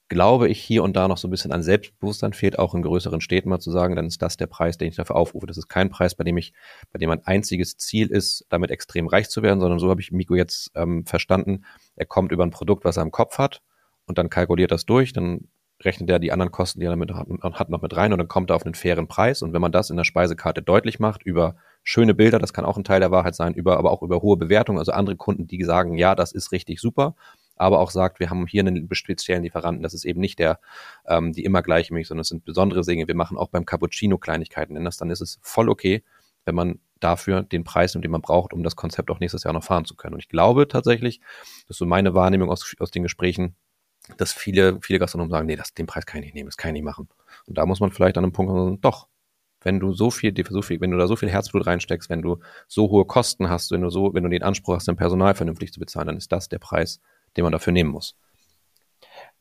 glaube 0.09 0.47
ich, 0.47 0.61
hier 0.61 0.83
und 0.83 0.95
da 0.95 1.07
noch 1.07 1.17
so 1.17 1.27
ein 1.27 1.31
bisschen 1.31 1.51
an 1.51 1.63
Selbstbewusstsein 1.63 2.33
fehlt, 2.33 2.59
auch 2.59 2.73
in 2.73 2.81
größeren 2.81 3.21
Städten 3.21 3.49
mal 3.49 3.59
zu 3.59 3.71
sagen, 3.71 3.95
dann 3.95 4.07
ist 4.07 4.21
das 4.21 4.37
der 4.37 4.47
Preis, 4.47 4.77
den 4.77 4.87
ich 4.87 4.95
dafür 4.95 5.15
aufrufe. 5.15 5.47
Das 5.47 5.57
ist 5.57 5.67
kein 5.67 5.89
Preis, 5.89 6.15
bei 6.15 6.23
dem 6.23 6.37
ich, 6.37 6.53
bei 6.91 6.99
dem 6.99 7.09
mein 7.09 7.25
einziges 7.25 7.77
Ziel 7.77 8.07
ist, 8.07 8.45
damit 8.49 8.71
extrem 8.71 9.07
reich 9.07 9.29
zu 9.29 9.43
werden, 9.43 9.59
sondern 9.59 9.79
so 9.79 9.89
habe 9.89 10.01
ich 10.01 10.11
Miko 10.11 10.35
jetzt 10.35 10.71
ähm, 10.75 11.05
verstanden. 11.05 11.65
Er 11.95 12.05
kommt 12.05 12.31
über 12.31 12.45
ein 12.45 12.51
Produkt, 12.51 12.85
was 12.85 12.97
er 12.97 13.03
im 13.03 13.11
Kopf 13.11 13.37
hat 13.37 13.61
und 14.05 14.17
dann 14.17 14.29
kalkuliert 14.29 14.71
das 14.71 14.85
durch, 14.85 15.13
dann 15.13 15.49
rechnet 15.83 16.09
er 16.09 16.19
die 16.19 16.31
anderen 16.31 16.51
Kosten, 16.51 16.79
die 16.79 16.87
er 16.87 16.91
damit 16.91 17.13
hat, 17.13 17.27
hat, 17.59 17.69
noch 17.69 17.81
mit 17.81 17.95
rein 17.95 18.11
und 18.11 18.19
dann 18.19 18.27
kommt 18.27 18.49
er 18.49 18.55
auf 18.55 18.65
einen 18.65 18.75
fairen 18.75 19.07
Preis. 19.07 19.41
Und 19.41 19.53
wenn 19.53 19.61
man 19.61 19.71
das 19.71 19.89
in 19.89 19.97
der 19.97 20.05
Speisekarte 20.05 20.61
deutlich 20.61 20.99
macht, 20.99 21.23
über 21.23 21.55
schöne 21.83 22.15
Bilder, 22.15 22.39
das 22.39 22.53
kann 22.53 22.65
auch 22.65 22.77
ein 22.77 22.83
Teil 22.83 22.99
der 22.99 23.11
Wahrheit 23.11 23.35
sein, 23.35 23.53
über, 23.53 23.77
aber 23.77 23.91
auch 23.91 24.01
über 24.01 24.21
hohe 24.21 24.37
Bewertungen, 24.37 24.79
also 24.79 24.91
andere 24.91 25.15
Kunden, 25.15 25.47
die 25.47 25.63
sagen, 25.63 25.95
ja, 25.97 26.15
das 26.15 26.31
ist 26.31 26.51
richtig 26.51 26.81
super, 26.81 27.15
aber 27.57 27.79
auch 27.79 27.91
sagt, 27.91 28.19
wir 28.19 28.29
haben 28.29 28.47
hier 28.47 28.61
einen 28.61 28.87
speziellen 28.93 29.43
Lieferanten, 29.43 29.83
das 29.83 29.93
ist 29.93 30.05
eben 30.05 30.19
nicht 30.19 30.39
der, 30.39 30.59
ähm, 31.07 31.33
die 31.33 31.43
immer 31.43 31.61
gleiche 31.61 31.93
Milch, 31.93 32.07
sondern 32.07 32.21
es 32.21 32.29
sind 32.29 32.45
besondere 32.45 32.81
Dinge. 32.81 33.07
Wir 33.07 33.15
machen 33.15 33.37
auch 33.37 33.49
beim 33.49 33.65
Cappuccino 33.65 34.17
Kleinigkeiten, 34.17 34.83
das 34.83 34.97
dann 34.97 35.09
ist 35.09 35.21
es 35.21 35.39
voll 35.41 35.69
okay, 35.69 36.03
wenn 36.45 36.55
man 36.55 36.79
dafür 36.99 37.43
den 37.43 37.63
Preis 37.63 37.93
nimmt, 37.93 38.05
den 38.05 38.11
man 38.11 38.21
braucht, 38.21 38.53
um 38.53 38.63
das 38.63 38.75
Konzept 38.75 39.11
auch 39.11 39.19
nächstes 39.19 39.43
Jahr 39.43 39.53
noch 39.53 39.63
fahren 39.63 39.85
zu 39.85 39.95
können. 39.95 40.15
Und 40.15 40.19
ich 40.19 40.29
glaube 40.29 40.67
tatsächlich, 40.67 41.19
das 41.67 41.71
ist 41.71 41.77
so 41.77 41.85
meine 41.85 42.13
Wahrnehmung 42.13 42.49
aus, 42.49 42.75
aus 42.79 42.91
den 42.91 43.03
Gesprächen, 43.03 43.55
dass 44.17 44.33
viele, 44.33 44.79
viele 44.81 44.99
Gastronomen 44.99 45.31
sagen, 45.31 45.47
nee, 45.47 45.55
das, 45.55 45.73
den 45.73 45.85
Preis 45.85 46.05
kann 46.05 46.19
ich 46.19 46.25
nicht 46.25 46.35
nehmen, 46.35 46.47
das 46.47 46.57
kann 46.57 46.69
ich 46.69 46.81
nicht 46.81 46.85
machen. 46.85 47.09
Und 47.45 47.57
da 47.57 47.65
muss 47.65 47.79
man 47.79 47.91
vielleicht 47.91 48.17
an 48.17 48.23
einem 48.23 48.33
Punkt 48.33 48.51
sagen, 48.51 48.81
doch, 48.81 49.07
wenn 49.61 49.79
du 49.79 49.93
so 49.93 50.11
viel, 50.11 50.33
so 50.49 50.61
viel, 50.61 50.79
wenn 50.79 50.91
du 50.91 50.97
da 50.97 51.07
so 51.07 51.15
viel 51.15 51.29
Herzblut 51.29 51.65
reinsteckst, 51.65 52.09
wenn 52.09 52.21
du 52.21 52.39
so 52.67 52.89
hohe 52.89 53.05
Kosten 53.05 53.49
hast, 53.49 53.71
wenn 53.71 53.81
du 53.81 53.89
so, 53.89 54.13
wenn 54.13 54.23
du 54.23 54.29
den 54.29 54.43
Anspruch 54.43 54.75
hast, 54.75 54.87
dein 54.87 54.95
Personal 54.95 55.35
vernünftig 55.35 55.73
zu 55.73 55.79
bezahlen, 55.79 56.07
dann 56.07 56.17
ist 56.17 56.31
das 56.31 56.47
der 56.47 56.59
Preis, 56.59 57.01
den 57.37 57.43
man 57.43 57.53
dafür 57.53 57.71
nehmen 57.73 57.91
muss 57.91 58.17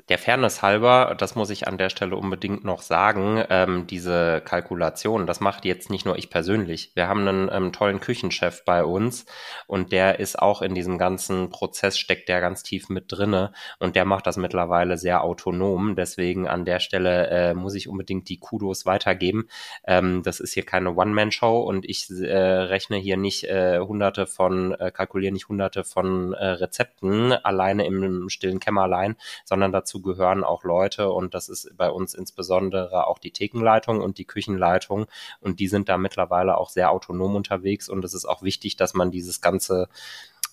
der 0.08 0.18
Fairness 0.18 0.62
halber, 0.62 1.16
das 1.18 1.34
muss 1.34 1.50
ich 1.50 1.66
an 1.66 1.78
der 1.78 1.90
Stelle 1.90 2.16
unbedingt 2.16 2.64
noch 2.64 2.82
sagen, 2.82 3.42
ähm, 3.50 3.86
diese 3.88 4.40
Kalkulation, 4.44 5.26
das 5.26 5.40
macht 5.40 5.64
jetzt 5.64 5.90
nicht 5.90 6.06
nur 6.06 6.16
ich 6.16 6.30
persönlich. 6.30 6.92
Wir 6.94 7.08
haben 7.08 7.26
einen 7.26 7.50
ähm, 7.52 7.72
tollen 7.72 7.98
Küchenchef 7.98 8.64
bei 8.64 8.84
uns 8.84 9.26
und 9.66 9.90
der 9.90 10.20
ist 10.20 10.38
auch 10.38 10.62
in 10.62 10.74
diesem 10.74 10.96
ganzen 10.96 11.50
Prozess, 11.50 11.98
steckt 11.98 12.28
der 12.28 12.40
ganz 12.40 12.62
tief 12.62 12.88
mit 12.88 13.06
drinne 13.08 13.52
und 13.80 13.96
der 13.96 14.04
macht 14.04 14.28
das 14.28 14.36
mittlerweile 14.36 14.96
sehr 14.96 15.24
autonom. 15.24 15.96
Deswegen 15.96 16.46
an 16.46 16.64
der 16.64 16.78
Stelle 16.78 17.26
äh, 17.28 17.54
muss 17.54 17.74
ich 17.74 17.88
unbedingt 17.88 18.28
die 18.28 18.38
Kudos 18.38 18.86
weitergeben. 18.86 19.48
Ähm, 19.86 20.22
das 20.22 20.38
ist 20.38 20.54
hier 20.54 20.64
keine 20.64 20.94
One-Man-Show 20.94 21.60
und 21.62 21.84
ich 21.84 22.08
äh, 22.10 22.36
rechne 22.36 22.96
hier 22.96 23.16
nicht 23.16 23.44
äh, 23.44 23.80
hunderte 23.80 24.28
von, 24.28 24.72
äh, 24.74 24.92
kalkuliere 24.92 25.32
nicht 25.32 25.48
hunderte 25.48 25.82
von 25.82 26.32
äh, 26.32 26.46
Rezepten 26.46 27.32
alleine 27.32 27.86
im 27.86 28.28
stillen 28.28 28.60
Kämmerlein, 28.60 29.16
sondern 29.44 29.72
dazu 29.72 29.95
dazu 29.96 30.02
gehören 30.02 30.44
auch 30.44 30.64
Leute 30.64 31.10
und 31.10 31.34
das 31.34 31.48
ist 31.48 31.76
bei 31.76 31.90
uns 31.90 32.14
insbesondere 32.14 33.06
auch 33.06 33.18
die 33.18 33.30
Thekenleitung 33.30 34.00
und 34.00 34.18
die 34.18 34.24
Küchenleitung 34.24 35.06
und 35.40 35.60
die 35.60 35.68
sind 35.68 35.88
da 35.88 35.96
mittlerweile 35.96 36.58
auch 36.58 36.70
sehr 36.70 36.90
autonom 36.90 37.34
unterwegs 37.34 37.88
und 37.88 38.04
es 38.04 38.14
ist 38.14 38.26
auch 38.26 38.42
wichtig, 38.42 38.76
dass 38.76 38.94
man 38.94 39.10
dieses 39.10 39.40
ganze 39.40 39.88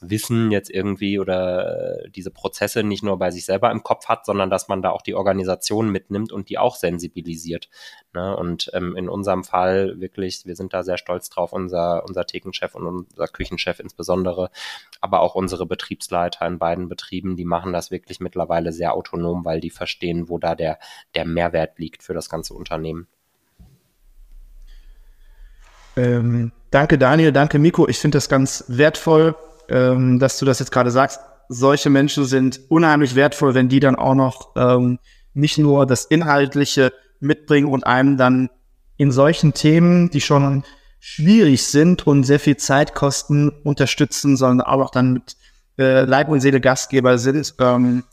Wissen 0.09 0.51
jetzt 0.51 0.69
irgendwie 0.69 1.19
oder 1.19 2.03
äh, 2.03 2.09
diese 2.09 2.31
Prozesse 2.31 2.83
nicht 2.83 3.03
nur 3.03 3.17
bei 3.17 3.31
sich 3.31 3.45
selber 3.45 3.71
im 3.71 3.83
Kopf 3.83 4.07
hat, 4.07 4.25
sondern 4.25 4.49
dass 4.49 4.67
man 4.67 4.81
da 4.81 4.91
auch 4.91 5.01
die 5.01 5.15
Organisation 5.15 5.89
mitnimmt 5.89 6.31
und 6.31 6.49
die 6.49 6.57
auch 6.57 6.75
sensibilisiert. 6.75 7.69
Ne? 8.13 8.35
Und 8.35 8.69
ähm, 8.73 8.95
in 8.95 9.09
unserem 9.09 9.43
Fall 9.43 9.99
wirklich, 9.99 10.45
wir 10.45 10.55
sind 10.55 10.73
da 10.73 10.83
sehr 10.83 10.97
stolz 10.97 11.29
drauf, 11.29 11.53
unser, 11.53 12.03
unser 12.05 12.25
Thekenchef 12.25 12.75
und 12.75 12.85
unser 12.85 13.27
Küchenchef 13.27 13.79
insbesondere, 13.79 14.49
aber 15.01 15.21
auch 15.21 15.35
unsere 15.35 15.65
Betriebsleiter 15.65 16.45
in 16.45 16.59
beiden 16.59 16.89
Betrieben, 16.89 17.35
die 17.35 17.45
machen 17.45 17.73
das 17.73 17.91
wirklich 17.91 18.19
mittlerweile 18.19 18.71
sehr 18.71 18.93
autonom, 18.93 19.45
weil 19.45 19.59
die 19.59 19.69
verstehen, 19.69 20.29
wo 20.29 20.37
da 20.37 20.55
der, 20.55 20.79
der 21.15 21.25
Mehrwert 21.25 21.79
liegt 21.79 22.03
für 22.03 22.13
das 22.13 22.29
ganze 22.29 22.53
Unternehmen. 22.53 23.07
Ähm, 25.95 26.51
danke 26.71 26.97
Daniel, 26.97 27.31
danke 27.31 27.59
Miko. 27.59 27.87
Ich 27.87 27.99
finde 27.99 28.17
das 28.17 28.29
ganz 28.29 28.65
wertvoll, 28.67 29.35
ähm, 29.73 30.19
dass 30.19 30.37
du 30.37 30.45
das 30.45 30.59
jetzt 30.59 30.71
gerade 30.71 30.91
sagst. 30.91 31.19
Solche 31.49 31.89
Menschen 31.89 32.25
sind 32.25 32.61
unheimlich 32.69 33.15
wertvoll, 33.15 33.55
wenn 33.55 33.69
die 33.69 33.79
dann 33.79 33.95
auch 33.95 34.15
noch 34.15 34.51
ähm, 34.55 34.99
nicht 35.33 35.57
nur 35.57 35.85
das 35.85 36.05
Inhaltliche 36.05 36.93
mitbringen 37.19 37.67
und 37.67 37.85
einem 37.85 38.15
dann 38.15 38.49
in 38.97 39.11
solchen 39.11 39.53
Themen, 39.53 40.09
die 40.11 40.21
schon 40.21 40.63
schwierig 40.99 41.65
sind 41.65 42.05
und 42.07 42.23
sehr 42.23 42.39
viel 42.39 42.55
Zeit 42.55 42.93
kosten, 42.93 43.49
unterstützen, 43.63 44.37
sondern 44.37 44.65
auch 44.65 44.91
dann 44.91 45.13
mit 45.13 45.35
äh, 45.79 46.05
Leib 46.05 46.29
und 46.29 46.39
Seele 46.39 46.61
Gastgeber 46.61 47.17
sind. 47.17 47.55
Ähm, 47.59 48.03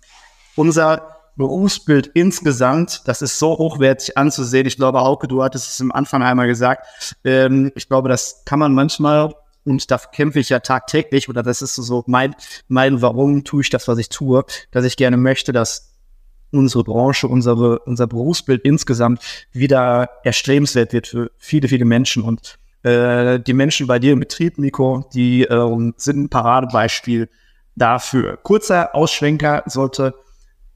unser 0.57 1.17
Berufsbild 1.37 2.11
insgesamt, 2.15 3.03
das 3.07 3.23
ist 3.23 3.39
so 3.39 3.51
hochwertig 3.59 4.17
anzusehen. 4.17 4.67
Ich 4.67 4.77
glaube, 4.77 5.01
Hauke, 5.01 5.29
du 5.29 5.43
hattest 5.43 5.71
es 5.71 5.81
am 5.81 5.93
Anfang 5.93 6.23
einmal 6.23 6.49
gesagt. 6.49 7.15
Ähm, 7.23 7.71
ich 7.75 7.89
glaube, 7.89 8.09
das 8.09 8.43
kann 8.45 8.59
man 8.59 8.75
manchmal 8.75 9.35
und 9.65 9.91
da 9.91 9.99
kämpfe 9.99 10.41
ich 10.41 10.49
ja 10.49 10.61
tagtäglich 10.61 11.29
oder 11.29 11.43
das 11.43 11.63
ist 11.63 11.75
so 11.75 12.05
mein, 12.07 12.35
mein 12.69 13.03
Warum 13.03 13.45
tue 13.45 13.63
ich 13.63 13.71
das, 13.71 13.89
was 13.89 13.99
ich 13.99 14.09
tue, 14.09 14.45
dass 14.71 14.85
ich 14.85 14.97
gerne 14.97 15.17
möchte, 15.17 15.53
dass 15.53 15.91
unsere 16.53 16.85
Branche, 16.85 17.29
unsere, 17.29 17.79
unser 17.81 18.07
Berufsbild 18.07 18.63
insgesamt 18.63 19.23
wieder 19.53 20.11
erstrebenswert 20.25 20.93
wird 20.93 21.07
für 21.07 21.31
viele, 21.39 21.69
viele 21.69 21.85
Menschen 21.85 22.23
und 22.23 22.59
äh, 22.83 23.39
die 23.41 23.53
Menschen 23.53 23.87
bei 23.87 23.99
dir 23.99 24.13
im 24.13 24.21
Betrieb, 24.21 24.59
Nico, 24.59 25.05
die 25.15 25.43
äh, 25.43 25.93
sind 25.97 26.25
ein 26.25 26.29
Paradebeispiel 26.29 27.29
dafür. 27.77 28.39
Kurzer 28.39 28.95
Ausschwenker 28.95 29.63
sollte 29.67 30.15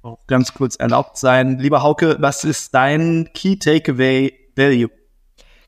auch 0.02 0.18
ganz 0.26 0.52
kurz 0.52 0.76
erlaubt 0.76 1.16
sein. 1.16 1.58
Lieber 1.58 1.82
Hauke, 1.82 2.16
was 2.20 2.44
ist 2.44 2.74
dein 2.74 3.30
Key 3.32 3.56
Takeaway 3.56 4.32
Value? 4.54 4.90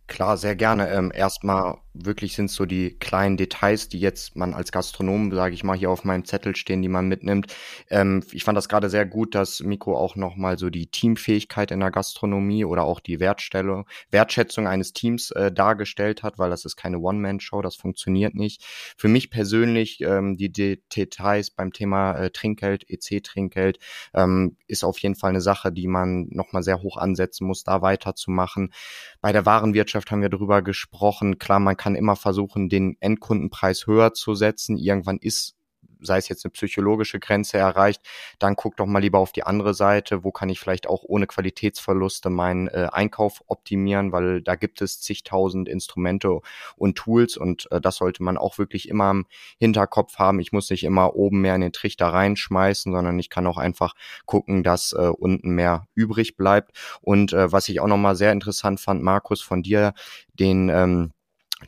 Klar, 0.07 0.37
sehr 0.37 0.55
gerne. 0.55 0.89
Ähm, 0.91 1.11
erstmal 1.13 1.79
wirklich 2.05 2.35
sind 2.35 2.51
so 2.51 2.67
die 2.67 2.99
kleinen 2.99 3.37
Details, 3.37 3.89
die 3.89 3.99
jetzt 3.99 4.37
man 4.37 4.55
als 4.55 4.73
Gastronom, 4.73 5.33
sage 5.33 5.55
ich 5.55 5.65
mal, 5.65 5.77
hier 5.77 5.91
auf 5.91 6.05
meinem 6.05 6.25
Zettel 6.25 6.57
stehen, 6.57 6.83
die 6.83 6.89
man 6.89 7.09
mitnimmt. 7.09 7.55
Ähm, 7.91 8.23
ich 8.33 8.45
fand 8.45 8.57
das 8.57 8.69
gerade 8.69 8.91
sehr 8.91 9.07
gut, 9.07 9.35
dass 9.35 9.61
Miko 9.61 9.97
auch 9.97 10.17
nochmal 10.17 10.59
so 10.59 10.71
die 10.71 10.87
Teamfähigkeit 10.89 11.71
in 11.71 11.81
der 11.81 11.91
Gastronomie 11.91 12.65
oder 12.65 12.85
auch 12.85 13.01
die 13.01 13.21
Wertstellung, 13.21 13.87
Wertschätzung 14.11 14.67
eines 14.67 14.93
Teams 14.93 15.31
äh, 15.31 15.53
dargestellt 15.53 16.23
hat, 16.23 16.39
weil 16.39 16.51
das 16.51 16.65
ist 16.65 16.77
keine 16.77 16.99
One-Man-Show, 16.99 17.63
das 17.63 17.77
funktioniert 17.77 18.35
nicht. 18.35 18.65
Für 18.97 19.09
mich 19.09 19.31
persönlich 19.31 20.01
ähm, 20.01 20.37
die 20.37 20.53
De 20.53 20.81
Details 20.95 21.51
beim 21.51 21.73
Thema 21.73 22.13
äh, 22.15 22.31
Trinkgeld, 22.31 22.89
EC-Trinkgeld, 22.89 23.79
ähm, 24.15 24.57
ist 24.67 24.85
auf 24.85 24.99
jeden 24.99 25.15
Fall 25.15 25.31
eine 25.31 25.41
Sache, 25.41 25.73
die 25.73 25.89
man 25.89 26.29
nochmal 26.31 26.63
sehr 26.63 26.83
hoch 26.83 26.97
ansetzen 26.97 27.47
muss, 27.47 27.65
da 27.65 27.83
weiterzumachen. 27.83 28.73
Bei 29.21 29.33
der 29.33 29.47
Warenwirtschaft 29.47 30.11
haben 30.11 30.23
wir 30.23 30.29
darüber 30.29 30.63
gesprochen. 30.63 31.39
Klar, 31.39 31.61
man 31.61 31.77
kann 31.77 31.86
immer 31.95 32.17
versuchen, 32.17 32.69
den 32.69 32.97
Endkundenpreis 33.01 33.87
höher 33.87 34.15
zu 34.15 34.35
setzen. 34.35 34.77
Irgendwann 34.77 35.19
ist 35.19 35.57
sei 36.01 36.19
es 36.19 36.29
jetzt 36.29 36.45
eine 36.45 36.53
psychologische 36.53 37.19
Grenze 37.19 37.59
erreicht, 37.59 38.03
dann 38.39 38.57
guck 38.57 38.77
doch 38.77 38.87
mal 38.87 39.01
lieber 39.01 39.19
auf 39.19 39.33
die 39.33 39.43
andere 39.43 39.75
Seite, 39.75 40.25
wo 40.25 40.31
kann 40.31 40.49
ich 40.49 40.61
vielleicht 40.61 40.87
auch 40.87 41.03
ohne 41.05 41.27
Qualitätsverluste 41.27 42.31
meinen 42.31 42.69
äh, 42.69 42.89
Einkauf 42.93 43.43
optimieren, 43.47 44.13
weil 44.13 44.43
da 44.43 44.55
gibt 44.55 44.83
es 44.83 45.01
zigtausend 45.01 45.69
Instrumente 45.69 46.41
und 46.77 46.97
Tools 46.97 47.37
und 47.37 47.71
äh, 47.71 47.81
das 47.81 47.97
sollte 47.97 48.23
man 48.23 48.39
auch 48.39 48.59
wirklich 48.59 48.89
immer 48.89 49.11
im 49.11 49.27
Hinterkopf 49.59 50.19
haben. 50.19 50.41
Ich 50.41 50.53
muss 50.53 50.71
nicht 50.71 50.85
immer 50.85 51.15
oben 51.15 51.41
mehr 51.41 51.55
in 51.55 51.61
den 51.61 51.73
Trichter 51.73 52.09
reinschmeißen, 52.09 52.93
sondern 52.93 53.19
ich 53.19 53.31
kann 53.31 53.47
auch 53.47 53.59
einfach 53.59 53.95
gucken, 54.25 54.63
dass 54.63 54.93
äh, 54.93 55.09
unten 55.09 55.51
mehr 55.51 55.87
übrig 55.95 56.37
bleibt. 56.37 56.73
Und 57.01 57.33
äh, 57.33 57.51
was 57.53 57.69
ich 57.69 57.81
auch 57.81 57.87
nochmal 57.87 58.17
sehr 58.17 58.33
interessant 58.33 58.81
fand, 58.81 59.03
Markus, 59.03 59.43
von 59.43 59.63
dir, 59.63 59.95
den 60.35 60.69
ähm, 60.69 61.13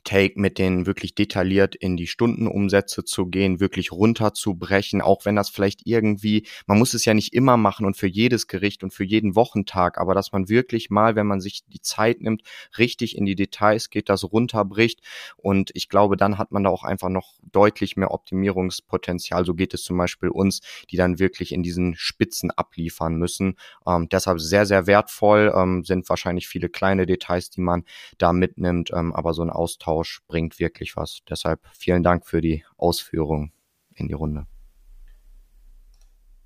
Take 0.04 0.38
mit 0.38 0.58
denen 0.58 0.84
wirklich 0.84 1.14
detailliert 1.14 1.74
in 1.74 1.96
die 1.96 2.06
Stundenumsätze 2.06 3.04
zu 3.04 3.26
gehen, 3.26 3.58
wirklich 3.58 3.90
runterzubrechen, 3.90 5.00
auch 5.00 5.24
wenn 5.24 5.34
das 5.34 5.48
vielleicht 5.48 5.86
irgendwie, 5.86 6.46
man 6.66 6.78
muss 6.78 6.92
es 6.92 7.06
ja 7.06 7.14
nicht 7.14 7.32
immer 7.32 7.56
machen 7.56 7.86
und 7.86 7.96
für 7.96 8.06
jedes 8.06 8.48
Gericht 8.48 8.84
und 8.84 8.92
für 8.92 9.04
jeden 9.04 9.34
Wochentag, 9.34 9.96
aber 9.96 10.14
dass 10.14 10.30
man 10.30 10.50
wirklich 10.50 10.90
mal, 10.90 11.16
wenn 11.16 11.26
man 11.26 11.40
sich 11.40 11.64
die 11.68 11.80
Zeit 11.80 12.20
nimmt, 12.20 12.42
richtig 12.76 13.16
in 13.16 13.24
die 13.24 13.34
Details 13.34 13.88
geht, 13.88 14.10
das 14.10 14.30
runterbricht 14.30 15.00
und 15.36 15.70
ich 15.72 15.88
glaube, 15.88 16.18
dann 16.18 16.36
hat 16.36 16.52
man 16.52 16.64
da 16.64 16.70
auch 16.70 16.84
einfach 16.84 17.08
noch 17.08 17.38
deutlich 17.50 17.96
mehr 17.96 18.10
Optimierungspotenzial. 18.10 19.46
So 19.46 19.54
geht 19.54 19.72
es 19.72 19.84
zum 19.84 19.96
Beispiel 19.96 20.28
uns, 20.28 20.60
die 20.90 20.98
dann 20.98 21.18
wirklich 21.18 21.50
in 21.52 21.62
diesen 21.62 21.94
Spitzen 21.96 22.50
abliefern 22.50 23.16
müssen. 23.16 23.56
Ähm, 23.86 24.08
deshalb 24.10 24.38
sehr, 24.40 24.66
sehr 24.66 24.86
wertvoll, 24.86 25.50
ähm, 25.56 25.82
sind 25.84 26.08
wahrscheinlich 26.10 26.46
viele 26.46 26.68
kleine 26.68 27.06
Details, 27.06 27.48
die 27.48 27.62
man 27.62 27.84
da 28.18 28.34
mitnimmt, 28.34 28.90
ähm, 28.94 29.14
aber 29.14 29.32
so 29.32 29.40
ein 29.40 29.48
Aus 29.48 29.77
Austausch 29.78 30.20
bringt 30.26 30.58
wirklich 30.58 30.96
was. 30.96 31.20
Deshalb 31.28 31.60
vielen 31.72 32.02
Dank 32.02 32.26
für 32.26 32.40
die 32.40 32.64
Ausführung 32.76 33.52
in 33.94 34.08
die 34.08 34.14
Runde. 34.14 34.46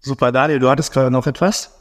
Super, 0.01 0.33
Daniel, 0.33 0.59
du 0.59 0.69
hattest 0.69 0.93
gerade 0.93 1.11
noch 1.11 1.27
etwas? 1.27 1.79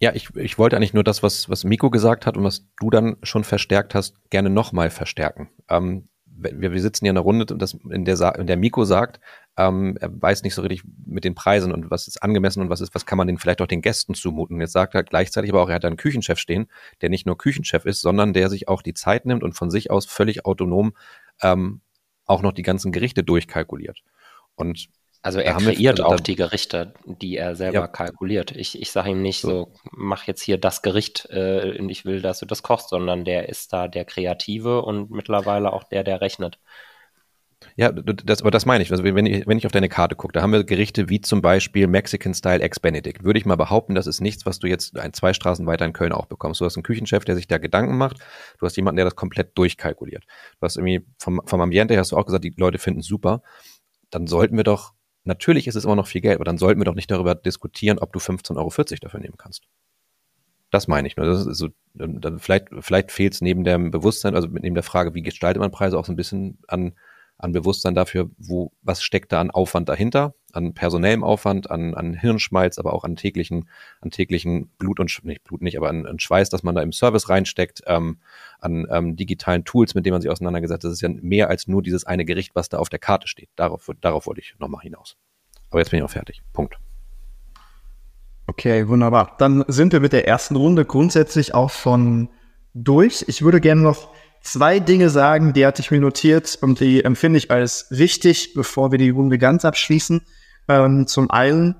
Ja, 0.00 0.12
ich, 0.14 0.34
ich 0.36 0.58
wollte 0.58 0.76
eigentlich 0.76 0.92
nur 0.92 1.04
das, 1.04 1.22
was, 1.22 1.48
was 1.48 1.64
Miko 1.64 1.88
gesagt 1.88 2.26
hat 2.26 2.36
und 2.36 2.44
was 2.44 2.66
du 2.78 2.90
dann 2.90 3.16
schon 3.22 3.44
verstärkt 3.44 3.94
hast, 3.94 4.16
gerne 4.30 4.50
nochmal 4.50 4.90
verstärken. 4.90 5.50
Ähm, 5.68 6.08
wir, 6.26 6.72
wir 6.72 6.82
sitzen 6.82 7.06
ja 7.06 7.10
in 7.10 7.16
einer 7.16 7.24
Runde, 7.24 7.46
das, 7.46 7.74
in, 7.74 8.04
der, 8.04 8.34
in 8.36 8.46
der 8.46 8.56
Miko 8.56 8.84
sagt, 8.84 9.20
ähm, 9.56 9.96
er 10.00 10.10
weiß 10.20 10.42
nicht 10.42 10.54
so 10.54 10.62
richtig 10.62 10.82
mit 11.06 11.24
den 11.24 11.34
Preisen 11.34 11.72
und 11.72 11.90
was 11.90 12.08
ist 12.08 12.22
angemessen 12.22 12.60
und 12.60 12.70
was 12.70 12.80
ist, 12.80 12.94
was 12.94 13.06
kann 13.06 13.18
man 13.18 13.26
denn 13.26 13.38
vielleicht 13.38 13.62
auch 13.62 13.66
den 13.66 13.82
Gästen 13.82 14.14
zumuten. 14.14 14.60
Jetzt 14.60 14.72
sagt 14.72 14.94
er 14.94 15.04
gleichzeitig 15.04 15.50
aber 15.50 15.62
auch, 15.62 15.68
er 15.68 15.76
hat 15.76 15.84
einen 15.84 15.96
Küchenchef 15.96 16.38
stehen, 16.38 16.66
der 17.02 17.08
nicht 17.08 17.26
nur 17.26 17.38
Küchenchef 17.38 17.84
ist, 17.84 18.00
sondern 18.00 18.32
der 18.32 18.50
sich 18.50 18.68
auch 18.68 18.82
die 18.82 18.94
Zeit 18.94 19.26
nimmt 19.26 19.42
und 19.42 19.52
von 19.52 19.70
sich 19.70 19.90
aus 19.90 20.06
völlig 20.06 20.44
autonom 20.44 20.94
ähm, 21.42 21.80
auch 22.26 22.42
noch 22.42 22.52
die 22.52 22.62
ganzen 22.62 22.90
Gerichte 22.90 23.22
durchkalkuliert. 23.22 24.00
Und 24.56 24.88
also 25.22 25.38
er 25.38 25.54
kreiert 25.54 25.98
wir, 25.98 26.06
auch 26.06 26.20
die 26.20 26.36
Gerichte, 26.36 26.92
die 27.06 27.36
er 27.36 27.56
selber 27.56 27.78
ja. 27.78 27.86
kalkuliert. 27.86 28.50
Ich, 28.50 28.80
ich 28.80 28.90
sage 28.90 29.10
ihm 29.10 29.22
nicht 29.22 29.40
so. 29.40 29.48
so, 29.48 29.72
mach 29.90 30.24
jetzt 30.24 30.42
hier 30.42 30.58
das 30.58 30.82
Gericht 30.82 31.26
äh, 31.30 31.78
und 31.78 31.88
ich 31.88 32.04
will, 32.04 32.20
dass 32.20 32.40
du 32.40 32.46
das 32.46 32.62
kochst, 32.62 32.90
sondern 32.90 33.24
der 33.24 33.48
ist 33.48 33.72
da 33.72 33.88
der 33.88 34.04
Kreative 34.04 34.82
und 34.82 35.10
mittlerweile 35.10 35.72
auch 35.72 35.84
der, 35.84 36.04
der 36.04 36.20
rechnet. 36.20 36.58
Ja, 37.76 37.92
das, 37.92 38.42
aber 38.42 38.50
das 38.50 38.66
meine 38.66 38.82
ich. 38.82 38.90
Also 38.90 39.04
wenn 39.04 39.26
ich, 39.26 39.46
wenn 39.46 39.58
ich 39.58 39.66
auf 39.66 39.72
deine 39.72 39.88
Karte 39.88 40.16
gucke, 40.16 40.32
da 40.32 40.42
haben 40.42 40.52
wir 40.52 40.64
Gerichte 40.64 41.08
wie 41.08 41.20
zum 41.20 41.42
Beispiel 41.42 41.86
Mexican 41.86 42.34
Style 42.34 42.60
Ex 42.60 42.80
Benedict. 42.80 43.24
Würde 43.24 43.38
ich 43.38 43.46
mal 43.46 43.56
behaupten, 43.56 43.94
das 43.94 44.06
ist 44.06 44.20
nichts, 44.20 44.46
was 44.46 44.58
du 44.58 44.66
jetzt 44.66 44.98
ein, 44.98 45.12
zwei 45.12 45.32
Straßen 45.32 45.66
weiter 45.66 45.84
in 45.84 45.92
Köln 45.92 46.12
auch 46.12 46.26
bekommst. 46.26 46.60
Du 46.60 46.64
hast 46.64 46.76
einen 46.76 46.82
Küchenchef, 46.82 47.24
der 47.24 47.36
sich 47.36 47.48
da 47.48 47.58
Gedanken 47.58 47.96
macht. 47.96 48.18
Du 48.58 48.66
hast 48.66 48.76
jemanden, 48.76 48.96
der 48.96 49.04
das 49.04 49.16
komplett 49.16 49.56
durchkalkuliert. 49.56 50.24
Du 50.60 50.64
hast 50.64 50.76
irgendwie 50.76 51.06
vom, 51.18 51.40
vom 51.44 51.60
Ambiente 51.60 51.94
her 51.94 52.00
hast 52.00 52.12
du 52.12 52.16
auch 52.16 52.26
gesagt, 52.26 52.44
die 52.44 52.54
Leute 52.56 52.78
finden 52.78 53.02
super. 53.02 53.42
Dann 54.10 54.26
sollten 54.26 54.56
wir 54.56 54.64
doch 54.64 54.92
Natürlich 55.24 55.66
ist 55.66 55.74
es 55.74 55.86
immer 55.86 55.96
noch 55.96 56.06
viel 56.06 56.20
Geld, 56.20 56.34
aber 56.34 56.44
dann 56.44 56.58
sollten 56.58 56.80
wir 56.80 56.84
doch 56.84 56.94
nicht 56.94 57.10
darüber 57.10 57.34
diskutieren, 57.34 57.98
ob 57.98 58.12
du 58.12 58.18
15,40 58.18 58.58
Euro 58.58 58.70
dafür 59.00 59.20
nehmen 59.20 59.38
kannst. 59.38 59.62
Das 60.70 60.86
meine 60.86 61.08
ich 61.08 61.16
nur. 61.16 61.24
Das 61.24 61.46
ist 61.46 61.56
so, 61.56 61.68
vielleicht, 62.38 62.68
vielleicht 62.80 63.10
fehlt 63.10 63.32
es 63.32 63.40
neben 63.40 63.64
dem 63.64 63.90
Bewusstsein, 63.90 64.34
also 64.34 64.48
neben 64.48 64.74
der 64.74 64.82
Frage, 64.82 65.14
wie 65.14 65.22
gestaltet 65.22 65.60
man 65.60 65.70
Preise, 65.70 65.98
auch 65.98 66.04
so 66.04 66.12
ein 66.12 66.16
bisschen 66.16 66.58
an 66.68 66.94
an 67.38 67.52
Bewusstsein 67.52 67.94
dafür, 67.94 68.30
wo, 68.38 68.72
was 68.82 69.02
steckt 69.02 69.32
da 69.32 69.40
an 69.40 69.50
Aufwand 69.50 69.88
dahinter, 69.88 70.34
an 70.52 70.72
personellem 70.72 71.24
Aufwand, 71.24 71.70
an, 71.70 71.94
an 71.94 72.14
Hirnschmalz, 72.14 72.78
aber 72.78 72.92
auch 72.92 73.04
an 73.04 73.16
täglichen, 73.16 73.68
an 74.00 74.10
täglichen 74.10 74.68
Blut 74.78 75.00
und, 75.00 75.24
nicht 75.24 75.44
Blut 75.44 75.62
nicht, 75.62 75.76
aber 75.76 75.88
an, 75.88 76.06
an 76.06 76.20
Schweiß, 76.20 76.48
dass 76.48 76.62
man 76.62 76.74
da 76.74 76.82
im 76.82 76.92
Service 76.92 77.28
reinsteckt, 77.28 77.82
ähm, 77.86 78.18
an 78.60 78.86
ähm, 78.90 79.16
digitalen 79.16 79.64
Tools, 79.64 79.94
mit 79.94 80.06
denen 80.06 80.14
man 80.14 80.22
sich 80.22 80.30
auseinandergesetzt. 80.30 80.84
Das 80.84 80.92
ist 80.92 81.02
ja 81.02 81.08
mehr 81.08 81.48
als 81.48 81.66
nur 81.66 81.82
dieses 81.82 82.04
eine 82.04 82.24
Gericht, 82.24 82.54
was 82.54 82.68
da 82.68 82.78
auf 82.78 82.88
der 82.88 83.00
Karte 83.00 83.26
steht. 83.26 83.50
Darauf, 83.56 83.90
darauf 84.00 84.26
wollte 84.26 84.40
ich 84.40 84.54
nochmal 84.58 84.82
hinaus. 84.82 85.16
Aber 85.70 85.80
jetzt 85.80 85.90
bin 85.90 85.98
ich 85.98 86.04
auch 86.04 86.10
fertig. 86.10 86.42
Punkt. 86.52 86.78
Okay, 88.46 88.86
wunderbar. 88.88 89.34
Dann 89.38 89.64
sind 89.68 89.92
wir 89.92 90.00
mit 90.00 90.12
der 90.12 90.28
ersten 90.28 90.54
Runde 90.54 90.84
grundsätzlich 90.84 91.54
auch 91.54 91.70
schon 91.70 92.28
durch. 92.74 93.24
Ich 93.26 93.42
würde 93.42 93.60
gerne 93.60 93.80
noch 93.80 94.08
zwei 94.44 94.78
Dinge 94.78 95.10
sagen, 95.10 95.52
die 95.52 95.66
hatte 95.66 95.82
ich 95.82 95.90
mir 95.90 96.00
notiert 96.00 96.58
und 96.60 96.78
die 96.78 97.04
empfinde 97.04 97.38
ich 97.38 97.50
als 97.50 97.86
wichtig, 97.90 98.54
bevor 98.54 98.92
wir 98.92 98.98
die 98.98 99.10
Runde 99.10 99.38
ganz 99.38 99.64
abschließen. 99.64 100.22
Ähm, 100.68 101.06
zum 101.06 101.30
einen, 101.30 101.76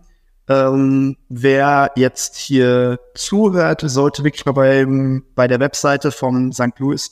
ähm, 0.49 1.17
wer 1.29 1.93
jetzt 1.95 2.37
hier 2.37 2.99
zuhört, 3.15 3.83
sollte 3.85 4.25
wirklich 4.25 4.45
mal 4.45 4.53
bei, 4.53 4.87
bei 5.35 5.47
der 5.47 5.61
Webseite 5.61 6.11
vom 6.11 6.53
St. 6.53 6.79
Louis 6.79 7.11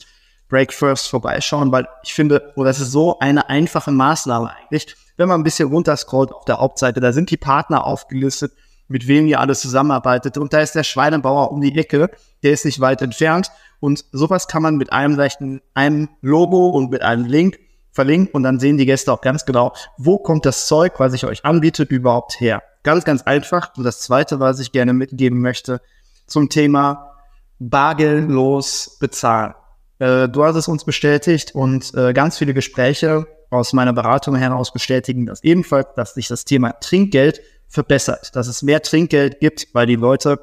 Breakfast 0.49 1.07
vorbeischauen, 1.07 1.71
weil 1.71 1.87
ich 2.03 2.13
finde, 2.13 2.53
oh, 2.55 2.63
das 2.63 2.79
ist 2.79 2.91
so 2.91 3.17
eine 3.19 3.49
einfache 3.49 3.91
Maßnahme 3.91 4.51
eigentlich. 4.51 4.95
Wenn 5.17 5.27
man 5.27 5.41
ein 5.41 5.43
bisschen 5.43 5.69
runterscrollt 5.69 6.31
auf 6.31 6.45
der 6.45 6.59
Hauptseite, 6.59 6.99
da 6.99 7.13
sind 7.13 7.31
die 7.31 7.37
Partner 7.37 7.85
aufgelistet, 7.85 8.51
mit 8.87 9.07
wem 9.07 9.27
ihr 9.27 9.39
alles 9.39 9.61
zusammenarbeitet. 9.61 10.37
Und 10.37 10.53
da 10.53 10.59
ist 10.59 10.75
der 10.75 10.83
Schweinebauer 10.83 11.51
um 11.51 11.61
die 11.61 11.75
Ecke, 11.77 12.11
der 12.43 12.51
ist 12.51 12.65
nicht 12.65 12.81
weit 12.81 13.01
entfernt. 13.01 13.51
Und 13.83 14.05
sowas 14.13 14.47
kann 14.47 14.63
man 14.63 14.77
mit 14.77 14.93
einem 14.93 15.17
leichten, 15.17 15.61
einem 15.73 16.07
Logo 16.21 16.69
und 16.69 16.89
mit 16.89 17.01
einem 17.01 17.25
Link 17.25 17.59
verlinken 17.91 18.33
und 18.33 18.43
dann 18.43 18.57
sehen 18.57 18.77
die 18.77 18.85
Gäste 18.85 19.11
auch 19.11 19.19
ganz 19.19 19.43
genau, 19.43 19.73
wo 19.97 20.17
kommt 20.17 20.45
das 20.45 20.67
Zeug, 20.67 21.01
was 21.01 21.13
ich 21.13 21.25
euch 21.25 21.43
anbiete, 21.43 21.83
überhaupt 21.83 22.39
her. 22.39 22.63
Ganz, 22.83 23.03
ganz 23.03 23.23
einfach. 23.23 23.75
Und 23.75 23.83
das 23.83 23.99
zweite, 23.99 24.39
was 24.39 24.61
ich 24.61 24.71
gerne 24.71 24.93
mitgeben 24.93 25.41
möchte 25.41 25.81
zum 26.27 26.47
Thema 26.47 27.17
bargeldlos 27.59 28.95
bezahlen. 29.01 29.53
Äh, 29.99 30.29
du 30.29 30.45
hast 30.45 30.55
es 30.55 30.69
uns 30.69 30.85
bestätigt 30.85 31.53
und 31.53 31.93
äh, 31.93 32.13
ganz 32.13 32.37
viele 32.37 32.53
Gespräche 32.53 33.27
aus 33.49 33.73
meiner 33.73 33.91
Beratung 33.91 34.35
heraus 34.35 34.71
bestätigen 34.71 35.25
das 35.25 35.43
ebenfalls, 35.43 35.87
dass 35.97 36.13
sich 36.13 36.29
das 36.29 36.45
Thema 36.45 36.71
Trinkgeld 36.79 37.41
verbessert, 37.67 38.33
dass 38.33 38.47
es 38.47 38.61
mehr 38.61 38.81
Trinkgeld 38.81 39.41
gibt, 39.41 39.67
weil 39.73 39.87
die 39.87 39.97
Leute, 39.97 40.39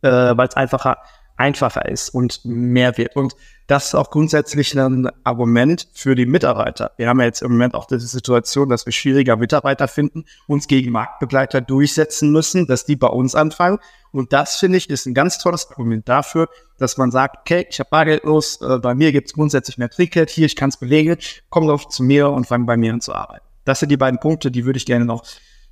äh, 0.00 0.08
weil 0.08 0.48
es 0.48 0.56
einfacher 0.56 0.96
einfacher 1.36 1.88
ist 1.88 2.10
und 2.10 2.44
mehr 2.44 2.96
wird. 2.96 3.16
Und 3.16 3.34
das 3.66 3.86
ist 3.86 3.94
auch 3.94 4.10
grundsätzlich 4.10 4.78
ein 4.78 5.08
Argument 5.24 5.88
für 5.94 6.14
die 6.14 6.26
Mitarbeiter. 6.26 6.92
Wir 6.96 7.08
haben 7.08 7.18
ja 7.20 7.26
jetzt 7.26 7.40
im 7.40 7.52
Moment 7.52 7.74
auch 7.74 7.86
diese 7.86 8.06
Situation, 8.06 8.68
dass 8.68 8.84
wir 8.84 8.92
schwieriger 8.92 9.36
Mitarbeiter 9.36 9.88
finden, 9.88 10.24
uns 10.46 10.68
gegen 10.68 10.92
Marktbegleiter 10.92 11.62
durchsetzen 11.62 12.30
müssen, 12.30 12.66
dass 12.66 12.84
die 12.84 12.96
bei 12.96 13.06
uns 13.06 13.34
anfangen. 13.34 13.78
Und 14.12 14.32
das, 14.32 14.56
finde 14.56 14.78
ich, 14.78 14.90
ist 14.90 15.06
ein 15.06 15.14
ganz 15.14 15.38
tolles 15.38 15.70
Argument 15.70 16.08
dafür, 16.08 16.48
dass 16.78 16.98
man 16.98 17.10
sagt, 17.10 17.38
okay, 17.38 17.66
ich 17.68 17.80
habe 17.80 17.88
Bargeld 17.90 18.24
los, 18.24 18.60
äh, 18.60 18.78
bei 18.78 18.94
mir 18.94 19.12
gibt 19.12 19.28
es 19.28 19.32
grundsätzlich 19.32 19.78
mehr 19.78 19.88
Trinkgeld, 19.88 20.30
hier, 20.30 20.46
ich 20.46 20.56
kann 20.56 20.68
es 20.68 20.76
belegen, 20.76 21.16
komm 21.48 21.66
doch 21.66 21.88
zu 21.88 22.02
mir 22.02 22.28
und 22.28 22.46
fang 22.46 22.66
bei 22.66 22.76
mir 22.76 22.92
an 22.92 23.00
zu 23.00 23.14
arbeiten. 23.14 23.44
Das 23.64 23.80
sind 23.80 23.88
die 23.88 23.96
beiden 23.96 24.20
Punkte, 24.20 24.50
die 24.50 24.66
würde 24.66 24.76
ich 24.76 24.86
gerne 24.86 25.06
noch 25.06 25.24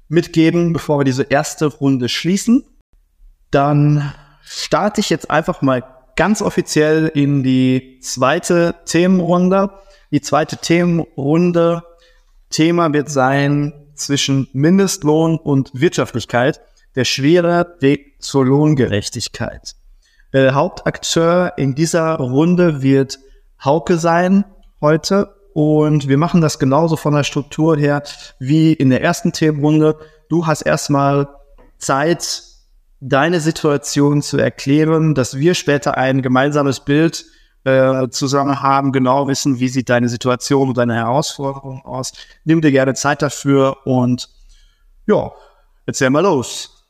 mitgeben, 0.09 0.73
bevor 0.73 1.01
wir 1.01 1.05
diese 1.05 1.25
erste 1.25 1.67
Runde 1.67 2.09
schließen. 2.09 2.65
Dann 3.51 4.15
starte 4.45 5.01
ich 5.01 5.11
jetzt 5.11 5.31
einfach 5.31 5.63
mal 5.63 5.83
ganz 6.17 6.43
offiziell 6.43 7.09
in 7.09 7.43
die 7.43 7.99
zweite 8.01 8.75
Themenrunde. 8.85 9.71
Die 10.11 10.21
zweite 10.21 10.57
Themenrunde, 10.57 11.83
Thema 12.51 12.93
wird 12.93 13.09
sein 13.09 13.73
zwischen 13.95 14.49
Mindestlohn 14.53 15.39
und 15.39 15.71
Wirtschaftlichkeit, 15.73 16.61
der 16.95 17.05
schwere 17.05 17.77
Weg 17.81 18.23
zur 18.23 18.45
Lohngerechtigkeit. 18.45 19.75
Der 20.33 20.55
Hauptakteur 20.55 21.55
in 21.57 21.75
dieser 21.75 22.17
Runde 22.17 22.83
wird 22.83 23.19
Hauke 23.63 23.97
sein. 23.99 24.45
heute 24.81 25.35
und 25.55 26.09
wir 26.09 26.19
machen 26.19 26.41
das 26.41 26.59
genauso 26.59 26.97
von 26.97 27.15
der 27.15 27.25
Struktur 27.25 27.77
her 27.77 28.03
wie 28.39 28.73
in 28.73 28.91
der 28.91 29.03
ersten 29.03 29.33
Themenrunde. 29.33 29.99
Du 30.29 30.47
hast 30.47 30.63
erstmal 30.63 31.29
Zeit, 31.79 32.43
deine 33.05 33.41
Situation 33.41 34.23
zu 34.23 34.39
erklären, 34.39 35.15
dass 35.15 35.37
wir 35.37 35.55
später 35.55 35.97
ein 35.97 36.23
gemeinsames 36.23 36.81
Bild 36.81 37.25
äh, 37.65 38.09
zusammen 38.11 38.63
haben, 38.63 38.93
genau 38.93 39.27
wissen, 39.27 39.59
wie 39.59 39.69
sieht 39.69 39.89
deine 39.89 40.09
Situation 40.09 40.69
und 40.69 40.79
deine 40.79 40.95
Herausforderung 40.95 41.85
aus. 41.85 42.13
Nimm 42.45 42.61
dir 42.61 42.71
gerne 42.71 42.95
Zeit 42.95 43.21
dafür 43.21 43.87
und 43.87 44.29
ja, 45.07 45.33
erzähl 45.85 46.11
mal 46.11 46.23
los. 46.23 46.89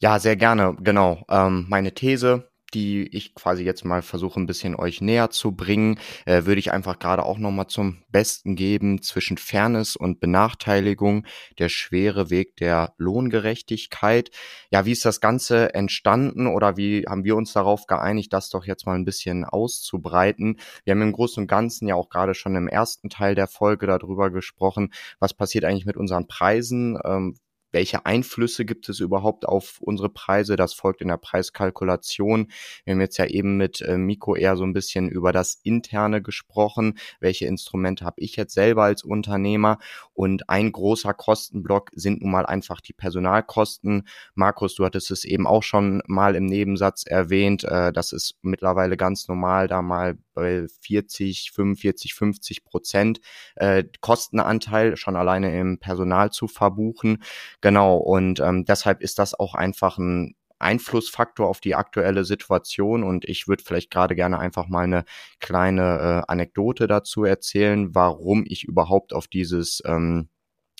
Ja, 0.00 0.18
sehr 0.18 0.36
gerne, 0.36 0.76
genau. 0.80 1.24
Ähm, 1.30 1.66
meine 1.70 1.94
These, 1.94 2.50
die 2.74 3.06
ich 3.14 3.34
quasi 3.34 3.64
jetzt 3.64 3.84
mal 3.84 4.02
versuche 4.02 4.40
ein 4.40 4.46
bisschen 4.46 4.74
euch 4.74 5.00
näher 5.00 5.30
zu 5.30 5.52
bringen, 5.52 5.98
äh, 6.24 6.44
würde 6.44 6.58
ich 6.58 6.72
einfach 6.72 6.98
gerade 6.98 7.24
auch 7.24 7.38
nochmal 7.38 7.66
zum 7.66 8.02
Besten 8.10 8.56
geben 8.56 9.02
zwischen 9.02 9.38
Fairness 9.38 9.96
und 9.96 10.20
Benachteiligung, 10.20 11.26
der 11.58 11.68
schwere 11.68 12.30
Weg 12.30 12.56
der 12.56 12.94
Lohngerechtigkeit. 12.98 14.30
Ja, 14.70 14.84
wie 14.86 14.92
ist 14.92 15.04
das 15.04 15.20
Ganze 15.20 15.74
entstanden 15.74 16.46
oder 16.46 16.76
wie 16.76 17.04
haben 17.08 17.24
wir 17.24 17.36
uns 17.36 17.52
darauf 17.52 17.86
geeinigt, 17.86 18.32
das 18.32 18.50
doch 18.50 18.64
jetzt 18.64 18.86
mal 18.86 18.94
ein 18.94 19.04
bisschen 19.04 19.44
auszubreiten? 19.44 20.58
Wir 20.84 20.92
haben 20.92 21.02
im 21.02 21.12
Großen 21.12 21.42
und 21.42 21.48
Ganzen 21.48 21.88
ja 21.88 21.94
auch 21.94 22.08
gerade 22.08 22.34
schon 22.34 22.56
im 22.56 22.68
ersten 22.68 23.10
Teil 23.10 23.34
der 23.34 23.46
Folge 23.46 23.86
darüber 23.86 24.30
gesprochen, 24.30 24.92
was 25.18 25.34
passiert 25.34 25.64
eigentlich 25.64 25.86
mit 25.86 25.96
unseren 25.96 26.26
Preisen, 26.26 26.98
ähm, 27.04 27.36
welche 27.72 28.06
Einflüsse 28.06 28.64
gibt 28.64 28.88
es 28.88 29.00
überhaupt 29.00 29.46
auf 29.46 29.80
unsere 29.80 30.08
Preise? 30.08 30.56
Das 30.56 30.74
folgt 30.74 31.00
in 31.00 31.08
der 31.08 31.16
Preiskalkulation. 31.16 32.48
Wir 32.84 32.92
haben 32.92 33.00
jetzt 33.00 33.16
ja 33.16 33.26
eben 33.26 33.56
mit 33.56 33.80
äh, 33.80 33.96
Miko 33.96 34.36
eher 34.36 34.56
so 34.56 34.64
ein 34.64 34.72
bisschen 34.72 35.08
über 35.08 35.32
das 35.32 35.58
Interne 35.62 36.22
gesprochen. 36.22 36.98
Welche 37.20 37.46
Instrumente 37.46 38.04
habe 38.04 38.20
ich 38.20 38.36
jetzt 38.36 38.54
selber 38.54 38.84
als 38.84 39.02
Unternehmer? 39.02 39.78
Und 40.12 40.48
ein 40.48 40.70
großer 40.70 41.14
Kostenblock 41.14 41.90
sind 41.94 42.22
nun 42.22 42.30
mal 42.30 42.46
einfach 42.46 42.80
die 42.80 42.92
Personalkosten. 42.92 44.06
Markus, 44.34 44.74
du 44.74 44.84
hattest 44.84 45.10
es 45.10 45.24
eben 45.24 45.46
auch 45.46 45.62
schon 45.62 46.02
mal 46.06 46.36
im 46.36 46.46
Nebensatz 46.46 47.04
erwähnt. 47.06 47.64
Äh, 47.64 47.92
das 47.92 48.12
ist 48.12 48.36
mittlerweile 48.42 48.96
ganz 48.96 49.28
normal, 49.28 49.66
da 49.66 49.82
mal 49.82 50.18
bei 50.34 50.66
40, 50.80 51.52
45, 51.52 52.14
50 52.14 52.64
Prozent 52.64 53.20
äh, 53.56 53.84
Kostenanteil 54.00 54.96
schon 54.96 55.16
alleine 55.16 55.58
im 55.58 55.78
Personal 55.78 56.30
zu 56.30 56.48
verbuchen. 56.48 57.22
Genau, 57.62 57.96
und 57.96 58.40
ähm, 58.40 58.64
deshalb 58.64 59.00
ist 59.00 59.18
das 59.20 59.38
auch 59.38 59.54
einfach 59.54 59.96
ein 59.96 60.34
Einflussfaktor 60.58 61.48
auf 61.48 61.60
die 61.60 61.74
aktuelle 61.76 62.24
Situation 62.24 63.04
und 63.04 63.24
ich 63.24 63.46
würde 63.48 63.62
vielleicht 63.64 63.90
gerade 63.90 64.14
gerne 64.16 64.38
einfach 64.40 64.68
mal 64.68 64.82
eine 64.84 65.04
kleine 65.40 66.22
äh, 66.26 66.30
Anekdote 66.32 66.86
dazu 66.88 67.24
erzählen, 67.24 67.94
warum 67.94 68.44
ich 68.46 68.64
überhaupt 68.64 69.12
auf 69.12 69.28
dieses 69.28 69.80
ähm, 69.86 70.28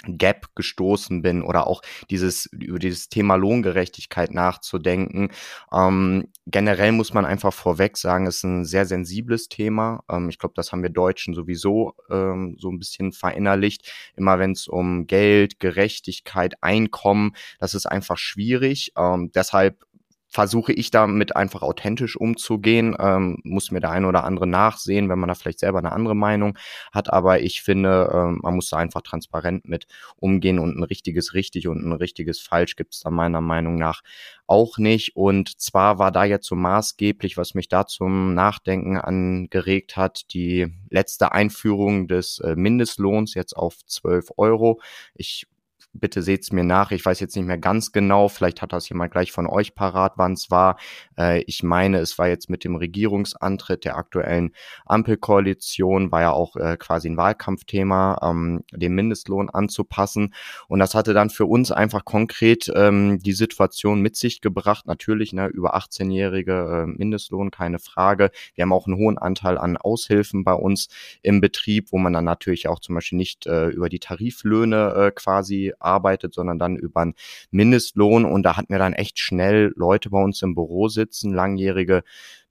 Gap 0.04 0.48
gestoßen 0.54 1.22
bin 1.22 1.42
oder 1.42 1.66
auch 1.66 1.82
dieses 2.10 2.46
über 2.46 2.78
dieses 2.78 3.08
Thema 3.08 3.36
Lohngerechtigkeit 3.36 4.32
nachzudenken. 4.32 5.30
Ähm, 5.72 6.28
generell 6.46 6.92
muss 6.92 7.14
man 7.14 7.24
einfach 7.24 7.52
vorweg 7.52 7.96
sagen, 7.96 8.26
es 8.26 8.38
ist 8.38 8.44
ein 8.44 8.64
sehr 8.64 8.86
sensibles 8.86 9.48
Thema. 9.48 10.02
Ähm, 10.10 10.28
ich 10.28 10.38
glaube, 10.38 10.54
das 10.56 10.72
haben 10.72 10.82
wir 10.82 10.90
Deutschen 10.90 11.34
sowieso 11.34 11.94
ähm, 12.10 12.56
so 12.58 12.70
ein 12.70 12.78
bisschen 12.78 13.12
verinnerlicht. 13.12 13.92
Immer 14.16 14.38
wenn 14.38 14.52
es 14.52 14.66
um 14.66 15.06
Geld, 15.06 15.60
Gerechtigkeit, 15.60 16.54
Einkommen, 16.62 17.34
das 17.58 17.74
ist 17.74 17.86
einfach 17.86 18.18
schwierig. 18.18 18.92
Ähm, 18.96 19.30
deshalb 19.34 19.84
versuche 20.32 20.72
ich 20.72 20.90
damit 20.90 21.36
einfach 21.36 21.60
authentisch 21.60 22.16
umzugehen. 22.16 22.96
Ähm, 22.98 23.36
muss 23.44 23.70
mir 23.70 23.80
der 23.80 23.90
eine 23.90 24.06
oder 24.06 24.24
andere 24.24 24.46
nachsehen, 24.46 25.10
wenn 25.10 25.18
man 25.18 25.28
da 25.28 25.34
vielleicht 25.34 25.58
selber 25.58 25.78
eine 25.78 25.92
andere 25.92 26.16
Meinung 26.16 26.56
hat. 26.90 27.12
Aber 27.12 27.40
ich 27.40 27.60
finde, 27.60 28.10
ähm, 28.14 28.40
man 28.42 28.54
muss 28.54 28.70
da 28.70 28.78
einfach 28.78 29.02
transparent 29.02 29.68
mit 29.68 29.86
umgehen 30.16 30.58
und 30.58 30.78
ein 30.78 30.84
richtiges 30.84 31.34
richtig 31.34 31.68
und 31.68 31.84
ein 31.84 31.92
richtiges 31.92 32.40
falsch 32.40 32.76
gibt 32.76 32.94
es 32.94 33.00
da 33.00 33.10
meiner 33.10 33.42
Meinung 33.42 33.76
nach 33.76 34.00
auch 34.46 34.78
nicht. 34.78 35.16
Und 35.16 35.60
zwar 35.60 35.98
war 35.98 36.10
da 36.10 36.24
jetzt 36.24 36.46
so 36.46 36.54
maßgeblich, 36.56 37.36
was 37.36 37.52
mich 37.52 37.68
da 37.68 37.86
zum 37.86 38.32
Nachdenken 38.32 38.96
angeregt 38.96 39.98
hat, 39.98 40.32
die 40.32 40.66
letzte 40.88 41.32
Einführung 41.32 42.08
des 42.08 42.38
äh, 42.38 42.56
Mindestlohns 42.56 43.34
jetzt 43.34 43.54
auf 43.54 43.84
12 43.84 44.30
Euro. 44.38 44.80
Ich 45.14 45.46
bitte 45.92 46.22
seht's 46.22 46.52
mir 46.52 46.64
nach. 46.64 46.90
Ich 46.90 47.04
weiß 47.04 47.20
jetzt 47.20 47.36
nicht 47.36 47.46
mehr 47.46 47.58
ganz 47.58 47.92
genau. 47.92 48.28
Vielleicht 48.28 48.62
hat 48.62 48.72
das 48.72 48.88
jemand 48.88 49.12
gleich 49.12 49.32
von 49.32 49.46
euch 49.46 49.74
parat, 49.74 50.14
wann 50.16 50.32
es 50.32 50.50
war. 50.50 50.78
Äh, 51.18 51.42
ich 51.46 51.62
meine, 51.62 51.98
es 51.98 52.18
war 52.18 52.28
jetzt 52.28 52.48
mit 52.48 52.64
dem 52.64 52.76
Regierungsantritt 52.76 53.84
der 53.84 53.96
aktuellen 53.96 54.52
Ampelkoalition, 54.86 56.10
war 56.10 56.22
ja 56.22 56.32
auch 56.32 56.56
äh, 56.56 56.76
quasi 56.78 57.08
ein 57.08 57.16
Wahlkampfthema, 57.16 58.18
ähm, 58.22 58.64
den 58.72 58.94
Mindestlohn 58.94 59.50
anzupassen. 59.50 60.34
Und 60.68 60.78
das 60.78 60.94
hatte 60.94 61.14
dann 61.14 61.30
für 61.30 61.46
uns 61.46 61.70
einfach 61.70 62.04
konkret 62.04 62.72
ähm, 62.74 63.18
die 63.18 63.32
Situation 63.32 64.00
mit 64.00 64.16
sich 64.16 64.40
gebracht. 64.40 64.86
Natürlich, 64.86 65.32
ne, 65.32 65.48
über 65.48 65.76
18-jährige 65.76 66.84
äh, 66.84 66.86
Mindestlohn, 66.86 67.50
keine 67.50 67.78
Frage. 67.78 68.30
Wir 68.54 68.62
haben 68.62 68.72
auch 68.72 68.86
einen 68.86 68.96
hohen 68.96 69.18
Anteil 69.18 69.58
an 69.58 69.76
Aushilfen 69.76 70.44
bei 70.44 70.54
uns 70.54 70.88
im 71.22 71.40
Betrieb, 71.40 71.92
wo 71.92 71.98
man 71.98 72.12
dann 72.12 72.24
natürlich 72.24 72.68
auch 72.68 72.80
zum 72.80 72.94
Beispiel 72.94 73.18
nicht 73.18 73.46
äh, 73.46 73.68
über 73.68 73.88
die 73.88 74.00
Tariflöhne 74.00 74.94
äh, 74.94 75.10
quasi 75.10 75.72
arbeitet, 75.84 76.34
sondern 76.34 76.58
dann 76.58 76.76
über 76.76 77.00
einen 77.00 77.14
Mindestlohn. 77.50 78.24
Und 78.24 78.42
da 78.42 78.56
hatten 78.56 78.72
wir 78.72 78.78
dann 78.78 78.92
echt 78.92 79.18
schnell 79.18 79.72
Leute 79.76 80.10
bei 80.10 80.22
uns 80.22 80.42
im 80.42 80.54
Büro 80.54 80.88
sitzen, 80.88 81.32
langjährige 81.34 82.02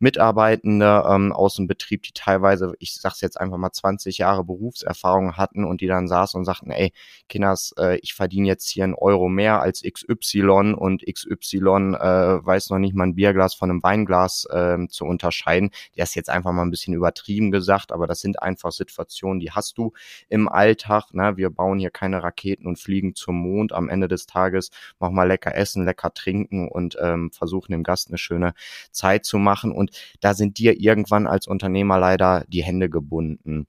Mitarbeitende 0.01 1.03
ähm, 1.07 1.31
aus 1.31 1.55
dem 1.55 1.67
Betrieb, 1.67 2.03
die 2.03 2.13
teilweise, 2.13 2.73
ich 2.79 2.95
sag's 2.95 3.21
jetzt 3.21 3.39
einfach 3.39 3.57
mal 3.57 3.71
20 3.71 4.17
Jahre 4.17 4.43
Berufserfahrung 4.43 5.37
hatten 5.37 5.63
und 5.63 5.81
die 5.81 5.87
dann 5.87 6.07
saßen 6.07 6.39
und 6.39 6.45
sagten, 6.45 6.71
ey, 6.71 6.91
Kinders, 7.29 7.73
äh, 7.77 7.97
ich 7.97 8.15
verdiene 8.15 8.47
jetzt 8.47 8.67
hier 8.67 8.83
einen 8.83 8.95
Euro 8.95 9.29
mehr 9.29 9.61
als 9.61 9.83
XY 9.83 10.73
und 10.73 11.05
XY 11.05 11.95
äh, 11.99 12.45
weiß 12.45 12.71
noch 12.71 12.79
nicht 12.79 12.95
mal 12.95 13.05
ein 13.05 13.15
Bierglas 13.15 13.53
von 13.53 13.69
einem 13.69 13.83
Weinglas 13.83 14.45
äh, 14.49 14.87
zu 14.89 15.05
unterscheiden. 15.05 15.69
Der 15.95 16.03
ist 16.03 16.15
jetzt 16.15 16.29
einfach 16.29 16.51
mal 16.51 16.63
ein 16.63 16.71
bisschen 16.71 16.95
übertrieben 16.95 17.51
gesagt, 17.51 17.91
aber 17.91 18.07
das 18.07 18.21
sind 18.21 18.41
einfach 18.41 18.71
Situationen, 18.71 19.39
die 19.39 19.51
hast 19.51 19.77
du 19.77 19.93
im 20.29 20.49
Alltag. 20.49 21.13
Ne? 21.13 21.37
Wir 21.37 21.51
bauen 21.51 21.77
hier 21.77 21.91
keine 21.91 22.23
Raketen 22.23 22.65
und 22.65 22.79
fliegen 22.79 23.13
zum 23.13 23.35
Mond. 23.35 23.71
Am 23.71 23.87
Ende 23.87 24.07
des 24.07 24.25
Tages 24.25 24.71
machen 24.99 25.15
wir 25.15 25.25
lecker 25.27 25.55
essen, 25.55 25.85
lecker 25.85 26.11
trinken 26.13 26.67
und 26.67 26.97
ähm, 26.99 27.31
versuchen 27.31 27.71
dem 27.71 27.83
Gast 27.83 28.07
eine 28.07 28.17
schöne 28.17 28.53
Zeit 28.91 29.25
zu 29.25 29.37
machen. 29.37 29.71
Und 29.71 29.90
da 30.19 30.33
sind 30.33 30.57
dir 30.57 30.79
irgendwann 30.79 31.27
als 31.27 31.47
Unternehmer 31.47 31.99
leider 31.99 32.45
die 32.47 32.63
Hände 32.63 32.89
gebunden. 32.89 33.67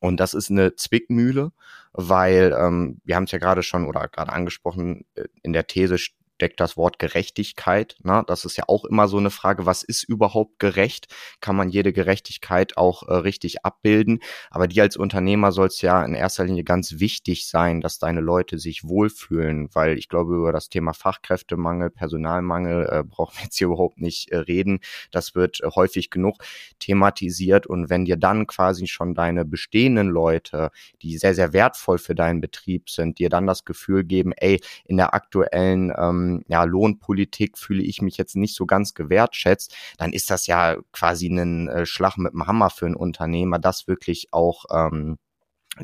Und 0.00 0.18
das 0.18 0.34
ist 0.34 0.50
eine 0.50 0.76
Zwickmühle, 0.76 1.52
weil 1.92 2.56
ähm, 2.58 3.00
wir 3.04 3.16
haben 3.16 3.24
es 3.24 3.32
ja 3.32 3.38
gerade 3.38 3.62
schon 3.62 3.86
oder 3.86 4.08
gerade 4.08 4.32
angesprochen, 4.32 5.04
äh, 5.14 5.24
in 5.42 5.52
der 5.52 5.66
These 5.66 5.98
steckt 6.40 6.58
das 6.58 6.78
Wort 6.78 6.98
Gerechtigkeit. 6.98 7.96
Ne? 8.02 8.24
Das 8.26 8.46
ist 8.46 8.56
ja 8.56 8.64
auch 8.66 8.86
immer 8.86 9.08
so 9.08 9.18
eine 9.18 9.28
Frage, 9.28 9.66
was 9.66 9.82
ist 9.82 10.04
überhaupt 10.04 10.58
gerecht? 10.58 11.06
Kann 11.42 11.54
man 11.54 11.68
jede 11.68 11.92
Gerechtigkeit 11.92 12.78
auch 12.78 13.06
äh, 13.06 13.12
richtig 13.12 13.66
abbilden? 13.66 14.20
Aber 14.50 14.66
dir 14.66 14.84
als 14.84 14.96
Unternehmer 14.96 15.52
soll 15.52 15.66
es 15.66 15.82
ja 15.82 16.02
in 16.02 16.14
erster 16.14 16.46
Linie 16.46 16.64
ganz 16.64 16.98
wichtig 16.98 17.46
sein, 17.46 17.82
dass 17.82 17.98
deine 17.98 18.22
Leute 18.22 18.58
sich 18.58 18.84
wohlfühlen, 18.84 19.68
weil 19.74 19.98
ich 19.98 20.08
glaube, 20.08 20.34
über 20.34 20.50
das 20.50 20.70
Thema 20.70 20.94
Fachkräftemangel, 20.94 21.90
Personalmangel 21.90 22.88
äh, 22.90 23.04
brauchen 23.04 23.36
wir 23.36 23.44
jetzt 23.44 23.58
hier 23.58 23.66
überhaupt 23.66 24.00
nicht 24.00 24.30
äh, 24.30 24.38
reden. 24.38 24.80
Das 25.10 25.34
wird 25.34 25.60
äh, 25.60 25.68
häufig 25.74 26.08
genug 26.08 26.36
thematisiert 26.78 27.66
und 27.66 27.90
wenn 27.90 28.06
dir 28.06 28.16
dann 28.16 28.46
quasi 28.46 28.86
schon 28.86 29.14
deine 29.14 29.44
bestehenden 29.44 30.08
Leute, 30.08 30.70
die 31.02 31.18
sehr, 31.18 31.34
sehr 31.34 31.52
wertvoll 31.52 31.98
für 31.98 32.14
deinen 32.14 32.40
Betrieb 32.40 32.88
sind, 32.88 33.18
dir 33.18 33.28
dann 33.28 33.46
das 33.46 33.66
Gefühl 33.66 34.04
geben, 34.04 34.32
ey, 34.32 34.58
in 34.86 34.96
der 34.96 35.12
aktuellen 35.12 35.92
ähm, 35.98 36.29
ja, 36.48 36.64
Lohnpolitik 36.64 37.58
fühle 37.58 37.82
ich 37.82 38.02
mich 38.02 38.16
jetzt 38.16 38.36
nicht 38.36 38.54
so 38.54 38.66
ganz 38.66 38.94
gewertschätzt, 38.94 39.74
dann 39.98 40.12
ist 40.12 40.30
das 40.30 40.46
ja 40.46 40.76
quasi 40.92 41.28
ein 41.28 41.68
äh, 41.68 41.86
Schlag 41.86 42.16
mit 42.18 42.32
dem 42.32 42.46
Hammer 42.46 42.70
für 42.70 42.86
einen 42.86 42.96
Unternehmer, 42.96 43.58
das 43.58 43.86
wirklich 43.88 44.28
auch 44.32 44.64
ähm, 44.72 45.18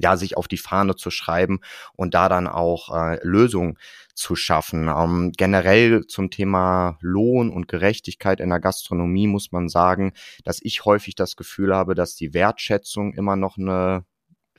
ja, 0.03 0.16
sich 0.16 0.36
auf 0.36 0.49
die 0.49 0.59
Fahne 0.59 0.97
zu 0.97 1.11
schreiben 1.11 1.61
und 1.94 2.14
da 2.14 2.28
dann 2.28 2.47
auch 2.47 2.94
äh, 2.94 3.18
Lösungen 3.22 3.78
zu 4.14 4.36
schaffen. 4.36 4.88
Ähm, 4.88 5.32
generell 5.36 6.07
zum 6.07 6.30
Thema 6.30 6.99
Lohn 7.01 7.51
und 7.51 7.68
Gerechtigkeit 7.68 8.40
in 8.40 8.51
der 8.51 8.61
Gastronomie 8.61 9.26
muss 9.26 9.53
man 9.53 9.68
sagen, 9.68 10.12
dass 10.45 10.58
ich 10.62 10.84
häufig 10.84 11.14
das 11.14 11.37
Gefühl 11.37 11.75
habe, 11.75 11.95
dass 11.95 12.14
die 12.16 12.34
Wertschätzung 12.34 13.12
immer 13.14 13.37
noch 13.37 13.58
eine 13.58 14.04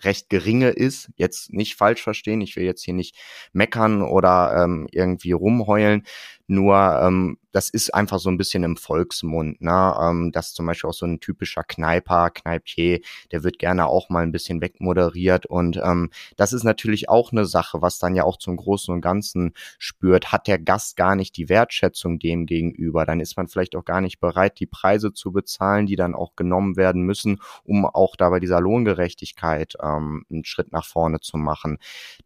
recht 0.01 0.29
geringe 0.29 0.69
ist. 0.69 1.09
Jetzt 1.15 1.53
nicht 1.53 1.75
falsch 1.75 2.01
verstehen, 2.01 2.41
ich 2.41 2.55
will 2.55 2.63
jetzt 2.63 2.83
hier 2.83 2.93
nicht 2.93 3.15
meckern 3.53 4.01
oder 4.01 4.63
ähm, 4.63 4.87
irgendwie 4.91 5.31
rumheulen. 5.31 6.03
Nur 6.47 6.75
ähm, 7.01 7.37
das 7.51 7.69
ist 7.69 7.93
einfach 7.93 8.19
so 8.19 8.29
ein 8.29 8.37
bisschen 8.37 8.63
im 8.63 8.77
Volksmund, 8.77 9.61
ne? 9.61 9.95
Ähm, 9.99 10.31
dass 10.31 10.53
zum 10.53 10.65
Beispiel 10.65 10.89
auch 10.89 10.93
so 10.93 11.05
ein 11.05 11.19
typischer 11.19 11.63
Kneiper, 11.63 12.29
Kneipier, 12.29 12.99
der 13.31 13.43
wird 13.43 13.59
gerne 13.59 13.87
auch 13.87 14.09
mal 14.09 14.23
ein 14.23 14.31
bisschen 14.31 14.61
wegmoderiert 14.61 15.45
und 15.45 15.77
ähm, 15.83 16.09
das 16.35 16.53
ist 16.53 16.63
natürlich 16.63 17.09
auch 17.09 17.31
eine 17.31 17.45
Sache, 17.45 17.81
was 17.81 17.99
dann 17.99 18.15
ja 18.15 18.23
auch 18.23 18.37
zum 18.37 18.57
Großen 18.57 18.93
und 18.93 19.01
Ganzen 19.01 19.53
spürt. 19.79 20.31
Hat 20.31 20.47
der 20.47 20.59
Gast 20.59 20.97
gar 20.97 21.15
nicht 21.15 21.35
die 21.35 21.49
Wertschätzung 21.49 22.19
dem 22.19 22.45
gegenüber, 22.45 23.05
dann 23.05 23.19
ist 23.19 23.37
man 23.37 23.47
vielleicht 23.47 23.75
auch 23.75 23.85
gar 23.85 24.01
nicht 24.01 24.19
bereit, 24.19 24.59
die 24.59 24.67
Preise 24.67 25.11
zu 25.13 25.31
bezahlen, 25.31 25.85
die 25.85 25.95
dann 25.95 26.15
auch 26.15 26.35
genommen 26.35 26.77
werden 26.77 27.01
müssen, 27.01 27.41
um 27.63 27.85
auch 27.85 28.15
da 28.15 28.29
bei 28.29 28.39
dieser 28.39 28.61
Lohngerechtigkeit 28.61 29.73
ähm, 29.81 30.25
einen 30.29 30.45
Schritt 30.45 30.71
nach 30.71 30.85
vorne 30.85 31.19
zu 31.21 31.37
machen. 31.37 31.77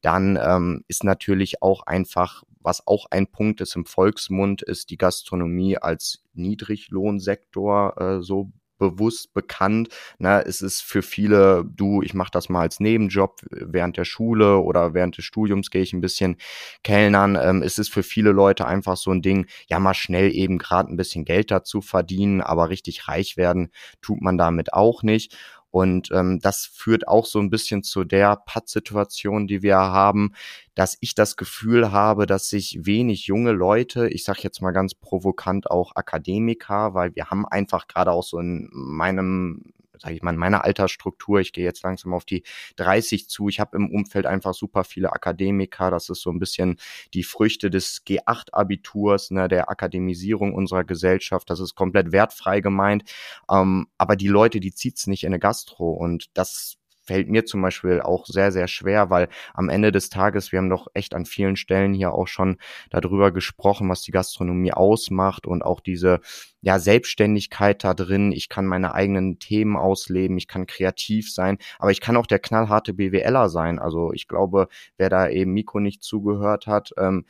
Dann 0.01 0.37
ähm, 0.41 0.83
ist 0.87 1.03
natürlich 1.03 1.61
auch 1.61 1.83
einfach 1.83 2.43
was 2.63 2.85
auch 2.87 3.05
ein 3.11 3.27
Punkt 3.27 3.61
ist 3.61 3.75
im 3.75 3.85
Volksmund, 3.85 4.61
ist 4.61 4.89
die 4.89 4.97
Gastronomie 4.97 5.77
als 5.77 6.23
Niedriglohnsektor 6.33 7.99
äh, 7.99 8.21
so 8.21 8.51
bewusst 8.81 9.33
bekannt. 9.35 9.89
Ne, 10.17 10.43
es 10.45 10.61
ist 10.63 10.81
für 10.81 11.03
viele, 11.03 11.63
du, 11.63 12.01
ich 12.01 12.15
mache 12.15 12.31
das 12.31 12.49
mal 12.49 12.61
als 12.61 12.79
Nebenjob 12.79 13.39
während 13.51 13.95
der 13.95 14.05
Schule 14.05 14.57
oder 14.57 14.95
während 14.95 15.17
des 15.19 15.25
Studiums 15.25 15.69
gehe 15.69 15.83
ich 15.83 15.93
ein 15.93 16.01
bisschen 16.01 16.37
Kellnern. 16.83 17.37
Ähm, 17.39 17.61
es 17.61 17.77
ist 17.77 17.93
für 17.93 18.01
viele 18.01 18.31
Leute 18.31 18.65
einfach 18.65 18.97
so 18.97 19.11
ein 19.11 19.21
Ding, 19.21 19.45
ja 19.69 19.79
mal 19.79 19.93
schnell 19.93 20.33
eben 20.33 20.57
gerade 20.57 20.91
ein 20.91 20.97
bisschen 20.97 21.25
Geld 21.25 21.51
dazu 21.51 21.81
verdienen, 21.81 22.41
aber 22.41 22.69
richtig 22.69 23.07
reich 23.07 23.37
werden 23.37 23.69
tut 24.01 24.19
man 24.19 24.39
damit 24.39 24.73
auch 24.73 25.03
nicht. 25.03 25.37
Und 25.71 26.09
ähm, 26.11 26.39
das 26.41 26.65
führt 26.65 27.07
auch 27.07 27.25
so 27.25 27.39
ein 27.39 27.49
bisschen 27.49 27.81
zu 27.81 28.03
der 28.03 28.35
Pattsituation, 28.35 29.47
die 29.47 29.61
wir 29.61 29.77
haben, 29.77 30.33
dass 30.75 30.97
ich 30.99 31.15
das 31.15 31.37
Gefühl 31.37 31.91
habe, 31.91 32.25
dass 32.25 32.49
sich 32.49 32.85
wenig 32.85 33.27
junge 33.27 33.53
Leute, 33.53 34.09
ich 34.09 34.25
sage 34.25 34.41
jetzt 34.43 34.61
mal 34.61 34.71
ganz 34.71 34.93
provokant 34.93 35.71
auch 35.71 35.95
Akademiker, 35.95 36.93
weil 36.93 37.15
wir 37.15 37.29
haben 37.29 37.45
einfach 37.45 37.87
gerade 37.87 38.11
auch 38.11 38.23
so 38.23 38.37
in 38.39 38.69
meinem 38.73 39.73
sage 40.01 40.15
ich 40.15 40.21
mal, 40.21 40.31
in 40.31 40.39
meiner 40.39 40.63
Altersstruktur, 40.63 41.39
ich 41.39 41.53
gehe 41.53 41.63
jetzt 41.63 41.83
langsam 41.83 42.13
auf 42.13 42.25
die 42.25 42.43
30 42.77 43.29
zu, 43.29 43.49
ich 43.49 43.59
habe 43.59 43.77
im 43.77 43.89
Umfeld 43.89 44.25
einfach 44.25 44.53
super 44.53 44.83
viele 44.83 45.13
Akademiker, 45.13 45.91
das 45.91 46.09
ist 46.09 46.21
so 46.21 46.29
ein 46.31 46.39
bisschen 46.39 46.77
die 47.13 47.23
Früchte 47.23 47.69
des 47.69 48.03
G8-Abiturs, 48.05 49.31
ne, 49.31 49.47
der 49.47 49.69
Akademisierung 49.69 50.53
unserer 50.53 50.83
Gesellschaft, 50.83 51.49
das 51.49 51.59
ist 51.59 51.75
komplett 51.75 52.11
wertfrei 52.11 52.61
gemeint, 52.61 53.03
ähm, 53.49 53.87
aber 53.97 54.15
die 54.15 54.27
Leute, 54.27 54.59
die 54.59 54.73
zieht's 54.73 55.07
nicht 55.07 55.23
in 55.23 55.31
eine 55.31 55.39
Gastro. 55.39 55.91
Und 55.91 56.29
das 56.33 56.77
fällt 57.11 57.27
mir 57.27 57.43
zum 57.43 57.61
Beispiel 57.61 57.99
auch 57.99 58.25
sehr, 58.25 58.53
sehr 58.53 58.69
schwer, 58.69 59.09
weil 59.09 59.27
am 59.53 59.67
Ende 59.67 59.91
des 59.91 60.09
Tages, 60.09 60.53
wir 60.53 60.59
haben 60.59 60.69
doch 60.69 60.87
echt 60.93 61.13
an 61.13 61.25
vielen 61.25 61.57
Stellen 61.57 61.93
hier 61.93 62.13
auch 62.13 62.29
schon 62.29 62.55
darüber 62.89 63.33
gesprochen, 63.33 63.89
was 63.89 64.01
die 64.01 64.11
Gastronomie 64.11 64.71
ausmacht 64.71 65.45
und 65.45 65.61
auch 65.61 65.81
diese 65.81 66.21
ja, 66.61 66.79
Selbstständigkeit 66.79 67.83
da 67.83 67.93
drin. 67.93 68.31
Ich 68.31 68.47
kann 68.47 68.65
meine 68.65 68.93
eigenen 68.93 69.39
Themen 69.39 69.75
ausleben, 69.75 70.37
ich 70.37 70.47
kann 70.47 70.67
kreativ 70.67 71.33
sein, 71.33 71.57
aber 71.79 71.91
ich 71.91 71.99
kann 71.99 72.15
auch 72.15 72.27
der 72.27 72.39
knallharte 72.39 72.93
BWLer 72.93 73.49
sein. 73.49 73.77
Also 73.77 74.13
ich 74.13 74.29
glaube, 74.29 74.69
wer 74.95 75.09
da 75.09 75.27
eben 75.27 75.51
Miko 75.51 75.81
nicht 75.81 76.03
zugehört 76.03 76.65
hat, 76.65 76.93
ähm, 76.97 77.25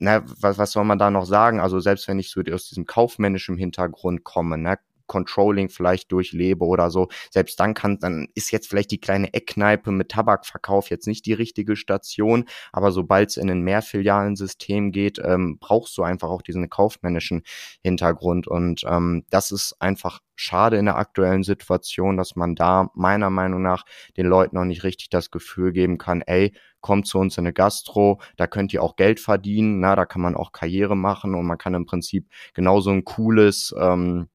na, 0.00 0.24
was, 0.40 0.58
was 0.58 0.72
soll 0.72 0.84
man 0.84 0.98
da 0.98 1.12
noch 1.12 1.26
sagen? 1.26 1.60
Also 1.60 1.78
selbst 1.78 2.08
wenn 2.08 2.18
ich 2.18 2.28
so 2.28 2.40
aus 2.52 2.68
diesem 2.68 2.86
kaufmännischen 2.86 3.56
Hintergrund 3.56 4.24
komme, 4.24 4.58
ne, 4.58 4.78
Controlling 5.06 5.68
vielleicht 5.68 6.12
durchlebe 6.12 6.64
oder 6.64 6.90
so, 6.90 7.08
selbst 7.30 7.58
dann 7.60 7.74
kann, 7.74 7.98
dann 7.98 8.28
ist 8.34 8.50
jetzt 8.50 8.68
vielleicht 8.68 8.90
die 8.90 9.00
kleine 9.00 9.32
Eckkneipe 9.34 9.90
mit 9.90 10.10
Tabakverkauf 10.10 10.90
jetzt 10.90 11.06
nicht 11.06 11.26
die 11.26 11.32
richtige 11.32 11.76
Station, 11.76 12.44
aber 12.72 12.92
sobald 12.92 13.30
es 13.30 13.36
in 13.36 13.50
ein 13.50 13.62
Mehrfilialensystem 13.62 14.92
geht, 14.92 15.20
ähm, 15.24 15.58
brauchst 15.58 15.96
du 15.96 16.02
einfach 16.02 16.28
auch 16.28 16.42
diesen 16.42 16.68
kaufmännischen 16.70 17.42
Hintergrund. 17.82 18.48
Und 18.48 18.84
ähm, 18.86 19.24
das 19.30 19.50
ist 19.50 19.76
einfach 19.80 20.20
schade 20.34 20.76
in 20.76 20.86
der 20.86 20.96
aktuellen 20.96 21.42
Situation, 21.42 22.16
dass 22.16 22.36
man 22.36 22.54
da 22.54 22.90
meiner 22.94 23.30
Meinung 23.30 23.62
nach 23.62 23.84
den 24.16 24.26
Leuten 24.26 24.56
noch 24.56 24.64
nicht 24.64 24.84
richtig 24.84 25.08
das 25.10 25.30
Gefühl 25.30 25.72
geben 25.72 25.98
kann, 25.98 26.22
ey, 26.22 26.52
kommt 26.80 27.06
zu 27.06 27.18
uns 27.18 27.38
in 27.38 27.44
eine 27.44 27.52
Gastro, 27.52 28.20
da 28.36 28.46
könnt 28.46 28.72
ihr 28.74 28.82
auch 28.82 28.96
Geld 28.96 29.20
verdienen, 29.20 29.80
na, 29.80 29.94
da 29.96 30.04
kann 30.04 30.20
man 30.20 30.34
auch 30.34 30.52
Karriere 30.52 30.96
machen 30.96 31.34
und 31.34 31.46
man 31.46 31.58
kann 31.58 31.74
im 31.74 31.86
Prinzip 31.86 32.28
genauso 32.54 32.90
ein 32.90 33.04
cooles 33.04 33.74
ähm, 33.78 34.28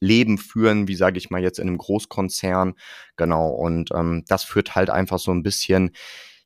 Leben 0.00 0.38
führen, 0.38 0.88
wie 0.88 0.96
sage 0.96 1.18
ich 1.18 1.30
mal 1.30 1.42
jetzt 1.42 1.58
in 1.58 1.68
einem 1.68 1.78
Großkonzern. 1.78 2.74
Genau, 3.16 3.50
und 3.50 3.90
ähm, 3.94 4.24
das 4.28 4.44
führt 4.44 4.74
halt 4.74 4.90
einfach 4.90 5.18
so 5.18 5.30
ein 5.30 5.42
bisschen 5.42 5.92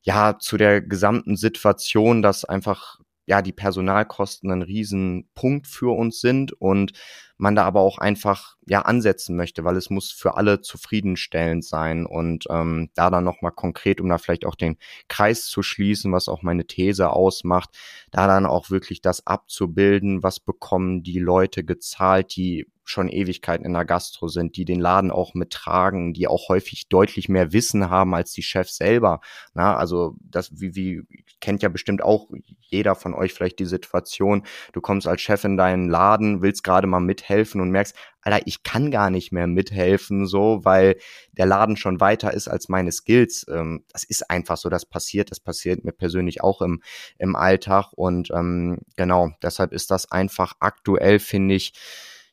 ja 0.02 0.38
zu 0.38 0.56
der 0.56 0.82
gesamten 0.82 1.36
Situation, 1.36 2.22
dass 2.22 2.44
einfach 2.44 2.98
ja 3.26 3.42
die 3.42 3.52
Personalkosten 3.52 4.50
ein 4.50 4.62
Riesenpunkt 4.62 5.66
für 5.66 5.96
uns 5.96 6.20
sind 6.20 6.52
und 6.52 6.92
man 7.36 7.56
da 7.56 7.64
aber 7.64 7.80
auch 7.80 7.98
einfach 7.98 8.56
ja 8.66 8.82
ansetzen 8.82 9.36
möchte, 9.36 9.64
weil 9.64 9.76
es 9.76 9.90
muss 9.90 10.12
für 10.12 10.36
alle 10.36 10.60
zufriedenstellend 10.60 11.64
sein 11.64 12.06
und 12.06 12.44
ähm, 12.50 12.90
da 12.94 13.10
dann 13.10 13.24
nochmal 13.24 13.52
konkret, 13.52 14.00
um 14.00 14.08
da 14.08 14.18
vielleicht 14.18 14.46
auch 14.46 14.54
den 14.54 14.76
Kreis 15.08 15.46
zu 15.46 15.62
schließen, 15.62 16.12
was 16.12 16.28
auch 16.28 16.42
meine 16.42 16.66
These 16.66 17.10
ausmacht, 17.10 17.70
da 18.10 18.26
dann 18.26 18.46
auch 18.46 18.70
wirklich 18.70 19.00
das 19.00 19.26
abzubilden, 19.26 20.22
was 20.22 20.38
bekommen 20.38 21.02
die 21.02 21.18
Leute 21.18 21.64
gezahlt, 21.64 22.36
die 22.36 22.66
schon 22.84 23.08
Ewigkeiten 23.08 23.64
in 23.64 23.72
der 23.72 23.84
Gastro 23.84 24.28
sind, 24.28 24.56
die 24.56 24.64
den 24.64 24.80
Laden 24.80 25.10
auch 25.10 25.34
mittragen, 25.34 26.12
die 26.12 26.28
auch 26.28 26.48
häufig 26.48 26.88
deutlich 26.88 27.28
mehr 27.28 27.52
Wissen 27.52 27.90
haben 27.90 28.14
als 28.14 28.32
die 28.32 28.42
Chefs 28.42 28.76
selber. 28.76 29.20
Na, 29.54 29.76
also 29.76 30.16
das, 30.20 30.60
wie, 30.60 30.74
wie 30.74 31.02
kennt 31.40 31.62
ja 31.62 31.68
bestimmt 31.68 32.02
auch 32.02 32.28
jeder 32.60 32.94
von 32.94 33.14
euch 33.14 33.32
vielleicht 33.32 33.58
die 33.58 33.64
Situation, 33.64 34.44
du 34.72 34.80
kommst 34.80 35.06
als 35.06 35.20
Chef 35.20 35.44
in 35.44 35.56
deinen 35.56 35.88
Laden, 35.88 36.42
willst 36.42 36.64
gerade 36.64 36.86
mal 36.86 37.00
mithelfen 37.00 37.60
und 37.60 37.70
merkst, 37.70 37.94
Alter, 38.20 38.46
ich 38.46 38.62
kann 38.62 38.90
gar 38.90 39.10
nicht 39.10 39.32
mehr 39.32 39.46
mithelfen, 39.46 40.26
so, 40.26 40.60
weil 40.64 40.96
der 41.32 41.44
Laden 41.44 41.76
schon 41.76 42.00
weiter 42.00 42.32
ist 42.32 42.48
als 42.48 42.70
meine 42.70 42.90
Skills. 42.90 43.46
Ähm, 43.50 43.84
das 43.92 44.04
ist 44.04 44.30
einfach 44.30 44.56
so, 44.56 44.70
das 44.70 44.86
passiert, 44.86 45.30
das 45.30 45.40
passiert 45.40 45.84
mir 45.84 45.92
persönlich 45.92 46.42
auch 46.42 46.62
im, 46.62 46.82
im 47.18 47.36
Alltag 47.36 47.92
und 47.92 48.30
ähm, 48.30 48.78
genau, 48.96 49.30
deshalb 49.42 49.72
ist 49.72 49.90
das 49.90 50.10
einfach 50.10 50.54
aktuell, 50.60 51.18
finde 51.18 51.54
ich, 51.54 51.74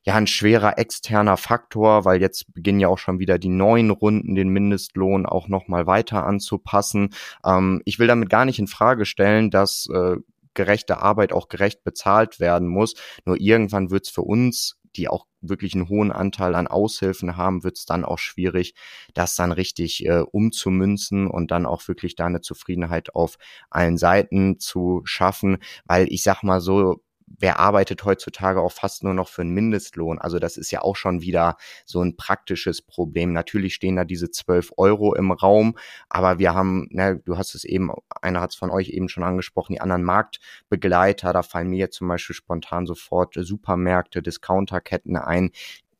ja 0.03 0.15
ein 0.15 0.27
schwerer 0.27 0.77
externer 0.77 1.37
Faktor, 1.37 2.05
weil 2.05 2.21
jetzt 2.21 2.53
beginnen 2.53 2.79
ja 2.79 2.87
auch 2.87 2.97
schon 2.97 3.19
wieder 3.19 3.37
die 3.37 3.49
neuen 3.49 3.91
Runden, 3.91 4.35
den 4.35 4.49
Mindestlohn 4.49 5.25
auch 5.25 5.47
nochmal 5.47 5.85
weiter 5.87 6.25
anzupassen. 6.25 7.13
Ähm, 7.45 7.81
ich 7.85 7.99
will 7.99 8.07
damit 8.07 8.29
gar 8.29 8.45
nicht 8.45 8.59
in 8.59 8.67
Frage 8.67 9.05
stellen, 9.05 9.51
dass 9.51 9.87
äh, 9.93 10.17
gerechte 10.53 11.01
Arbeit 11.01 11.33
auch 11.33 11.47
gerecht 11.47 11.83
bezahlt 11.83 12.39
werden 12.39 12.67
muss. 12.67 12.95
Nur 13.25 13.39
irgendwann 13.39 13.91
wird 13.91 14.05
es 14.05 14.11
für 14.11 14.23
uns, 14.23 14.77
die 14.95 15.07
auch 15.07 15.25
wirklich 15.39 15.73
einen 15.73 15.89
hohen 15.89 16.11
Anteil 16.11 16.55
an 16.55 16.67
Aushilfen 16.67 17.37
haben, 17.37 17.63
wird 17.63 17.77
es 17.77 17.85
dann 17.85 18.03
auch 18.03 18.19
schwierig, 18.19 18.75
das 19.13 19.35
dann 19.35 19.51
richtig 19.51 20.05
äh, 20.05 20.19
umzumünzen 20.19 21.27
und 21.27 21.51
dann 21.51 21.65
auch 21.65 21.87
wirklich 21.87 22.15
da 22.15 22.25
eine 22.25 22.41
Zufriedenheit 22.41 23.15
auf 23.15 23.37
allen 23.69 23.97
Seiten 23.97 24.59
zu 24.59 25.01
schaffen. 25.05 25.57
Weil 25.85 26.11
ich 26.11 26.23
sag 26.23 26.43
mal 26.43 26.59
so, 26.59 27.01
wer 27.39 27.59
arbeitet 27.59 28.03
heutzutage 28.03 28.61
auch 28.61 28.71
fast 28.71 29.03
nur 29.03 29.13
noch 29.13 29.29
für 29.29 29.41
einen 29.41 29.51
Mindestlohn? 29.51 30.19
Also 30.19 30.39
das 30.39 30.57
ist 30.57 30.71
ja 30.71 30.81
auch 30.81 30.95
schon 30.95 31.21
wieder 31.21 31.57
so 31.85 32.01
ein 32.01 32.15
praktisches 32.15 32.81
Problem. 32.81 33.33
Natürlich 33.33 33.73
stehen 33.73 33.95
da 33.95 34.05
diese 34.05 34.31
12 34.31 34.73
Euro 34.77 35.15
im 35.15 35.31
Raum, 35.31 35.77
aber 36.09 36.39
wir 36.39 36.53
haben, 36.53 36.87
ne, 36.91 37.21
du 37.23 37.37
hast 37.37 37.55
es 37.55 37.63
eben, 37.63 37.91
einer 38.21 38.41
hat 38.41 38.51
es 38.51 38.55
von 38.55 38.69
euch 38.69 38.89
eben 38.89 39.09
schon 39.09 39.23
angesprochen, 39.23 39.73
die 39.73 39.81
anderen 39.81 40.03
Marktbegleiter, 40.03 41.33
da 41.33 41.43
fallen 41.43 41.69
mir 41.69 41.79
jetzt 41.79 41.97
zum 41.97 42.07
Beispiel 42.07 42.35
spontan 42.35 42.85
sofort 42.85 43.35
Supermärkte, 43.35 44.21
Discounterketten 44.21 45.15
ein, 45.17 45.51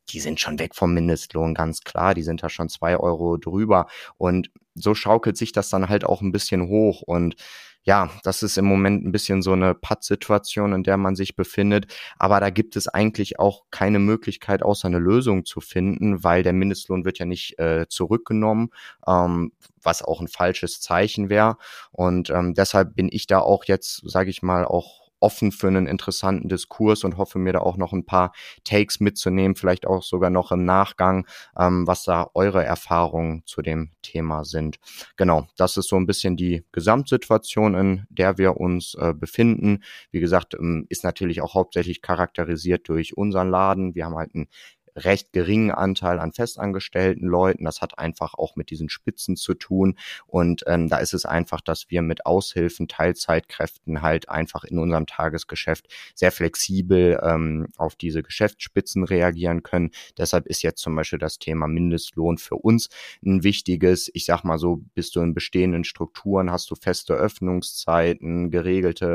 die 0.10 0.20
sind 0.20 0.40
schon 0.40 0.60
weg 0.60 0.76
vom 0.76 0.94
Mindestlohn, 0.94 1.54
ganz 1.54 1.82
klar. 1.82 2.14
Die 2.14 2.24
sind 2.24 2.44
da 2.44 2.50
schon 2.50 2.70
zwei 2.70 2.98
Euro 2.98 3.38
drüber. 3.38 3.88
Und 4.18 4.52
so 4.76 4.94
schaukelt 4.94 5.38
sich 5.38 5.52
das 5.52 5.70
dann 5.70 5.90
halt 5.90 6.04
auch 6.04 6.22
ein 6.22 6.32
bisschen 6.32 6.68
hoch. 6.68 7.02
Und 7.02 7.36
ja, 7.84 8.10
das 8.24 8.44
ist 8.44 8.58
im 8.58 8.66
Moment 8.66 9.04
ein 9.06 9.12
bisschen 9.12 9.42
so 9.42 9.54
eine 9.54 9.74
Pattsituation, 9.74 10.74
in 10.74 10.84
der 10.84 10.98
man 10.98 11.16
sich 11.16 11.36
befindet. 11.36 11.88
Aber 12.20 12.40
da 12.40 12.52
gibt 12.52 12.76
es 12.76 12.88
eigentlich 12.88 13.40
auch 13.40 13.64
keine 13.72 14.00
Möglichkeit, 14.00 14.62
außer 14.62 14.88
eine 14.88 15.00
Lösung 15.00 15.46
zu 15.46 15.62
finden, 15.62 16.24
weil 16.24 16.44
der 16.44 16.54
Mindestlohn 16.54 17.06
wird 17.06 17.18
ja 17.18 17.26
nicht 17.26 17.58
äh, 17.58 17.88
zurückgenommen, 17.90 18.70
ähm, 19.08 19.52
was 19.82 20.04
auch 20.04 20.22
ein 20.22 20.28
falsches 20.28 20.80
Zeichen 20.80 21.30
wäre. 21.30 21.58
Und 21.92 22.30
ähm, 22.30 22.54
deshalb 22.54 22.96
bin 22.96 23.10
ich 23.12 23.26
da 23.26 23.40
auch 23.40 23.66
jetzt, 23.66 24.02
sage 24.10 24.30
ich 24.30 24.44
mal, 24.44 24.64
auch 24.66 25.01
offen 25.22 25.52
für 25.52 25.68
einen 25.68 25.88
interessanten 25.88 26.50
Diskurs 26.50 27.04
und 27.04 27.18
hoffe 27.18 27.40
mir 27.40 27.54
da 27.54 27.60
auch 27.60 27.78
noch 27.78 27.94
ein 27.94 28.06
paar 28.06 28.34
Takes 28.64 29.00
mitzunehmen, 29.00 29.56
vielleicht 29.56 29.88
auch 29.88 30.04
sogar 30.04 30.30
noch 30.30 30.52
im 30.52 30.66
Nachgang, 30.66 31.26
ähm, 31.58 31.88
was 31.88 32.04
da 32.04 32.30
eure 32.34 32.64
Erfahrungen 32.64 33.44
zu 33.46 33.62
dem 33.62 33.92
Thema 34.02 34.44
sind. 34.44 34.80
Genau, 35.16 35.48
das 35.56 35.78
ist 35.78 35.88
so 35.88 35.96
ein 35.96 36.08
bisschen 36.08 36.36
die 36.36 36.64
Gesamtsituation, 36.72 37.76
in 37.76 38.06
der 38.10 38.38
wir 38.38 38.58
uns 38.58 38.96
äh, 38.96 39.14
befinden. 39.14 39.84
Wie 40.12 40.20
gesagt, 40.20 40.56
ähm, 40.56 40.86
ist 40.90 41.04
natürlich 41.04 41.42
auch 41.42 41.54
hauptsächlich 41.54 42.02
charakterisiert 42.02 42.90
durch 42.90 43.16
unseren 43.16 43.50
Laden. 43.50 43.96
Wir 43.96 44.06
haben 44.06 44.16
halt 44.16 44.36
ein 44.36 44.48
recht 44.96 45.34
geringen 45.34 45.72
Anteil 45.72 46.20
an 46.20 46.34
festangestellten 46.34 47.28
Leuten. 47.28 47.66
Das 47.66 47.82
hat 47.82 47.98
einfach 48.00 48.34
auch 48.34 48.56
mit 48.56 48.70
diesen 48.70 48.90
Spitzen 48.90 49.36
zu 49.36 49.54
tun. 49.54 49.98
Und 50.28 50.64
ähm, 50.68 50.90
da 50.90 50.98
ist 50.98 51.14
es 51.14 51.26
einfach, 51.26 51.62
dass 51.62 51.90
wir 51.90 52.02
mit 52.02 52.26
Aushilfen, 52.26 52.88
Teilzeitkräften 52.88 54.02
halt 54.02 54.30
einfach 54.30 54.64
in 54.64 54.80
unserem 54.80 55.06
Tagesgeschäft 55.06 55.88
sehr 56.16 56.32
flexibel 56.32 57.20
ähm, 57.24 57.68
auf 57.78 57.96
diese 57.96 58.24
Geschäftsspitzen 58.24 59.04
reagieren 59.04 59.64
können. 59.64 59.92
Deshalb 60.18 60.48
ist 60.48 60.62
jetzt 60.62 60.82
zum 60.82 60.96
Beispiel 60.96 61.20
das 61.20 61.40
Thema 61.40 61.68
Mindestlohn 61.68 62.38
für 62.38 62.56
uns 62.56 62.90
ein 63.26 63.44
wichtiges. 63.44 64.10
Ich 64.14 64.26
sag 64.26 64.44
mal 64.44 64.58
so, 64.58 64.82
bist 64.94 65.16
du 65.16 65.22
in 65.22 65.34
bestehenden 65.34 65.84
Strukturen, 65.84 66.52
hast 66.52 66.70
du 66.72 66.76
feste 66.76 67.14
Öffnungszeiten, 67.14 68.52
geregelte 68.52 69.06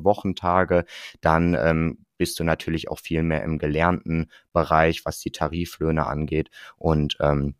äh, 0.00 0.04
Wochentage, 0.04 0.84
dann 1.20 1.54
ähm, 1.54 1.98
bist 2.20 2.38
du 2.38 2.44
natürlich 2.44 2.90
auch 2.90 2.98
viel 2.98 3.22
mehr 3.22 3.42
im 3.44 3.56
gelernten 3.56 4.30
Bereich, 4.52 5.06
was 5.06 5.20
die 5.20 5.32
Tariflöhne 5.32 6.06
angeht. 6.06 6.50
Und 6.76 7.16
ähm, 7.18 7.54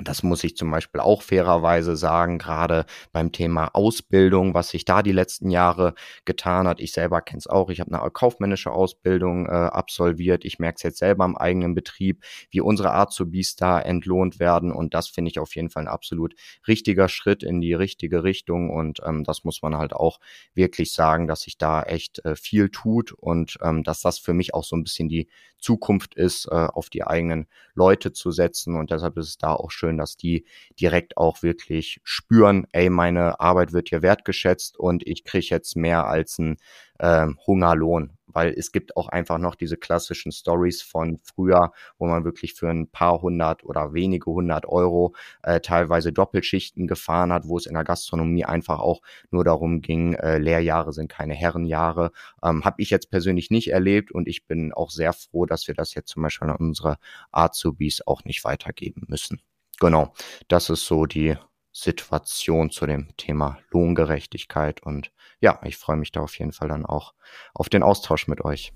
das 0.00 0.22
muss 0.22 0.44
ich 0.44 0.56
zum 0.56 0.70
Beispiel 0.70 1.00
auch 1.00 1.22
fairerweise 1.22 1.96
sagen, 1.96 2.38
gerade 2.38 2.86
beim 3.12 3.32
Thema 3.32 3.74
Ausbildung, 3.74 4.54
was 4.54 4.70
sich 4.70 4.84
da 4.84 5.02
die 5.02 5.12
letzten 5.12 5.50
Jahre 5.50 5.94
getan 6.24 6.68
hat. 6.68 6.80
Ich 6.80 6.92
selber 6.92 7.20
kenne 7.20 7.38
es 7.38 7.46
auch. 7.46 7.70
Ich 7.70 7.80
habe 7.80 7.92
eine 7.92 8.10
kaufmännische 8.10 8.70
Ausbildung 8.70 9.46
äh, 9.46 9.50
absolviert. 9.50 10.44
Ich 10.44 10.58
merke 10.58 10.76
es 10.76 10.82
jetzt 10.82 10.98
selber 10.98 11.24
im 11.24 11.36
eigenen 11.36 11.74
Betrieb, 11.74 12.24
wie 12.50 12.60
unsere 12.60 12.92
Azubis 12.92 13.56
da 13.56 13.80
entlohnt 13.80 14.38
werden. 14.38 14.72
Und 14.72 14.94
das 14.94 15.08
finde 15.08 15.30
ich 15.30 15.38
auf 15.38 15.54
jeden 15.56 15.70
Fall 15.70 15.84
ein 15.84 15.88
absolut 15.88 16.34
richtiger 16.66 17.08
Schritt 17.08 17.42
in 17.42 17.60
die 17.60 17.74
richtige 17.74 18.22
Richtung. 18.22 18.70
Und 18.70 19.00
ähm, 19.04 19.24
das 19.24 19.44
muss 19.44 19.62
man 19.62 19.76
halt 19.76 19.92
auch 19.92 20.20
wirklich 20.54 20.92
sagen, 20.92 21.26
dass 21.26 21.42
sich 21.42 21.58
da 21.58 21.82
echt 21.82 22.24
äh, 22.24 22.36
viel 22.36 22.68
tut 22.68 23.12
und 23.12 23.58
ähm, 23.62 23.82
dass 23.82 24.00
das 24.00 24.18
für 24.18 24.34
mich 24.34 24.54
auch 24.54 24.64
so 24.64 24.76
ein 24.76 24.84
bisschen 24.84 25.08
die 25.08 25.28
Zukunft 25.58 26.14
ist, 26.14 26.46
äh, 26.46 26.54
auf 26.54 26.88
die 26.88 27.04
eigenen 27.04 27.46
Leute 27.74 28.12
zu 28.12 28.30
setzen. 28.30 28.76
Und 28.76 28.90
deshalb 28.90 29.16
ist 29.16 29.28
es 29.28 29.38
da 29.38 29.52
auch 29.52 29.70
schön, 29.70 29.87
dass 29.96 30.16
die 30.16 30.44
direkt 30.78 31.16
auch 31.16 31.42
wirklich 31.42 32.00
spüren, 32.04 32.66
ey, 32.72 32.90
meine 32.90 33.40
Arbeit 33.40 33.72
wird 33.72 33.88
hier 33.88 34.02
wertgeschätzt 34.02 34.78
und 34.78 35.06
ich 35.06 35.24
kriege 35.24 35.46
jetzt 35.48 35.76
mehr 35.76 36.06
als 36.06 36.38
ein 36.38 36.56
äh, 36.98 37.26
Hungerlohn 37.46 38.18
weil 38.28 38.54
es 38.56 38.72
gibt 38.72 38.96
auch 38.96 39.08
einfach 39.08 39.38
noch 39.38 39.54
diese 39.54 39.76
klassischen 39.76 40.32
Stories 40.32 40.82
von 40.82 41.18
früher, 41.18 41.72
wo 41.98 42.06
man 42.06 42.24
wirklich 42.24 42.54
für 42.54 42.68
ein 42.68 42.88
paar 42.88 43.20
hundert 43.22 43.64
oder 43.64 43.94
wenige 43.94 44.30
hundert 44.30 44.66
Euro 44.66 45.14
äh, 45.42 45.60
teilweise 45.60 46.12
Doppelschichten 46.12 46.86
gefahren 46.86 47.32
hat, 47.32 47.48
wo 47.48 47.56
es 47.56 47.66
in 47.66 47.74
der 47.74 47.84
Gastronomie 47.84 48.44
einfach 48.44 48.78
auch 48.78 49.00
nur 49.30 49.44
darum 49.44 49.80
ging, 49.80 50.14
äh, 50.14 50.38
Lehrjahre 50.38 50.92
sind 50.92 51.08
keine 51.08 51.34
Herrenjahre. 51.34 52.12
Ähm, 52.42 52.64
Habe 52.64 52.82
ich 52.82 52.90
jetzt 52.90 53.10
persönlich 53.10 53.50
nicht 53.50 53.72
erlebt 53.72 54.12
und 54.12 54.28
ich 54.28 54.46
bin 54.46 54.72
auch 54.72 54.90
sehr 54.90 55.12
froh, 55.12 55.46
dass 55.46 55.66
wir 55.66 55.74
das 55.74 55.94
jetzt 55.94 56.10
zum 56.10 56.22
Beispiel 56.22 56.48
an 56.48 56.56
unsere 56.56 56.98
Azubis 57.32 58.06
auch 58.06 58.24
nicht 58.24 58.44
weitergeben 58.44 59.04
müssen. 59.08 59.40
Genau, 59.80 60.12
das 60.48 60.70
ist 60.70 60.86
so 60.86 61.06
die 61.06 61.36
Situation 61.72 62.70
zu 62.70 62.86
dem 62.86 63.16
Thema 63.16 63.58
Lohngerechtigkeit. 63.70 64.82
Und 64.82 65.12
ja, 65.40 65.60
ich 65.64 65.76
freue 65.76 65.96
mich 65.96 66.10
da 66.12 66.20
auf 66.20 66.36
jeden 66.38 66.52
Fall 66.52 66.68
dann 66.68 66.84
auch 66.84 67.14
auf 67.54 67.68
den 67.68 67.82
Austausch 67.82 68.26
mit 68.26 68.44
euch. 68.44 68.72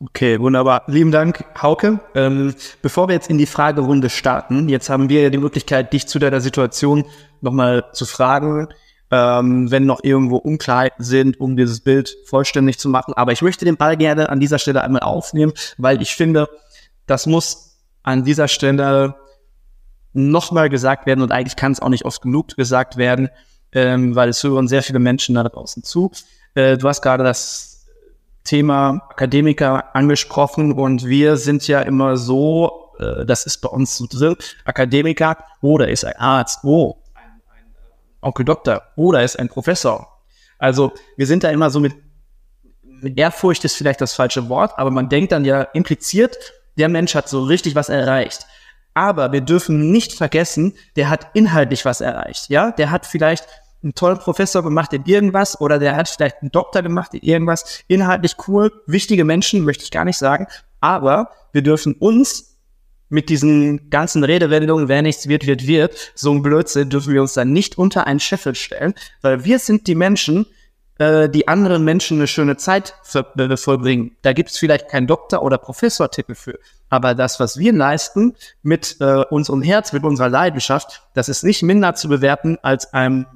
Okay, 0.00 0.40
wunderbar. 0.40 0.82
Lieben 0.88 1.12
Dank, 1.12 1.44
Hauke. 1.62 2.00
Ähm, 2.14 2.54
bevor 2.82 3.08
wir 3.08 3.14
jetzt 3.14 3.30
in 3.30 3.38
die 3.38 3.46
Fragerunde 3.46 4.10
starten, 4.10 4.68
jetzt 4.68 4.90
haben 4.90 5.08
wir 5.08 5.30
die 5.30 5.38
Möglichkeit, 5.38 5.92
dich 5.92 6.08
zu 6.08 6.18
deiner 6.18 6.40
Situation 6.40 7.04
nochmal 7.40 7.84
zu 7.92 8.04
fragen, 8.04 8.68
ähm, 9.12 9.70
wenn 9.70 9.86
noch 9.86 10.02
irgendwo 10.02 10.36
Unklarheiten 10.36 11.04
sind, 11.04 11.38
um 11.38 11.56
dieses 11.56 11.80
Bild 11.80 12.16
vollständig 12.26 12.78
zu 12.78 12.88
machen. 12.88 13.14
Aber 13.14 13.30
ich 13.30 13.40
möchte 13.40 13.64
den 13.64 13.76
Ball 13.76 13.96
gerne 13.96 14.30
an 14.30 14.40
dieser 14.40 14.58
Stelle 14.58 14.82
einmal 14.82 15.02
aufnehmen, 15.02 15.52
weil 15.78 16.02
ich 16.02 16.16
finde, 16.16 16.48
das 17.06 17.26
muss 17.26 17.78
an 18.02 18.24
dieser 18.24 18.48
Stelle 18.48 19.14
nochmal 20.14 20.70
gesagt 20.70 21.06
werden 21.06 21.20
und 21.20 21.32
eigentlich 21.32 21.56
kann 21.56 21.72
es 21.72 21.80
auch 21.80 21.88
nicht 21.90 22.04
oft 22.04 22.22
genug 22.22 22.56
gesagt 22.56 22.96
werden, 22.96 23.28
ähm, 23.72 24.14
weil 24.14 24.30
es 24.30 24.42
hören 24.42 24.68
sehr 24.68 24.82
viele 24.82 25.00
Menschen 25.00 25.34
da 25.34 25.44
draußen 25.44 25.82
zu. 25.82 26.10
Äh, 26.54 26.78
du 26.78 26.88
hast 26.88 27.02
gerade 27.02 27.24
das 27.24 27.86
Thema 28.44 29.06
Akademiker 29.10 29.94
angesprochen 29.94 30.72
und 30.72 31.04
wir 31.04 31.36
sind 31.36 31.66
ja 31.66 31.80
immer 31.80 32.16
so, 32.16 32.92
äh, 32.98 33.26
das 33.26 33.46
ist 33.46 33.58
bei 33.58 33.68
uns 33.68 33.96
so 33.96 34.06
drin, 34.08 34.36
Akademiker, 34.64 35.36
oder 35.60 35.88
ist 35.88 36.04
ein 36.04 36.16
Arzt, 36.16 36.60
oh, 36.62 36.96
ein, 37.14 37.22
ein 37.22 37.72
Onkel 38.20 38.44
Doktor, 38.44 38.82
oder 38.96 39.24
ist 39.24 39.38
ein 39.38 39.48
Professor. 39.48 40.08
Also 40.58 40.92
wir 41.16 41.26
sind 41.26 41.42
da 41.42 41.50
immer 41.50 41.70
so 41.70 41.80
mit, 41.80 41.94
mit 42.82 43.18
Ehrfurcht 43.18 43.64
ist 43.64 43.76
vielleicht 43.76 44.00
das 44.00 44.14
falsche 44.14 44.48
Wort, 44.48 44.78
aber 44.78 44.90
man 44.90 45.08
denkt 45.08 45.32
dann 45.32 45.44
ja 45.44 45.62
impliziert, 45.62 46.36
der 46.76 46.88
Mensch 46.88 47.14
hat 47.14 47.28
so 47.28 47.42
richtig 47.42 47.74
was 47.74 47.88
erreicht. 47.88 48.46
Aber 48.94 49.32
wir 49.32 49.40
dürfen 49.40 49.90
nicht 49.90 50.12
vergessen, 50.12 50.74
der 50.96 51.10
hat 51.10 51.28
inhaltlich 51.34 51.84
was 51.84 52.00
erreicht. 52.00 52.48
Ja, 52.48 52.70
der 52.70 52.90
hat 52.90 53.06
vielleicht 53.06 53.46
einen 53.82 53.94
tollen 53.94 54.18
Professor 54.18 54.62
gemacht 54.62 54.92
in 54.92 55.04
irgendwas 55.04 55.60
oder 55.60 55.78
der 55.78 55.96
hat 55.96 56.08
vielleicht 56.08 56.40
einen 56.40 56.50
Doktor 56.50 56.82
gemacht 56.82 57.12
in 57.14 57.20
irgendwas. 57.20 57.82
Inhaltlich 57.86 58.36
cool, 58.48 58.72
wichtige 58.86 59.24
Menschen, 59.24 59.64
möchte 59.64 59.84
ich 59.84 59.90
gar 59.90 60.04
nicht 60.04 60.16
sagen. 60.16 60.46
Aber 60.80 61.30
wir 61.52 61.62
dürfen 61.62 61.94
uns 61.94 62.54
mit 63.08 63.28
diesen 63.28 63.90
ganzen 63.90 64.24
Redewendungen, 64.24 64.88
wer 64.88 65.02
nichts 65.02 65.28
wird, 65.28 65.46
wird, 65.46 65.66
wird, 65.66 66.12
so 66.14 66.32
ein 66.32 66.42
Blödsinn, 66.42 66.88
dürfen 66.88 67.12
wir 67.12 67.20
uns 67.20 67.34
dann 67.34 67.52
nicht 67.52 67.78
unter 67.78 68.06
einen 68.06 68.20
Scheffel 68.20 68.54
stellen, 68.54 68.94
weil 69.22 69.44
wir 69.44 69.58
sind 69.58 69.86
die 69.86 69.94
Menschen, 69.94 70.46
äh, 70.98 71.28
die 71.28 71.46
anderen 71.46 71.84
Menschen 71.84 72.18
eine 72.18 72.26
schöne 72.26 72.56
Zeit 72.56 72.94
äh, 73.14 73.56
vollbringen. 73.56 74.16
Da 74.22 74.32
gibt 74.32 74.50
es 74.50 74.58
vielleicht 74.58 74.88
keinen 74.88 75.06
Doktor- 75.06 75.42
oder 75.42 75.58
Professortitel 75.58 76.34
für. 76.34 76.58
Aber 76.94 77.16
das, 77.16 77.40
was 77.40 77.58
wir 77.58 77.72
leisten 77.72 78.36
mit 78.62 78.98
äh, 79.00 79.24
unserem 79.24 79.62
Herz, 79.62 79.92
mit 79.92 80.04
unserer 80.04 80.28
Leidenschaft, 80.28 81.02
das 81.12 81.28
ist 81.28 81.42
nicht 81.42 81.64
minder 81.64 81.96
zu 81.96 82.08
bewerten 82.08 82.56
als 82.62 82.94
ein, 82.94 83.26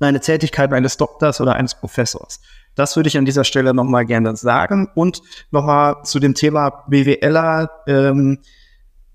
eine 0.00 0.18
Tätigkeit 0.18 0.72
eines 0.72 0.96
Doktors 0.96 1.40
oder 1.40 1.54
eines 1.54 1.76
Professors. 1.76 2.40
Das 2.74 2.96
würde 2.96 3.06
ich 3.06 3.16
an 3.16 3.24
dieser 3.24 3.44
Stelle 3.44 3.74
nochmal 3.74 4.06
gerne 4.06 4.34
sagen. 4.34 4.90
Und 4.96 5.22
nochmal 5.52 6.02
zu 6.02 6.18
dem 6.18 6.34
Thema 6.34 6.82
BWLer. 6.88 7.70
Ähm, 7.86 8.40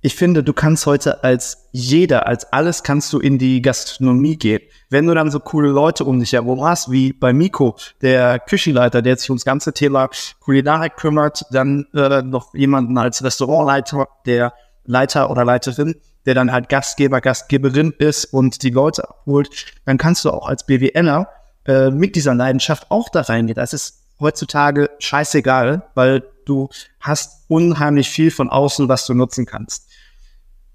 ich 0.05 0.13
finde, 0.13 0.43
du 0.43 0.53
kannst 0.53 0.85
heute 0.85 1.23
als 1.23 1.67
jeder, 1.71 2.27
als 2.27 2.53
alles 2.53 2.83
kannst 2.83 3.11
du 3.11 3.17
in 3.17 3.39
die 3.39 3.63
Gastronomie 3.63 4.37
gehen. 4.37 4.61
Wenn 4.91 5.07
du 5.07 5.15
dann 5.15 5.31
so 5.31 5.39
coole 5.39 5.69
Leute 5.69 6.05
um 6.05 6.19
dich 6.19 6.33
herum 6.33 6.63
hast, 6.63 6.91
wie 6.91 7.11
bei 7.11 7.33
Miko, 7.33 7.75
der 8.03 8.37
Küchenleiter, 8.37 9.01
der 9.01 9.17
sich 9.17 9.31
ums 9.31 9.45
ganze 9.45 9.73
Thema 9.73 10.11
Kulinarik 10.41 10.95
kümmert, 10.95 11.47
dann 11.49 11.87
äh, 11.95 12.21
noch 12.21 12.53
jemanden 12.53 12.99
als 12.99 13.23
Restaurantleiter, 13.23 14.07
der 14.27 14.53
Leiter 14.83 15.31
oder 15.31 15.43
Leiterin, 15.43 15.95
der 16.27 16.35
dann 16.35 16.51
halt 16.51 16.69
Gastgeber, 16.69 17.19
Gastgeberin 17.19 17.91
ist 17.97 18.25
und 18.25 18.61
die 18.61 18.69
Leute 18.69 19.09
abholt, 19.09 19.49
dann 19.85 19.97
kannst 19.97 20.23
du 20.23 20.29
auch 20.29 20.47
als 20.47 20.67
BWLer 20.67 21.27
äh, 21.65 21.89
mit 21.89 22.15
dieser 22.15 22.35
Leidenschaft 22.35 22.91
auch 22.91 23.09
da 23.09 23.21
reingehen. 23.21 23.55
Das 23.55 23.73
ist 23.73 24.03
heutzutage 24.19 24.91
scheißegal, 24.99 25.81
weil 25.95 26.21
du 26.45 26.69
hast 26.99 27.45
unheimlich 27.47 28.07
viel 28.07 28.29
von 28.29 28.51
außen, 28.51 28.87
was 28.87 29.07
du 29.07 29.15
nutzen 29.15 29.47
kannst. 29.47 29.89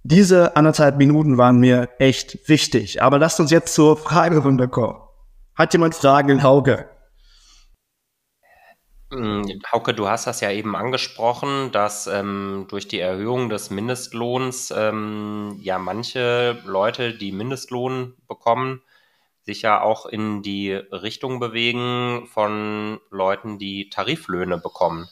Diese 0.02 0.56
anderthalb 0.56 0.96
Minuten 0.96 1.36
waren 1.36 1.58
mir 1.58 1.90
echt 1.98 2.48
wichtig. 2.48 3.02
Aber 3.02 3.18
lasst 3.18 3.38
uns 3.38 3.50
jetzt 3.50 3.74
zur 3.74 3.98
Fragerunde 3.98 4.66
kommen. 4.66 4.98
Hat 5.54 5.74
jemand 5.74 5.94
Fragen, 5.94 6.42
Hauke? 6.42 6.88
Hm, 9.12 9.60
Hauke, 9.70 9.92
du 9.92 10.08
hast 10.08 10.26
das 10.26 10.40
ja 10.40 10.50
eben 10.50 10.74
angesprochen, 10.74 11.70
dass 11.72 12.06
ähm, 12.06 12.66
durch 12.70 12.88
die 12.88 13.00
Erhöhung 13.00 13.50
des 13.50 13.68
Mindestlohns 13.68 14.72
ähm, 14.74 15.58
ja 15.60 15.78
manche 15.78 16.62
Leute, 16.64 17.12
die 17.12 17.32
Mindestlohn 17.32 18.14
bekommen, 18.26 18.82
sich 19.42 19.62
ja 19.62 19.82
auch 19.82 20.06
in 20.06 20.42
die 20.42 20.72
Richtung 20.72 21.40
bewegen 21.40 22.26
von 22.26 23.00
Leuten, 23.10 23.58
die 23.58 23.90
Tariflöhne 23.90 24.56
bekommen, 24.56 25.08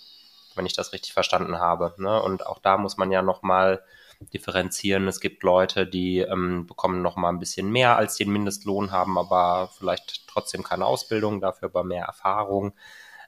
wenn 0.54 0.64
ich 0.64 0.74
das 0.74 0.94
richtig 0.94 1.12
verstanden 1.12 1.58
habe. 1.58 1.94
Ne? 1.98 2.22
Und 2.22 2.46
auch 2.46 2.60
da 2.60 2.78
muss 2.78 2.96
man 2.96 3.10
ja 3.10 3.20
nochmal 3.20 3.76
mal 3.76 3.82
differenzieren. 4.20 5.08
Es 5.08 5.20
gibt 5.20 5.42
Leute, 5.42 5.86
die 5.86 6.18
ähm, 6.18 6.66
bekommen 6.66 7.02
noch 7.02 7.16
mal 7.16 7.28
ein 7.28 7.38
bisschen 7.38 7.70
mehr 7.70 7.96
als 7.96 8.16
den 8.16 8.30
Mindestlohn, 8.30 8.90
haben 8.90 9.16
aber 9.18 9.70
vielleicht 9.76 10.26
trotzdem 10.26 10.62
keine 10.62 10.86
Ausbildung, 10.86 11.40
dafür 11.40 11.68
aber 11.68 11.84
mehr 11.84 12.04
Erfahrung. 12.04 12.74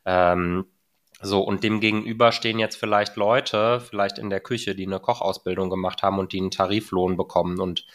Ähm, 0.04 0.66
so, 1.22 1.42
und 1.42 1.62
dem 1.64 1.80
gegenüber 1.80 2.32
stehen 2.32 2.58
jetzt 2.58 2.76
vielleicht 2.76 3.16
Leute, 3.16 3.80
vielleicht 3.80 4.18
in 4.18 4.30
der 4.30 4.40
Küche, 4.40 4.74
die 4.74 4.86
eine 4.86 5.00
Kochausbildung 5.00 5.68
gemacht 5.68 6.02
haben 6.02 6.18
und 6.18 6.32
die 6.32 6.40
einen 6.40 6.50
Tariflohn 6.50 7.16
bekommen. 7.16 7.60
Und 7.60 7.86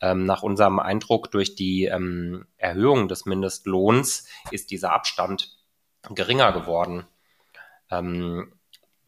ähm, 0.00 0.24
nach 0.24 0.42
unserem 0.42 0.80
Eindruck 0.80 1.30
durch 1.30 1.54
die 1.54 1.84
ähm, 1.84 2.46
Erhöhung 2.56 3.08
des 3.08 3.26
Mindestlohns 3.26 4.28
ist 4.50 4.70
dieser 4.70 4.92
Abstand 4.92 5.56
geringer 6.10 6.52
geworden. 6.52 7.06
Ähm, 7.90 8.53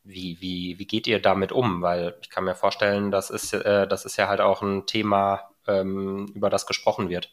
wie, 0.07 0.41
wie, 0.41 0.79
wie 0.79 0.87
geht 0.87 1.07
ihr 1.07 1.21
damit 1.21 1.53
um? 1.53 1.83
Weil 1.83 2.17
ich 2.23 2.31
kann 2.31 2.45
mir 2.45 2.55
vorstellen, 2.55 3.11
das 3.11 3.31
ist, 3.31 3.53
äh, 3.53 3.87
das 3.89 4.05
ist 4.05 4.17
ja 4.17 4.29
halt 4.29 4.41
auch 4.41 4.63
ein 4.63 4.87
Thema, 4.87 5.51
ähm, 5.67 6.27
über 6.35 6.51
das 6.51 6.67
gesprochen 6.67 7.09
wird. 7.09 7.31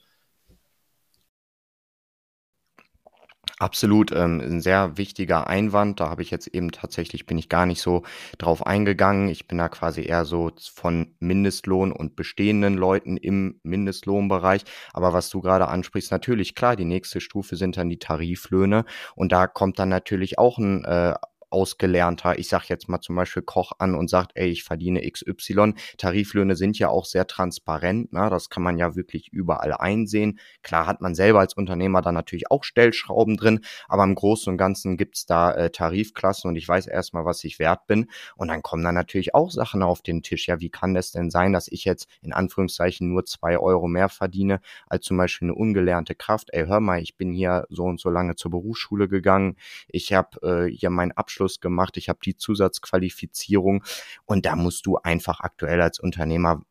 Absolut, 3.60 4.12
ähm, 4.12 4.42
ein 4.42 4.62
sehr 4.62 4.98
wichtiger 4.98 5.48
Einwand. 5.48 6.00
Da 6.00 6.10
habe 6.10 6.22
ich 6.22 6.32
jetzt 6.32 6.48
eben 6.48 6.72
tatsächlich, 6.72 7.26
bin 7.26 7.38
ich 7.38 7.50
gar 7.50 7.66
nicht 7.66 7.82
so 7.82 8.04
drauf 8.38 8.66
eingegangen. 8.66 9.30
Ich 9.30 9.48
bin 9.48 9.58
da 9.58 9.70
quasi 9.70 10.02
eher 10.02 10.26
so 10.26 10.52
von 10.74 11.16
Mindestlohn 11.20 11.92
und 11.92 12.16
bestehenden 12.16 12.76
Leuten 12.76 13.16
im 13.16 13.60
Mindestlohnbereich. 13.64 14.64
Aber 14.92 15.14
was 15.14 15.30
du 15.30 15.40
gerade 15.40 15.68
ansprichst, 15.68 16.12
natürlich 16.12 16.56
klar, 16.56 16.76
die 16.76 16.84
nächste 16.84 17.22
Stufe 17.22 17.56
sind 17.56 17.78
dann 17.78 17.90
die 17.90 18.00
Tariflöhne. 18.00 18.86
Und 19.16 19.32
da 19.32 19.48
kommt 19.48 19.78
dann 19.80 19.90
natürlich 19.90 20.40
auch 20.40 20.58
ein 20.58 20.84
äh, 20.84 21.14
ausgelernter, 21.54 22.38
ich 22.40 22.50
sage 22.50 22.66
jetzt 22.70 22.90
mal 22.90 23.00
zum 23.00 23.16
Beispiel 23.16 23.44
Koch 23.44 23.72
an 23.80 23.96
und 23.96 24.10
sagt, 24.10 24.32
ey, 24.36 24.50
ich 24.50 24.64
verdiene 24.64 25.10
XY. 25.10 25.76
Tariflöhne 25.98 26.56
sind 26.56 26.80
ja 26.80 26.90
auch 26.90 27.06
sehr 27.06 27.28
transparent, 27.28 28.12
ne? 28.12 28.30
das 28.30 28.50
kann 28.50 28.64
man 28.64 28.78
ja 28.78 28.96
wirklich 28.96 29.32
überall 29.32 29.74
einsehen. 29.74 30.40
Klar 30.64 30.88
hat 30.88 31.02
man 31.02 31.16
selber 31.16 31.40
als 31.40 31.54
Unternehmer 31.54 32.02
da 32.02 32.12
natürlich 32.12 32.52
auch 32.52 32.64
Stellschrauben 32.64 33.38
drin, 33.38 33.62
aber 33.88 34.04
im 34.04 34.16
Großen 34.16 34.52
und 34.52 34.58
Ganzen 34.58 34.98
gibt's 34.98 35.26
da 35.26 35.54
äh, 35.54 35.70
Tarifklassen 35.70 36.50
und 36.50 36.56
ich 36.56 36.68
weiß 36.68 36.88
erstmal, 36.88 37.26
was 37.26 37.44
ich 37.44 37.60
wert 37.60 37.88
bin. 37.88 38.10
Und 38.36 38.48
dann 38.48 38.62
kommen 38.62 38.84
dann 38.84 38.96
natürlich 38.96 39.36
auch 39.36 39.52
Sachen 39.52 39.84
auf 39.84 40.02
den 40.02 40.24
Tisch. 40.24 40.48
Ja, 40.48 40.60
wie 40.60 40.70
kann 40.70 40.94
das 40.94 41.12
denn 41.12 41.30
sein, 41.30 41.54
dass 41.54 41.68
ich 41.68 41.86
jetzt 41.86 42.08
in 42.22 42.34
Anführungszeichen 42.34 43.08
nur 43.08 43.26
zwei 43.26 43.58
Euro 43.58 43.88
mehr 43.88 44.10
verdiene 44.10 44.60
als 44.88 45.06
zum 45.06 45.18
Beispiel 45.18 45.48
eine 45.48 45.56
ungelernte 45.56 46.16
Kraft? 46.16 46.50
Ey, 46.52 46.66
hör 46.66 46.80
mal, 46.80 47.02
ich 47.02 47.16
bin 47.16 47.32
hier 47.32 47.66
so 47.70 47.84
und 47.84 48.00
so 48.00 48.10
lange 48.10 48.36
zur 48.36 48.52
Berufsschule 48.52 49.08
gegangen. 49.08 49.56
Ich 49.88 50.14
habe 50.14 50.68
äh, 50.68 50.72
hier 50.72 50.90
meinen 50.90 51.12
Abschluss 51.12 51.43
Abschluss 51.44 51.60
gemacht, 51.60 51.98
ich 51.98 52.10
habe 52.10 52.20
die 52.24 52.38
Zusatzqualifizierung 52.38 53.84
und 54.26 54.46
da 54.46 54.56
musst 54.56 54.86
du 54.86 54.98
einfach 54.98 55.42
aktuell 55.42 55.82
als 55.82 56.00
Unternehmer 56.00 56.64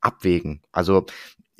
abwägen. 0.00 0.62
Also 0.70 1.06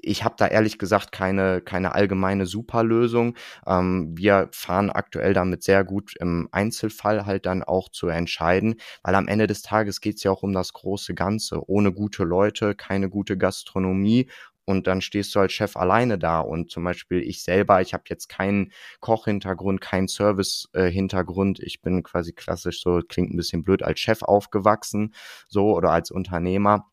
ich 0.00 0.22
habe 0.22 0.36
da 0.38 0.46
ehrlich 0.46 0.78
gesagt 0.78 1.10
keine, 1.10 1.60
keine 1.60 1.94
allgemeine 1.94 2.46
Superlösung. 2.46 3.34
Ähm, 3.66 4.16
wir 4.16 4.48
fahren 4.52 4.90
aktuell 4.90 5.34
damit 5.34 5.64
sehr 5.64 5.82
gut 5.82 6.14
im 6.20 6.48
Einzelfall 6.52 7.26
halt 7.26 7.46
dann 7.46 7.64
auch 7.64 7.88
zu 7.88 8.06
entscheiden, 8.06 8.76
weil 9.02 9.16
am 9.16 9.26
Ende 9.26 9.48
des 9.48 9.62
Tages 9.62 10.00
geht 10.00 10.18
es 10.18 10.22
ja 10.22 10.30
auch 10.30 10.44
um 10.44 10.52
das 10.52 10.72
große 10.72 11.14
Ganze. 11.14 11.68
Ohne 11.68 11.92
gute 11.92 12.22
Leute, 12.22 12.76
keine 12.76 13.08
gute 13.08 13.36
Gastronomie 13.36 14.28
und 14.68 14.86
dann 14.86 15.00
stehst 15.00 15.34
du 15.34 15.40
als 15.40 15.54
Chef 15.54 15.78
alleine 15.78 16.18
da 16.18 16.40
und 16.40 16.70
zum 16.70 16.84
Beispiel 16.84 17.22
ich 17.22 17.42
selber, 17.42 17.80
ich 17.80 17.94
habe 17.94 18.04
jetzt 18.08 18.28
keinen 18.28 18.70
Kochhintergrund, 19.00 19.80
keinen 19.80 20.08
Service-Hintergrund, 20.08 21.58
ich 21.60 21.80
bin 21.80 22.02
quasi 22.02 22.34
klassisch 22.34 22.82
so, 22.82 23.00
klingt 23.08 23.32
ein 23.32 23.36
bisschen 23.38 23.64
blöd, 23.64 23.82
als 23.82 23.98
Chef 23.98 24.22
aufgewachsen, 24.22 25.14
so 25.48 25.74
oder 25.74 25.90
als 25.90 26.10
Unternehmer. 26.10 26.84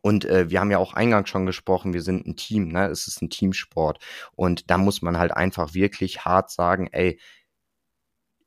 Und 0.00 0.24
äh, 0.24 0.48
wir 0.48 0.60
haben 0.60 0.70
ja 0.70 0.78
auch 0.78 0.94
eingangs 0.94 1.28
schon 1.28 1.44
gesprochen, 1.44 1.92
wir 1.92 2.00
sind 2.00 2.26
ein 2.26 2.36
Team, 2.36 2.68
ne? 2.68 2.86
Es 2.86 3.06
ist 3.06 3.20
ein 3.20 3.28
Teamsport. 3.28 3.98
Und 4.34 4.70
da 4.70 4.78
muss 4.78 5.02
man 5.02 5.18
halt 5.18 5.32
einfach 5.32 5.74
wirklich 5.74 6.24
hart 6.24 6.50
sagen, 6.50 6.88
ey, 6.92 7.20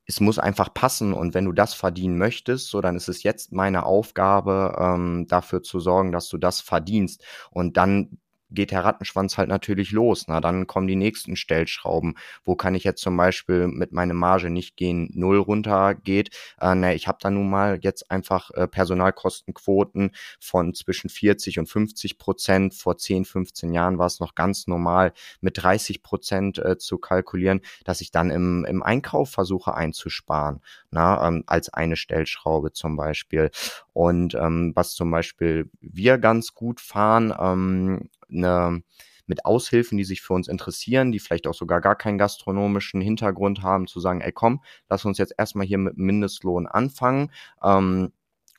es 0.06 0.18
muss 0.18 0.40
einfach 0.40 0.74
passen 0.74 1.12
und 1.12 1.34
wenn 1.34 1.44
du 1.44 1.52
das 1.52 1.74
verdienen 1.74 2.18
möchtest, 2.18 2.68
so 2.70 2.80
dann 2.80 2.96
ist 2.96 3.08
es 3.08 3.22
jetzt 3.22 3.52
meine 3.52 3.84
Aufgabe, 3.86 4.76
ähm, 4.78 5.26
dafür 5.28 5.62
zu 5.62 5.78
sorgen, 5.78 6.10
dass 6.12 6.28
du 6.28 6.38
das 6.38 6.60
verdienst. 6.60 7.24
Und 7.50 7.76
dann 7.76 8.18
geht 8.50 8.70
der 8.70 8.84
Rattenschwanz 8.84 9.38
halt 9.38 9.48
natürlich 9.48 9.92
los. 9.92 10.24
Na, 10.28 10.40
dann 10.40 10.66
kommen 10.66 10.86
die 10.86 10.96
nächsten 10.96 11.36
Stellschrauben. 11.36 12.16
Wo 12.44 12.56
kann 12.56 12.74
ich 12.74 12.84
jetzt 12.84 13.02
zum 13.02 13.16
Beispiel 13.16 13.66
mit 13.66 13.92
meiner 13.92 14.14
Marge 14.14 14.50
nicht 14.50 14.76
gehen, 14.76 15.10
null 15.14 15.38
runter 15.38 15.94
geht? 15.94 16.30
Äh, 16.60 16.74
ne, 16.74 16.94
ich 16.94 17.08
habe 17.08 17.18
da 17.20 17.30
nun 17.30 17.50
mal 17.50 17.78
jetzt 17.82 18.10
einfach 18.10 18.50
äh, 18.52 18.68
Personalkostenquoten 18.68 20.12
von 20.40 20.74
zwischen 20.74 21.10
40 21.10 21.58
und 21.58 21.68
50 21.68 22.18
Prozent. 22.18 22.74
Vor 22.74 22.98
10, 22.98 23.24
15 23.24 23.72
Jahren 23.72 23.98
war 23.98 24.06
es 24.06 24.20
noch 24.20 24.34
ganz 24.34 24.66
normal, 24.66 25.12
mit 25.40 25.62
30 25.62 26.02
Prozent 26.02 26.58
äh, 26.58 26.78
zu 26.78 26.98
kalkulieren, 26.98 27.60
dass 27.84 28.00
ich 28.00 28.10
dann 28.10 28.30
im, 28.30 28.64
im 28.64 28.82
Einkauf 28.82 29.30
versuche 29.30 29.74
einzusparen, 29.74 30.60
na, 30.90 31.26
ähm, 31.26 31.44
als 31.46 31.72
eine 31.72 31.96
Stellschraube 31.96 32.72
zum 32.72 32.96
Beispiel. 32.96 33.50
Und 33.92 34.34
ähm, 34.34 34.72
was 34.74 34.94
zum 34.94 35.10
Beispiel 35.10 35.70
wir 35.80 36.18
ganz 36.18 36.54
gut 36.54 36.80
fahren, 36.80 37.34
ähm, 37.38 38.10
eine, 38.30 38.82
mit 39.26 39.44
Aushilfen, 39.44 39.98
die 39.98 40.04
sich 40.04 40.22
für 40.22 40.34
uns 40.34 40.48
interessieren, 40.48 41.12
die 41.12 41.18
vielleicht 41.18 41.46
auch 41.46 41.54
sogar 41.54 41.80
gar 41.80 41.96
keinen 41.96 42.18
gastronomischen 42.18 43.00
Hintergrund 43.00 43.62
haben, 43.62 43.86
zu 43.86 44.00
sagen, 44.00 44.20
ey 44.20 44.32
komm, 44.32 44.62
lass 44.88 45.04
uns 45.04 45.18
jetzt 45.18 45.34
erstmal 45.36 45.66
hier 45.66 45.78
mit 45.78 45.96
Mindestlohn 45.98 46.66
anfangen 46.66 47.32
ähm, 47.62 48.12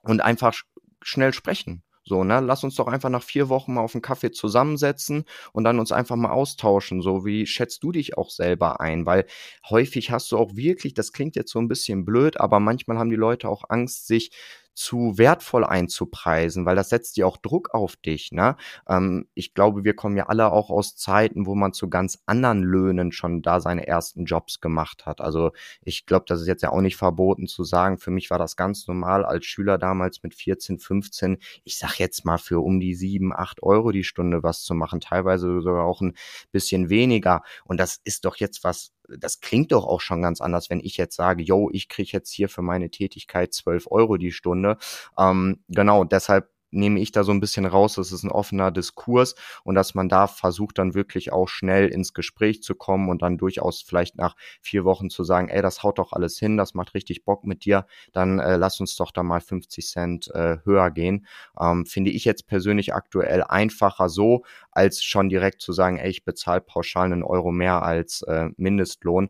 und 0.04 0.22
einfach 0.22 0.54
sch 0.54 0.66
schnell 1.02 1.32
sprechen. 1.34 1.84
So, 2.04 2.24
ne, 2.24 2.40
lass 2.40 2.64
uns 2.64 2.76
doch 2.76 2.88
einfach 2.88 3.10
nach 3.10 3.24
vier 3.24 3.50
Wochen 3.50 3.74
mal 3.74 3.82
auf 3.82 3.94
einen 3.94 4.02
Kaffee 4.02 4.32
zusammensetzen 4.32 5.26
und 5.52 5.66
dann 5.66 5.78
uns 5.80 5.92
einfach 5.92 6.16
mal 6.16 6.32
austauschen. 6.32 7.02
So, 7.02 7.26
wie 7.26 7.46
schätzt 7.46 7.84
du 7.84 7.92
dich 7.92 8.18
auch 8.18 8.30
selber 8.30 8.80
ein? 8.80 9.06
Weil 9.06 9.26
häufig 9.70 10.10
hast 10.12 10.32
du 10.32 10.38
auch 10.38 10.56
wirklich, 10.56 10.94
das 10.94 11.12
klingt 11.12 11.36
jetzt 11.36 11.52
so 11.52 11.60
ein 11.60 11.68
bisschen 11.68 12.06
blöd, 12.06 12.40
aber 12.40 12.60
manchmal 12.62 12.98
haben 12.98 13.10
die 13.10 13.18
Leute 13.18 13.50
auch 13.50 13.66
Angst, 13.70 14.08
sich 14.08 14.32
zu 14.78 15.18
wertvoll 15.18 15.66
einzupreisen, 15.66 16.68
weil 16.68 16.76
das 16.76 16.90
setzt 16.90 17.18
ja 17.18 17.26
auch 17.26 17.38
Druck 17.38 17.74
auf 17.74 17.96
dich. 17.96 18.32
Ne? 18.32 18.56
Ähm, 18.88 19.28
ich 19.34 19.56
glaube, 19.56 19.84
wir 19.84 19.96
kommen 19.96 20.16
ja 20.16 20.28
alle 20.28 20.52
auch 20.52 20.70
aus 20.70 20.96
Zeiten, 20.96 21.48
wo 21.48 21.56
man 21.56 21.74
zu 21.74 21.90
ganz 21.90 22.20
anderen 22.28 22.62
Löhnen 22.62 23.12
schon 23.12 23.42
da 23.42 23.60
seine 23.60 23.88
ersten 23.88 24.26
Jobs 24.26 24.62
gemacht 24.62 25.08
hat. 25.08 25.20
Also 25.20 25.52
ich 25.82 26.06
glaube, 26.06 26.26
das 26.28 26.42
ist 26.42 26.48
jetzt 26.48 26.62
ja 26.62 26.72
auch 26.72 26.82
nicht 26.82 26.96
verboten 26.96 27.48
zu 27.48 27.64
sagen. 27.64 27.98
Für 27.98 28.12
mich 28.12 28.30
war 28.30 28.38
das 28.38 28.56
ganz 28.56 28.88
normal 28.88 29.26
als 29.26 29.48
Schüler 29.48 29.80
damals 29.80 30.22
mit 30.22 30.36
14, 30.36 30.78
15. 30.78 31.40
Ich 31.64 31.80
sag 31.80 31.98
jetzt 31.98 32.24
mal 32.24 32.38
für 32.38 32.64
um 32.64 32.80
die 32.80 32.94
sieben, 32.94 33.34
acht 33.34 33.64
Euro 33.64 33.92
die 33.92 34.04
Stunde 34.04 34.44
was 34.44 34.62
zu 34.62 34.76
machen, 34.76 35.00
teilweise 35.00 35.60
sogar 35.62 35.86
auch 35.86 36.02
ein 36.02 36.16
bisschen 36.52 36.90
weniger. 36.90 37.42
Und 37.66 37.80
das 37.80 38.00
ist 38.04 38.26
doch 38.26 38.36
jetzt 38.36 38.64
was 38.64 38.92
das 39.08 39.40
klingt 39.40 39.72
doch 39.72 39.86
auch 39.86 40.02
schon 40.02 40.22
ganz 40.22 40.42
anders, 40.42 40.70
wenn 40.70 40.80
ich 40.80 40.98
jetzt 40.98 41.16
sage, 41.16 41.44
yo, 41.44 41.70
ich 41.72 41.90
kriege 41.90 42.10
jetzt 42.12 42.32
hier 42.32 42.50
für 42.50 42.62
meine 42.62 42.90
Tätigkeit 42.90 43.54
12 43.54 43.88
Euro 43.92 44.18
die 44.18 44.32
Stunde. 44.32 44.78
Ähm, 45.18 45.64
genau, 45.70 46.04
deshalb 46.04 46.50
nehme 46.72 47.00
ich 47.00 47.12
da 47.12 47.24
so 47.24 47.32
ein 47.32 47.40
bisschen 47.40 47.66
raus, 47.66 47.96
das 47.96 48.12
ist 48.12 48.24
ein 48.24 48.32
offener 48.32 48.72
Diskurs 48.72 49.36
und 49.64 49.76
dass 49.76 49.96
man 49.96 50.10
da 50.10 50.28
versucht 50.28 50.78
dann 50.78 50.94
wirklich 50.94 51.32
auch 51.32 51.48
schnell 51.48 51.88
ins 51.88 52.14
Gespräch 52.14 52.62
zu 52.64 52.76
kommen 52.76 53.10
und 53.10 53.22
dann 53.22 53.38
durchaus 53.38 53.82
vielleicht 53.82 54.18
nach 54.18 54.36
vier 54.62 54.84
Wochen 54.86 55.10
zu 55.10 55.24
sagen, 55.24 55.50
ey, 55.50 55.62
das 55.62 55.84
haut 55.84 56.00
doch 56.00 56.14
alles 56.14 56.38
hin, 56.38 56.58
das 56.58 56.74
macht 56.74 56.94
richtig 56.94 57.24
Bock 57.26 57.46
mit 57.46 57.66
dir, 57.66 57.86
dann 58.14 58.40
äh, 58.40 58.58
lass 58.58 58.80
uns 58.80 58.96
doch 58.96 59.12
da 59.12 59.24
mal 59.24 59.42
50 59.42 59.88
Cent 59.88 60.28
äh, 60.34 60.58
höher 60.64 60.92
gehen. 60.92 61.26
Ähm, 61.60 61.86
finde 61.86 62.12
ich 62.12 62.26
jetzt 62.26 62.48
persönlich 62.48 62.94
aktuell 62.94 63.44
einfacher 63.44 64.10
so, 64.10 64.44
als 64.72 65.04
schon 65.04 65.30
direkt 65.30 65.62
zu 65.62 65.74
sagen, 65.74 65.98
ey, 65.98 66.10
ich 66.10 66.26
bezahle 66.26 66.62
pauschal 66.62 67.06
einen 67.06 67.24
Euro 67.24 67.52
mehr 67.52 67.84
als 67.84 68.22
äh, 68.24 68.50
Mindestlohn, 68.58 69.30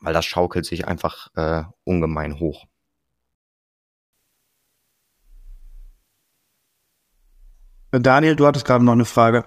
weil 0.00 0.14
das 0.14 0.24
schaukelt 0.26 0.64
sich 0.66 0.86
einfach 0.86 1.28
äh, 1.36 1.64
ungemein 1.84 2.38
hoch. 2.40 2.66
Daniel, 7.92 8.36
du 8.36 8.46
hattest 8.46 8.64
gerade 8.64 8.84
noch 8.84 8.92
eine 8.92 9.04
Frage. 9.04 9.44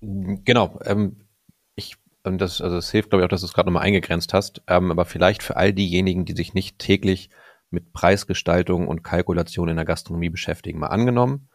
Genau. 0.00 0.78
Ähm, 0.84 1.16
ich, 1.74 1.96
das, 2.22 2.60
also 2.60 2.76
es 2.76 2.90
hilft, 2.90 3.10
glaube 3.10 3.22
ich, 3.22 3.26
auch, 3.26 3.30
dass 3.30 3.42
du 3.42 3.46
es 3.46 3.52
gerade 3.52 3.68
nochmal 3.68 3.84
eingegrenzt 3.84 4.32
hast. 4.32 4.62
Ähm, 4.66 4.90
aber 4.90 5.04
vielleicht 5.04 5.42
für 5.42 5.56
all 5.56 5.72
diejenigen, 5.72 6.24
die 6.24 6.34
sich 6.34 6.54
nicht 6.54 6.78
täglich 6.78 7.30
mit 7.70 7.92
Preisgestaltung 7.92 8.88
und 8.88 9.02
Kalkulation 9.02 9.68
in 9.68 9.76
der 9.76 9.84
Gastronomie 9.84 10.30
beschäftigen. 10.30 10.78
Mal 10.78 10.86
angenommen, 10.86 11.48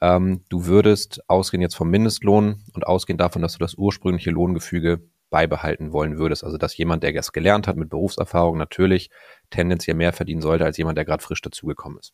ähm, 0.00 0.44
du 0.48 0.66
würdest 0.66 1.22
ausgehen 1.28 1.62
jetzt 1.62 1.74
vom 1.74 1.90
Mindestlohn 1.90 2.62
und 2.74 2.86
ausgehen 2.86 3.18
davon, 3.18 3.42
dass 3.42 3.54
du 3.54 3.58
das 3.58 3.74
ursprüngliche 3.74 4.30
Lohngefüge 4.30 5.08
beibehalten 5.30 5.92
wollen 5.92 6.18
würdest. 6.18 6.44
Also 6.44 6.58
dass 6.58 6.76
jemand, 6.76 7.02
der 7.02 7.12
das 7.12 7.32
gelernt 7.32 7.66
hat 7.66 7.76
mit 7.76 7.88
Berufserfahrung, 7.88 8.58
natürlich 8.58 9.10
tendenziell 9.50 9.96
mehr 9.96 10.12
verdienen 10.12 10.42
sollte 10.42 10.64
als 10.64 10.76
jemand, 10.76 10.98
der 10.98 11.04
gerade 11.04 11.22
frisch 11.22 11.42
dazugekommen 11.42 11.98
ist. 11.98 12.12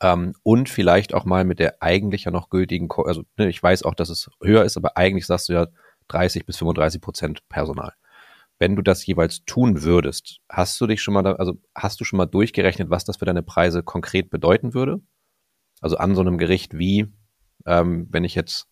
Ähm, 0.00 0.34
und 0.42 0.68
vielleicht 0.68 1.14
auch 1.14 1.24
mal 1.24 1.44
mit 1.44 1.58
der 1.58 1.82
eigentlich 1.82 2.24
ja 2.24 2.30
noch 2.30 2.50
gültigen, 2.50 2.88
also 3.04 3.22
ne, 3.36 3.48
ich 3.48 3.62
weiß 3.62 3.82
auch, 3.82 3.94
dass 3.94 4.08
es 4.08 4.30
höher 4.42 4.64
ist, 4.64 4.76
aber 4.76 4.96
eigentlich 4.96 5.26
sagst 5.26 5.48
du 5.48 5.52
ja 5.54 5.66
30 6.08 6.46
bis 6.46 6.56
35 6.58 7.00
Prozent 7.00 7.48
Personal. 7.48 7.92
Wenn 8.58 8.76
du 8.76 8.82
das 8.82 9.04
jeweils 9.04 9.44
tun 9.44 9.82
würdest, 9.82 10.38
hast 10.48 10.80
du 10.80 10.86
dich 10.86 11.02
schon 11.02 11.14
mal, 11.14 11.22
da, 11.22 11.32
also 11.32 11.58
hast 11.74 12.00
du 12.00 12.04
schon 12.04 12.16
mal 12.16 12.26
durchgerechnet, 12.26 12.90
was 12.90 13.04
das 13.04 13.18
für 13.18 13.26
deine 13.26 13.42
Preise 13.42 13.82
konkret 13.82 14.30
bedeuten 14.30 14.72
würde? 14.72 15.00
Also 15.80 15.98
an 15.98 16.14
so 16.14 16.22
einem 16.22 16.38
Gericht 16.38 16.78
wie, 16.78 17.12
ähm, 17.66 18.06
wenn 18.10 18.24
ich 18.24 18.34
jetzt 18.34 18.66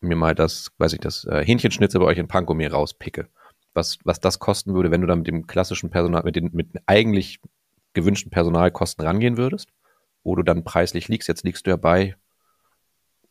mir 0.00 0.16
mal 0.16 0.34
das, 0.34 0.70
weiß 0.78 0.94
ich, 0.94 1.00
das 1.00 1.24
äh, 1.24 1.44
Hähnchenschnitzel 1.44 2.00
bei 2.00 2.06
euch 2.06 2.18
in 2.18 2.26
Pankow 2.26 2.56
mir 2.56 2.72
rauspicke, 2.72 3.28
was, 3.74 3.98
was 4.04 4.18
das 4.18 4.38
kosten 4.38 4.74
würde, 4.74 4.90
wenn 4.90 5.02
du 5.02 5.06
da 5.06 5.14
mit 5.14 5.26
dem 5.26 5.46
klassischen 5.46 5.90
Personal, 5.90 6.22
mit 6.24 6.36
den, 6.36 6.50
mit 6.52 6.68
eigentlich 6.86 7.40
gewünschten 7.92 8.30
Personalkosten 8.30 9.04
rangehen 9.04 9.36
würdest? 9.36 9.68
Wo 10.22 10.36
du 10.36 10.42
dann 10.42 10.64
preislich 10.64 11.08
liegst. 11.08 11.28
Jetzt 11.28 11.44
liegst 11.44 11.66
du 11.66 11.70
ja 11.70 11.76
bei 11.76 12.16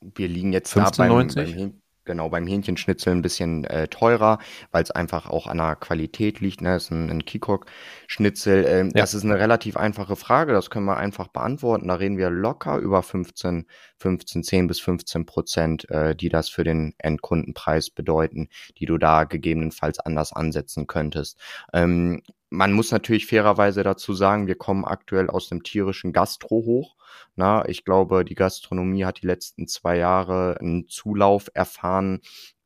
wir 0.01 0.27
liegen 0.27 0.53
jetzt 0.53 0.71
15, 0.71 0.91
da 0.91 1.03
beim, 1.03 1.09
90? 1.09 1.55
Beim 1.55 1.81
Genau, 2.05 2.27
beim 2.27 2.47
Hähnchenschnitzel 2.47 3.13
ein 3.13 3.21
bisschen 3.21 3.65
äh, 3.65 3.87
teurer, 3.87 4.39
weil 4.71 4.81
es 4.81 4.89
einfach 4.89 5.29
auch 5.29 5.45
an 5.45 5.59
der 5.59 5.75
Qualität 5.75 6.39
liegt. 6.39 6.59
Ne? 6.59 6.69
Das 6.69 6.85
ist 6.85 6.91
ein, 6.91 7.07
ein 7.07 7.23
Kikok-Schnitzel. 7.23 8.65
Ähm, 8.67 8.87
ja. 8.87 9.01
Das 9.01 9.13
ist 9.13 9.23
eine 9.25 9.37
relativ 9.37 9.77
einfache 9.77 10.15
Frage, 10.15 10.53
das 10.53 10.71
können 10.71 10.87
wir 10.87 10.97
einfach 10.97 11.27
beantworten. 11.27 11.87
Da 11.87 11.93
reden 11.95 12.17
wir 12.17 12.31
locker 12.31 12.77
über 12.77 13.03
15, 13.03 13.67
15, 13.99 14.43
10 14.43 14.65
bis 14.65 14.79
15 14.79 15.27
Prozent, 15.27 15.87
äh, 15.91 16.15
die 16.15 16.29
das 16.29 16.49
für 16.49 16.63
den 16.63 16.95
Endkundenpreis 16.97 17.91
bedeuten, 17.91 18.49
die 18.79 18.87
du 18.87 18.97
da 18.97 19.25
gegebenenfalls 19.25 19.99
anders 19.99 20.33
ansetzen 20.33 20.87
könntest. 20.87 21.37
Ähm, 21.73 22.23
man 22.49 22.73
muss 22.73 22.91
natürlich 22.91 23.27
fairerweise 23.27 23.83
dazu 23.83 24.13
sagen, 24.13 24.47
wir 24.47 24.55
kommen 24.55 24.85
aktuell 24.85 25.29
aus 25.29 25.49
dem 25.49 25.63
tierischen 25.63 26.13
Gastro 26.13 26.63
hoch. 26.65 26.95
Na, 27.35 27.67
ich 27.67 27.85
glaube, 27.85 28.25
die 28.25 28.35
Gastronomie 28.35 29.05
hat 29.05 29.21
die 29.21 29.27
letzten 29.27 29.67
zwei 29.67 29.97
Jahre 29.97 30.57
einen 30.59 30.87
Zulauf 30.87 31.49
erfahren. 31.53 32.21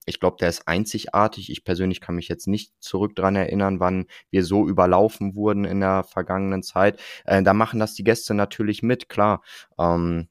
Ich 0.06 0.20
glaube, 0.20 0.38
der 0.40 0.50
ist 0.50 0.68
einzigartig. 0.68 1.50
Ich 1.50 1.64
persönlich 1.64 2.02
kann 2.02 2.16
mich 2.16 2.28
jetzt 2.28 2.48
nicht 2.48 2.74
zurück 2.80 3.16
dran 3.16 3.36
erinnern, 3.36 3.80
wann 3.80 4.06
wir 4.32 4.44
so 4.44 4.68
überlaufen 4.68 5.36
wurden 5.36 5.66
in 5.66 5.80
der 5.80 6.04
vergangenen 6.04 6.64
Zeit. 6.64 7.00
Äh, 7.26 7.44
da 7.44 7.54
machen 7.54 7.80
das 7.80 7.94
die 7.94 8.04
Gäste 8.04 8.34
natürlich 8.34 8.84
mit, 8.84 9.10
klar. 9.10 9.42
Ähm, 9.78 10.28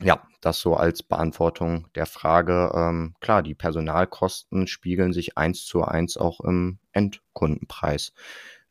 ja, 0.00 0.22
das 0.40 0.60
so 0.60 0.76
als 0.76 1.02
Beantwortung 1.02 1.88
der 1.94 2.06
Frage. 2.06 2.70
Ähm, 2.74 3.14
klar, 3.20 3.42
die 3.42 3.54
Personalkosten 3.54 4.68
spiegeln 4.68 5.12
sich 5.12 5.36
eins 5.36 5.64
zu 5.64 5.82
eins 5.82 6.16
auch 6.16 6.40
im 6.40 6.78
Endkundenpreis 6.92 8.12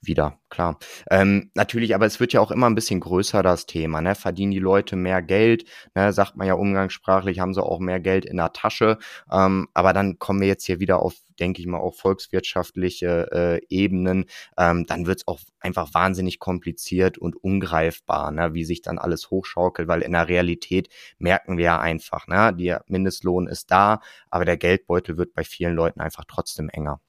wieder, 0.02 0.40
klar. 0.50 0.78
Ähm, 1.10 1.52
natürlich, 1.56 1.96
aber 1.96 2.06
es 2.06 2.20
wird 2.20 2.34
ja 2.34 2.42
auch 2.42 2.52
immer 2.52 2.70
ein 2.70 2.76
bisschen 2.76 3.00
größer, 3.00 3.42
das 3.42 3.66
Thema. 3.66 4.02
Ne? 4.02 4.16
Verdienen 4.16 4.52
die 4.52 4.60
Leute 4.60 4.96
mehr 4.96 5.22
Geld, 5.22 5.66
ne? 5.96 6.14
sagt 6.14 6.38
man 6.38 6.48
ja 6.48 6.54
umgangssprachlich, 6.54 7.40
haben 7.40 7.54
sie 7.54 7.64
auch 7.64 7.80
mehr 7.80 8.00
Geld 8.00 8.26
in 8.26 8.38
der 8.38 8.54
Tasche. 8.54 9.00
Ähm, 9.32 9.68
aber 9.74 9.94
dann 9.94 10.20
kommen 10.20 10.42
wir 10.42 10.48
jetzt 10.48 10.66
hier 10.66 10.80
wieder 10.80 11.02
auf, 11.02 11.16
denke 11.40 11.62
ich 11.62 11.68
mal, 11.68 11.80
auf 11.80 11.98
volkswirtschaftliche 11.98 13.32
äh, 13.32 13.62
Ebenen. 13.70 14.26
Ähm, 14.58 14.86
dann 14.86 15.08
wird 15.08 15.20
es 15.20 15.28
auch 15.28 15.40
einfach 15.60 15.94
wahnsinnig 15.94 16.40
kompliziert 16.40 17.18
und 17.18 17.36
ungreifbar, 17.36 18.32
ne? 18.32 18.54
wie 18.54 18.66
sich 18.66 18.82
dann 18.82 19.00
alles 19.00 19.32
hochschaukelt, 19.32 19.88
weil 19.88 20.02
in 20.02 20.12
der 20.14 20.28
Realität 20.28 20.90
merken 21.18 21.58
wir 21.58 21.66
ja 21.66 21.80
einfach, 21.80 22.28
ne? 22.28 22.54
der 22.54 22.84
Mindestlohn 22.88 23.48
ist 23.48 23.72
da, 23.72 24.02
aber 24.30 24.46
der 24.46 24.58
Geldbeutel 24.58 25.18
wird 25.18 25.34
bei 25.34 25.44
vielen 25.44 25.74
Leuten 25.74 26.02
einfach 26.02 26.26
trotzdem 26.28 26.70
enger. 26.70 27.02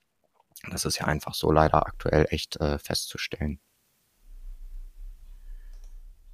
Das 0.70 0.84
ist 0.84 0.98
ja 0.98 1.06
einfach 1.06 1.34
so 1.34 1.52
leider 1.52 1.86
aktuell 1.86 2.26
echt 2.30 2.60
äh, 2.60 2.78
festzustellen. 2.78 3.60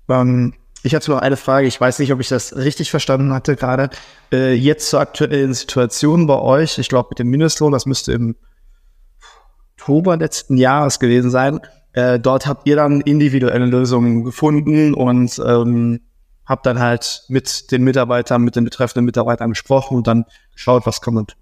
Ähm, 0.09 0.55
ich 0.83 0.95
hatte 0.95 1.11
noch 1.11 1.21
eine 1.21 1.37
Frage. 1.37 1.67
Ich 1.67 1.81
weiß 1.81 1.99
nicht, 1.99 2.13
ob 2.13 2.21
ich 2.21 2.29
das 2.29 2.57
richtig 2.57 2.91
verstanden 2.91 3.33
hatte 3.33 3.57
gerade. 3.57 3.91
Äh, 4.33 4.55
jetzt 4.55 4.91
zur 4.91 5.01
aktuellen 5.01 5.55
Situation 5.55 6.27
bei 6.27 6.39
euch. 6.39 6.79
Ich 6.79 6.89
glaube, 6.89 7.09
mit 7.11 7.19
dem 7.19 7.29
Mindestlohn, 7.29 7.73
das 7.73 7.87
müsste 7.87 8.13
im 8.13 8.37
Oktober 9.79 10.17
letzten 10.17 10.57
Jahres 10.57 10.99
gewesen 10.99 11.31
sein. 11.31 11.61
Äh, 11.93 12.19
dort 12.19 12.47
habt 12.47 12.67
ihr 12.67 12.77
dann 12.77 13.01
individuelle 13.01 13.67
Lösungen 13.67 14.25
gefunden 14.25 14.95
und 14.95 15.41
ähm, 15.45 16.01
habt 16.45 16.67
dann 16.67 16.79
halt 16.81 17.25
mit 17.29 17.71
den 17.71 17.85
Mitarbeitern, 17.85 18.43
mit 18.43 18.57
den 18.57 18.65
betreffenden 18.65 19.05
Mitarbeitern 19.05 19.51
gesprochen 19.51 19.97
und 19.97 20.07
dann 20.07 20.25
geschaut, 20.53 20.87
was 20.87 21.01
kommt. 21.01 21.37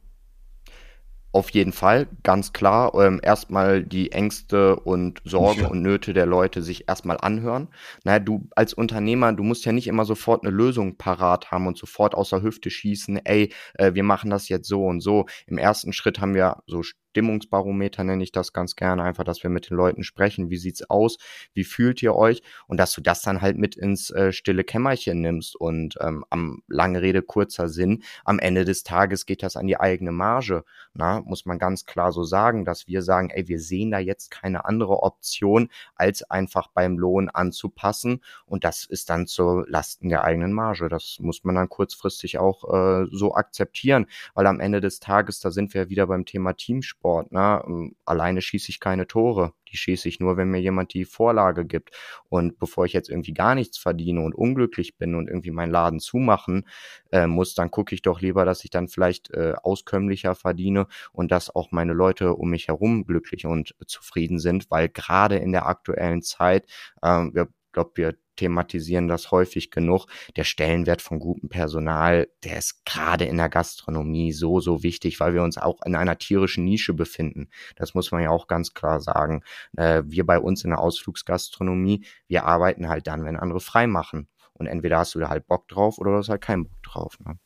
Auf 1.34 1.48
jeden 1.50 1.72
Fall, 1.72 2.08
ganz 2.22 2.52
klar. 2.52 2.94
Ähm, 2.94 3.18
erstmal 3.22 3.82
die 3.82 4.12
Ängste 4.12 4.76
und 4.76 5.22
Sorgen 5.24 5.62
ja. 5.62 5.68
und 5.68 5.80
Nöte 5.80 6.12
der 6.12 6.26
Leute 6.26 6.62
sich 6.62 6.88
erstmal 6.88 7.16
anhören. 7.16 7.68
Naja, 8.04 8.18
du 8.18 8.48
als 8.54 8.74
Unternehmer, 8.74 9.32
du 9.32 9.42
musst 9.42 9.64
ja 9.64 9.72
nicht 9.72 9.86
immer 9.86 10.04
sofort 10.04 10.44
eine 10.44 10.54
Lösung 10.54 10.98
parat 10.98 11.50
haben 11.50 11.66
und 11.66 11.78
sofort 11.78 12.14
aus 12.14 12.28
der 12.28 12.42
Hüfte 12.42 12.70
schießen, 12.70 13.24
ey, 13.24 13.50
äh, 13.74 13.94
wir 13.94 14.02
machen 14.02 14.28
das 14.28 14.50
jetzt 14.50 14.68
so 14.68 14.84
und 14.84 15.00
so. 15.00 15.24
Im 15.46 15.56
ersten 15.56 15.94
Schritt 15.94 16.20
haben 16.20 16.34
wir 16.34 16.62
so 16.66 16.82
Stimmungsbarometer 17.12 18.04
nenne 18.04 18.24
ich 18.24 18.32
das 18.32 18.54
ganz 18.54 18.74
gerne, 18.74 19.02
einfach, 19.02 19.24
dass 19.24 19.42
wir 19.42 19.50
mit 19.50 19.68
den 19.68 19.76
Leuten 19.76 20.02
sprechen, 20.02 20.48
wie 20.48 20.56
sieht's 20.56 20.88
aus, 20.88 21.18
wie 21.52 21.64
fühlt 21.64 22.02
ihr 22.02 22.14
euch? 22.14 22.42
Und 22.66 22.78
dass 22.78 22.92
du 22.92 23.02
das 23.02 23.20
dann 23.20 23.42
halt 23.42 23.58
mit 23.58 23.76
ins 23.76 24.10
äh, 24.10 24.32
stille 24.32 24.64
Kämmerchen 24.64 25.20
nimmst. 25.20 25.54
Und 25.54 25.98
ähm, 26.00 26.24
am 26.30 26.62
lange 26.68 27.02
Rede 27.02 27.20
kurzer 27.20 27.68
Sinn, 27.68 28.02
am 28.24 28.38
Ende 28.38 28.64
des 28.64 28.82
Tages 28.82 29.26
geht 29.26 29.42
das 29.42 29.56
an 29.56 29.66
die 29.66 29.78
eigene 29.78 30.10
Marge, 30.10 30.64
na, 30.94 31.20
muss 31.20 31.44
man 31.44 31.58
ganz 31.58 31.84
klar 31.84 32.12
so 32.12 32.24
sagen, 32.24 32.64
dass 32.64 32.86
wir 32.86 33.02
sagen, 33.02 33.28
ey, 33.30 33.46
wir 33.46 33.60
sehen 33.60 33.90
da 33.90 33.98
jetzt 33.98 34.30
keine 34.30 34.64
andere 34.64 35.02
Option, 35.02 35.68
als 35.94 36.22
einfach 36.30 36.68
beim 36.68 36.98
Lohn 36.98 37.28
anzupassen. 37.28 38.22
Und 38.46 38.64
das 38.64 38.86
ist 38.86 39.10
dann 39.10 39.26
zu 39.26 39.64
Lasten 39.66 40.08
der 40.08 40.24
eigenen 40.24 40.52
Marge. 40.52 40.88
Das 40.88 41.18
muss 41.20 41.44
man 41.44 41.54
dann 41.54 41.68
kurzfristig 41.68 42.38
auch 42.38 42.64
äh, 42.72 43.06
so 43.10 43.34
akzeptieren, 43.34 44.06
weil 44.34 44.46
am 44.46 44.60
Ende 44.60 44.80
des 44.80 44.98
Tages, 44.98 45.40
da 45.40 45.50
sind 45.50 45.74
wir 45.74 45.90
wieder 45.90 46.06
beim 46.06 46.24
Thema 46.24 46.54
Teamsport, 46.54 47.01
Sport. 47.02 47.32
Ne? 47.32 47.62
Ähm, 47.66 47.96
alleine 48.04 48.40
schieße 48.40 48.70
ich 48.70 48.78
keine 48.78 49.06
Tore. 49.06 49.52
Die 49.68 49.76
schieße 49.76 50.08
ich 50.08 50.20
nur, 50.20 50.36
wenn 50.36 50.50
mir 50.50 50.60
jemand 50.60 50.94
die 50.94 51.04
Vorlage 51.04 51.64
gibt. 51.66 51.90
Und 52.28 52.58
bevor 52.58 52.84
ich 52.84 52.92
jetzt 52.92 53.10
irgendwie 53.10 53.34
gar 53.34 53.54
nichts 53.56 53.78
verdiene 53.78 54.20
und 54.20 54.34
unglücklich 54.34 54.96
bin 54.96 55.16
und 55.16 55.28
irgendwie 55.28 55.50
meinen 55.50 55.72
Laden 55.72 55.98
zumachen 55.98 56.66
äh, 57.10 57.26
muss, 57.26 57.54
dann 57.54 57.70
gucke 57.70 57.94
ich 57.94 58.02
doch 58.02 58.20
lieber, 58.20 58.44
dass 58.44 58.64
ich 58.64 58.70
dann 58.70 58.86
vielleicht 58.88 59.30
äh, 59.32 59.54
auskömmlicher 59.60 60.34
verdiene 60.36 60.86
und 61.12 61.32
dass 61.32 61.54
auch 61.54 61.72
meine 61.72 61.92
Leute 61.92 62.34
um 62.34 62.50
mich 62.50 62.68
herum 62.68 63.04
glücklich 63.04 63.46
und 63.46 63.74
zufrieden 63.86 64.38
sind, 64.38 64.70
weil 64.70 64.88
gerade 64.88 65.36
in 65.36 65.52
der 65.52 65.66
aktuellen 65.66 66.22
Zeit, 66.22 66.66
äh, 67.02 67.08
wir 67.32 67.48
glaube, 67.72 67.92
wir 67.94 68.14
thematisieren 68.36 69.08
das 69.08 69.30
häufig 69.30 69.70
genug. 69.70 70.06
Der 70.36 70.44
Stellenwert 70.44 71.02
von 71.02 71.18
gutem 71.18 71.48
Personal, 71.48 72.28
der 72.44 72.58
ist 72.58 72.84
gerade 72.84 73.24
in 73.24 73.36
der 73.36 73.48
Gastronomie 73.48 74.32
so, 74.32 74.60
so 74.60 74.82
wichtig, 74.82 75.20
weil 75.20 75.34
wir 75.34 75.42
uns 75.42 75.58
auch 75.58 75.80
in 75.84 75.94
einer 75.94 76.18
tierischen 76.18 76.64
Nische 76.64 76.94
befinden. 76.94 77.48
Das 77.76 77.94
muss 77.94 78.10
man 78.10 78.22
ja 78.22 78.30
auch 78.30 78.46
ganz 78.46 78.74
klar 78.74 79.00
sagen. 79.00 79.42
Äh, 79.76 80.02
wir 80.06 80.26
bei 80.26 80.38
uns 80.38 80.64
in 80.64 80.70
der 80.70 80.80
Ausflugsgastronomie, 80.80 82.04
wir 82.28 82.44
arbeiten 82.44 82.88
halt 82.88 83.06
dann, 83.06 83.24
wenn 83.24 83.36
andere 83.36 83.60
frei 83.60 83.86
machen. 83.86 84.28
Und 84.54 84.66
entweder 84.66 84.98
hast 84.98 85.14
du 85.14 85.18
da 85.18 85.28
halt 85.28 85.46
Bock 85.46 85.68
drauf 85.68 85.98
oder 85.98 86.12
du 86.12 86.18
hast 86.18 86.28
halt 86.28 86.42
keinen 86.42 86.64
Bock 86.64 86.82
drauf. 86.82 87.18
Ne? 87.24 87.38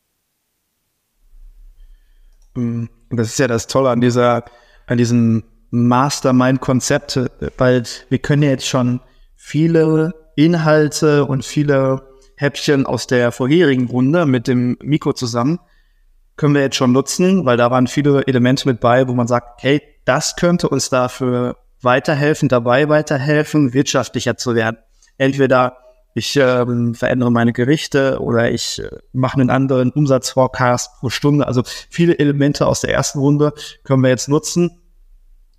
Mm, 2.54 2.88
das 3.10 3.28
ist 3.28 3.38
ja 3.38 3.46
das 3.46 3.66
Tolle 3.66 3.90
an 3.90 4.00
dieser, 4.00 4.44
an 4.86 4.98
diesem 4.98 5.44
Mastermind-Konzept, 5.70 7.20
weil 7.58 7.84
wir 8.08 8.18
können 8.18 8.42
ja 8.42 8.50
jetzt 8.50 8.66
schon 8.66 9.00
viele 9.36 10.14
Inhalte 10.34 11.24
und 11.24 11.44
viele 11.44 12.02
Häppchen 12.36 12.84
aus 12.84 13.06
der 13.06 13.32
vorherigen 13.32 13.86
Runde 13.86 14.26
mit 14.26 14.48
dem 14.48 14.76
Mikro 14.82 15.12
zusammen 15.12 15.60
können 16.36 16.54
wir 16.54 16.62
jetzt 16.62 16.76
schon 16.76 16.92
nutzen, 16.92 17.46
weil 17.46 17.56
da 17.56 17.70
waren 17.70 17.86
viele 17.86 18.26
Elemente 18.26 18.68
mit 18.68 18.80
bei, 18.80 19.08
wo 19.08 19.14
man 19.14 19.26
sagt, 19.26 19.62
hey, 19.62 19.82
das 20.04 20.36
könnte 20.36 20.68
uns 20.68 20.90
dafür 20.90 21.56
weiterhelfen, 21.80 22.48
dabei 22.48 22.88
weiterhelfen, 22.88 23.72
wirtschaftlicher 23.72 24.36
zu 24.36 24.54
werden. 24.54 24.76
Entweder 25.18 25.78
ich 26.14 26.36
ähm, 26.36 26.94
verändere 26.94 27.30
meine 27.30 27.52
Gerichte 27.52 28.20
oder 28.20 28.50
ich 28.50 28.82
äh, 28.82 28.88
mache 29.12 29.38
einen 29.38 29.50
anderen 29.50 29.90
Umsatzforecast 29.90 31.00
pro 31.00 31.10
Stunde. 31.10 31.46
Also 31.46 31.62
viele 31.90 32.18
Elemente 32.18 32.66
aus 32.66 32.80
der 32.80 32.92
ersten 32.92 33.18
Runde 33.18 33.52
können 33.84 34.02
wir 34.02 34.10
jetzt 34.10 34.28
nutzen. 34.28 34.80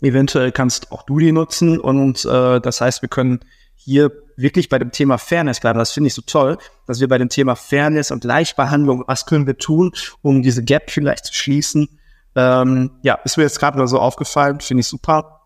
Eventuell 0.01 0.51
kannst 0.51 0.91
auch 0.91 1.03
du 1.03 1.19
die 1.19 1.31
nutzen 1.31 1.79
und 1.79 2.25
äh, 2.25 2.59
das 2.59 2.81
heißt, 2.81 3.01
wir 3.01 3.09
können 3.09 3.39
hier 3.77 4.11
wirklich 4.35 4.69
bei 4.69 4.79
dem 4.79 4.91
Thema 4.91 5.17
Fairness 5.17 5.59
bleiben. 5.61 5.79
Das 5.79 5.91
finde 5.91 6.09
ich 6.09 6.13
so 6.13 6.21
toll, 6.21 6.57
dass 6.85 6.99
wir 6.99 7.07
bei 7.07 7.17
dem 7.17 7.29
Thema 7.29 7.55
Fairness 7.55 8.11
und 8.11 8.21
Gleichbehandlung, 8.21 9.03
was 9.07 9.25
können 9.25 9.47
wir 9.47 9.57
tun, 9.57 9.91
um 10.21 10.41
diese 10.41 10.63
Gap 10.63 10.91
vielleicht 10.91 11.25
zu 11.25 11.33
schließen? 11.33 11.87
Ähm, 12.35 12.91
ja, 13.01 13.15
ist 13.23 13.37
mir 13.37 13.43
jetzt 13.43 13.59
gerade 13.59 13.77
mal 13.77 13.87
so 13.87 13.99
aufgefallen, 13.99 14.59
finde 14.59 14.81
ich 14.81 14.87
super. 14.87 15.41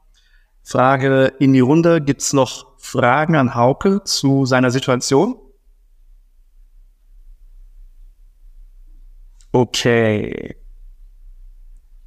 Frage 0.63 1.33
in 1.39 1.53
die 1.53 1.59
Runde. 1.59 2.01
Gibt 2.01 2.21
es 2.21 2.33
noch 2.33 2.77
Fragen 2.77 3.35
an 3.35 3.55
Hauke 3.55 4.03
zu 4.03 4.45
seiner 4.45 4.71
Situation? 4.71 5.37
Okay. 9.51 10.57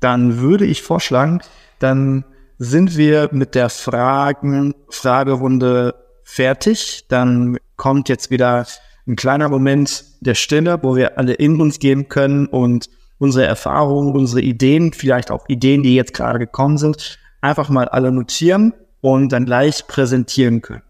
Dann 0.01 0.39
würde 0.39 0.67
ich 0.67 0.83
vorschlagen, 0.83 1.41
dann 1.79 2.25
sind 2.59 2.97
wir 2.97 3.31
mit 3.33 3.55
der 3.55 3.71
Fragen, 3.71 4.75
Fragerunde 4.91 6.04
fertig. 6.25 7.07
Dann 7.09 7.59
kommt 7.77 8.09
jetzt 8.09 8.31
wieder 8.31 8.67
ein 9.07 9.17
kleiner 9.17 9.49
Moment 9.49 10.05
der 10.21 10.35
Stille, 10.35 10.83
wo 10.83 10.97
wir 10.97 11.19
alle 11.19 11.35
in 11.35 11.61
uns 11.61 11.79
gehen 11.79 12.09
können 12.09 12.47
und 12.47 12.89
unsere 13.19 13.47
Erfahrungen, 13.47 14.15
unsere 14.15 14.41
Ideen, 14.41 14.93
vielleicht 14.93 15.31
auch 15.31 15.45
Ideen, 15.49 15.83
die 15.83 15.95
jetzt 15.95 16.15
gerade 16.15 16.39
gekommen 16.39 16.79
sind, 16.79 17.19
einfach 17.41 17.69
mal 17.69 17.89
alle 17.89 18.11
notieren 18.11 18.75
und 19.01 19.31
dann 19.31 19.45
gleich 19.45 19.87
präsentieren 19.87 20.63
können. 20.63 20.83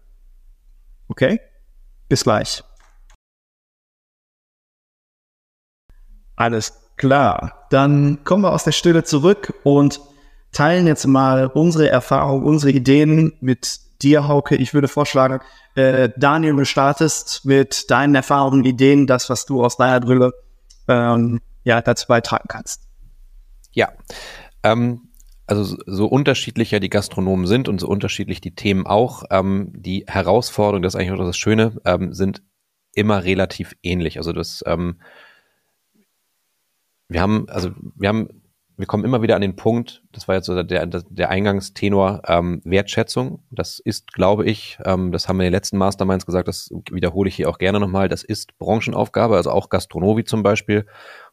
Okay? 1.07 1.39
Bis 2.07 2.23
gleich. 2.23 2.63
Alles 6.35 6.73
klar. 6.97 7.67
Dann 7.69 8.23
kommen 8.23 8.43
wir 8.43 8.53
aus 8.53 8.63
der 8.63 8.71
Stille 8.71 9.03
zurück 9.03 9.53
und 9.63 10.01
teilen 10.51 10.87
jetzt 10.87 11.05
mal 11.05 11.47
unsere 11.47 11.89
Erfahrungen, 11.89 12.45
unsere 12.45 12.71
Ideen 12.71 13.33
mit 13.41 13.79
dir, 14.05 14.27
Hauke. 14.27 14.55
Ich 14.55 14.73
würde 14.73 14.87
vorschlagen, 14.87 15.39
äh, 15.75 16.09
Daniel, 16.15 16.55
du 16.55 16.65
startest 16.65 17.43
mit 17.43 17.89
deinen 17.91 18.15
Erfahrungen, 18.15 18.63
Ideen, 18.63 19.07
das, 19.07 19.29
was 19.29 19.45
du 19.45 19.63
aus 19.63 19.77
deiner 19.77 19.99
Brille 19.99 20.31
ähm, 20.87 21.41
ja, 21.63 21.81
dazu 21.81 22.07
beitragen 22.07 22.47
kannst. 22.47 22.83
Ja, 23.73 23.89
ähm, 24.63 25.09
also 25.47 25.77
so 25.85 26.07
unterschiedlich 26.07 26.71
ja 26.71 26.79
die 26.79 26.89
Gastronomen 26.89 27.47
sind 27.47 27.67
und 27.67 27.79
so 27.79 27.87
unterschiedlich 27.87 28.41
die 28.41 28.55
Themen 28.55 28.87
auch, 28.87 29.23
ähm, 29.31 29.71
die 29.75 30.05
Herausforderungen, 30.07 30.83
das 30.83 30.93
ist 30.93 30.99
eigentlich 30.99 31.19
auch 31.19 31.25
das 31.25 31.37
Schöne, 31.37 31.75
ähm, 31.85 32.13
sind 32.13 32.41
immer 32.93 33.23
relativ 33.23 33.75
ähnlich. 33.83 34.17
Also 34.17 34.31
das, 34.31 34.63
ähm, 34.65 35.01
wir 37.09 37.21
haben, 37.21 37.47
also 37.49 37.71
wir 37.95 38.09
haben, 38.09 38.29
wir 38.77 38.85
kommen 38.85 39.05
immer 39.05 39.21
wieder 39.21 39.35
an 39.35 39.41
den 39.41 39.55
Punkt, 39.55 40.03
das 40.11 40.27
war 40.27 40.35
jetzt 40.35 40.47
so 40.47 40.61
der, 40.61 40.85
der, 40.85 41.29
Eingangstenor, 41.29 42.21
ähm, 42.27 42.61
Wertschätzung. 42.65 43.43
Das 43.49 43.79
ist, 43.79 44.11
glaube 44.13 44.45
ich, 44.45 44.77
ähm, 44.83 45.11
das 45.11 45.29
haben 45.29 45.37
wir 45.37 45.43
in 45.43 45.51
den 45.51 45.57
letzten 45.57 45.77
Masterminds 45.77 46.25
gesagt, 46.25 46.47
das 46.47 46.69
wiederhole 46.91 47.29
ich 47.29 47.35
hier 47.35 47.49
auch 47.49 47.57
gerne 47.57 47.79
nochmal, 47.79 48.09
das 48.09 48.23
ist 48.23 48.57
Branchenaufgabe, 48.57 49.35
also 49.35 49.51
auch 49.51 49.69
Gastronomie 49.69 50.25
zum 50.25 50.43
Beispiel 50.43 50.85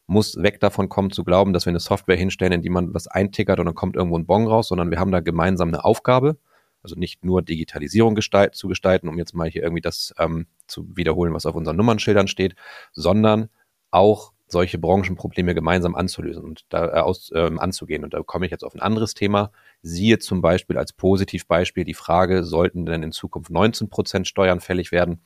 muss 0.05 0.35
weg 0.35 0.59
davon 0.59 0.89
kommen 0.89 1.11
zu 1.11 1.23
glauben, 1.23 1.53
dass 1.53 1.65
wir 1.65 1.71
eine 1.71 1.79
Software 1.79 2.17
hinstellen, 2.17 2.53
in 2.53 2.61
die 2.61 2.69
man 2.69 2.93
was 2.93 3.07
eintickert 3.07 3.59
und 3.59 3.65
dann 3.65 3.75
kommt 3.75 3.95
irgendwo 3.95 4.17
ein 4.17 4.25
Bon 4.25 4.47
raus, 4.47 4.67
sondern 4.67 4.91
wir 4.91 4.99
haben 4.99 5.11
da 5.11 5.21
gemeinsam 5.21 5.69
eine 5.69 5.85
Aufgabe. 5.85 6.37
Also 6.81 6.95
nicht 6.97 7.23
nur 7.23 7.41
Digitalisierung 7.41 8.13
gestalt, 8.13 8.55
zu 8.55 8.67
gestalten, 8.67 9.07
um 9.07 9.17
jetzt 9.17 9.33
mal 9.33 9.49
hier 9.49 9.63
irgendwie 9.63 9.81
das 9.81 10.13
ähm, 10.19 10.47
zu 10.67 10.85
wiederholen, 10.97 11.33
was 11.33 11.45
auf 11.45 11.55
unseren 11.55 11.77
Nummernschildern 11.77 12.27
steht, 12.27 12.55
sondern 12.91 13.49
auch 13.89 14.32
solche 14.53 14.77
Branchenprobleme 14.77 15.53
gemeinsam 15.53 15.95
anzulösen 15.95 16.45
und 16.45 16.63
da 16.69 16.85
äh, 16.85 16.99
aus, 17.01 17.31
ähm, 17.35 17.59
anzugehen. 17.59 18.05
Und 18.05 18.13
da 18.13 18.21
komme 18.23 18.45
ich 18.45 18.51
jetzt 18.51 18.63
auf 18.63 18.73
ein 18.73 18.79
anderes 18.79 19.13
Thema. 19.13 19.51
Siehe 19.81 20.19
zum 20.19 20.41
Beispiel 20.41 20.77
als 20.77 20.93
Positivbeispiel 20.93 21.83
die 21.83 21.93
Frage, 21.93 22.45
sollten 22.45 22.85
denn 22.85 23.03
in 23.03 23.11
Zukunft 23.11 23.51
19 23.51 23.89
Prozent 23.89 24.27
Steuern 24.27 24.61
fällig 24.61 24.93
werden 24.93 25.19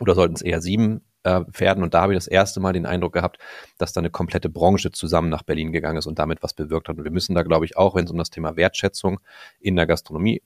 oder 0.00 0.14
sollten 0.14 0.34
es 0.34 0.42
eher 0.42 0.60
sieben 0.62 1.00
äh, 1.24 1.40
Pferden. 1.50 1.82
Und 1.82 1.94
da 1.94 2.02
habe 2.02 2.12
ich 2.12 2.16
das 2.16 2.28
erste 2.28 2.60
Mal 2.60 2.72
den 2.72 2.86
Eindruck 2.86 3.12
gehabt, 3.12 3.38
dass 3.78 3.92
da 3.92 4.00
eine 4.00 4.10
komplette 4.10 4.48
Branche 4.48 4.92
zusammen 4.92 5.28
nach 5.28 5.42
Berlin 5.42 5.72
gegangen 5.72 5.98
ist 5.98 6.06
und 6.06 6.18
damit 6.18 6.42
was 6.42 6.54
bewirkt 6.54 6.88
hat. 6.88 6.98
Und 6.98 7.04
wir 7.04 7.10
müssen 7.10 7.34
da, 7.34 7.42
glaube 7.42 7.64
ich, 7.64 7.76
auch, 7.76 7.94
wenn 7.94 8.04
es 8.04 8.10
um 8.10 8.18
das 8.18 8.30
Thema 8.30 8.56
Wertschätzung 8.56 9.20
in 9.58 9.76
der 9.76 9.86
Gastronomie 9.86 10.42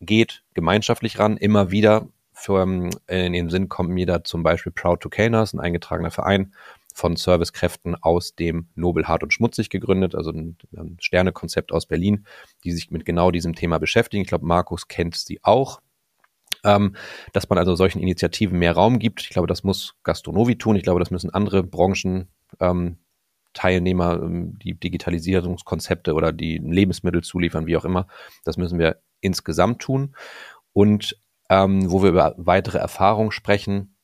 geht, 0.00 0.42
gemeinschaftlich 0.54 1.18
ran, 1.18 1.36
immer 1.36 1.70
wieder. 1.70 2.08
Für, 2.32 2.62
ähm, 2.62 2.90
in 3.06 3.34
den 3.34 3.50
Sinn 3.50 3.68
kommt 3.68 3.90
mir 3.90 4.06
da 4.06 4.24
zum 4.24 4.42
Beispiel 4.42 4.72
Proud 4.72 5.00
to 5.00 5.10
Caners, 5.10 5.52
ein 5.52 5.60
eingetragener 5.60 6.10
Verein 6.10 6.54
von 6.94 7.16
Servicekräften 7.16 7.94
aus 7.94 8.34
dem 8.34 8.68
Nobel 8.74 9.06
Hart 9.06 9.22
und 9.22 9.32
Schmutzig 9.32 9.70
gegründet, 9.70 10.14
also 10.14 10.30
ein, 10.30 10.56
Sternekonzept 11.00 11.72
aus 11.72 11.86
Berlin, 11.86 12.26
die 12.64 12.72
sich 12.72 12.90
mit 12.90 13.04
genau 13.04 13.30
diesem 13.30 13.54
Thema 13.54 13.78
beschäftigen. 13.78 14.22
Ich 14.22 14.28
glaube, 14.28 14.46
Markus 14.46 14.88
kennt 14.88 15.16
sie 15.16 15.40
auch 15.42 15.80
ähm, 16.64 16.94
dass 17.32 17.48
man 17.48 17.58
also 17.58 17.74
solchen 17.74 18.00
Initiativen 18.00 18.58
mehr 18.58 18.72
Raum 18.72 18.98
gibt. 18.98 19.22
Ich 19.22 19.30
glaube, 19.30 19.48
das 19.48 19.64
muss 19.64 19.94
Gastronovi 20.02 20.58
tun. 20.58 20.76
Ich 20.76 20.82
glaube, 20.82 21.00
das 21.00 21.10
müssen 21.10 21.30
andere 21.30 21.62
Branchen 21.62 22.28
ähm, 22.60 22.98
Teilnehmer, 23.52 24.20
ähm, 24.22 24.58
die 24.58 24.74
Digitalisierungskonzepte 24.74 26.14
oder 26.14 26.32
die 26.32 26.58
Lebensmittel 26.58 27.22
zuliefern, 27.22 27.66
wie 27.66 27.76
auch 27.76 27.84
immer. 27.84 28.06
Das 28.44 28.56
müssen 28.56 28.78
wir 28.78 29.00
insgesamt 29.20 29.80
tun. 29.80 30.14
Und 30.72 31.16
ähm, 31.48 31.90
wo 31.90 32.02
wir 32.02 32.10
über 32.10 32.34
weitere 32.36 32.78
Erfahrungen 32.78 33.32
sprechen, 33.32 33.96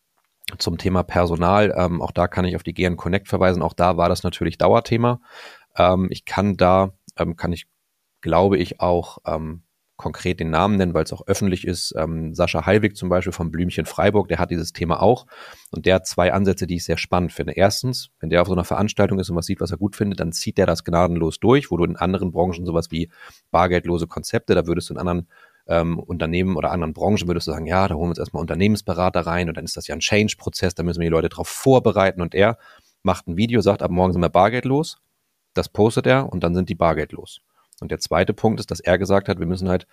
zum 0.58 0.78
Thema 0.78 1.02
Personal, 1.02 1.74
ähm, 1.76 2.00
auch 2.00 2.12
da 2.12 2.28
kann 2.28 2.44
ich 2.44 2.56
auf 2.56 2.62
die 2.62 2.74
GN 2.74 2.96
Connect 2.96 3.28
verweisen. 3.28 3.62
Auch 3.62 3.72
da 3.72 3.96
war 3.96 4.08
das 4.08 4.22
natürlich 4.22 4.58
Dauerthema. 4.58 5.20
Ähm, 5.76 6.08
ich 6.10 6.24
kann 6.24 6.56
da, 6.56 6.92
ähm, 7.18 7.36
kann 7.36 7.52
ich, 7.52 7.66
glaube 8.20 8.56
ich, 8.56 8.80
auch 8.80 9.18
ähm, 9.26 9.62
konkret 9.96 10.40
den 10.40 10.50
Namen 10.50 10.76
nennen, 10.76 10.94
weil 10.94 11.04
es 11.04 11.12
auch 11.12 11.26
öffentlich 11.26 11.66
ist. 11.66 11.94
Ähm, 11.96 12.34
Sascha 12.34 12.66
Heilwig 12.66 12.96
zum 12.96 13.08
Beispiel 13.08 13.32
vom 13.32 13.50
Blümchen 13.50 13.86
Freiburg, 13.86 14.28
der 14.28 14.38
hat 14.38 14.50
dieses 14.50 14.72
Thema 14.72 15.02
auch. 15.02 15.26
Und 15.70 15.86
der 15.86 15.96
hat 15.96 16.06
zwei 16.06 16.32
Ansätze, 16.32 16.66
die 16.66 16.76
ich 16.76 16.84
sehr 16.84 16.98
spannend 16.98 17.32
finde. 17.32 17.54
Erstens, 17.54 18.10
wenn 18.20 18.30
der 18.30 18.42
auf 18.42 18.48
so 18.48 18.52
einer 18.52 18.64
Veranstaltung 18.64 19.18
ist 19.18 19.30
und 19.30 19.36
was 19.36 19.46
sieht, 19.46 19.60
was 19.60 19.70
er 19.70 19.78
gut 19.78 19.96
findet, 19.96 20.20
dann 20.20 20.32
zieht 20.32 20.58
der 20.58 20.66
das 20.66 20.84
gnadenlos 20.84 21.40
durch, 21.40 21.70
wo 21.70 21.76
du 21.76 21.84
in 21.84 21.96
anderen 21.96 22.30
Branchen 22.30 22.66
sowas 22.66 22.90
wie 22.90 23.10
bargeldlose 23.50 24.06
Konzepte, 24.06 24.54
da 24.54 24.66
würdest 24.66 24.90
du 24.90 24.94
in 24.94 25.00
anderen 25.00 25.28
ähm, 25.66 25.98
Unternehmen 25.98 26.56
oder 26.56 26.70
anderen 26.70 26.92
Branchen 26.92 27.26
würdest 27.26 27.46
du 27.46 27.52
sagen, 27.52 27.66
ja, 27.66 27.88
da 27.88 27.94
holen 27.94 28.06
wir 28.06 28.10
uns 28.10 28.18
erstmal 28.18 28.40
Unternehmensberater 28.40 29.20
rein 29.20 29.48
und 29.48 29.56
dann 29.56 29.64
ist 29.64 29.76
das 29.76 29.86
ja 29.86 29.94
ein 29.94 30.00
Change-Prozess, 30.00 30.74
da 30.74 30.82
müssen 30.82 31.00
wir 31.00 31.06
die 31.06 31.14
Leute 31.14 31.28
darauf 31.28 31.48
vorbereiten 31.48 32.20
und 32.20 32.34
er 32.34 32.58
macht 33.02 33.26
ein 33.26 33.36
Video, 33.36 33.60
sagt, 33.60 33.82
ab 33.82 33.90
morgen 33.90 34.12
sind 34.12 34.22
wir 34.22 34.28
bargeldlos, 34.28 34.98
das 35.54 35.68
postet 35.68 36.06
er 36.06 36.32
und 36.32 36.44
dann 36.44 36.54
sind 36.54 36.68
die 36.68 36.74
bargeldlos. 36.74 37.40
Und 37.80 37.90
der 37.90 37.98
zweite 37.98 38.32
Punkt 38.32 38.60
ist, 38.60 38.70
dass 38.70 38.80
er 38.80 38.98
gesagt 38.98 39.28
hat, 39.28 39.38
wir 39.38 39.46
müssen 39.46 39.68
halt 39.68 39.86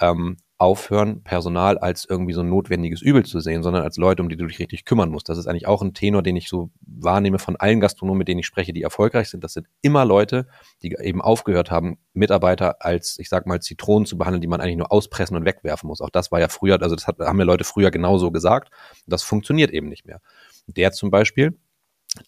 ähm, 0.00 0.36
aufhören, 0.58 1.22
Personal 1.22 1.78
als 1.78 2.04
irgendwie 2.04 2.34
so 2.34 2.42
ein 2.42 2.50
notwendiges 2.50 3.00
Übel 3.00 3.24
zu 3.24 3.40
sehen, 3.40 3.62
sondern 3.62 3.82
als 3.82 3.96
Leute, 3.96 4.22
um 4.22 4.28
die 4.28 4.36
du 4.36 4.46
dich 4.46 4.58
richtig 4.58 4.84
kümmern 4.84 5.10
musst. 5.10 5.30
Das 5.30 5.38
ist 5.38 5.46
eigentlich 5.46 5.66
auch 5.66 5.80
ein 5.80 5.94
Tenor, 5.94 6.22
den 6.22 6.36
ich 6.36 6.50
so 6.50 6.70
wahrnehme 6.82 7.38
von 7.38 7.56
allen 7.56 7.80
Gastronomen, 7.80 8.18
mit 8.18 8.28
denen 8.28 8.40
ich 8.40 8.46
spreche, 8.46 8.74
die 8.74 8.82
erfolgreich 8.82 9.30
sind. 9.30 9.42
Das 9.42 9.54
sind 9.54 9.68
immer 9.80 10.04
Leute, 10.04 10.46
die 10.82 10.94
eben 11.00 11.22
aufgehört 11.22 11.70
haben, 11.70 11.98
Mitarbeiter 12.12 12.84
als, 12.84 13.18
ich 13.18 13.30
sag 13.30 13.46
mal, 13.46 13.60
Zitronen 13.60 14.04
zu 14.04 14.18
behandeln, 14.18 14.42
die 14.42 14.48
man 14.48 14.60
eigentlich 14.60 14.76
nur 14.76 14.92
auspressen 14.92 15.34
und 15.34 15.46
wegwerfen 15.46 15.86
muss. 15.86 16.02
Auch 16.02 16.10
das 16.10 16.30
war 16.30 16.40
ja 16.40 16.48
früher, 16.48 16.80
also 16.82 16.94
das 16.94 17.06
hat, 17.06 17.18
haben 17.20 17.38
ja 17.38 17.44
Leute 17.44 17.64
früher 17.64 17.90
genauso 17.90 18.30
gesagt. 18.30 18.70
Das 19.06 19.22
funktioniert 19.22 19.70
eben 19.70 19.88
nicht 19.88 20.04
mehr. 20.04 20.20
Der 20.66 20.92
zum 20.92 21.10
Beispiel, 21.10 21.58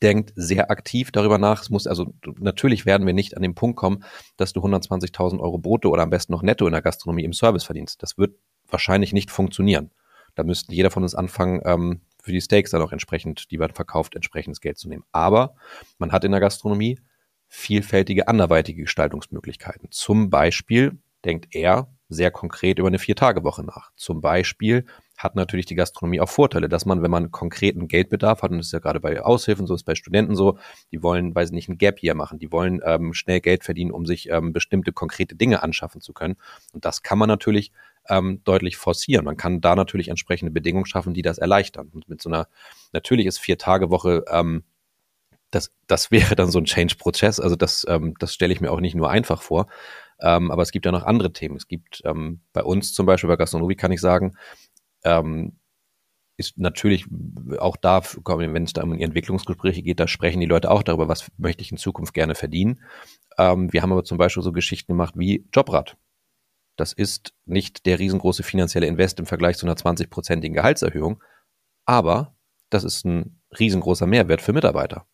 denkt 0.01 0.33
sehr 0.37 0.71
aktiv 0.71 1.11
darüber 1.11 1.39
nach. 1.39 1.63
Es 1.63 1.71
muss 1.71 1.87
also 1.87 2.15
natürlich 2.39 2.87
werden 2.87 3.07
wir 3.07 3.15
nicht 3.15 3.37
an 3.37 3.43
den 3.43 3.55
Punkt 3.55 3.77
kommen, 3.77 4.05
dass 4.37 4.53
du 4.53 4.61
120.000 4.61 5.41
Euro 5.41 5.59
brutto 5.59 5.91
oder 5.91 6.03
am 6.03 6.11
besten 6.11 6.33
noch 6.33 6.43
netto 6.43 6.67
in 6.67 6.73
der 6.73 6.83
Gastronomie 6.83 7.25
im 7.25 7.33
Service 7.33 7.65
verdienst. 7.65 8.03
Das 8.03 8.17
wird 8.17 8.37
wahrscheinlich 8.69 9.13
nicht 9.13 9.31
funktionieren. 9.31 9.91
Da 10.35 10.45
müsste 10.45 10.73
jeder 10.73 10.91
von 10.91 11.03
uns 11.03 11.15
anfangen, 11.15 11.61
ähm, 11.65 12.01
für 12.23 12.33
die 12.33 12.41
Steaks 12.41 12.71
dann 12.71 12.83
auch 12.83 12.93
entsprechend, 12.93 13.51
die 13.51 13.59
man 13.59 13.73
verkauft, 13.73 14.15
entsprechendes 14.15 14.61
Geld 14.61 14.79
zu 14.79 14.89
nehmen. 14.89 15.05
Aber 15.11 15.57
man 15.99 16.13
hat 16.13 16.25
in 16.25 16.31
der 16.31 16.41
Gastronomie 16.41 17.01
vielfältige 17.49 18.29
anderweitige 18.29 18.83
Gestaltungsmöglichkeiten. 18.83 19.89
Zum 19.91 20.31
Beispiel 20.31 20.99
denkt 21.25 21.55
er 21.55 21.93
sehr 22.09 22.31
konkret 22.31 22.79
über 22.79 22.89
eine 22.89 22.99
Vier-Tage-Woche 22.99 23.65
nach. 23.65 23.91
Zum 23.97 24.21
Beispiel 24.21 24.87
hat 25.17 25.37
natürlich 25.37 25.67
die 25.67 25.75
Gastronomie 25.75 26.21
auch 26.21 26.29
Vorteile, 26.29 26.69
dass 26.69 26.87
man, 26.87 27.03
wenn 27.03 27.11
man 27.11 27.31
konkreten 27.31 27.89
Geldbedarf 27.89 28.43
hat, 28.43 28.51
und 28.51 28.59
das 28.59 28.67
ist 28.67 28.73
ja 28.73 28.79
gerade 28.79 29.01
bei 29.01 29.23
Aushilfen 29.23 29.67
so, 29.67 29.75
ist 29.75 29.85
bei 29.85 29.95
Studenten 29.95 30.35
so, 30.35 30.59
die 30.91 31.03
wollen, 31.03 31.35
weiß 31.35 31.53
nicht, 31.53 31.69
ein 31.69 31.79
Gap 31.79 31.99
hier 31.99 32.15
machen, 32.15 32.39
die 32.39 32.51
wollen 32.51 32.81
ähm, 32.85 33.15
schnell 33.15 33.41
Geld 33.41 33.65
verdienen, 33.65 33.91
um 33.91 34.07
sich 34.07 34.29
ähm, 34.31 34.53
bestimmte 34.53 34.93
konkrete 34.93 35.37
Dinge 35.37 35.63
anschaffen 35.63 36.01
zu 36.01 36.13
können. 36.13 36.37
Und 36.73 36.85
das 36.85 37.03
kann 37.03 37.19
man 37.19 37.29
natürlich 37.29 37.73
ähm, 38.09 38.41
deutlich 38.45 38.77
forcieren. 38.77 39.25
Man 39.25 39.37
kann 39.37 39.61
da 39.61 39.77
natürlich 39.77 40.09
entsprechende 40.09 40.51
Bedingungen 40.51 40.87
schaffen, 40.87 41.15
die 41.15 41.23
das 41.23 41.39
erleichtern. 41.39 41.89
Und 41.93 42.09
mit 42.09 42.21
so 42.21 42.29
einer, 42.29 42.49
natürlich 42.93 43.27
ist 43.27 43.39
Vier-Tage-Woche 43.39 44.25
ähm, 44.29 44.65
das, 45.53 45.71
das 45.87 46.11
wäre 46.11 46.35
dann 46.35 46.51
so 46.51 46.59
ein 46.59 46.65
Change-Prozess. 46.65 47.39
Also 47.39 47.55
das, 47.55 47.87
ähm, 47.89 48.15
das 48.19 48.35
stelle 48.35 48.53
ich 48.53 48.61
mir 48.61 48.73
auch 48.73 48.81
nicht 48.81 48.97
nur 48.97 49.11
einfach 49.11 49.41
vor. 49.41 49.69
Ähm, 50.21 50.51
aber 50.51 50.63
es 50.63 50.73
gibt 50.73 50.87
ja 50.87 50.93
noch 50.93 51.05
andere 51.05 51.33
Themen. 51.33 51.57
Es 51.57 51.69
gibt 51.69 52.03
ähm, 52.05 52.41
bei 52.53 52.63
uns 52.63 52.93
zum 52.93 53.07
Beispiel 53.07 53.29
bei 53.29 53.37
Gastronomie 53.37 53.77
kann 53.77 53.93
ich 53.93 54.01
sagen, 54.01 54.37
ähm, 55.05 55.59
ist 56.37 56.59
natürlich 56.59 57.07
auch 57.59 57.77
da, 57.77 58.03
wenn 58.03 58.65
es 58.65 58.73
da 58.73 58.83
um 58.83 58.93
Entwicklungsgespräche 58.93 59.83
geht, 59.83 60.01
da 60.01 60.09
sprechen 60.09 60.41
die 60.41 60.47
Leute 60.47 60.71
auch 60.71 60.83
darüber, 60.83 61.09
was 61.09 61.31
möchte 61.37 61.63
ich 61.63 61.71
in 61.71 61.79
Zukunft 61.79 62.15
gerne 62.15 62.35
verdienen. 62.35 62.83
Ähm, 63.39 63.73
wir 63.73 63.83
haben 63.83 63.93
aber 63.93 64.05
zum 64.05 64.19
Beispiel 64.19 64.43
so 64.43 64.53
Geschichten 64.53 64.93
gemacht 64.93 65.15
wie 65.17 65.47
Jobrad. 65.53 65.97
Das 66.77 66.93
ist 66.93 67.35
nicht 67.45 67.87
der 67.87 67.99
riesengroße 67.99 68.43
finanzielle 68.43 68.87
Invest 68.87 69.21
im 69.21 69.27
Vergleich 69.27 69.59
zu 69.59 69.67
einer 69.67 69.77
20-prozentigen 69.77 70.55
Gehaltserhöhung, 70.55 71.23
aber 71.85 72.35
das 72.71 72.85
ist 72.85 73.05
ein 73.05 73.43
riesengroßer 73.59 74.07
Mehrwert 74.07 74.41
für 74.41 74.55
Mitarbeiter. 74.55 75.07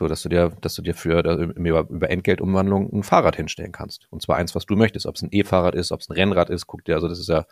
So, 0.00 0.08
dass 0.08 0.22
du 0.22 0.30
dir, 0.30 0.48
dass 0.62 0.74
du 0.76 0.80
dir 0.80 0.94
für 0.94 1.20
über, 1.20 1.86
über 1.90 2.08
Entgeltumwandlung 2.08 2.90
ein 2.90 3.02
Fahrrad 3.02 3.36
hinstellen 3.36 3.70
kannst. 3.70 4.06
Und 4.08 4.22
zwar 4.22 4.36
eins, 4.36 4.54
was 4.54 4.64
du 4.64 4.74
möchtest. 4.74 5.04
Ob 5.04 5.16
es 5.16 5.20
ein 5.20 5.28
E-Fahrrad 5.30 5.74
ist, 5.74 5.92
ob 5.92 6.00
es 6.00 6.08
ein 6.08 6.14
Rennrad 6.14 6.48
ist, 6.48 6.66
guck 6.66 6.86
dir, 6.86 6.94
also 6.94 7.06
das 7.06 7.18
ist 7.18 7.28
ja 7.28 7.44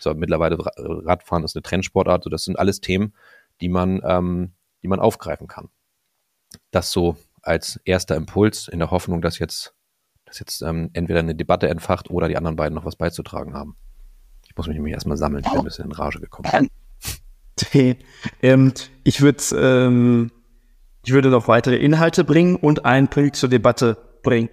so 0.00 0.12
mittlerweile 0.12 0.58
Radfahren 0.58 1.44
ist 1.44 1.54
eine 1.54 1.62
Trendsportart. 1.62 2.24
So, 2.24 2.28
das 2.28 2.42
sind 2.42 2.58
alles 2.58 2.80
Themen, 2.80 3.14
die 3.60 3.68
man, 3.68 4.00
ähm, 4.04 4.54
die 4.82 4.88
man 4.88 4.98
aufgreifen 4.98 5.46
kann. 5.46 5.68
Das 6.72 6.90
so 6.90 7.16
als 7.40 7.80
erster 7.84 8.16
Impuls 8.16 8.66
in 8.66 8.80
der 8.80 8.90
Hoffnung, 8.90 9.22
dass 9.22 9.38
jetzt, 9.38 9.72
dass 10.24 10.40
jetzt 10.40 10.60
ähm, 10.62 10.90
entweder 10.94 11.20
eine 11.20 11.36
Debatte 11.36 11.68
entfacht 11.68 12.10
oder 12.10 12.26
die 12.26 12.36
anderen 12.36 12.56
beiden 12.56 12.74
noch 12.74 12.84
was 12.84 12.96
beizutragen 12.96 13.54
haben. 13.54 13.76
Ich 14.48 14.56
muss 14.56 14.66
mich 14.66 14.74
nämlich 14.74 14.94
erstmal 14.94 15.16
sammeln, 15.16 15.44
ich 15.44 15.50
bin 15.52 15.60
ein 15.60 15.64
bisschen 15.64 15.84
in 15.84 15.92
Rage 15.92 16.18
gekommen. 16.18 16.68
ähm, 18.42 18.72
ich 19.04 19.20
würde 19.20 19.42
ähm, 19.54 20.32
ich 21.04 21.12
würde 21.12 21.30
noch 21.30 21.48
weitere 21.48 21.76
Inhalte 21.76 22.24
bringen 22.24 22.56
und 22.56 22.84
einen 22.84 23.08
Punkt 23.08 23.36
zur 23.36 23.48
Debatte 23.48 23.96
bringen. 24.22 24.48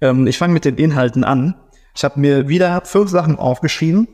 Ähm, 0.00 0.26
ich 0.26 0.38
fange 0.38 0.54
mit 0.54 0.64
den 0.64 0.76
Inhalten 0.76 1.24
an. 1.24 1.54
Ich 1.94 2.04
habe 2.04 2.18
mir 2.20 2.48
wieder 2.48 2.82
fünf 2.84 3.10
Sachen 3.10 3.36
aufgeschrieben, 3.36 4.08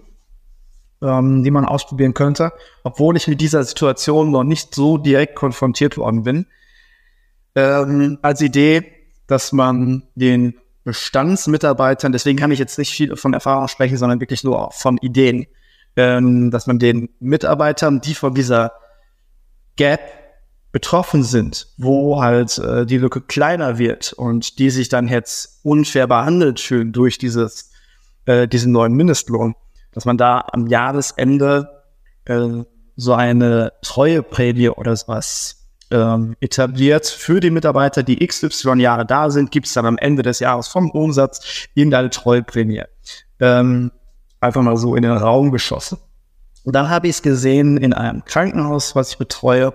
ähm, 1.02 1.44
die 1.44 1.50
man 1.50 1.64
ausprobieren 1.64 2.14
könnte, 2.14 2.52
obwohl 2.82 3.16
ich 3.16 3.28
mit 3.28 3.40
dieser 3.40 3.62
Situation 3.62 4.30
noch 4.30 4.44
nicht 4.44 4.74
so 4.74 4.98
direkt 4.98 5.36
konfrontiert 5.36 5.96
worden 5.96 6.24
bin. 6.24 6.46
Ähm, 7.54 8.18
als 8.22 8.40
Idee, 8.40 8.84
dass 9.26 9.52
man 9.52 10.04
den 10.14 10.54
Bestandsmitarbeitern, 10.84 12.12
deswegen 12.12 12.38
kann 12.38 12.50
ich 12.50 12.58
jetzt 12.58 12.78
nicht 12.78 12.92
viel 12.92 13.16
von 13.16 13.34
Erfahrung 13.34 13.68
sprechen, 13.68 13.96
sondern 13.96 14.20
wirklich 14.20 14.44
nur 14.44 14.70
von 14.72 14.98
Ideen, 14.98 15.46
ähm, 15.96 16.50
dass 16.50 16.66
man 16.66 16.78
den 16.78 17.08
Mitarbeitern, 17.18 18.00
die 18.00 18.14
von 18.14 18.34
dieser 18.34 18.72
Gap 19.76 20.26
betroffen 20.77 21.23
sind, 21.23 21.69
wo 21.78 22.20
halt 22.20 22.59
äh, 22.59 22.85
die 22.85 22.98
Lücke 22.98 23.23
kleiner 23.23 23.78
wird 23.78 24.12
und 24.12 24.59
die 24.59 24.69
sich 24.69 24.90
dann 24.90 25.09
jetzt 25.09 25.61
unfair 25.62 26.07
behandelt 26.07 26.61
fühlen 26.61 26.93
durch 26.93 27.16
dieses, 27.16 27.70
äh, 28.27 28.47
diesen 28.47 28.73
neuen 28.73 28.93
Mindestlohn, 28.93 29.55
dass 29.93 30.05
man 30.05 30.19
da 30.19 30.47
am 30.53 30.66
Jahresende 30.66 31.82
äh, 32.27 32.62
so 32.94 33.15
eine 33.15 33.73
Treueprämie 33.81 34.69
oder 34.69 34.94
sowas 34.94 35.66
ähm, 35.90 36.36
etabliert 36.40 37.07
für 37.07 37.40
die 37.40 37.51
Mitarbeiter, 37.51 38.03
die 38.03 38.27
XY 38.27 38.78
Jahre 38.78 39.07
da 39.07 39.31
sind, 39.31 39.51
gibt 39.51 39.69
es 39.69 39.73
dann 39.73 39.86
am 39.86 39.97
Ende 39.97 40.20
des 40.20 40.40
Jahres 40.40 40.69
vom 40.69 40.90
Umsatz 40.90 41.69
irgendeine 41.73 42.11
Treueprämie. 42.11 42.82
Ähm, 43.40 43.93
einfach 44.40 44.61
mal 44.61 44.77
so 44.77 44.94
in 44.94 45.05
den 45.05 45.16
Raum 45.16 45.53
geschossen. 45.53 45.97
Und 46.65 46.74
dann 46.74 46.90
habe 46.90 47.09
ich 47.09 47.16
es 47.16 47.23
gesehen 47.23 47.78
in 47.78 47.94
einem 47.94 48.27
Krankenhaus, 48.27 48.94
was 48.94 49.12
ich 49.12 49.16
betreue, 49.16 49.73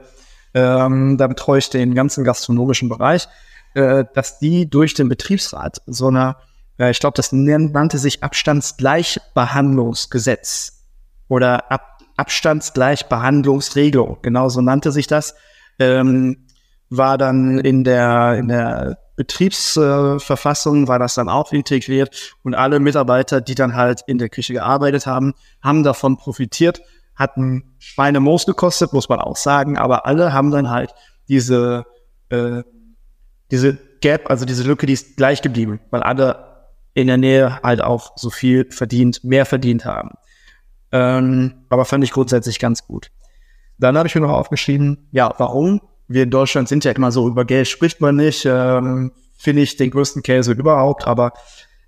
ähm, 0.54 1.18
da 1.18 1.28
betreue 1.28 1.60
ich 1.60 1.70
den 1.70 1.94
ganzen 1.96 2.24
gastronomischen 2.24 2.88
Bereich, 2.90 3.28
äh, 3.74 4.06
dass 4.14 4.40
die 4.40 4.70
durch 4.70 4.94
den 4.94 5.10
Betriebsrat 5.10 5.82
so 5.86 6.08
eine, 6.08 6.38
äh, 6.78 6.92
ich 6.92 7.00
glaube, 7.00 7.16
das 7.16 7.32
nannte 7.32 7.98
sich 7.98 8.22
Abstandsgleichbehandlungsgesetz 8.24 10.84
oder 11.28 11.72
Ab 11.72 11.88
Abstandsgleichbehandlungsregelung, 12.18 14.18
genau 14.22 14.50
so 14.50 14.60
nannte 14.62 14.92
sich 14.92 15.08
das, 15.08 15.34
ähm, 15.80 16.46
war 16.90 17.18
dann 17.18 17.58
in 17.58 17.84
der, 17.84 18.36
in 18.36 18.50
der 18.50 19.00
Betriebsverfassung, 19.16 20.84
äh, 20.84 20.88
war 20.88 21.00
das 21.00 21.16
dann 21.16 21.30
auch 21.30 21.52
integriert 21.52 22.36
und 22.44 22.54
alle 22.54 22.80
Mitarbeiter, 22.80 23.42
die 23.42 23.56
dann 23.56 23.76
halt 23.76 24.04
in 24.06 24.20
der 24.20 24.30
Küche 24.30 24.54
gearbeitet 24.54 25.08
haben, 25.08 25.34
haben 25.64 25.82
davon 25.84 26.18
profitiert 26.18 26.84
hatten 27.22 27.76
Schweinemoos 27.80 28.46
gekostet, 28.46 28.94
muss 28.94 29.08
man 29.08 29.20
auch 29.20 29.38
sagen, 29.38 29.78
aber 29.78 30.06
alle 30.06 30.34
haben 30.34 30.52
dann 30.52 30.70
halt 30.70 30.94
diese, 31.30 31.86
äh, 32.30 32.64
diese 33.52 33.78
Gap, 34.02 34.30
also 34.30 34.46
diese 34.46 34.64
Lücke, 34.64 34.86
die 34.86 34.94
ist 34.94 35.16
gleich 35.16 35.42
geblieben, 35.42 35.80
weil 35.92 36.04
alle 36.04 36.68
in 36.94 37.08
der 37.08 37.18
Nähe 37.18 37.62
halt 37.64 37.82
auch 37.82 38.18
so 38.18 38.30
viel 38.30 38.70
verdient, 38.70 39.24
mehr 39.24 39.46
verdient 39.46 39.86
haben. 39.86 40.12
Ähm, 40.92 41.66
aber 41.70 41.86
fand 41.86 42.04
ich 42.04 42.12
grundsätzlich 42.12 42.60
ganz 42.60 42.86
gut. 42.86 43.12
Dann 43.78 43.98
habe 43.98 44.08
ich 44.08 44.16
mir 44.16 44.22
noch 44.22 44.32
aufgeschrieben, 44.32 45.08
ja, 45.12 45.34
warum? 45.38 45.82
Wir 46.08 46.24
in 46.24 46.30
Deutschland 46.32 46.68
sind 46.68 46.84
ja 46.84 46.92
immer 46.92 47.12
so, 47.12 47.28
über 47.28 47.46
Geld 47.46 47.68
spricht 47.68 48.02
man 48.02 48.18
nicht, 48.18 48.46
ähm, 48.46 49.14
finde 49.38 49.62
ich 49.62 49.78
den 49.78 49.92
größten 49.92 50.22
Käse 50.22 50.52
überhaupt, 50.52 51.08
aber 51.08 51.32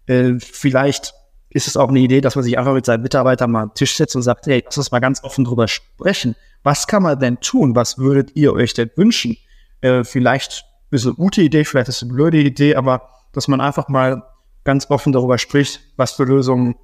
äh, 0.06 0.34
vielleicht 0.40 1.14
ist 1.54 1.68
es 1.68 1.78
auch 1.78 1.90
eine 1.90 2.00
Idee, 2.00 2.22
dass 2.22 2.36
man 2.36 2.44
sich 2.44 2.58
einfach 2.58 2.74
mit 2.74 2.86
seinen 2.86 3.04
Mitarbeitern 3.04 3.52
mal 3.52 3.64
am 3.64 3.74
Tisch 3.74 3.96
setzt 3.96 4.16
und 4.16 4.24
sagt, 4.24 4.48
hey, 4.48 4.64
lass 4.66 4.78
uns 4.78 4.92
mal 4.92 5.00
ganz 5.00 5.24
offen 5.24 5.46
drüber 5.46 5.68
sprechen. 5.68 6.36
Was 6.64 6.88
kann 6.88 7.04
man 7.04 7.20
denn 7.20 7.40
tun? 7.40 7.76
Was 7.76 7.98
würdet 7.98 8.36
ihr 8.36 8.54
euch 8.54 8.74
denn 8.74 8.90
wünschen? 8.96 9.38
Äh, 9.82 10.04
vielleicht 10.04 10.66
ist 10.92 11.02
es 11.02 11.06
eine 11.08 11.16
gute 11.16 11.42
Idee, 11.42 11.64
vielleicht 11.64 11.90
ist 11.90 11.98
es 11.98 12.04
eine 12.04 12.14
blöde 12.14 12.40
Idee, 12.40 12.76
aber 12.76 13.10
dass 13.34 13.48
man 13.48 13.62
einfach 13.62 13.88
mal 13.88 14.24
ganz 14.64 14.90
offen 14.90 15.14
darüber 15.14 15.38
spricht, 15.38 15.82
was 15.98 16.14
für 16.14 16.24
Lösungen 16.24 16.76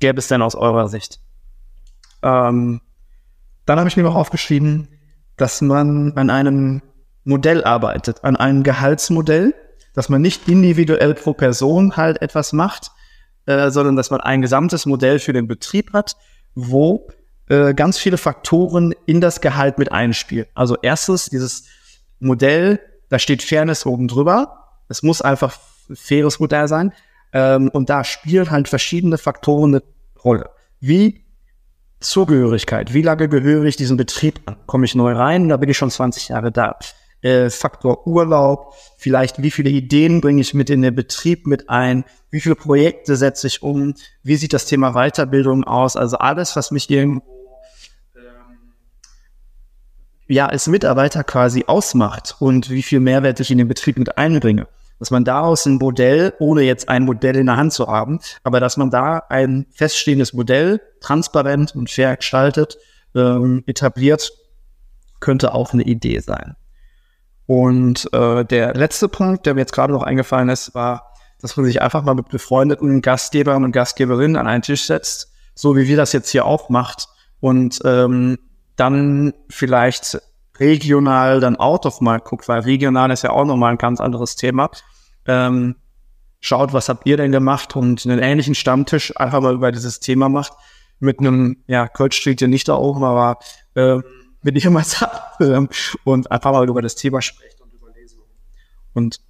gäbe 0.00 0.18
es 0.18 0.28
denn 0.28 0.42
aus 0.42 0.54
eurer 0.54 0.88
Sicht. 0.88 1.20
Ähm, 2.22 2.80
dann 3.66 3.78
habe 3.78 3.88
ich 3.88 3.96
mir 3.96 4.02
noch 4.02 4.14
aufgeschrieben, 4.14 4.88
dass 5.36 5.60
man 5.60 6.12
an 6.16 6.30
einem 6.30 6.82
Modell 7.24 7.64
arbeitet, 7.64 8.22
an 8.22 8.36
einem 8.36 8.62
Gehaltsmodell, 8.62 9.54
dass 9.94 10.08
man 10.08 10.22
nicht 10.22 10.48
individuell 10.48 11.14
pro 11.14 11.32
Person 11.32 11.96
halt 11.96 12.20
etwas 12.22 12.52
macht, 12.52 12.90
äh, 13.46 13.70
sondern 13.70 13.96
dass 13.96 14.10
man 14.10 14.20
ein 14.20 14.42
gesamtes 14.42 14.86
Modell 14.86 15.18
für 15.18 15.32
den 15.32 15.46
Betrieb 15.46 15.92
hat, 15.92 16.16
wo 16.54 17.08
äh, 17.48 17.74
ganz 17.74 17.98
viele 17.98 18.16
Faktoren 18.16 18.94
in 19.06 19.20
das 19.20 19.40
Gehalt 19.40 19.78
mit 19.78 19.92
einspielen. 19.92 20.46
Also 20.54 20.76
erstens 20.80 21.26
dieses 21.26 21.64
Modell, 22.20 22.80
da 23.10 23.18
steht 23.18 23.42
Fairness 23.42 23.86
oben 23.86 24.08
drüber. 24.08 24.78
Es 24.88 25.02
muss 25.02 25.20
einfach 25.20 25.58
ein 25.90 25.96
faires 25.96 26.40
Modell 26.40 26.68
sein. 26.68 26.92
Ähm, 27.32 27.68
und 27.68 27.90
da 27.90 28.04
spielen 28.04 28.50
halt 28.50 28.68
verschiedene 28.68 29.18
Faktoren 29.18 29.74
eine 29.74 29.82
Rolle. 30.24 30.50
Wie 30.80 31.24
Zugehörigkeit, 32.00 32.92
wie 32.94 33.02
lange 33.02 33.28
gehöre 33.28 33.64
ich 33.64 33.76
diesem 33.76 33.96
Betrieb 33.96 34.40
an? 34.46 34.56
Komme 34.66 34.84
ich 34.84 34.94
neu 34.94 35.12
rein, 35.12 35.48
da 35.48 35.56
bin 35.56 35.70
ich 35.70 35.76
schon 35.76 35.90
20 35.90 36.28
Jahre 36.28 36.52
da 36.52 36.78
äh, 37.24 37.48
Faktor 37.48 38.06
Urlaub, 38.06 38.74
vielleicht 38.98 39.42
wie 39.42 39.50
viele 39.50 39.70
Ideen 39.70 40.20
bringe 40.20 40.42
ich 40.42 40.52
mit 40.52 40.68
in 40.68 40.82
den 40.82 40.94
Betrieb 40.94 41.46
mit 41.46 41.70
ein, 41.70 42.04
wie 42.30 42.40
viele 42.40 42.54
Projekte 42.54 43.16
setze 43.16 43.46
ich 43.46 43.62
um, 43.62 43.94
wie 44.22 44.36
sieht 44.36 44.52
das 44.52 44.66
Thema 44.66 44.92
Weiterbildung 44.92 45.64
aus, 45.64 45.96
also 45.96 46.18
alles, 46.18 46.54
was 46.54 46.70
mich 46.70 46.90
irgendwo 46.90 47.62
ähm, 48.14 48.74
ja 50.28 50.46
als 50.46 50.66
Mitarbeiter 50.66 51.24
quasi 51.24 51.64
ausmacht 51.66 52.36
und 52.40 52.68
wie 52.68 52.82
viel 52.82 53.00
Mehrwert 53.00 53.40
ich 53.40 53.50
in 53.50 53.58
den 53.58 53.68
Betrieb 53.68 53.98
mit 53.98 54.18
einbringe. 54.18 54.68
Dass 54.98 55.10
man 55.10 55.24
daraus 55.24 55.66
ein 55.66 55.76
Modell, 55.76 56.34
ohne 56.38 56.62
jetzt 56.62 56.88
ein 56.88 57.04
Modell 57.04 57.36
in 57.36 57.46
der 57.46 57.56
Hand 57.56 57.72
zu 57.72 57.88
haben, 57.88 58.20
aber 58.42 58.60
dass 58.60 58.76
man 58.76 58.90
da 58.90 59.22
ein 59.28 59.66
feststehendes 59.72 60.34
Modell, 60.34 60.80
transparent 61.00 61.74
und 61.74 61.90
fair 61.90 62.16
gestaltet, 62.16 62.76
ähm, 63.14 63.64
etabliert, 63.66 64.30
könnte 65.20 65.54
auch 65.54 65.72
eine 65.72 65.82
Idee 65.82 66.20
sein. 66.20 66.54
Und 67.46 68.12
äh, 68.12 68.44
der 68.44 68.74
letzte 68.74 69.08
Punkt, 69.08 69.46
der 69.46 69.54
mir 69.54 69.60
jetzt 69.60 69.72
gerade 69.72 69.92
noch 69.92 70.02
eingefallen 70.02 70.48
ist, 70.48 70.74
war, 70.74 71.12
dass 71.40 71.56
man 71.56 71.66
sich 71.66 71.82
einfach 71.82 72.02
mal 72.02 72.14
mit 72.14 72.28
befreundeten 72.28 73.02
Gastgebern 73.02 73.64
und 73.64 73.72
Gastgeberinnen 73.72 74.36
an 74.36 74.46
einen 74.46 74.62
Tisch 74.62 74.86
setzt, 74.86 75.30
so 75.54 75.76
wie 75.76 75.86
wir 75.86 75.96
das 75.96 76.12
jetzt 76.12 76.30
hier 76.30 76.46
auch 76.46 76.70
macht, 76.70 77.06
und 77.40 77.80
ähm, 77.84 78.38
dann 78.76 79.34
vielleicht 79.50 80.18
regional 80.58 81.40
dann 81.40 81.56
out 81.56 81.84
of 81.84 82.00
mal 82.00 82.20
guckt, 82.20 82.48
weil 82.48 82.60
regional 82.60 83.10
ist 83.10 83.22
ja 83.22 83.30
auch 83.30 83.44
nochmal 83.44 83.72
ein 83.72 83.78
ganz 83.78 84.00
anderes 84.00 84.36
Thema. 84.36 84.70
Ähm, 85.26 85.76
schaut, 86.40 86.72
was 86.72 86.88
habt 86.88 87.06
ihr 87.06 87.16
denn 87.16 87.32
gemacht 87.32 87.76
und 87.76 88.06
einen 88.06 88.20
ähnlichen 88.20 88.54
Stammtisch 88.54 89.16
einfach 89.16 89.40
mal 89.40 89.54
über 89.54 89.72
dieses 89.72 90.00
Thema 90.00 90.28
macht. 90.28 90.52
Mit 91.00 91.20
einem, 91.20 91.62
ja, 91.66 91.88
Coach 91.88 92.16
steht 92.16 92.40
ja 92.40 92.46
nicht 92.46 92.68
da 92.68 92.76
oben, 92.76 93.02
aber 93.04 93.38
äh, 93.74 93.98
wenn 94.44 94.54
ich 94.54 94.64
immer 94.64 94.84
habe 95.00 95.68
und 96.04 96.30
einfach 96.30 96.52
mal 96.52 96.68
über 96.68 96.82
das 96.82 96.94
Thema 96.94 97.20
sprecht 97.20 97.60
und 97.60 97.72
über 97.72 97.90
Lesungen. 97.90 98.28
Und 98.92 99.20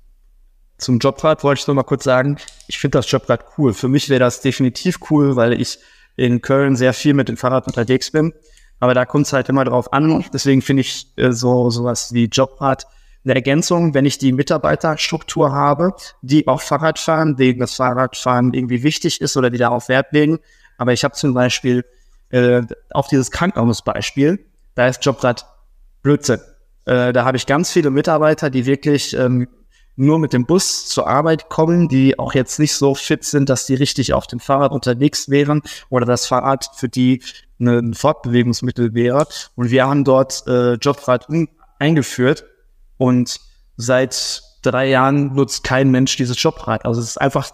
zum 0.76 0.98
Jobrad 0.98 1.42
wollte 1.44 1.60
ich 1.60 1.66
nur 1.66 1.76
mal 1.76 1.84
kurz 1.84 2.04
sagen, 2.04 2.36
ich 2.66 2.78
finde 2.78 2.98
das 2.98 3.10
Jobrad 3.10 3.44
cool. 3.56 3.72
Für 3.72 3.88
mich 3.88 4.10
wäre 4.10 4.20
das 4.20 4.40
definitiv 4.42 4.98
cool, 5.10 5.36
weil 5.36 5.58
ich 5.58 5.78
in 6.16 6.42
Köln 6.42 6.76
sehr 6.76 6.92
viel 6.92 7.14
mit 7.14 7.28
dem 7.28 7.36
Fahrrad 7.36 7.66
unterwegs 7.66 8.10
bin. 8.10 8.34
Aber 8.80 8.92
da 8.92 9.04
kommt 9.04 9.26
es 9.26 9.32
halt 9.32 9.48
immer 9.48 9.64
drauf 9.64 9.92
an. 9.92 10.24
Deswegen 10.32 10.60
finde 10.60 10.82
ich 10.82 11.06
äh, 11.16 11.30
so 11.30 11.70
sowas 11.70 12.12
wie 12.12 12.26
Jobrad 12.26 12.86
eine 13.24 13.36
Ergänzung, 13.36 13.94
wenn 13.94 14.04
ich 14.04 14.18
die 14.18 14.32
Mitarbeiterstruktur 14.32 15.52
habe, 15.52 15.94
die 16.22 16.46
auch 16.46 16.60
Fahrrad 16.60 16.98
fahren, 16.98 17.36
denen 17.36 17.60
das 17.60 17.74
Fahrradfahren 17.74 18.52
irgendwie 18.52 18.82
wichtig 18.82 19.20
ist 19.20 19.36
oder 19.36 19.48
die 19.48 19.58
darauf 19.58 19.88
Wert 19.88 20.12
legen. 20.12 20.40
Aber 20.76 20.92
ich 20.92 21.04
habe 21.04 21.14
zum 21.14 21.32
Beispiel 21.32 21.84
äh, 22.30 22.62
auch 22.90 23.08
dieses 23.08 23.30
Krankenhausbeispiel 23.30 24.44
da 24.74 24.88
ist 24.88 25.04
Jobrad 25.04 25.46
Blödsinn. 26.02 26.40
Äh, 26.84 27.12
da 27.12 27.24
habe 27.24 27.36
ich 27.36 27.46
ganz 27.46 27.70
viele 27.70 27.90
Mitarbeiter, 27.90 28.50
die 28.50 28.66
wirklich 28.66 29.16
ähm, 29.16 29.48
nur 29.96 30.18
mit 30.18 30.32
dem 30.32 30.44
Bus 30.44 30.86
zur 30.86 31.06
Arbeit 31.06 31.48
kommen, 31.48 31.88
die 31.88 32.18
auch 32.18 32.34
jetzt 32.34 32.58
nicht 32.58 32.74
so 32.74 32.94
fit 32.94 33.24
sind, 33.24 33.48
dass 33.48 33.66
die 33.66 33.74
richtig 33.74 34.12
auf 34.12 34.26
dem 34.26 34.40
Fahrrad 34.40 34.72
unterwegs 34.72 35.28
wären 35.28 35.62
oder 35.88 36.04
das 36.04 36.26
Fahrrad 36.26 36.68
für 36.76 36.88
die 36.88 37.22
ein 37.60 37.94
Fortbewegungsmittel 37.94 38.94
wäre. 38.94 39.26
Und 39.54 39.70
wir 39.70 39.86
haben 39.86 40.04
dort 40.04 40.44
äh, 40.46 40.74
Jobrad 40.74 41.28
eingeführt 41.78 42.44
und 42.98 43.40
seit 43.76 44.42
drei 44.62 44.88
Jahren 44.88 45.34
nutzt 45.34 45.64
kein 45.64 45.90
Mensch 45.90 46.16
dieses 46.16 46.42
Jobrad. 46.42 46.84
Also 46.84 47.00
es 47.00 47.08
ist 47.08 47.20
einfach, 47.20 47.50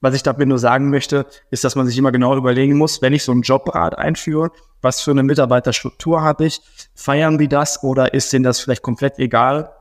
was 0.00 0.14
ich 0.14 0.22
damit 0.22 0.48
nur 0.48 0.58
sagen 0.58 0.90
möchte, 0.90 1.26
ist, 1.50 1.64
dass 1.64 1.76
man 1.76 1.86
sich 1.86 1.98
immer 1.98 2.12
genau 2.12 2.36
überlegen 2.36 2.76
muss, 2.76 3.02
wenn 3.02 3.12
ich 3.12 3.24
so 3.24 3.32
ein 3.32 3.42
Jobrad 3.42 3.98
einführe, 3.98 4.50
was 4.82 5.00
für 5.00 5.12
eine 5.12 5.22
Mitarbeiterstruktur 5.22 6.22
habe 6.22 6.46
ich, 6.46 6.60
feiern 6.94 7.38
die 7.38 7.48
das 7.48 7.82
oder 7.82 8.12
ist 8.12 8.32
denen 8.32 8.42
das 8.42 8.60
vielleicht 8.60 8.82
komplett 8.82 9.18
egal, 9.18 9.72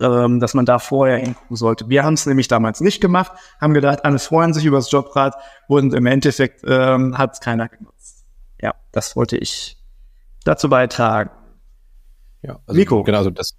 ähm, 0.00 0.40
dass 0.40 0.54
man 0.54 0.66
da 0.66 0.78
vorher 0.78 1.18
hingucken 1.18 1.56
sollte. 1.56 1.88
Wir 1.88 2.04
haben 2.04 2.14
es 2.14 2.26
nämlich 2.26 2.48
damals 2.48 2.80
nicht 2.80 3.00
gemacht, 3.00 3.32
haben 3.60 3.74
gedacht, 3.74 4.04
alle 4.04 4.18
freuen 4.18 4.52
sich 4.52 4.64
über 4.64 4.76
das 4.76 4.90
Jobrad 4.90 5.34
und 5.68 5.94
im 5.94 6.06
Endeffekt 6.06 6.62
ähm, 6.66 7.16
hat 7.16 7.34
es 7.34 7.40
keiner 7.40 7.68
genutzt. 7.68 8.24
Ja, 8.60 8.74
das 8.92 9.16
wollte 9.16 9.36
ich 9.36 9.76
dazu 10.44 10.68
beitragen. 10.68 11.30
Ja, 12.42 12.58
also, 12.66 12.78
Nico. 12.78 13.02
Genau, 13.04 13.18
also 13.18 13.30
das 13.30 13.56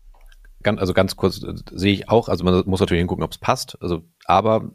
ganz, 0.62 0.80
also 0.80 0.94
ganz 0.94 1.16
kurz 1.16 1.42
äh, 1.42 1.54
sehe 1.72 1.94
ich 1.94 2.10
auch, 2.10 2.28
also 2.28 2.44
man 2.44 2.64
muss 2.66 2.82
natürlich 2.82 3.00
hingucken, 3.00 3.24
ob 3.24 3.32
es 3.32 3.38
passt. 3.38 3.78
Also, 3.82 4.04
aber 4.26 4.72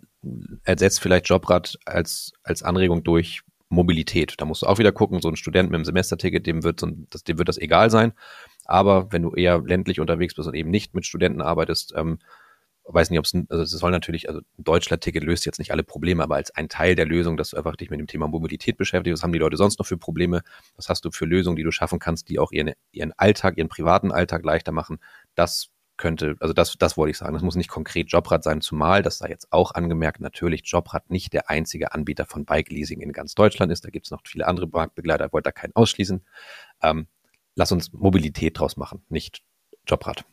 ersetzt 0.64 1.00
vielleicht 1.00 1.28
Jobrad 1.28 1.78
als, 1.84 2.32
als 2.42 2.62
Anregung 2.62 3.02
durch 3.02 3.42
Mobilität. 3.70 4.34
Da 4.38 4.44
musst 4.44 4.62
du 4.62 4.66
auch 4.66 4.78
wieder 4.78 4.92
gucken, 4.92 5.22
so 5.22 5.28
ein 5.28 5.36
Student 5.36 5.70
mit 5.70 5.76
einem 5.76 5.84
Semesterticket, 5.84 6.46
dem 6.46 6.62
wird, 6.62 6.80
so 6.80 6.86
ein, 6.86 7.06
das, 7.10 7.24
dem 7.24 7.38
wird 7.38 7.48
das 7.48 7.56
egal 7.56 7.90
sein. 7.90 8.12
Aber 8.66 9.10
wenn 9.12 9.22
du 9.22 9.32
eher 9.32 9.60
ländlich 9.60 10.00
unterwegs 10.00 10.34
bist 10.34 10.48
und 10.48 10.54
eben 10.54 10.70
nicht 10.70 10.94
mit 10.94 11.06
Studenten 11.06 11.40
arbeitest, 11.40 11.94
ähm, 11.96 12.18
weiß 12.84 13.10
nicht, 13.10 13.18
ob 13.18 13.24
es, 13.24 13.34
also 13.48 13.62
es 13.62 13.70
soll 13.70 13.90
natürlich, 13.90 14.28
also 14.28 14.40
ein 14.40 14.64
Deutschland-Ticket 14.64 15.22
löst 15.22 15.46
jetzt 15.46 15.58
nicht 15.58 15.70
alle 15.70 15.84
Probleme, 15.84 16.22
aber 16.22 16.36
als 16.36 16.54
ein 16.54 16.68
Teil 16.68 16.94
der 16.94 17.06
Lösung, 17.06 17.36
dass 17.36 17.50
du 17.50 17.56
einfach 17.56 17.76
dich 17.76 17.90
mit 17.90 18.00
dem 18.00 18.06
Thema 18.06 18.26
Mobilität 18.26 18.76
beschäftigst, 18.76 19.18
was 19.18 19.22
haben 19.22 19.32
die 19.32 19.38
Leute 19.38 19.56
sonst 19.56 19.78
noch 19.78 19.86
für 19.86 19.96
Probleme, 19.96 20.42
was 20.76 20.88
hast 20.88 21.04
du 21.04 21.10
für 21.10 21.24
Lösungen, 21.24 21.56
die 21.56 21.62
du 21.62 21.70
schaffen 21.70 21.98
kannst, 21.98 22.28
die 22.28 22.38
auch 22.38 22.52
ihren, 22.52 22.72
ihren 22.90 23.12
Alltag, 23.16 23.56
ihren 23.58 23.68
privaten 23.68 24.12
Alltag 24.12 24.44
leichter 24.44 24.72
machen, 24.72 24.98
das 25.34 25.68
könnte, 26.00 26.34
also 26.40 26.52
das, 26.52 26.76
das 26.78 26.96
wollte 26.96 27.12
ich 27.12 27.18
sagen. 27.18 27.34
Das 27.34 27.42
muss 27.42 27.54
nicht 27.54 27.68
konkret 27.68 28.10
Jobrad 28.10 28.42
sein, 28.42 28.60
zumal, 28.60 29.02
das 29.02 29.18
sei 29.18 29.28
jetzt 29.28 29.52
auch 29.52 29.72
angemerkt, 29.72 30.20
natürlich 30.20 30.62
Jobrad 30.64 31.10
nicht 31.10 31.32
der 31.32 31.48
einzige 31.50 31.92
Anbieter 31.92 32.24
von 32.24 32.44
Bike-Leasing 32.44 33.00
in 33.00 33.12
ganz 33.12 33.34
Deutschland 33.34 33.70
ist. 33.70 33.84
Da 33.84 33.90
gibt 33.90 34.06
es 34.06 34.10
noch 34.10 34.22
viele 34.24 34.48
andere 34.48 34.66
Marktbegleiter, 34.66 35.26
ich 35.26 35.32
wollte 35.32 35.48
da 35.48 35.52
keinen 35.52 35.76
ausschließen. 35.76 36.24
Ähm, 36.82 37.06
lass 37.54 37.70
uns 37.70 37.92
Mobilität 37.92 38.58
draus 38.58 38.76
machen, 38.76 39.04
nicht 39.08 39.42
Jobrad. 39.86 40.24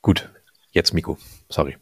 Gut, 0.00 0.30
jetzt 0.70 0.94
Miko, 0.94 1.18
sorry. 1.48 1.76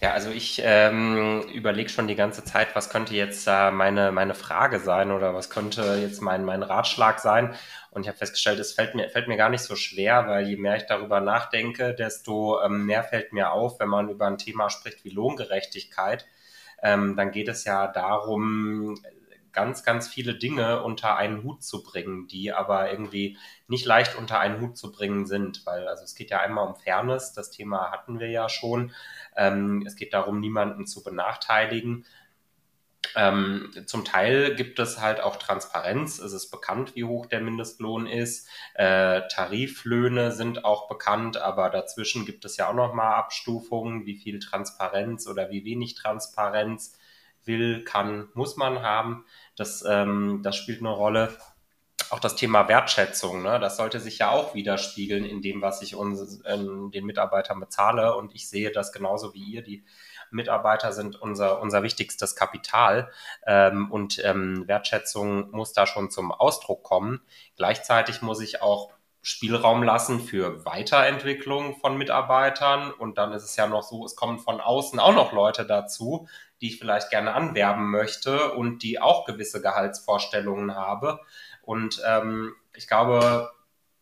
Ja, 0.00 0.12
also 0.12 0.30
ich 0.30 0.60
ähm, 0.64 1.42
überlege 1.52 1.88
schon 1.88 2.06
die 2.06 2.14
ganze 2.14 2.44
Zeit, 2.44 2.76
was 2.76 2.88
könnte 2.88 3.16
jetzt 3.16 3.48
äh, 3.48 3.72
meine, 3.72 4.12
meine 4.12 4.34
Frage 4.34 4.78
sein 4.78 5.10
oder 5.10 5.34
was 5.34 5.50
könnte 5.50 5.98
jetzt 6.00 6.22
mein, 6.22 6.44
mein 6.44 6.62
Ratschlag 6.62 7.18
sein. 7.18 7.54
Und 7.90 8.02
ich 8.02 8.08
habe 8.08 8.16
festgestellt, 8.16 8.60
es 8.60 8.72
fällt 8.72 8.94
mir, 8.94 9.10
fällt 9.10 9.26
mir 9.26 9.36
gar 9.36 9.48
nicht 9.48 9.62
so 9.62 9.74
schwer, 9.74 10.28
weil 10.28 10.46
je 10.46 10.56
mehr 10.56 10.76
ich 10.76 10.86
darüber 10.86 11.20
nachdenke, 11.20 11.94
desto 11.94 12.62
ähm, 12.62 12.86
mehr 12.86 13.02
fällt 13.02 13.32
mir 13.32 13.50
auf, 13.50 13.80
wenn 13.80 13.88
man 13.88 14.08
über 14.08 14.26
ein 14.28 14.38
Thema 14.38 14.70
spricht 14.70 15.04
wie 15.04 15.10
Lohngerechtigkeit. 15.10 16.26
Ähm, 16.80 17.16
dann 17.16 17.32
geht 17.32 17.48
es 17.48 17.64
ja 17.64 17.88
darum, 17.88 19.00
ganz, 19.52 19.84
ganz 19.84 20.08
viele 20.08 20.34
Dinge 20.34 20.82
unter 20.82 21.16
einen 21.16 21.42
Hut 21.42 21.62
zu 21.62 21.82
bringen, 21.82 22.26
die 22.26 22.52
aber 22.52 22.90
irgendwie 22.90 23.38
nicht 23.66 23.86
leicht 23.86 24.16
unter 24.16 24.38
einen 24.38 24.60
Hut 24.60 24.76
zu 24.76 24.92
bringen 24.92 25.26
sind, 25.26 25.64
weil 25.66 25.88
also 25.88 26.04
es 26.04 26.14
geht 26.14 26.30
ja 26.30 26.40
einmal 26.40 26.66
um 26.66 26.76
Fairness, 26.76 27.32
das 27.32 27.50
Thema 27.50 27.90
hatten 27.90 28.20
wir 28.20 28.28
ja 28.30 28.48
schon. 28.48 28.92
Ähm, 29.36 29.84
es 29.86 29.96
geht 29.96 30.14
darum, 30.14 30.40
niemanden 30.40 30.86
zu 30.86 31.02
benachteiligen. 31.02 32.04
Ähm, 33.16 33.70
zum 33.86 34.04
Teil 34.04 34.54
gibt 34.54 34.78
es 34.78 35.00
halt 35.00 35.20
auch 35.20 35.36
Transparenz. 35.36 36.18
Es 36.18 36.32
ist 36.32 36.50
bekannt, 36.50 36.94
wie 36.94 37.04
hoch 37.04 37.26
der 37.26 37.40
Mindestlohn 37.40 38.06
ist. 38.06 38.48
Äh, 38.74 39.22
Tariflöhne 39.28 40.32
sind 40.32 40.64
auch 40.64 40.88
bekannt, 40.88 41.36
aber 41.36 41.70
dazwischen 41.70 42.26
gibt 42.26 42.44
es 42.44 42.56
ja 42.56 42.68
auch 42.68 42.74
nochmal 42.74 43.14
Abstufungen, 43.14 44.04
wie 44.06 44.16
viel 44.16 44.38
Transparenz 44.40 45.26
oder 45.26 45.50
wie 45.50 45.64
wenig 45.64 45.94
Transparenz 45.94 46.98
will, 47.44 47.84
kann, 47.84 48.28
muss 48.34 48.56
man 48.56 48.82
haben. 48.82 49.24
Das, 49.56 49.84
ähm, 49.88 50.40
das 50.42 50.56
spielt 50.56 50.80
eine 50.80 50.90
Rolle. 50.90 51.36
Auch 52.10 52.20
das 52.20 52.36
Thema 52.36 52.68
Wertschätzung, 52.68 53.42
ne? 53.42 53.60
das 53.60 53.76
sollte 53.76 54.00
sich 54.00 54.18
ja 54.18 54.30
auch 54.30 54.54
widerspiegeln 54.54 55.26
in 55.26 55.42
dem, 55.42 55.60
was 55.60 55.82
ich 55.82 55.94
uns, 55.94 56.40
äh, 56.44 56.56
den 56.56 57.04
Mitarbeitern 57.04 57.60
bezahle. 57.60 58.16
Und 58.16 58.34
ich 58.34 58.48
sehe 58.48 58.70
das 58.70 58.92
genauso 58.92 59.34
wie 59.34 59.42
ihr. 59.42 59.62
Die 59.62 59.84
Mitarbeiter 60.30 60.92
sind 60.92 61.20
unser, 61.20 61.60
unser 61.60 61.82
wichtigstes 61.82 62.34
Kapital. 62.34 63.10
Ähm, 63.46 63.90
und 63.90 64.24
ähm, 64.24 64.66
Wertschätzung 64.66 65.50
muss 65.50 65.72
da 65.72 65.86
schon 65.86 66.10
zum 66.10 66.32
Ausdruck 66.32 66.82
kommen. 66.82 67.20
Gleichzeitig 67.56 68.22
muss 68.22 68.40
ich 68.40 68.62
auch 68.62 68.97
Spielraum 69.22 69.82
lassen 69.82 70.20
für 70.20 70.64
Weiterentwicklung 70.64 71.78
von 71.80 71.98
Mitarbeitern. 71.98 72.90
Und 72.92 73.18
dann 73.18 73.32
ist 73.32 73.44
es 73.44 73.56
ja 73.56 73.66
noch 73.66 73.82
so, 73.82 74.04
es 74.04 74.16
kommen 74.16 74.38
von 74.38 74.60
außen 74.60 74.98
auch 74.98 75.14
noch 75.14 75.32
Leute 75.32 75.66
dazu, 75.66 76.28
die 76.60 76.68
ich 76.68 76.78
vielleicht 76.78 77.10
gerne 77.10 77.34
anwerben 77.34 77.90
möchte 77.90 78.52
und 78.52 78.82
die 78.82 79.00
auch 79.00 79.24
gewisse 79.24 79.60
Gehaltsvorstellungen 79.60 80.74
habe. 80.74 81.20
Und 81.62 82.00
ähm, 82.06 82.54
ich 82.74 82.88
glaube, 82.88 83.50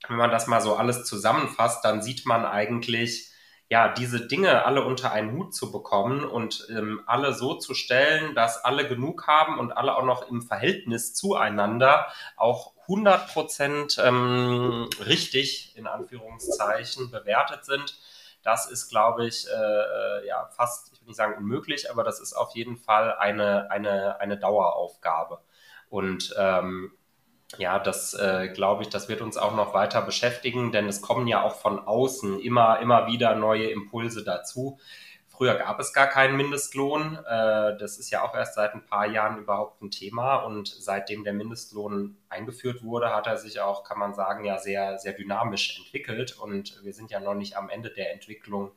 wenn 0.08 0.16
man 0.16 0.30
das 0.30 0.46
mal 0.46 0.60
so 0.60 0.76
alles 0.76 1.04
zusammenfasst, 1.04 1.84
dann 1.84 2.02
sieht 2.02 2.26
man 2.26 2.44
eigentlich, 2.44 3.32
ja, 3.68 3.88
diese 3.88 4.26
Dinge 4.26 4.64
alle 4.64 4.84
unter 4.84 5.10
einen 5.10 5.32
Hut 5.32 5.54
zu 5.54 5.72
bekommen 5.72 6.24
und 6.24 6.66
ähm, 6.70 7.02
alle 7.06 7.32
so 7.34 7.54
zu 7.54 7.74
stellen, 7.74 8.34
dass 8.34 8.64
alle 8.64 8.86
genug 8.86 9.26
haben 9.26 9.58
und 9.58 9.72
alle 9.72 9.96
auch 9.96 10.04
noch 10.04 10.28
im 10.28 10.42
Verhältnis 10.42 11.14
zueinander 11.14 12.06
auch 12.36 12.75
100 12.88 13.28
Prozent 13.28 14.00
ähm, 14.02 14.88
richtig, 15.04 15.76
in 15.76 15.86
Anführungszeichen, 15.86 17.10
bewertet 17.10 17.64
sind. 17.64 17.98
Das 18.42 18.70
ist, 18.70 18.88
glaube 18.88 19.26
ich, 19.26 19.46
äh, 19.48 19.50
äh, 19.52 20.26
ja, 20.26 20.48
fast, 20.56 20.92
ich 20.92 21.00
will 21.00 21.08
nicht 21.08 21.16
sagen 21.16 21.36
unmöglich, 21.36 21.90
aber 21.90 22.04
das 22.04 22.20
ist 22.20 22.32
auf 22.32 22.54
jeden 22.54 22.76
Fall 22.76 23.14
eine, 23.16 23.70
eine, 23.70 24.20
eine 24.20 24.38
Daueraufgabe. 24.38 25.40
Und 25.88 26.34
ähm, 26.38 26.92
ja, 27.58 27.78
das 27.78 28.14
äh, 28.14 28.48
glaube 28.48 28.82
ich, 28.82 28.88
das 28.88 29.08
wird 29.08 29.20
uns 29.20 29.36
auch 29.36 29.54
noch 29.54 29.72
weiter 29.72 30.02
beschäftigen, 30.02 30.72
denn 30.72 30.88
es 30.88 31.00
kommen 31.00 31.26
ja 31.26 31.42
auch 31.42 31.56
von 31.56 31.78
außen 31.78 32.40
immer, 32.40 32.80
immer 32.80 33.06
wieder 33.06 33.34
neue 33.34 33.70
Impulse 33.70 34.24
dazu. 34.24 34.78
Früher 35.36 35.56
gab 35.56 35.78
es 35.80 35.92
gar 35.92 36.06
keinen 36.06 36.36
Mindestlohn. 36.36 37.16
Äh, 37.16 37.76
das 37.76 37.98
ist 37.98 38.10
ja 38.10 38.22
auch 38.22 38.34
erst 38.34 38.54
seit 38.54 38.74
ein 38.74 38.86
paar 38.86 39.06
Jahren 39.06 39.38
überhaupt 39.38 39.82
ein 39.82 39.90
Thema. 39.90 40.36
Und 40.36 40.68
seitdem 40.68 41.24
der 41.24 41.34
Mindestlohn 41.34 42.16
eingeführt 42.28 42.82
wurde, 42.82 43.14
hat 43.14 43.26
er 43.26 43.36
sich 43.36 43.60
auch, 43.60 43.84
kann 43.84 43.98
man 43.98 44.14
sagen, 44.14 44.44
ja 44.44 44.58
sehr, 44.58 44.98
sehr 44.98 45.12
dynamisch 45.12 45.78
entwickelt. 45.78 46.38
Und 46.38 46.82
wir 46.82 46.94
sind 46.94 47.10
ja 47.10 47.20
noch 47.20 47.34
nicht 47.34 47.56
am 47.56 47.68
Ende 47.68 47.90
der 47.90 48.12
Entwicklung 48.12 48.72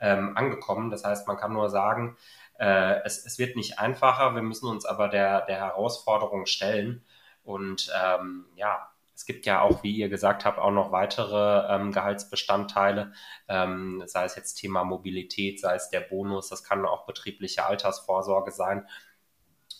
ähm, 0.00 0.36
angekommen. 0.36 0.90
Das 0.90 1.04
heißt, 1.04 1.28
man 1.28 1.36
kann 1.36 1.52
nur 1.52 1.68
sagen, 1.68 2.16
äh, 2.58 3.02
es, 3.04 3.24
es 3.26 3.38
wird 3.38 3.56
nicht 3.56 3.78
einfacher. 3.78 4.34
Wir 4.34 4.42
müssen 4.42 4.68
uns 4.68 4.86
aber 4.86 5.08
der, 5.08 5.42
der 5.42 5.56
Herausforderung 5.56 6.46
stellen. 6.46 7.04
Und 7.42 7.92
ähm, 8.02 8.46
ja, 8.56 8.88
es 9.18 9.26
gibt 9.26 9.46
ja 9.46 9.62
auch, 9.62 9.82
wie 9.82 9.96
ihr 9.96 10.08
gesagt 10.08 10.44
habt, 10.44 10.60
auch 10.60 10.70
noch 10.70 10.92
weitere 10.92 11.74
ähm, 11.74 11.90
Gehaltsbestandteile, 11.90 13.12
ähm, 13.48 14.04
sei 14.06 14.24
es 14.24 14.36
jetzt 14.36 14.54
Thema 14.54 14.84
Mobilität, 14.84 15.58
sei 15.58 15.74
es 15.74 15.90
der 15.90 16.02
Bonus, 16.02 16.50
das 16.50 16.62
kann 16.62 16.86
auch 16.86 17.04
betriebliche 17.04 17.66
Altersvorsorge 17.66 18.52
sein. 18.52 18.86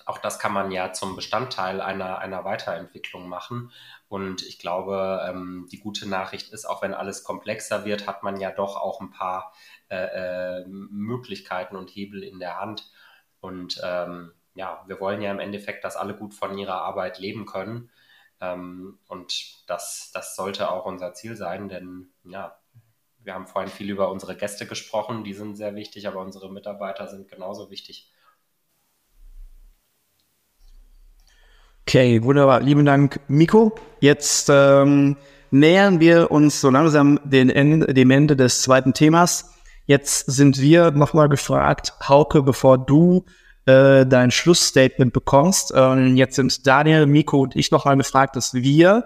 Auch 0.06 0.19
das 0.19 0.40
kann 0.40 0.52
man 0.52 0.73
ja 0.73 0.93
zum 0.93 1.15
Bestandteil 1.15 1.81
einer, 1.81 2.19
einer 2.19 2.44
Weiterentwicklung 2.44 3.28
machen. 3.28 3.70
Und 4.09 4.43
ich 4.43 4.59
glaube, 4.59 5.24
ähm, 5.31 5.69
die 5.70 5.78
gute 5.78 6.09
Nachricht 6.09 6.52
ist, 6.52 6.65
auch 6.65 6.82
wenn 6.82 6.93
alles 6.93 7.23
komplexer 7.23 7.85
wird, 7.85 8.09
hat 8.09 8.24
man 8.24 8.40
ja 8.40 8.51
doch 8.51 8.74
auch 8.77 9.01
ein 9.01 9.12
paar 9.12 9.52
äh, 9.89 10.62
äh, 10.62 10.65
Möglichkeiten 10.66 11.77
und 11.77 11.90
Hebel 11.90 12.24
in 12.24 12.40
der 12.40 12.59
Hand. 12.59 12.90
Und 13.39 13.81
ähm, 13.85 14.32
ja, 14.55 14.82
wir 14.89 14.98
wollen 14.98 15.23
ja 15.23 15.31
im 15.31 15.39
Endeffekt, 15.39 15.85
dass 15.85 15.94
alle 15.94 16.16
gut 16.16 16.35
von 16.35 16.59
ihrer 16.59 16.82
Arbeit 16.82 17.20
leben 17.20 17.47
können. 17.47 17.93
Ähm, 18.40 18.98
und 19.09 19.69
das, 19.69 20.10
das 20.12 20.36
sollte 20.36 20.70
auch 20.70 20.86
unser 20.86 21.15
Ziel 21.15 21.36
sein, 21.36 21.69
denn 21.69 22.09
ja, 22.24 22.59
wir 23.20 23.35
haben 23.35 23.47
vorhin 23.47 23.70
viel 23.70 23.90
über 23.90 24.10
unsere 24.10 24.36
Gäste 24.36 24.66
gesprochen, 24.66 25.24
die 25.24 25.35
sind 25.35 25.56
sehr 25.56 25.74
wichtig, 25.74 26.06
aber 26.06 26.20
unsere 26.20 26.51
Mitarbeiter 26.52 27.09
sind 27.09 27.28
genauso 27.28 27.70
wichtig. 27.70 28.10
Okay, 31.82 32.23
wunderbar. 32.23 32.60
Lieben 32.60 32.85
Dank, 32.85 33.19
Miko. 33.28 33.74
Jetzt 34.01 34.48
ähm, 34.51 35.16
nähern 35.51 36.01
wir 36.01 36.31
uns 36.31 36.60
so 36.60 36.69
langsam 36.70 37.19
den 37.24 37.48
Ende, 37.48 37.94
dem 37.94 38.10
Ende 38.10 38.36
des 38.36 38.62
zweiten 38.62 38.93
Themas. 38.93 39.55
Jetzt 39.86 40.27
sind 40.27 40.60
wir 40.60 40.90
nochmal 40.90 41.31
gefragt, 41.31 41.94
Hauke, 42.06 42.43
bevor 42.43 42.77
du 42.77 43.24
äh, 43.69 44.07
dein 44.07 44.31
Schlussstatement 44.31 45.12
bekommst. 45.12 45.73
Ähm, 45.77 46.16
jetzt 46.16 46.36
sind 46.36 46.66
Daniel, 46.66 47.07
Miko 47.07 47.43
und 47.43 47.55
ich 47.55 47.70
nochmal 47.70 47.97
gefragt, 47.99 48.35
dass 48.35 48.55
wir 48.55 49.05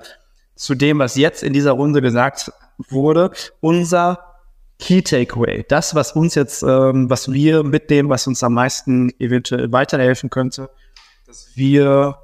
zu 0.55 0.75
dem, 0.77 1.01
was 1.01 1.17
jetzt 1.17 1.43
in 1.43 1.53
dieser 1.53 1.73
Runde 1.73 2.01
gesagt 2.01 2.53
wurde, 2.89 3.33
unser 3.61 4.21
Key 4.79 5.03
Takeaway, 5.03 5.65
das, 5.69 5.95
was 5.95 6.13
uns 6.13 6.35
jetzt, 6.35 6.63
ähm, 6.63 7.11
was 7.11 7.33
wir 7.33 7.65
mit 7.65 7.91
dem, 7.91 8.09
was 8.09 8.27
uns 8.27 8.43
am 8.43 8.55
meisten 8.55 9.11
eventuell 9.19 9.73
weiterhelfen 9.73 10.31
könnte, 10.31 10.71
dass 11.27 11.51
wir 11.57 12.19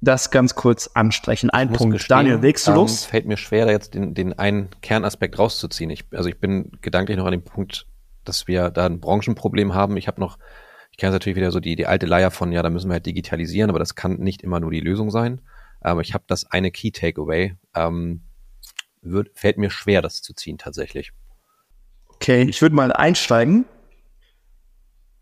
das 0.00 0.32
ganz 0.32 0.56
kurz 0.56 0.90
ansprechen. 0.94 1.50
Ein 1.50 1.72
Punkt. 1.72 1.94
Gestehen, 1.94 2.16
Daniel, 2.16 2.38
legst 2.38 2.66
du 2.66 2.72
ähm, 2.72 2.76
los? 2.76 3.04
Fällt 3.04 3.26
mir 3.26 3.36
schwer, 3.36 3.70
jetzt 3.70 3.94
den, 3.94 4.14
den 4.14 4.36
einen 4.36 4.70
Kernaspekt 4.80 5.38
rauszuziehen. 5.38 5.90
Ich, 5.90 6.04
also 6.12 6.28
ich 6.28 6.38
bin 6.38 6.72
gedanklich 6.80 7.16
noch 7.16 7.26
an 7.26 7.32
dem 7.32 7.44
Punkt, 7.44 7.86
dass 8.24 8.48
wir 8.48 8.70
da 8.70 8.86
ein 8.86 8.98
Branchenproblem 8.98 9.74
haben. 9.74 9.96
Ich 9.96 10.08
habe 10.08 10.20
noch 10.20 10.38
ich 10.92 10.98
kenne 10.98 11.12
natürlich 11.12 11.36
wieder 11.36 11.50
so 11.50 11.58
die, 11.58 11.74
die 11.74 11.86
alte 11.86 12.06
Leier 12.06 12.30
von, 12.30 12.52
ja, 12.52 12.62
da 12.62 12.70
müssen 12.70 12.88
wir 12.88 12.94
halt 12.94 13.06
digitalisieren, 13.06 13.70
aber 13.70 13.78
das 13.78 13.94
kann 13.94 14.18
nicht 14.18 14.42
immer 14.42 14.60
nur 14.60 14.70
die 14.70 14.80
Lösung 14.80 15.10
sein. 15.10 15.40
Aber 15.80 16.02
ich 16.02 16.14
habe 16.14 16.24
das 16.26 16.50
eine 16.50 16.70
Key 16.70 16.90
Takeaway. 16.90 17.56
Ähm, 17.74 18.20
wird, 19.00 19.30
fällt 19.34 19.58
mir 19.58 19.70
schwer, 19.70 20.02
das 20.02 20.22
zu 20.22 20.34
ziehen 20.34 20.58
tatsächlich. 20.58 21.12
Okay, 22.08 22.42
ich 22.42 22.60
würde 22.62 22.76
mal 22.76 22.92
einsteigen. 22.92 23.64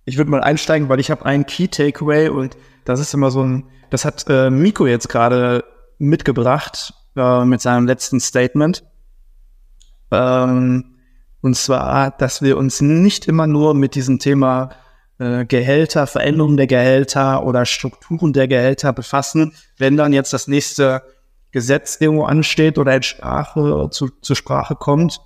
Ich 0.04 0.16
würde 0.16 0.30
mal 0.30 0.42
einsteigen, 0.42 0.88
weil 0.88 1.00
ich 1.00 1.10
habe 1.10 1.24
einen 1.24 1.46
Key 1.46 1.68
Takeaway 1.68 2.28
und 2.28 2.56
das 2.84 2.98
ist 2.98 3.14
immer 3.14 3.30
so 3.30 3.42
ein, 3.42 3.70
das 3.90 4.04
hat 4.04 4.26
äh, 4.28 4.50
Miko 4.50 4.86
jetzt 4.86 5.08
gerade 5.08 5.64
mitgebracht 5.98 6.92
äh, 7.16 7.44
mit 7.44 7.60
seinem 7.60 7.86
letzten 7.86 8.18
Statement. 8.18 8.84
Ähm, 10.10 10.96
und 11.40 11.56
zwar, 11.56 12.10
dass 12.10 12.42
wir 12.42 12.58
uns 12.58 12.80
nicht 12.80 13.28
immer 13.28 13.46
nur 13.46 13.74
mit 13.74 13.94
diesem 13.94 14.18
Thema 14.18 14.70
äh, 15.20 15.44
Gehälter, 15.44 16.06
Veränderungen 16.06 16.56
der 16.56 16.66
Gehälter 16.66 17.44
oder 17.44 17.66
Strukturen 17.66 18.32
der 18.32 18.48
Gehälter 18.48 18.92
befassen, 18.94 19.52
wenn 19.76 19.98
dann 19.98 20.14
jetzt 20.14 20.32
das 20.32 20.48
nächste 20.48 21.02
Gesetz 21.52 21.98
irgendwo 22.00 22.24
ansteht 22.24 22.78
oder 22.78 22.96
in 22.96 23.02
Sprache 23.02 23.88
zu, 23.90 24.08
zur 24.22 24.36
Sprache 24.36 24.76
kommt, 24.76 25.20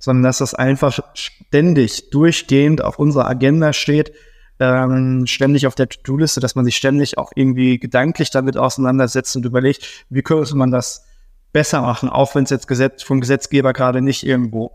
sondern 0.00 0.24
dass 0.24 0.38
das 0.38 0.54
einfach 0.54 0.98
ständig, 1.14 2.10
durchgehend 2.10 2.82
auf 2.82 2.98
unserer 2.98 3.28
Agenda 3.28 3.72
steht, 3.72 4.12
ähm, 4.58 5.26
ständig 5.26 5.66
auf 5.66 5.76
der 5.76 5.88
To-Do-Liste, 5.88 6.40
dass 6.40 6.56
man 6.56 6.64
sich 6.64 6.76
ständig 6.76 7.16
auch 7.16 7.30
irgendwie 7.36 7.78
gedanklich 7.78 8.30
damit 8.30 8.56
auseinandersetzt 8.56 9.36
und 9.36 9.44
überlegt, 9.44 10.06
wie 10.08 10.22
könnte 10.22 10.56
man 10.56 10.72
das 10.72 11.04
besser 11.52 11.82
machen, 11.82 12.08
auch 12.08 12.34
wenn 12.34 12.44
es 12.44 12.50
jetzt 12.50 12.66
Gesetz, 12.66 13.04
vom 13.04 13.20
Gesetzgeber 13.20 13.72
gerade 13.72 14.00
nicht 14.00 14.26
irgendwo 14.26 14.72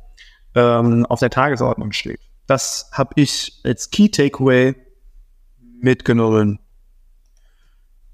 ähm, 0.55 1.05
auf 1.07 1.19
der 1.19 1.29
Tagesordnung 1.29 1.91
steht. 1.91 2.21
Das 2.47 2.89
habe 2.91 3.13
ich 3.15 3.61
als 3.63 3.89
Key 3.91 4.09
Takeaway 4.09 4.75
mitgenommen. 5.79 6.59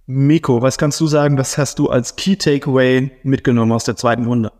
Miko, 0.05 0.61
was 0.61 0.77
kannst 0.77 0.99
du 1.01 1.07
sagen, 1.07 1.37
was 1.37 1.57
hast 1.57 1.79
du 1.79 1.89
als 1.89 2.15
Key 2.15 2.37
Takeaway 2.37 3.11
mitgenommen 3.23 3.71
aus 3.71 3.83
der 3.83 3.97
zweiten 3.97 4.25
Runde? 4.25 4.51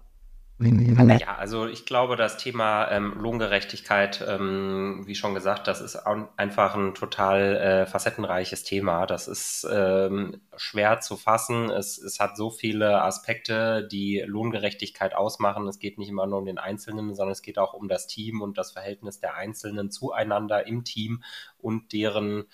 Ja, 1.20 1.36
also 1.36 1.68
ich 1.68 1.86
glaube, 1.86 2.16
das 2.16 2.38
Thema 2.38 2.90
ähm, 2.90 3.14
Lohngerechtigkeit, 3.20 4.26
ähm, 4.28 5.04
wie 5.06 5.14
schon 5.14 5.36
gesagt, 5.36 5.68
das 5.68 5.82
ist 5.82 5.96
einfach 5.96 6.74
ein 6.74 6.96
total 6.96 7.56
äh, 7.58 7.86
facettenreiches 7.86 8.64
Thema. 8.64 9.06
Das 9.06 9.28
ist 9.28 9.68
ähm, 9.72 10.42
schwer 10.56 11.00
zu 11.00 11.16
fassen. 11.16 11.70
Es, 11.70 12.00
es 12.00 12.20
hat 12.20 12.38
so 12.38 12.50
viele 12.50 13.04
Aspekte, 13.04 13.88
die 13.88 14.24
Lohngerechtigkeit 14.26 15.14
ausmachen. 15.14 15.68
Es 15.68 15.78
geht 15.78 16.00
nicht 16.00 16.10
immer 16.10 16.26
nur 16.26 16.40
um 16.40 16.46
den 16.46 16.58
Einzelnen, 16.58 17.14
sondern 17.14 17.34
es 17.34 17.44
geht 17.44 17.60
auch 17.60 17.74
um 17.74 17.88
das 17.88 18.08
Team 18.08 18.42
und 18.42 18.58
das 18.58 18.72
Verhältnis 18.72 19.20
der 19.20 19.36
Einzelnen 19.36 19.92
zueinander 19.92 20.66
im 20.66 20.84
Team 20.84 21.22
und 21.60 21.94
deren 21.94 22.46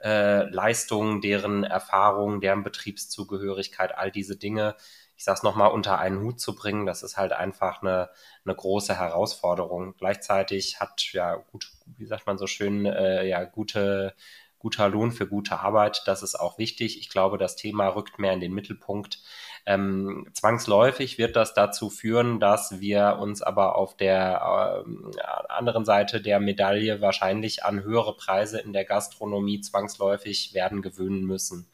äh, 0.00 0.48
Leistungen, 0.48 1.20
deren 1.20 1.64
Erfahrungen, 1.64 2.40
deren 2.40 2.62
Betriebszugehörigkeit, 2.62 3.98
all 3.98 4.12
diese 4.12 4.36
Dinge 4.36 4.76
ich 5.18 5.24
sage 5.24 5.38
es 5.38 5.42
nochmal, 5.42 5.72
unter 5.72 5.98
einen 5.98 6.20
Hut 6.20 6.40
zu 6.40 6.54
bringen, 6.54 6.86
das 6.86 7.02
ist 7.02 7.16
halt 7.16 7.32
einfach 7.32 7.82
eine, 7.82 8.08
eine 8.44 8.54
große 8.54 8.96
Herausforderung. 8.96 9.94
Gleichzeitig 9.98 10.78
hat 10.80 11.12
ja 11.12 11.34
gut, 11.34 11.72
wie 11.96 12.06
sagt 12.06 12.26
man 12.26 12.38
so 12.38 12.46
schön, 12.46 12.86
äh, 12.86 13.26
ja 13.26 13.42
gute 13.44 14.14
guter 14.58 14.88
Lohn 14.88 15.12
für 15.12 15.26
gute 15.26 15.60
Arbeit, 15.60 16.02
das 16.06 16.22
ist 16.22 16.34
auch 16.34 16.58
wichtig. 16.58 16.98
Ich 16.98 17.08
glaube, 17.08 17.38
das 17.38 17.56
Thema 17.56 17.88
rückt 17.88 18.18
mehr 18.18 18.32
in 18.32 18.40
den 18.40 18.52
Mittelpunkt. 18.52 19.20
Ähm, 19.66 20.26
zwangsläufig 20.32 21.18
wird 21.18 21.36
das 21.36 21.54
dazu 21.54 21.90
führen, 21.90 22.40
dass 22.40 22.80
wir 22.80 23.18
uns 23.20 23.42
aber 23.42 23.76
auf 23.76 23.96
der 23.96 24.84
äh, 24.86 25.20
anderen 25.48 25.84
Seite 25.84 26.20
der 26.20 26.40
Medaille 26.40 27.00
wahrscheinlich 27.00 27.64
an 27.64 27.82
höhere 27.82 28.16
Preise 28.16 28.58
in 28.58 28.72
der 28.72 28.84
Gastronomie 28.84 29.60
zwangsläufig 29.60 30.54
werden 30.54 30.82
gewöhnen 30.82 31.24
müssen. 31.24 31.68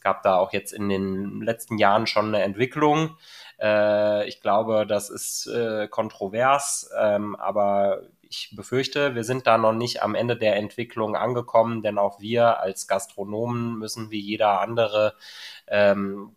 Es 0.00 0.04
gab 0.04 0.22
da 0.22 0.36
auch 0.36 0.54
jetzt 0.54 0.72
in 0.72 0.88
den 0.88 1.42
letzten 1.42 1.76
Jahren 1.76 2.06
schon 2.06 2.28
eine 2.28 2.42
Entwicklung. 2.42 3.18
Äh, 3.60 4.26
ich 4.26 4.40
glaube, 4.40 4.86
das 4.86 5.10
ist 5.10 5.46
äh, 5.46 5.88
kontrovers, 5.88 6.90
ähm, 6.98 7.36
aber 7.36 8.04
ich 8.22 8.54
befürchte, 8.56 9.14
wir 9.14 9.24
sind 9.24 9.46
da 9.46 9.58
noch 9.58 9.74
nicht 9.74 10.02
am 10.02 10.14
Ende 10.14 10.38
der 10.38 10.56
Entwicklung 10.56 11.16
angekommen, 11.16 11.82
denn 11.82 11.98
auch 11.98 12.18
wir 12.18 12.60
als 12.60 12.88
Gastronomen 12.88 13.78
müssen 13.78 14.10
wie 14.10 14.20
jeder 14.20 14.62
andere 14.62 15.16
ähm, 15.68 16.34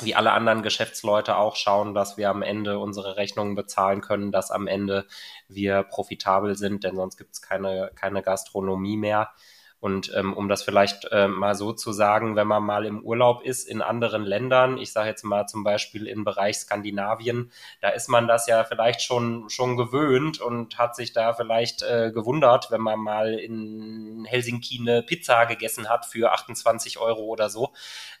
wie 0.00 0.16
alle 0.16 0.32
anderen 0.32 0.62
Geschäftsleute 0.62 1.36
auch 1.36 1.54
schauen, 1.54 1.94
dass 1.94 2.16
wir 2.16 2.30
am 2.30 2.42
Ende 2.42 2.80
unsere 2.80 3.16
Rechnungen 3.16 3.54
bezahlen 3.54 4.00
können, 4.00 4.32
dass 4.32 4.50
am 4.50 4.66
Ende 4.66 5.06
wir 5.46 5.84
profitabel 5.84 6.56
sind, 6.56 6.82
denn 6.82 6.96
sonst 6.96 7.16
gibt 7.16 7.34
es 7.34 7.42
keine, 7.42 7.92
keine 7.94 8.22
Gastronomie 8.22 8.96
mehr. 8.96 9.30
Und 9.84 10.10
ähm, 10.14 10.32
um 10.32 10.48
das 10.48 10.62
vielleicht 10.62 11.12
äh, 11.12 11.28
mal 11.28 11.54
so 11.54 11.74
zu 11.74 11.92
sagen, 11.92 12.36
wenn 12.36 12.46
man 12.46 12.62
mal 12.62 12.86
im 12.86 13.04
Urlaub 13.04 13.42
ist 13.42 13.68
in 13.68 13.82
anderen 13.82 14.24
Ländern, 14.24 14.78
ich 14.78 14.92
sage 14.92 15.10
jetzt 15.10 15.24
mal 15.24 15.46
zum 15.46 15.62
Beispiel 15.62 16.06
im 16.06 16.24
Bereich 16.24 16.56
Skandinavien, 16.56 17.52
da 17.82 17.90
ist 17.90 18.08
man 18.08 18.26
das 18.26 18.46
ja 18.46 18.64
vielleicht 18.64 19.02
schon, 19.02 19.50
schon 19.50 19.76
gewöhnt 19.76 20.40
und 20.40 20.78
hat 20.78 20.96
sich 20.96 21.12
da 21.12 21.34
vielleicht 21.34 21.82
äh, 21.82 22.12
gewundert, 22.14 22.70
wenn 22.70 22.80
man 22.80 22.98
mal 22.98 23.34
in 23.34 24.24
Helsinki 24.24 24.78
eine 24.80 25.02
Pizza 25.02 25.44
gegessen 25.44 25.90
hat 25.90 26.06
für 26.06 26.32
28 26.32 26.96
Euro 26.96 27.24
oder 27.24 27.50
so. 27.50 27.74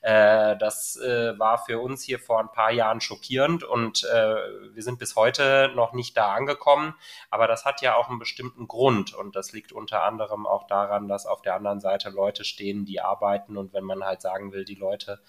Äh, 0.04 0.58
das 0.58 0.96
äh, 0.96 1.38
war 1.38 1.56
für 1.64 1.78
uns 1.80 2.02
hier 2.02 2.18
vor 2.18 2.40
ein 2.40 2.52
paar 2.52 2.72
Jahren 2.72 3.00
schockierend 3.00 3.64
und 3.64 4.04
äh, 4.04 4.34
wir 4.74 4.82
sind 4.82 4.98
bis 4.98 5.16
heute 5.16 5.72
noch 5.74 5.94
nicht 5.94 6.14
da 6.16 6.34
angekommen. 6.34 6.94
Aber 7.30 7.46
das 7.48 7.64
hat 7.64 7.80
ja 7.80 7.96
auch 7.96 8.10
einen 8.10 8.18
bestimmten 8.18 8.68
Grund 8.68 9.14
und 9.14 9.34
das 9.34 9.52
liegt 9.52 9.72
unter 9.72 10.04
anderem 10.04 10.46
auch 10.46 10.66
daran, 10.66 11.08
dass 11.08 11.24
auf 11.24 11.40
der 11.40 11.54
der 11.54 11.58
anderen 11.58 11.80
Seite 11.80 12.10
Leute 12.10 12.44
stehen, 12.44 12.84
die 12.84 13.00
arbeiten 13.00 13.56
und 13.56 13.72
wenn 13.72 13.84
man 13.84 14.04
halt 14.04 14.20
sagen 14.20 14.52
will, 14.52 14.64
die 14.64 14.74
Leute 14.74 15.20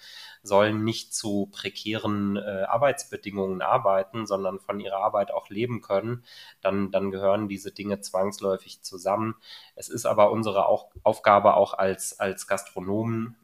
sollen 0.42 0.84
nicht 0.84 1.14
zu 1.14 1.48
prekären 1.52 2.36
äh, 2.36 2.64
Arbeitsbedingungen 2.68 3.62
arbeiten, 3.62 4.26
sondern 4.26 4.58
von 4.60 4.80
ihrer 4.80 4.98
Arbeit 4.98 5.30
auch 5.30 5.48
leben 5.48 5.80
können, 5.82 6.24
dann, 6.60 6.90
dann 6.90 7.10
gehören 7.10 7.48
diese 7.48 7.72
Dinge 7.72 8.00
zwangsläufig 8.00 8.82
zusammen. 8.82 9.36
Es 9.76 9.88
ist 9.88 10.06
aber 10.06 10.30
unsere 10.32 10.66
auch, 10.66 10.90
Aufgabe 11.04 11.54
auch 11.54 11.74
als, 11.74 12.18
als 12.18 12.46
Gastronomen, 12.46 13.36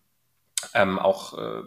ähm, 0.74 0.98
auch 0.98 1.38
äh, 1.38 1.62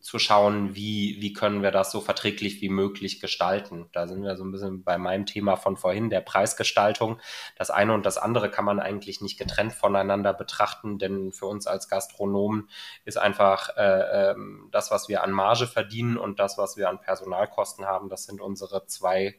zu 0.00 0.18
schauen, 0.18 0.74
wie, 0.74 1.16
wie 1.20 1.32
können 1.32 1.62
wir 1.62 1.70
das 1.70 1.90
so 1.90 2.00
verträglich 2.00 2.60
wie 2.60 2.68
möglich 2.68 3.20
gestalten. 3.20 3.88
Da 3.92 4.06
sind 4.06 4.22
wir 4.22 4.36
so 4.36 4.44
ein 4.44 4.52
bisschen 4.52 4.84
bei 4.84 4.98
meinem 4.98 5.26
Thema 5.26 5.56
von 5.56 5.76
vorhin, 5.76 6.10
der 6.10 6.20
Preisgestaltung. 6.20 7.20
Das 7.56 7.70
eine 7.70 7.94
und 7.94 8.06
das 8.06 8.18
andere 8.18 8.50
kann 8.50 8.64
man 8.64 8.80
eigentlich 8.80 9.20
nicht 9.20 9.38
getrennt 9.38 9.72
voneinander 9.72 10.32
betrachten, 10.32 10.98
denn 10.98 11.32
für 11.32 11.46
uns 11.46 11.66
als 11.66 11.88
Gastronomen 11.88 12.68
ist 13.04 13.18
einfach 13.18 13.76
äh, 13.76 14.30
äh, 14.30 14.34
das, 14.70 14.90
was 14.90 15.08
wir 15.08 15.22
an 15.22 15.32
Marge 15.32 15.66
verdienen 15.66 16.16
und 16.16 16.38
das, 16.40 16.58
was 16.58 16.76
wir 16.76 16.88
an 16.88 17.00
Personalkosten 17.00 17.86
haben, 17.86 18.08
das 18.08 18.24
sind 18.24 18.40
unsere 18.40 18.86
zwei 18.86 19.36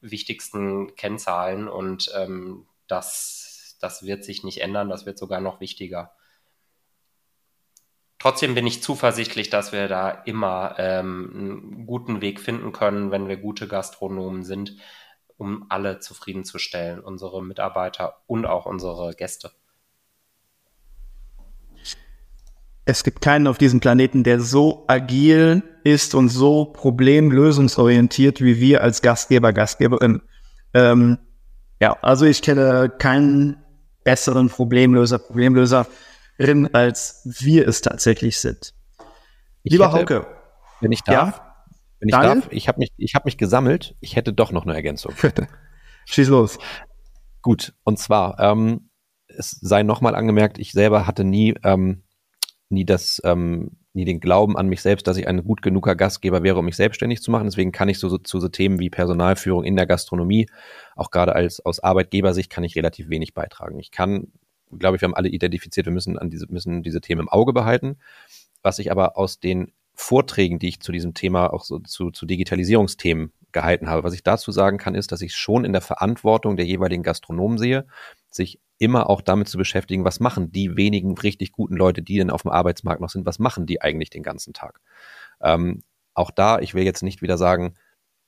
wichtigsten 0.00 0.94
Kennzahlen 0.96 1.68
und 1.68 2.10
ähm, 2.16 2.66
das, 2.86 3.76
das 3.80 4.02
wird 4.02 4.24
sich 4.24 4.44
nicht 4.44 4.60
ändern, 4.60 4.88
das 4.88 5.06
wird 5.06 5.18
sogar 5.18 5.40
noch 5.40 5.60
wichtiger. 5.60 6.12
Trotzdem 8.20 8.54
bin 8.54 8.66
ich 8.66 8.82
zuversichtlich, 8.82 9.48
dass 9.48 9.72
wir 9.72 9.88
da 9.88 10.10
immer 10.10 10.74
ähm, 10.78 11.32
einen 11.34 11.86
guten 11.86 12.20
Weg 12.20 12.38
finden 12.38 12.70
können, 12.70 13.10
wenn 13.10 13.28
wir 13.28 13.38
gute 13.38 13.66
Gastronomen 13.66 14.44
sind, 14.44 14.76
um 15.38 15.64
alle 15.70 16.00
zufriedenzustellen, 16.00 17.00
unsere 17.00 17.42
Mitarbeiter 17.42 18.18
und 18.26 18.44
auch 18.44 18.66
unsere 18.66 19.14
Gäste. 19.14 19.50
Es 22.84 23.04
gibt 23.04 23.22
keinen 23.22 23.46
auf 23.46 23.56
diesem 23.56 23.80
Planeten, 23.80 24.22
der 24.22 24.40
so 24.40 24.84
agil 24.86 25.62
ist 25.82 26.14
und 26.14 26.28
so 26.28 26.66
problemlösungsorientiert 26.66 28.42
wie 28.42 28.60
wir 28.60 28.82
als 28.82 29.00
Gastgeber, 29.00 29.54
Gastgeberin. 29.54 30.20
Ähm, 30.74 31.16
ja, 31.80 31.96
also 32.02 32.26
ich 32.26 32.42
kenne 32.42 32.92
keinen 32.98 33.56
besseren 34.04 34.50
Problemlöser, 34.50 35.18
Problemlöser 35.18 35.86
als 36.72 37.20
wir 37.24 37.68
es 37.68 37.80
tatsächlich 37.80 38.38
sind. 38.38 38.74
Ich 39.62 39.72
Lieber 39.72 39.92
hätte, 39.92 40.14
Hauke. 40.16 40.26
Wenn 40.80 40.92
ich 40.92 41.02
darf, 41.02 41.36
ja? 41.36 41.54
wenn 42.00 42.08
ich 42.08 42.14
Daniel? 42.14 42.40
darf, 42.40 42.52
ich 42.52 42.68
habe 42.68 42.78
mich, 42.78 42.90
ich 42.96 43.14
hab 43.14 43.24
mich 43.24 43.36
gesammelt, 43.36 43.94
ich 44.00 44.16
hätte 44.16 44.32
doch 44.32 44.52
noch 44.52 44.64
eine 44.64 44.74
Ergänzung. 44.74 45.14
Schieß 46.06 46.28
los. 46.28 46.58
Gut, 47.42 47.74
und 47.84 47.98
zwar, 47.98 48.38
ähm, 48.40 48.90
es 49.28 49.50
sei 49.50 49.82
nochmal 49.82 50.14
angemerkt, 50.14 50.58
ich 50.58 50.72
selber 50.72 51.06
hatte 51.06 51.24
nie, 51.24 51.54
ähm, 51.62 52.02
nie 52.68 52.84
das, 52.84 53.20
ähm, 53.24 53.76
nie 53.92 54.04
den 54.04 54.20
Glauben 54.20 54.56
an 54.56 54.68
mich 54.68 54.82
selbst, 54.82 55.06
dass 55.06 55.16
ich 55.16 55.26
ein 55.26 55.44
gut 55.44 55.62
genuger 55.62 55.96
Gastgeber 55.96 56.42
wäre, 56.42 56.58
um 56.58 56.64
mich 56.64 56.76
selbstständig 56.76 57.22
zu 57.22 57.30
machen. 57.30 57.46
Deswegen 57.46 57.72
kann 57.72 57.88
ich 57.88 57.98
so, 57.98 58.08
so 58.08 58.18
zu 58.18 58.40
so 58.40 58.48
Themen 58.48 58.78
wie 58.78 58.88
Personalführung 58.88 59.64
in 59.64 59.76
der 59.76 59.86
Gastronomie, 59.86 60.48
auch 60.96 61.10
gerade 61.10 61.34
als 61.34 61.64
aus 61.64 61.80
Arbeitgebersicht, 61.80 62.50
kann 62.50 62.64
ich 62.64 62.76
relativ 62.76 63.08
wenig 63.10 63.34
beitragen. 63.34 63.78
Ich 63.80 63.90
kann 63.90 64.32
glaube 64.78 64.96
ich, 64.96 65.02
wir 65.02 65.06
haben 65.06 65.14
alle 65.14 65.28
identifiziert, 65.28 65.86
wir 65.86 65.92
müssen 65.92 66.18
an 66.18 66.30
diese, 66.30 66.46
müssen 66.48 66.82
diese 66.82 67.00
Themen 67.00 67.22
im 67.22 67.28
Auge 67.28 67.52
behalten. 67.52 67.98
Was 68.62 68.78
ich 68.78 68.90
aber 68.90 69.16
aus 69.16 69.40
den 69.40 69.72
Vorträgen, 69.94 70.58
die 70.58 70.68
ich 70.68 70.80
zu 70.80 70.92
diesem 70.92 71.14
Thema, 71.14 71.52
auch 71.52 71.64
so 71.64 71.78
zu, 71.78 72.10
zu 72.10 72.26
Digitalisierungsthemen 72.26 73.32
gehalten 73.52 73.88
habe, 73.88 74.04
was 74.04 74.14
ich 74.14 74.22
dazu 74.22 74.52
sagen 74.52 74.78
kann, 74.78 74.94
ist, 74.94 75.12
dass 75.12 75.20
ich 75.20 75.34
schon 75.34 75.64
in 75.64 75.72
der 75.72 75.82
Verantwortung 75.82 76.56
der 76.56 76.66
jeweiligen 76.66 77.02
Gastronomen 77.02 77.58
sehe, 77.58 77.86
sich 78.30 78.60
immer 78.78 79.10
auch 79.10 79.20
damit 79.20 79.48
zu 79.48 79.58
beschäftigen, 79.58 80.04
was 80.04 80.20
machen 80.20 80.52
die 80.52 80.76
wenigen 80.76 81.16
richtig 81.18 81.52
guten 81.52 81.76
Leute, 81.76 82.00
die 82.02 82.16
denn 82.16 82.30
auf 82.30 82.42
dem 82.42 82.50
Arbeitsmarkt 82.50 83.00
noch 83.00 83.10
sind, 83.10 83.26
was 83.26 83.38
machen 83.38 83.66
die 83.66 83.82
eigentlich 83.82 84.10
den 84.10 84.22
ganzen 84.22 84.54
Tag? 84.54 84.80
Ähm, 85.42 85.82
auch 86.14 86.30
da, 86.30 86.58
ich 86.60 86.74
will 86.74 86.84
jetzt 86.84 87.02
nicht 87.02 87.20
wieder 87.20 87.36
sagen, 87.36 87.74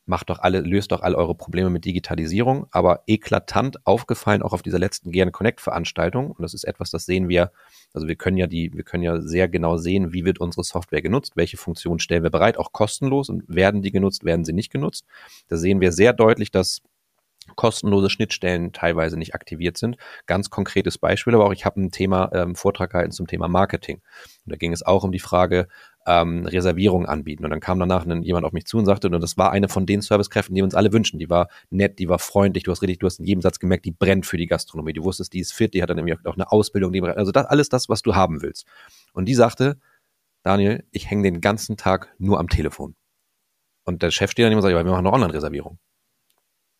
macht 0.04 0.30
doch 0.30 0.40
alle, 0.40 0.60
löst 0.60 0.92
doch 0.92 1.02
alle 1.02 1.16
eure 1.16 1.34
Probleme 1.34 1.70
mit 1.70 1.84
Digitalisierung, 1.84 2.66
aber 2.70 3.02
eklatant 3.06 3.86
aufgefallen 3.86 4.42
auch 4.42 4.52
auf 4.52 4.62
dieser 4.62 4.78
letzten 4.78 5.12
Gerne 5.12 5.30
Connect 5.30 5.60
Veranstaltung. 5.60 6.32
Und 6.32 6.42
das 6.42 6.54
ist 6.54 6.64
etwas, 6.64 6.90
das 6.90 7.06
sehen 7.06 7.28
wir, 7.28 7.52
also 7.92 8.08
wir 8.08 8.16
können 8.16 8.36
ja 8.36 8.46
die, 8.46 8.72
wir 8.74 8.84
können 8.84 9.02
ja 9.02 9.20
sehr 9.20 9.48
genau 9.48 9.76
sehen, 9.76 10.12
wie 10.12 10.24
wird 10.24 10.40
unsere 10.40 10.64
Software 10.64 11.02
genutzt, 11.02 11.32
welche 11.36 11.56
Funktionen 11.56 12.00
stellen 12.00 12.22
wir 12.24 12.30
bereit, 12.30 12.58
auch 12.58 12.72
kostenlos 12.72 13.28
und 13.28 13.44
werden 13.48 13.82
die 13.82 13.92
genutzt, 13.92 14.24
werden 14.24 14.44
sie 14.44 14.52
nicht 14.52 14.72
genutzt. 14.72 15.06
Da 15.48 15.56
sehen 15.56 15.80
wir 15.80 15.92
sehr 15.92 16.12
deutlich, 16.12 16.50
dass 16.50 16.82
kostenlose 17.56 18.10
Schnittstellen 18.10 18.72
teilweise 18.72 19.16
nicht 19.18 19.34
aktiviert 19.34 19.76
sind. 19.76 19.96
Ganz 20.26 20.50
konkretes 20.50 20.98
Beispiel, 20.98 21.34
aber 21.34 21.46
auch 21.46 21.52
ich 21.52 21.64
habe 21.64 21.80
ein 21.80 21.90
Thema, 21.90 22.30
ähm, 22.32 22.54
Vortrag 22.54 22.90
gehalten 22.90 23.12
zum 23.12 23.26
Thema 23.26 23.48
Marketing. 23.48 24.00
Und 24.44 24.52
da 24.52 24.56
ging 24.56 24.72
es 24.72 24.84
auch 24.84 25.04
um 25.04 25.12
die 25.12 25.18
Frage, 25.18 25.68
ähm, 26.06 26.46
Reservierungen 26.46 27.08
anbieten. 27.08 27.44
Und 27.44 27.50
dann 27.50 27.60
kam 27.60 27.78
danach 27.78 28.06
jemand 28.06 28.44
auf 28.44 28.52
mich 28.52 28.66
zu 28.66 28.78
und 28.78 28.86
sagte, 28.86 29.08
und 29.08 29.20
das 29.20 29.36
war 29.36 29.52
eine 29.52 29.68
von 29.68 29.86
den 29.86 30.00
Servicekräften, 30.00 30.54
die 30.54 30.60
wir 30.60 30.64
uns 30.64 30.74
alle 30.74 30.92
wünschen. 30.92 31.18
Die 31.18 31.30
war 31.30 31.48
nett, 31.70 31.98
die 31.98 32.08
war 32.08 32.18
freundlich, 32.18 32.64
du 32.64 32.70
hast 32.70 32.82
richtig, 32.82 32.98
du 32.98 33.06
hast 33.06 33.20
in 33.20 33.26
jedem 33.26 33.42
Satz 33.42 33.58
gemerkt, 33.58 33.84
die 33.84 33.92
brennt 33.92 34.26
für 34.26 34.36
die 34.36 34.46
Gastronomie. 34.46 34.92
Du 34.92 35.04
wusstest, 35.04 35.32
die 35.32 35.40
ist 35.40 35.52
fit, 35.52 35.74
die 35.74 35.82
hat 35.82 35.90
dann 35.90 35.96
nämlich 35.96 36.16
auch 36.24 36.34
eine 36.34 36.50
Ausbildung, 36.50 36.92
die, 36.92 37.02
also 37.02 37.32
das, 37.32 37.46
alles 37.46 37.68
das, 37.68 37.88
was 37.88 38.02
du 38.02 38.14
haben 38.14 38.42
willst. 38.42 38.66
Und 39.12 39.26
die 39.26 39.34
sagte, 39.34 39.78
Daniel, 40.42 40.84
ich 40.90 41.08
hänge 41.08 41.22
den 41.22 41.40
ganzen 41.40 41.76
Tag 41.76 42.14
nur 42.18 42.40
am 42.40 42.48
Telefon. 42.48 42.96
Und 43.84 44.02
der 44.02 44.10
Chef 44.10 44.30
steht 44.30 44.44
dann 44.44 44.52
immer 44.52 44.58
und 44.58 44.62
sagt, 44.62 44.74
wir 44.74 44.84
machen 44.84 45.06
eine 45.06 45.12
Online-Reservierung. 45.12 45.78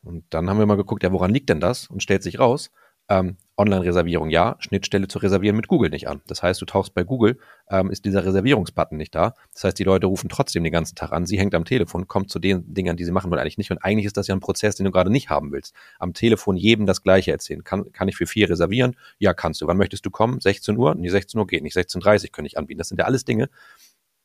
Und 0.05 0.25
dann 0.31 0.51
haben 0.51 0.59
wir 0.59 0.67
mal 0.67 0.77
geguckt, 0.77 1.03
ja, 1.03 1.13
woran 1.13 1.31
liegt 1.31 1.49
denn 1.49 1.61
das? 1.61 1.89
Und 1.89 2.03
stellt 2.03 2.23
sich 2.23 2.39
raus, 2.39 2.71
ähm, 3.13 3.37
Online-Reservierung 3.59 4.31
ja, 4.31 4.57
Schnittstelle 4.59 5.09
zu 5.09 5.19
reservieren 5.19 5.57
mit 5.57 5.69
Google 5.69 5.91
nicht 5.91 6.09
an. 6.09 6.23
Das 6.27 6.43
heißt, 6.43 6.61
du 6.61 6.65
tauchst 6.65 6.95
bei 6.95 7.05
Google, 7.05 7.39
ähm, 7.71 7.91
ist 7.91 8.05
dieser 8.07 8.25
Reservierungsbutton 8.25 8.97
nicht 8.97 9.15
da. 9.15 9.35
Das 9.53 9.65
heißt, 9.65 9.79
die 9.79 9.85
Leute 9.85 10.07
rufen 10.07 10.31
trotzdem 10.31 10.65
den 10.65 10.73
ganzen 10.73 10.95
Tag 10.95 11.13
an, 11.13 11.27
sie 11.27 11.39
hängt 11.39 11.55
am 11.55 11.65
Telefon, 11.65 12.09
kommt 12.09 12.31
zu 12.31 12.39
den 12.39 12.73
Dingen, 12.73 12.97
die 12.97 13.05
sie 13.05 13.13
machen 13.13 13.31
wollen, 13.31 13.41
eigentlich 13.41 13.59
nicht. 13.59 13.71
Und 13.71 13.79
eigentlich 13.79 14.07
ist 14.07 14.17
das 14.17 14.27
ja 14.27 14.35
ein 14.35 14.41
Prozess, 14.41 14.77
den 14.77 14.85
du 14.85 14.91
gerade 14.91 15.11
nicht 15.11 15.29
haben 15.29 15.53
willst. 15.53 15.75
Am 15.99 16.15
Telefon 16.15 16.57
jedem 16.57 16.87
das 16.87 17.03
Gleiche 17.03 17.31
erzählen. 17.31 17.63
Kann, 17.63 17.93
kann 17.93 18.09
ich 18.09 18.17
für 18.17 18.27
vier 18.27 18.49
reservieren? 18.49 18.97
Ja, 19.19 19.35
kannst 19.35 19.61
du. 19.61 19.67
Wann 19.67 19.77
möchtest 19.77 20.07
du 20.07 20.11
kommen? 20.11 20.41
16 20.41 20.77
Uhr? 20.77 20.95
Nee, 20.95 21.11
16 21.11 21.39
Uhr 21.39 21.47
geht 21.47 21.63
nicht. 21.63 21.77
16.30 21.77 22.25
Uhr 22.25 22.33
könnte 22.33 22.47
ich 22.47 22.59
anbieten. 22.59 22.79
Das 22.79 22.89
sind 22.89 22.99
ja 22.99 23.05
alles 23.05 23.25
Dinge, 23.25 23.49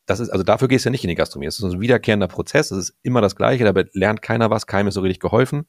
das 0.07 0.21
ist, 0.21 0.29
also 0.29 0.43
dafür 0.43 0.69
gehst 0.69 0.85
du 0.85 0.87
ja 0.87 0.91
nicht 0.91 1.03
in 1.03 1.09
die 1.09 1.15
Gastronomie. 1.15 1.47
Es 1.47 1.59
ist 1.59 1.65
ein 1.65 1.81
wiederkehrender 1.81 2.29
Prozess, 2.29 2.71
es 2.71 2.89
ist 2.89 2.97
immer 3.03 3.19
das 3.19 3.35
Gleiche, 3.35 3.65
dabei 3.65 3.87
lernt 3.91 4.21
keiner 4.21 4.49
was, 4.49 4.65
keinem 4.65 4.87
ist 4.87 4.93
so 4.93 5.01
richtig 5.01 5.19
geholfen. 5.19 5.67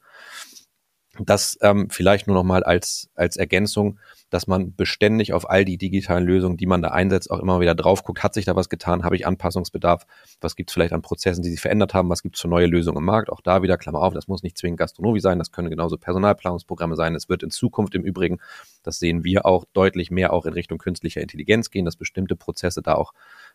Das 1.19 1.57
ähm, 1.61 1.89
vielleicht 1.89 2.27
nur 2.27 2.35
noch 2.35 2.43
mal 2.43 2.63
als, 2.63 3.09
als 3.15 3.35
Ergänzung, 3.35 3.99
dass 4.29 4.47
man 4.47 4.75
beständig 4.75 5.33
auf 5.33 5.49
all 5.49 5.65
die 5.65 5.77
digitalen 5.77 6.25
Lösungen, 6.25 6.55
die 6.55 6.65
man 6.65 6.81
da 6.81 6.89
einsetzt, 6.89 7.29
auch 7.31 7.39
immer 7.39 7.59
wieder 7.59 7.75
drauf 7.75 8.03
guckt, 8.03 8.23
hat 8.23 8.33
sich 8.33 8.45
da 8.45 8.55
was 8.55 8.69
getan, 8.69 9.03
habe 9.03 9.15
ich 9.15 9.25
Anpassungsbedarf, 9.27 10.05
was 10.39 10.55
gibt 10.55 10.69
es 10.69 10.73
vielleicht 10.73 10.93
an 10.93 11.01
Prozessen, 11.01 11.41
die 11.41 11.49
sich 11.49 11.59
verändert 11.59 11.93
haben, 11.93 12.09
was 12.09 12.21
gibt 12.21 12.35
es 12.35 12.41
für 12.41 12.47
neue 12.47 12.67
Lösungen 12.67 12.97
im 12.97 13.05
Markt, 13.05 13.29
auch 13.29 13.41
da 13.41 13.61
wieder, 13.63 13.77
Klammer 13.77 13.99
auf, 13.99 14.13
das 14.13 14.27
muss 14.27 14.43
nicht 14.43 14.57
zwingend 14.57 14.79
Gastronomie 14.79 15.19
sein, 15.19 15.39
das 15.39 15.51
können 15.51 15.69
genauso 15.69 15.97
Personalplanungsprogramme 15.97 16.95
sein, 16.95 17.15
es 17.15 17.27
wird 17.27 17.43
in 17.43 17.49
Zukunft 17.51 17.95
im 17.95 18.03
Übrigen, 18.03 18.39
das 18.83 18.99
sehen 18.99 19.23
wir 19.23 19.45
auch, 19.45 19.65
deutlich 19.73 20.11
mehr 20.11 20.31
auch 20.31 20.45
in 20.45 20.53
Richtung 20.53 20.77
künstlicher 20.77 21.21
Intelligenz 21.21 21.69
gehen, 21.69 21.85
dass 21.85 21.95
bestimmte 21.95 22.35
Prozesse 22.35 22.81
da 22.81 22.95
auch 22.95 23.13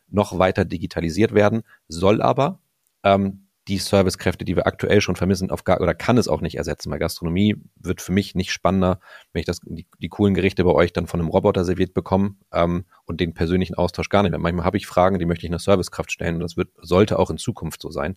noch 0.08 0.38
weiter 0.38 0.64
digitalisiert 0.64 1.34
werden, 1.34 1.62
soll 1.88 2.20
aber 2.20 2.58
ähm, 3.04 3.43
die 3.68 3.78
Servicekräfte, 3.78 4.44
die 4.44 4.56
wir 4.56 4.66
aktuell 4.66 5.00
schon 5.00 5.16
vermissen, 5.16 5.50
auf 5.50 5.64
gar, 5.64 5.80
oder 5.80 5.94
kann 5.94 6.18
es 6.18 6.28
auch 6.28 6.40
nicht 6.40 6.56
ersetzen. 6.56 6.90
Weil 6.90 6.98
Gastronomie 6.98 7.56
wird 7.76 8.02
für 8.02 8.12
mich 8.12 8.34
nicht 8.34 8.52
spannender, 8.52 9.00
wenn 9.32 9.40
ich 9.40 9.46
das, 9.46 9.60
die, 9.64 9.86
die 9.98 10.08
coolen 10.08 10.34
Gerichte 10.34 10.64
bei 10.64 10.70
euch 10.70 10.92
dann 10.92 11.06
von 11.06 11.20
einem 11.20 11.30
Roboter 11.30 11.64
serviert 11.64 11.94
bekomme 11.94 12.36
ähm, 12.52 12.84
und 13.06 13.20
den 13.20 13.32
persönlichen 13.32 13.74
Austausch 13.74 14.08
gar 14.08 14.22
nicht 14.22 14.32
mehr. 14.32 14.40
Manchmal 14.40 14.66
habe 14.66 14.76
ich 14.76 14.86
Fragen, 14.86 15.18
die 15.18 15.26
möchte 15.26 15.46
ich 15.46 15.50
einer 15.50 15.58
Servicekraft 15.58 16.12
stellen 16.12 16.36
und 16.36 16.40
das 16.40 16.56
wird, 16.56 16.68
sollte 16.80 17.18
auch 17.18 17.30
in 17.30 17.38
Zukunft 17.38 17.80
so 17.80 17.90
sein. 17.90 18.16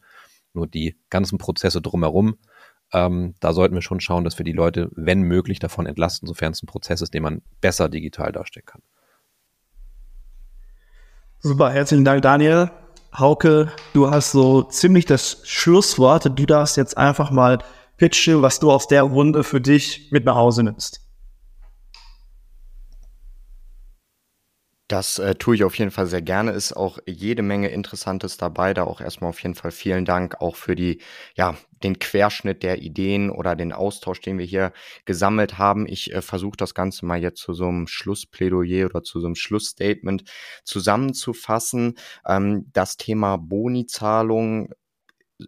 Nur 0.54 0.68
die 0.68 0.98
ganzen 1.10 1.38
Prozesse 1.38 1.82
drumherum, 1.82 2.38
ähm, 2.94 3.36
da 3.40 3.54
sollten 3.54 3.76
wir 3.76 3.82
schon 3.82 4.00
schauen, 4.00 4.24
dass 4.24 4.38
wir 4.38 4.46
die 4.46 4.54
Leute, 4.54 4.90
wenn 4.96 5.22
möglich, 5.22 5.60
davon 5.60 5.86
entlasten, 5.86 6.28
sofern 6.28 6.54
es 6.54 6.64
ein 6.64 6.68
Prozess 6.68 7.02
ist, 7.02 7.14
den 7.14 7.24
man 7.24 7.42
besser 7.62 7.90
digital 7.90 8.32
darstellen 8.32 8.66
kann. 8.66 8.82
Super, 11.40 11.70
herzlichen 11.72 12.06
Dank, 12.06 12.22
Daniel. 12.22 12.72
Hauke, 13.20 13.72
du 13.94 14.12
hast 14.12 14.32
so 14.32 14.62
ziemlich 14.62 15.06
das 15.06 15.42
Schlusswort. 15.44 16.38
Du 16.38 16.46
darfst 16.46 16.78
jetzt 16.78 16.98
einfach 16.98 17.32
mal 17.32 17.58
pitchen, 17.98 18.44
was 18.44 18.60
du 18.60 18.72
aus 18.72 18.88
der 18.88 19.02
Runde 19.02 19.44
für 19.44 19.60
dich 19.60 20.10
mit 20.12 20.24
nach 20.24 20.36
Hause 20.36 20.62
nimmst. 20.62 21.07
Das 24.88 25.20
äh, 25.20 25.36
tue 25.36 25.56
ich 25.56 25.66
auf 25.66 25.78
jeden 25.78 25.92
Fall 25.92 26.08
sehr 26.08 26.22
gerne. 26.22 26.52
Ist 26.52 26.72
auch 26.72 26.98
jede 27.06 27.42
Menge 27.42 27.68
Interessantes 27.70 28.38
dabei. 28.38 28.74
Da 28.74 28.86
auch 28.86 29.02
erstmal 29.02 29.30
auf 29.30 29.44
jeden 29.44 29.56
Fall 29.56 29.72
vielen 29.72 30.06
Dank 30.06 30.40
auch 30.40 30.56
für 30.56 30.76
die, 30.76 31.02
ja, 31.36 31.58
den 31.84 32.00
Querschnitt 32.00 32.64
der 32.64 32.82
Ideen 32.82 33.30
oder 33.30 33.58
den 33.58 33.74
Austausch, 33.74 34.22
den 34.22 34.38
wir 34.38 34.46
hier 34.46 34.72
gesammelt 35.04 35.58
haben. 35.58 35.88
Ich 35.88 36.14
äh, 36.14 36.22
versuche 36.22 36.56
das 36.56 36.74
Ganze 36.74 37.06
mal 37.06 37.20
jetzt 37.22 37.42
zu 37.42 37.54
so 37.54 37.68
einem 37.68 37.88
Schlussplädoyer 37.88 38.86
oder 38.86 39.04
zu 39.04 39.20
so 39.20 39.28
einem 39.28 39.36
Schlussstatement 39.36 40.24
zusammenzufassen. 40.64 41.96
Ähm, 42.26 42.70
das 42.72 42.96
Thema 42.96 43.36
Bonizahlung 43.38 44.70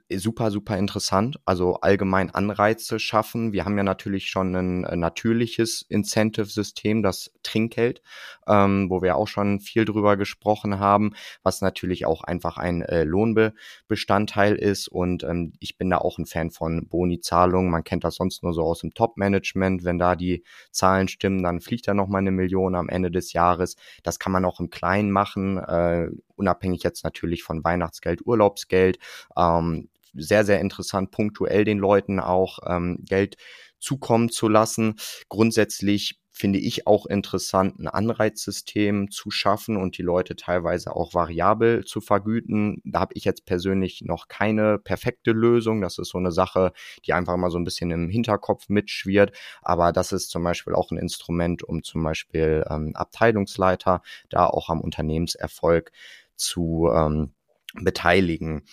super, 0.10 0.52
super 0.52 0.78
interessant. 0.78 1.40
Also 1.45 1.76
allgemein 1.78 2.30
Anreize 2.30 2.99
schaffen. 2.99 3.53
Wir 3.53 3.66
haben 3.66 3.78
ja 3.78 3.84
natürlich 3.84 4.28
schon 4.28 4.56
ein 4.56 4.84
äh, 4.84 4.95
natürliches 4.95 5.84
Incentive-System, 5.90 7.02
das 7.02 7.32
Trinkgeld, 7.41 8.02
ähm, 8.48 8.90
wo 8.90 9.02
wir 9.02 9.16
auch 9.16 9.28
schon 9.28 9.60
viel 9.60 9.86
drüber 9.86 10.16
gesprochen 10.16 10.80
haben, 10.80 11.14
was 11.41 11.61
natürlich 11.61 12.06
auch 12.06 12.24
einfach 12.24 12.57
ein 12.57 12.84
äh, 12.84 13.03
Lohnbestandteil 13.03 14.56
ist. 14.56 14.88
Und 14.90 15.24
ähm, 15.24 15.53
ich 15.60 15.78
bin 15.78 15.90
da 15.90 15.98
auch 15.98 16.20
ein 16.20 16.28
Fan 16.28 16.52
von 16.52 16.88
Boni-Zahlungen. 16.88 17.72
Man 17.72 17.84
kennt 17.84 18.03
das 18.03 18.16
sonst 18.16 18.44
nur 18.44 18.53
so 18.53 18.61
aus 18.64 18.82
dem 18.82 18.94
Top-Management. 18.94 19.84
Wenn 19.84 19.98
da 19.98 20.16
die 20.16 20.44
Zahlen 20.72 21.07
stimmen, 21.07 21.41
dann 21.41 21.61
fliegt 21.61 21.88
da 21.88 21.95
nochmal 21.95 22.22
eine 22.22 22.32
Million 22.32 22.76
am 22.76 22.90
Ende 22.90 23.10
des 23.10 23.34
Jahres. 23.34 23.76
Das 24.03 24.20
kann 24.20 24.32
man 24.32 24.45
auch 24.45 24.60
im 24.60 24.70
Kleinen 24.70 25.11
machen. 25.11 25.57
Äh, 25.57 26.10
unabhängig 26.40 26.84
jetzt 26.84 27.03
natürlich 27.03 27.44
von 27.44 27.64
Weihnachtsgeld, 27.64 28.26
Urlaubsgeld. 28.26 28.98
Ähm, 29.38 29.90
sehr, 30.14 30.45
sehr 30.45 30.60
interessant, 30.60 31.11
punktuell 31.11 31.66
den 31.66 31.78
Leuten 31.78 32.20
auch 32.20 32.60
ähm, 32.66 33.03
Geld 33.07 33.38
zukommen 33.80 34.30
zu 34.30 34.48
lassen. 34.48 34.95
Grundsätzlich 35.30 36.20
finde 36.40 36.60
ich 36.60 36.88
auch 36.88 37.06
interessant, 37.06 37.80
ein 37.80 37.90
Anreizsystem 37.90 39.11
zu 39.11 39.30
schaffen 39.30 39.76
und 39.76 39.98
die 39.98 40.03
Leute 40.03 40.38
teilweise 40.38 40.95
auch 40.95 41.14
variabel 41.14 41.84
zu 41.84 41.99
vergüten. 41.99 42.82
Da 42.86 43.02
habe 43.02 43.14
ich 43.16 43.26
jetzt 43.26 43.45
persönlich 43.45 44.03
noch 44.03 44.30
keine 44.30 44.80
perfekte 44.80 45.32
Lösung. 45.32 45.82
Das 45.82 45.98
ist 45.98 46.10
so 46.10 46.18
eine 46.18 46.32
Sache, 46.32 46.72
die 47.06 47.11
einfach 47.11 47.36
mal 47.36 47.52
so 47.52 47.57
ein 47.57 47.66
bisschen 47.66 47.91
im 47.91 48.07
Hinterkopf 48.07 48.70
mitschwirrt. 48.70 49.36
Aber 49.61 49.91
das 49.91 50.14
ist 50.14 50.30
zum 50.30 50.45
Beispiel 50.45 50.76
auch 50.76 50.91
ein 50.91 50.98
Instrument, 50.98 51.61
um 51.64 51.84
zum 51.84 52.03
Beispiel 52.03 52.66
ähm, 52.70 52.95
Abteilungsleiter 52.95 54.02
da 54.30 54.45
auch 54.45 54.70
am 54.70 54.80
Unternehmenserfolg 54.80 55.91
zu 56.40 56.90
ähm, 56.94 57.34
beteiligen. 57.76 58.64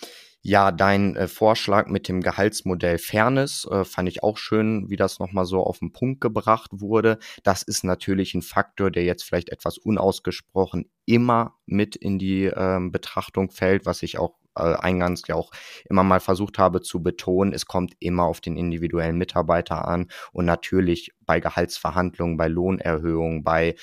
Ja, 0.41 0.71
dein 0.71 1.15
äh, 1.17 1.27
Vorschlag 1.27 1.87
mit 1.87 2.07
dem 2.07 2.21
Gehaltsmodell 2.21 2.99
Fairness 2.99 3.67
äh, 3.69 3.83
fand 3.83 4.07
ich 4.07 4.23
auch 4.23 4.37
schön, 4.37 4.89
wie 4.89 4.95
das 4.95 5.19
nochmal 5.19 5.45
so 5.45 5.61
auf 5.61 5.79
den 5.79 5.91
Punkt 5.91 6.21
gebracht 6.21 6.71
wurde. 6.71 7.19
Das 7.43 7.63
ist 7.63 7.83
natürlich 7.83 8.33
ein 8.33 8.41
Faktor, 8.41 8.89
der 8.89 9.03
jetzt 9.03 9.23
vielleicht 9.23 9.49
etwas 9.49 9.77
unausgesprochen 9.77 10.89
immer 11.05 11.55
mit 11.65 11.95
in 11.97 12.17
die 12.17 12.45
äh, 12.45 12.79
Betrachtung 12.89 13.49
fällt, 13.51 13.85
was 13.85 14.03
ich 14.03 14.19
auch 14.19 14.35
äh, 14.55 14.73
eingangs 14.75 15.23
ja 15.27 15.35
auch 15.35 15.51
immer 15.89 16.03
mal 16.03 16.19
versucht 16.19 16.57
habe 16.57 16.81
zu 16.81 17.03
betonen, 17.03 17.53
es 17.53 17.65
kommt 17.65 17.95
immer 17.99 18.23
auf 18.23 18.41
den 18.41 18.57
individuellen 18.57 19.17
Mitarbeiter 19.17 19.87
an 19.87 20.07
und 20.31 20.45
natürlich 20.45 21.11
bei 21.25 21.39
Gehaltsverhandlungen, 21.39 22.37
bei 22.37 22.47
Lohnerhöhungen, 22.47 23.43
bei 23.43 23.75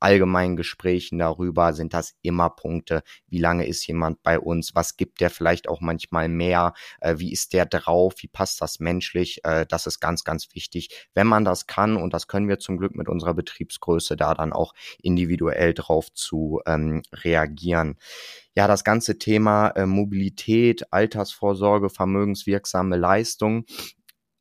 allgemeinen 0.00 0.56
Gesprächen 0.56 1.18
darüber 1.18 1.72
sind 1.72 1.94
das 1.94 2.14
immer 2.22 2.50
Punkte. 2.50 3.02
Wie 3.28 3.38
lange 3.38 3.66
ist 3.66 3.86
jemand 3.86 4.22
bei 4.22 4.38
uns? 4.38 4.74
Was 4.74 4.96
gibt 4.96 5.20
der 5.20 5.30
vielleicht 5.30 5.68
auch 5.68 5.80
manchmal 5.80 6.28
mehr? 6.28 6.74
Äh, 7.00 7.18
wie 7.18 7.32
ist 7.32 7.52
der 7.52 7.66
drauf? 7.66 8.14
Wie 8.18 8.28
passt 8.28 8.60
das 8.60 8.80
menschlich? 8.80 9.40
Äh, 9.44 9.66
das 9.66 9.86
ist 9.86 10.00
ganz, 10.00 10.24
ganz 10.24 10.54
wichtig. 10.54 11.08
Wenn 11.14 11.26
man 11.26 11.44
das 11.44 11.66
kann, 11.66 11.96
und 11.96 12.12
das 12.12 12.28
können 12.28 12.48
wir 12.48 12.58
zum 12.58 12.76
Glück 12.76 12.94
mit 12.94 13.08
unserer 13.08 13.34
Betriebsgröße, 13.34 14.16
da 14.16 14.34
dann 14.34 14.52
auch 14.52 14.74
individuell 15.02 15.74
drauf 15.74 16.12
zu 16.12 16.60
ähm, 16.66 17.02
reagieren 17.12 17.96
ja, 18.56 18.66
das 18.66 18.84
ganze 18.84 19.18
Thema 19.18 19.68
äh, 19.76 19.84
Mobilität, 19.84 20.90
Altersvorsorge, 20.90 21.90
vermögenswirksame 21.90 22.96
Leistung 22.96 23.66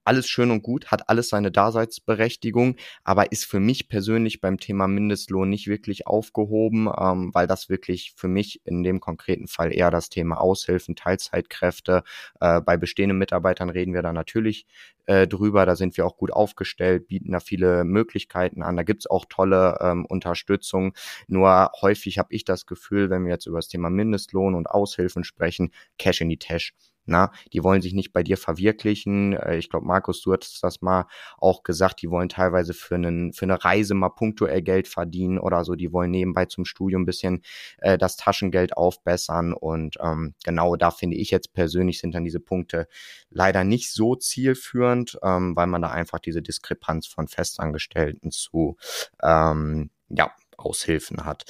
alles 0.06 0.28
schön 0.28 0.52
und 0.52 0.62
gut, 0.62 0.88
hat 0.88 1.10
alles 1.10 1.30
seine 1.30 1.52
Daseinsberechtigung, 1.52 2.76
aber 3.04 3.32
ist 3.32 3.46
für 3.46 3.60
mich 3.60 3.90
persönlich 3.90 4.40
beim 4.40 4.60
Thema 4.60 4.88
Mindestlohn 4.88 5.50
nicht 5.50 5.68
wirklich 5.68 6.08
aufgehoben, 6.08 6.88
ähm, 6.98 7.32
weil 7.34 7.48
das 7.48 7.70
wirklich 7.70 8.14
für 8.16 8.28
mich 8.28 8.62
in 8.66 8.84
dem 8.84 9.00
konkreten 9.00 9.48
Fall 9.48 9.74
eher 9.74 9.92
das 9.92 10.10
Thema 10.10 10.40
Aushilfen, 10.40 10.96
Teilzeitkräfte. 10.96 12.04
Äh, 12.40 12.62
bei 12.62 12.78
bestehenden 12.78 13.18
Mitarbeitern 13.18 13.70
reden 13.70 13.94
wir 13.94 14.02
da 14.02 14.14
natürlich 14.14 14.66
äh, 15.06 15.28
drüber, 15.28 15.66
da 15.66 15.76
sind 15.76 15.98
wir 15.98 16.06
auch 16.06 16.18
gut 16.18 16.32
aufgestellt, 16.32 17.08
bieten 17.08 17.32
da 17.32 17.40
viele 17.40 17.84
Möglichkeiten 17.84 18.64
an, 18.64 18.76
da 18.76 18.84
gibt's 18.84 19.08
auch 19.08 19.26
tolle 19.28 19.78
ähm, 19.82 20.06
Unterstützung. 20.06 20.94
Nur 21.28 21.72
häufig 21.82 22.18
habe 22.18 22.34
ich 22.34 22.46
das 22.46 22.66
Gefühl, 22.66 23.10
wenn 23.10 23.26
wir 23.26 23.34
jetzt 23.34 23.48
über 23.48 23.58
das 23.58 23.68
Thema 23.68 23.90
Mindestlohn 23.90 24.56
und 24.56 24.70
Aushilfen 24.70 25.24
sprechen, 25.24 25.72
Cash 25.98 26.22
in 26.22 26.30
die 26.30 26.38
Tasche. 26.38 26.74
Na, 27.06 27.32
die 27.54 27.64
wollen 27.64 27.82
sich 27.82 27.94
nicht 27.94 28.14
bei 28.14 28.24
dir 28.24 28.38
verwirklichen. 28.38 29.34
Äh, 29.34 29.58
ich 29.58 29.70
glaube, 29.70 29.86
Markus, 29.86 30.22
du 30.22 30.34
hattest 30.34 30.64
das 30.64 30.82
mal 30.82 31.06
auch 31.38 31.64
gesagt, 31.64 32.02
die 32.02 32.10
wollen 32.10 32.30
teilweise 32.30 32.74
für, 32.74 32.96
einen, 32.96 33.32
für 33.34 33.46
eine 33.46 33.64
Reise 33.64 33.94
mal 33.94 34.10
punktuell 34.10 34.62
Geld 34.62 34.88
verdienen 34.88 35.38
oder 35.38 35.64
so. 35.64 35.76
Die 35.76 35.94
wollen 35.94 36.12
nebenbei 36.12 36.46
zum 36.46 36.66
Studium 36.66 37.04
ein 37.04 37.06
bisschen 37.06 37.42
äh, 37.78 37.98
das 37.98 38.18
Taschengeld 38.18 38.76
aufbessern. 38.76 39.54
Und 39.54 39.98
ähm, 40.02 40.34
genau 40.44 40.76
da 40.76 40.92
finde 40.92 41.18
ich 41.18 41.32
jetzt 41.32 41.54
persönlich 41.54 42.00
sind 42.00 42.16
dann 42.16 42.24
diese 42.24 42.40
Punkte 42.40 42.88
leider 43.30 43.64
nicht 43.64 43.92
so 43.92 44.16
zielführend, 44.16 45.20
ähm, 45.24 45.56
weil 45.56 45.68
man 45.68 45.82
da 45.82 45.92
einfach 45.92 46.20
diese 46.20 46.42
Diskrepanz 46.42 47.08
von 47.08 47.28
Festangestellten 47.28 48.32
zu 48.32 48.78
ähm, 49.22 49.92
ja, 50.10 50.32
Aushilfen 50.58 51.26
hat. 51.26 51.46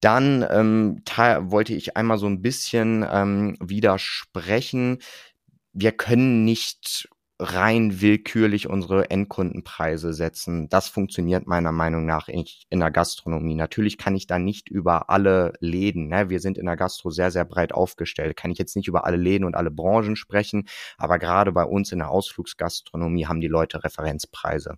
Dann 0.00 0.46
ähm, 0.50 1.02
wollte 1.06 1.74
ich 1.74 1.96
einmal 1.96 2.18
so 2.18 2.26
ein 2.26 2.42
bisschen 2.42 3.04
ähm, 3.10 3.56
widersprechen. 3.60 4.98
Wir 5.72 5.92
können 5.92 6.44
nicht 6.44 7.08
rein 7.40 8.02
willkürlich 8.02 8.68
unsere 8.68 9.10
Endkundenpreise 9.10 10.12
setzen. 10.12 10.68
Das 10.68 10.88
funktioniert 10.88 11.46
meiner 11.46 11.72
Meinung 11.72 12.04
nach 12.04 12.28
nicht 12.28 12.66
in 12.68 12.80
der 12.80 12.90
Gastronomie. 12.90 13.54
Natürlich 13.54 13.96
kann 13.96 14.14
ich 14.14 14.26
da 14.26 14.38
nicht 14.38 14.68
über 14.68 15.08
alle 15.08 15.54
Läden, 15.58 16.08
ne? 16.08 16.28
wir 16.28 16.40
sind 16.40 16.58
in 16.58 16.66
der 16.66 16.76
Gastro 16.76 17.10
sehr, 17.10 17.30
sehr 17.30 17.46
breit 17.46 17.72
aufgestellt, 17.72 18.36
kann 18.36 18.50
ich 18.50 18.58
jetzt 18.58 18.76
nicht 18.76 18.88
über 18.88 19.06
alle 19.06 19.16
Läden 19.16 19.44
und 19.44 19.56
alle 19.56 19.70
Branchen 19.70 20.16
sprechen, 20.16 20.68
aber 20.98 21.18
gerade 21.18 21.50
bei 21.50 21.64
uns 21.64 21.92
in 21.92 22.00
der 22.00 22.10
Ausflugsgastronomie 22.10 23.26
haben 23.26 23.40
die 23.40 23.48
Leute 23.48 23.82
Referenzpreise. 23.82 24.76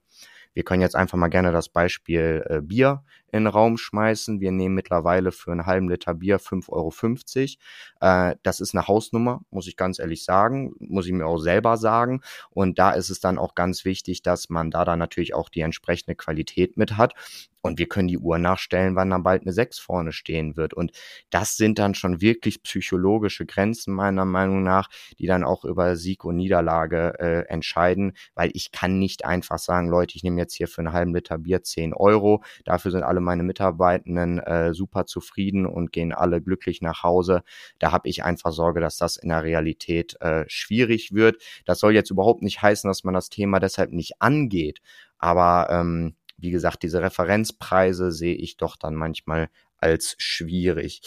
Wir 0.55 0.65
können 0.65 0.83
jetzt 0.83 0.97
einfach 0.97 1.19
mal 1.19 1.29
gerne 1.29 1.51
das 1.51 1.69
Beispiel 1.69 2.45
äh, 2.49 2.61
Bier 2.61 3.03
in 3.33 3.45
den 3.45 3.47
Raum 3.49 3.79
schmeißen. 3.79 4.41
Wir 4.41 4.53
nehmen 4.53 4.75
mittlerweile 4.75 5.33
für 5.33 5.51
einen 5.51 5.67
halben 5.67 5.89
Liter 5.89 6.15
Bier 6.15 6.39
5,50 6.39 7.59
Euro. 8.01 8.31
Äh, 8.31 8.37
das 8.43 8.61
ist 8.61 8.75
eine 8.75 8.87
Hausnummer, 8.87 9.41
muss 9.51 9.67
ich 9.67 9.77
ganz 9.77 9.99
ehrlich 9.99 10.25
sagen, 10.25 10.75
muss 10.79 11.07
ich 11.07 11.13
mir 11.13 11.27
auch 11.27 11.39
selber 11.39 11.77
sagen. 11.79 12.21
Und 12.51 12.79
da 12.79 12.93
ist 12.93 13.11
es 13.11 13.21
dann 13.21 13.39
auch 13.39 13.55
ganz 13.55 13.85
wichtig, 13.85 14.23
dass 14.23 14.51
man 14.51 14.71
da 14.71 14.85
dann 14.85 14.99
natürlich 14.99 15.35
auch 15.35 15.49
die 15.49 15.61
entsprechende 15.61 16.15
Qualität 16.15 16.77
mit 16.77 16.97
hat. 16.97 17.15
Und 17.63 17.79
wir 17.79 17.87
können 17.87 18.09
die 18.09 18.19
Uhr 18.19 18.39
nachstellen, 18.39 18.97
wann 18.97 19.11
dann 19.11 19.23
bald 19.23 19.43
eine 19.43 19.53
6 19.53 19.79
vorne 19.79 20.13
stehen 20.13 20.57
wird. 20.57 20.75
Und 20.75 20.91
das 21.31 21.57
sind 21.57 21.79
dann 21.79 21.95
schon 21.95 22.21
wirklich 22.21 22.63
psychologische 22.65 23.47
Grenzen 23.47 23.95
meiner 23.95 24.25
Meinung 24.25 24.65
nach, 24.65 24.89
die 25.19 25.27
dann 25.27 25.45
auch 25.45 25.65
über 25.65 25.95
Sieg 25.97 26.25
und 26.25 26.37
Niederlage 26.37 27.15
äh, 27.21 27.49
entscheiden, 27.49 28.15
weil 28.35 28.51
ich 28.55 28.73
kann 28.73 28.99
nicht 28.99 29.25
einfach 29.25 29.59
sagen, 29.59 29.89
Leute, 29.89 30.17
ich 30.17 30.25
nehme 30.25 30.41
jetzt 30.41 30.55
hier 30.55 30.67
für 30.67 30.81
einen 30.81 30.93
halben 30.93 31.15
Liter 31.15 31.39
Bier 31.39 31.63
10 31.63 31.95
Euro. 31.95 32.43
Dafür 32.65 32.91
sind 32.91 33.05
alle 33.05 33.21
meine 33.23 33.43
Mitarbeitenden 33.43 34.39
äh, 34.39 34.75
super 34.75 35.07
zufrieden 35.07 35.67
und 35.67 35.93
gehen 35.93 36.13
alle 36.13 36.43
glücklich 36.43 36.83
nach 36.83 37.03
Hause. 37.03 37.43
Da 37.79 37.93
habe 37.93 38.09
ich 38.09 38.25
einfach 38.25 38.53
Sorge, 38.53 38.81
dass 38.81 38.97
das 38.97 39.17
in 39.17 39.31
der 39.31 39.43
Realität 39.43 40.21
äh, 40.21 40.45
schwierig 40.49 41.13
wird. 41.13 41.43
Das 41.65 41.81
soll 41.81 41.95
jetzt 41.95 42.11
überhaupt 42.11 42.43
nicht 42.43 42.63
heißen, 42.63 42.89
dass 42.89 43.05
man 43.05 43.15
das 43.15 43.29
Thema 43.29 43.61
deshalb 43.61 43.93
nicht 43.93 44.21
angeht. 44.21 44.81
Aber 45.19 45.69
ähm, 45.71 46.17
wie 46.37 46.51
gesagt, 46.51 46.83
diese 46.83 47.01
Referenzpreise 47.01 48.11
sehe 48.11 48.35
ich 48.35 48.57
doch 48.57 48.77
dann 48.77 48.95
manchmal 48.95 49.49
als 49.79 50.15
schwierig. 50.19 51.03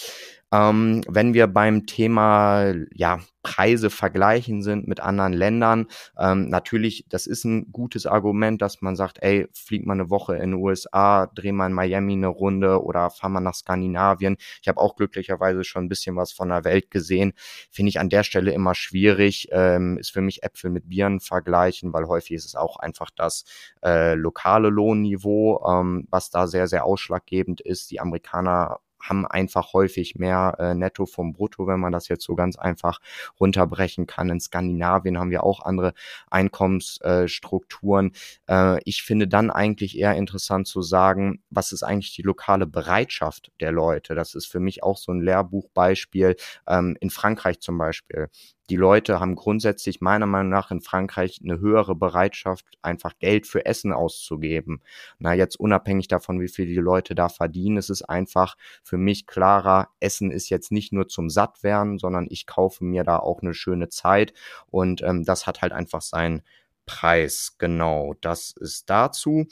Ähm, 0.51 1.01
wenn 1.07 1.33
wir 1.33 1.47
beim 1.47 1.85
Thema 1.85 2.73
ja, 2.93 3.19
Preise 3.41 3.89
vergleichen 3.89 4.63
sind 4.63 4.87
mit 4.87 4.99
anderen 4.99 5.33
Ländern, 5.33 5.87
ähm, 6.17 6.49
natürlich, 6.49 7.05
das 7.09 7.27
ist 7.27 7.43
ein 7.45 7.71
gutes 7.71 8.05
Argument, 8.05 8.61
dass 8.61 8.81
man 8.81 8.95
sagt, 8.95 9.19
ey, 9.21 9.47
flieg 9.53 9.85
mal 9.85 9.93
eine 9.93 10.09
Woche 10.09 10.35
in 10.35 10.51
den 10.51 10.53
USA, 10.55 11.27
dreh 11.27 11.51
mal 11.51 11.67
in 11.67 11.73
Miami 11.73 12.13
eine 12.13 12.27
Runde 12.27 12.83
oder 12.83 13.09
fahr 13.09 13.29
mal 13.29 13.39
nach 13.39 13.55
Skandinavien. 13.55 14.37
Ich 14.61 14.67
habe 14.67 14.79
auch 14.79 14.95
glücklicherweise 14.95 15.63
schon 15.63 15.85
ein 15.85 15.89
bisschen 15.89 16.15
was 16.15 16.31
von 16.31 16.49
der 16.49 16.63
Welt 16.63 16.89
gesehen. 16.91 17.33
Finde 17.69 17.89
ich 17.89 17.99
an 17.99 18.09
der 18.09 18.23
Stelle 18.23 18.51
immer 18.51 18.75
schwierig. 18.75 19.49
Ähm, 19.51 19.97
ist 19.97 20.11
für 20.11 20.21
mich 20.21 20.43
Äpfel 20.43 20.69
mit 20.71 20.89
Bieren 20.89 21.19
vergleichen, 21.19 21.93
weil 21.93 22.07
häufig 22.07 22.33
ist 22.33 22.45
es 22.45 22.55
auch 22.55 22.77
einfach 22.77 23.09
das 23.15 23.45
äh, 23.83 24.15
lokale 24.15 24.69
Lohnniveau, 24.69 25.63
ähm, 25.67 26.07
was 26.09 26.29
da 26.29 26.47
sehr, 26.47 26.67
sehr 26.67 26.85
ausschlaggebend 26.85 27.61
ist. 27.61 27.91
Die 27.91 27.99
Amerikaner 27.99 28.79
haben 29.09 29.25
einfach 29.25 29.73
häufig 29.73 30.15
mehr 30.15 30.55
äh, 30.59 30.73
Netto 30.73 31.05
vom 31.05 31.33
Brutto, 31.33 31.67
wenn 31.67 31.79
man 31.79 31.91
das 31.91 32.07
jetzt 32.07 32.23
so 32.23 32.35
ganz 32.35 32.57
einfach 32.57 32.99
runterbrechen 33.39 34.07
kann. 34.07 34.29
In 34.29 34.39
Skandinavien 34.39 35.17
haben 35.17 35.31
wir 35.31 35.43
auch 35.43 35.61
andere 35.61 35.93
Einkommensstrukturen. 36.29 38.11
Äh, 38.49 38.79
ich 38.83 39.03
finde 39.03 39.27
dann 39.27 39.51
eigentlich 39.51 39.97
eher 39.97 40.15
interessant 40.15 40.67
zu 40.67 40.81
sagen, 40.81 41.41
was 41.49 41.71
ist 41.71 41.83
eigentlich 41.83 42.15
die 42.15 42.23
lokale 42.23 42.65
Bereitschaft 42.67 43.51
der 43.59 43.71
Leute? 43.71 44.15
Das 44.15 44.35
ist 44.35 44.45
für 44.45 44.59
mich 44.59 44.83
auch 44.83 44.97
so 44.97 45.11
ein 45.11 45.21
Lehrbuchbeispiel. 45.21 46.35
Ähm, 46.67 46.97
in 46.99 47.09
Frankreich 47.09 47.59
zum 47.59 47.77
Beispiel 47.77 48.29
die 48.69 48.75
Leute 48.75 49.19
haben 49.19 49.35
grundsätzlich 49.35 50.01
meiner 50.01 50.25
Meinung 50.25 50.49
nach 50.49 50.71
in 50.71 50.81
Frankreich 50.81 51.39
eine 51.43 51.59
höhere 51.59 51.95
Bereitschaft, 51.95 52.65
einfach 52.81 53.17
Geld 53.19 53.47
für 53.47 53.65
Essen 53.65 53.93
auszugeben. 53.93 54.81
Na, 55.19 55.33
jetzt 55.33 55.59
unabhängig 55.59 56.07
davon, 56.07 56.41
wie 56.41 56.47
viel 56.47 56.65
die 56.65 56.75
Leute 56.75 57.15
da 57.15 57.29
verdienen, 57.29 57.77
es 57.77 57.89
ist 57.89 58.03
einfach 58.03 58.55
für 58.83 58.97
mich 58.97 59.27
klarer, 59.27 59.89
Essen 59.99 60.31
ist 60.31 60.49
jetzt 60.49 60.71
nicht 60.71 60.93
nur 60.93 61.07
zum 61.07 61.29
Sattwerden, 61.29 61.99
sondern 61.99 62.27
ich 62.29 62.47
kaufe 62.47 62.83
mir 62.83 63.03
da 63.03 63.17
auch 63.17 63.41
eine 63.41 63.53
schöne 63.53 63.89
Zeit 63.89 64.33
und 64.67 65.01
ähm, 65.03 65.23
das 65.23 65.47
hat 65.47 65.61
halt 65.61 65.73
einfach 65.73 66.01
seinen 66.01 66.41
Preis. 66.85 67.55
Genau, 67.57 68.13
das 68.21 68.51
ist 68.51 68.89
dazu. 68.89 69.47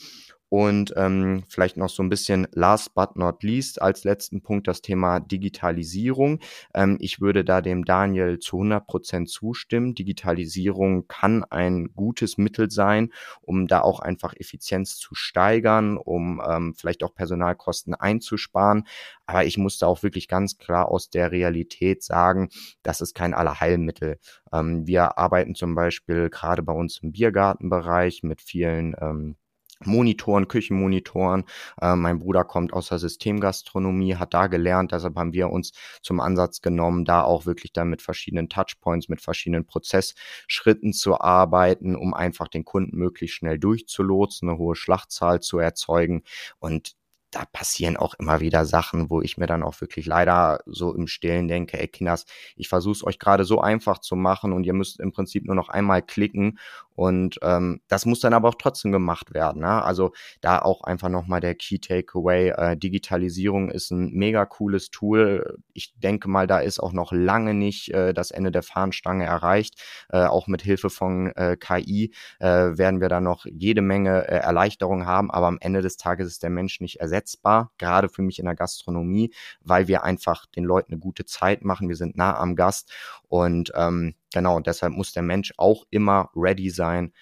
Und 0.54 0.94
ähm, 0.98 1.46
vielleicht 1.50 1.78
noch 1.78 1.90
so 1.90 2.04
ein 2.04 2.10
bisschen 2.10 2.48
last 2.52 2.94
but 2.94 3.16
not 3.16 3.42
least 3.42 3.82
als 3.82 4.04
letzten 4.04 4.44
Punkt 4.44 4.68
das 4.68 4.84
Thema 4.84 5.20
Digitalisierung. 5.20 6.42
Ähm, 6.76 6.98
ich 7.00 7.20
würde 7.20 7.44
da 7.44 7.60
dem 7.60 7.86
Daniel 7.86 8.38
zu 8.38 8.58
100 8.58 8.86
Prozent 8.86 9.30
zustimmen. 9.32 9.96
Digitalisierung 9.96 11.08
kann 11.08 11.44
ein 11.44 11.96
gutes 11.96 12.38
Mittel 12.38 12.70
sein, 12.70 13.12
um 13.42 13.66
da 13.66 13.82
auch 13.82 14.00
einfach 14.00 14.36
Effizienz 14.38 14.98
zu 14.98 15.16
steigern, 15.16 15.98
um 15.98 16.40
ähm, 16.48 16.76
vielleicht 16.76 17.04
auch 17.04 17.16
Personalkosten 17.16 17.96
einzusparen. 17.96 18.86
Aber 19.26 19.46
ich 19.46 19.58
muss 19.58 19.80
da 19.80 19.88
auch 19.88 20.04
wirklich 20.04 20.28
ganz 20.28 20.60
klar 20.60 20.90
aus 20.90 21.10
der 21.10 21.32
Realität 21.32 22.04
sagen, 22.04 22.50
das 22.84 23.02
ist 23.02 23.16
kein 23.16 23.34
Allerheilmittel. 23.34 24.20
Ähm, 24.52 24.86
wir 24.86 25.18
arbeiten 25.18 25.56
zum 25.56 25.74
Beispiel 25.74 26.30
gerade 26.30 26.62
bei 26.62 26.74
uns 26.74 27.00
im 27.00 27.12
Biergartenbereich 27.12 28.22
mit 28.22 28.40
vielen 28.40 28.96
ähm, 29.02 29.36
Monitoren, 29.86 30.48
Küchenmonitoren. 30.48 31.46
Äh, 31.82 31.96
mein 31.96 32.20
Bruder 32.20 32.44
kommt 32.44 32.74
aus 32.74 32.90
der 32.90 33.00
Systemgastronomie, 33.00 34.16
hat 34.16 34.34
da 34.34 34.48
gelernt, 34.48 34.92
deshalb 34.92 35.16
haben 35.16 35.34
wir 35.34 35.50
uns 35.50 35.72
zum 36.02 36.20
Ansatz 36.20 36.62
genommen, 36.62 37.06
da 37.06 37.24
auch 37.24 37.46
wirklich 37.46 37.74
dann 37.74 37.90
mit 37.90 38.02
verschiedenen 38.02 38.50
Touchpoints, 38.50 39.10
mit 39.10 39.22
verschiedenen 39.22 39.66
Prozessschritten 39.66 40.94
zu 40.94 41.20
arbeiten, 41.20 41.96
um 41.96 42.14
einfach 42.14 42.48
den 42.48 42.66
Kunden 42.66 42.98
möglichst 42.98 43.38
schnell 43.38 43.60
durchzulotsen, 43.60 44.50
eine 44.50 44.58
hohe 44.58 44.76
Schlachtzahl 44.76 45.40
zu 45.42 45.60
erzeugen. 45.60 46.24
Und 46.60 46.96
da 47.34 47.46
passieren 47.52 47.98
auch 47.98 48.14
immer 48.16 48.40
wieder 48.42 48.66
Sachen, 48.66 49.10
wo 49.10 49.22
ich 49.22 49.38
mir 49.38 49.48
dann 49.48 49.64
auch 49.64 49.82
wirklich 49.82 50.06
leider 50.06 50.60
so 50.66 50.94
im 50.94 51.08
Stillen 51.08 51.48
denke, 51.48 51.80
ey 51.80 51.88
Kinders, 51.88 52.26
ich 52.56 52.70
versuche 52.70 52.94
es 52.94 53.04
euch 53.04 53.18
gerade 53.18 53.44
so 53.44 53.60
einfach 53.60 54.00
zu 54.00 54.16
machen 54.16 54.54
und 54.54 54.66
ihr 54.66 54.74
müsst 54.74 55.00
im 55.00 55.12
Prinzip 55.12 55.46
nur 55.46 55.56
noch 55.56 55.70
einmal 55.70 56.04
klicken 56.04 56.60
und 56.96 57.40
ähm, 57.42 57.82
das 57.88 58.06
muss 58.06 58.20
dann 58.20 58.34
aber 58.34 58.50
auch 58.50 58.56
trotzdem 58.56 58.92
gemacht 58.92 59.34
werden. 59.34 59.62
Ne? 59.62 59.84
Also 59.84 60.12
da 60.42 60.60
auch 60.60 60.84
einfach 60.84 61.10
nochmal 61.10 61.40
der 61.40 61.56
Key 61.56 61.80
Takeaway. 61.80 62.50
Äh, 62.50 62.78
Digitalisierung 62.78 63.72
ist 63.72 63.92
ein 63.92 64.12
mega 64.14 64.46
cooles 64.46 64.90
Tool. 64.92 65.58
Ich 65.74 65.94
denke 65.98 66.30
mal, 66.30 66.48
da 66.48 66.60
ist 66.60 66.80
auch 66.80 66.94
noch 66.94 67.12
lange 67.12 67.54
nicht 67.54 67.94
äh, 67.94 68.14
das 68.14 68.32
Ende 68.32 68.52
der 68.52 68.64
Fahnenstange 68.64 69.26
erreicht. 69.26 69.82
Äh, 70.10 70.26
auch 70.26 70.48
mit 70.48 70.62
Hilfe 70.62 70.90
von 70.90 71.32
äh, 71.36 71.58
KI 71.58 72.14
äh, 72.40 72.78
werden 72.78 73.02
wir 73.02 73.10
da 73.10 73.22
noch 73.22 73.46
jede 73.46 73.82
Menge 73.82 74.28
äh, 74.28 74.38
Erleichterung 74.38 75.06
haben, 75.06 75.32
aber 75.32 75.48
am 75.48 75.58
Ende 75.62 75.82
des 75.82 75.98
Tages 75.98 76.28
ist 76.28 76.44
der 76.44 76.50
Mensch 76.50 76.80
nicht 76.80 77.00
ersetzbar, 77.00 77.72
gerade 77.78 78.10
für 78.10 78.22
mich 78.22 78.40
in 78.40 78.46
der 78.46 78.56
Gastronomie, 78.56 79.34
weil 79.62 79.88
wir 79.88 80.04
einfach 80.04 80.46
den 80.46 80.64
Leuten 80.64 80.94
eine 80.94 81.00
gute 81.00 81.26
Zeit 81.26 81.64
machen. 81.64 81.90
Wir 81.90 81.96
sind 81.96 82.16
nah 82.18 82.38
am 82.38 82.56
Gast 82.56 82.92
und 83.28 83.72
ähm, 83.76 84.16
Genau, 84.34 84.56
und 84.58 84.68
deshalb 84.68 84.94
muss 84.94 85.12
der 85.14 85.24
Mensch 85.24 85.54
auch 85.58 85.86
immer 85.92 86.30
ready 86.36 86.70
sein 86.70 87.14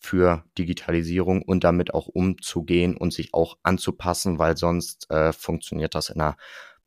für 0.00 0.44
Digitalisierung 0.58 1.42
und 1.42 1.64
damit 1.64 1.94
auch 1.94 2.08
umzugehen 2.08 2.96
und 2.96 3.12
sich 3.12 3.34
auch 3.34 3.58
anzupassen, 3.62 4.38
weil 4.38 4.56
sonst 4.56 5.10
äh, 5.10 5.32
funktioniert 5.32 5.94
das 5.94 6.08
in 6.10 6.20
einer 6.20 6.36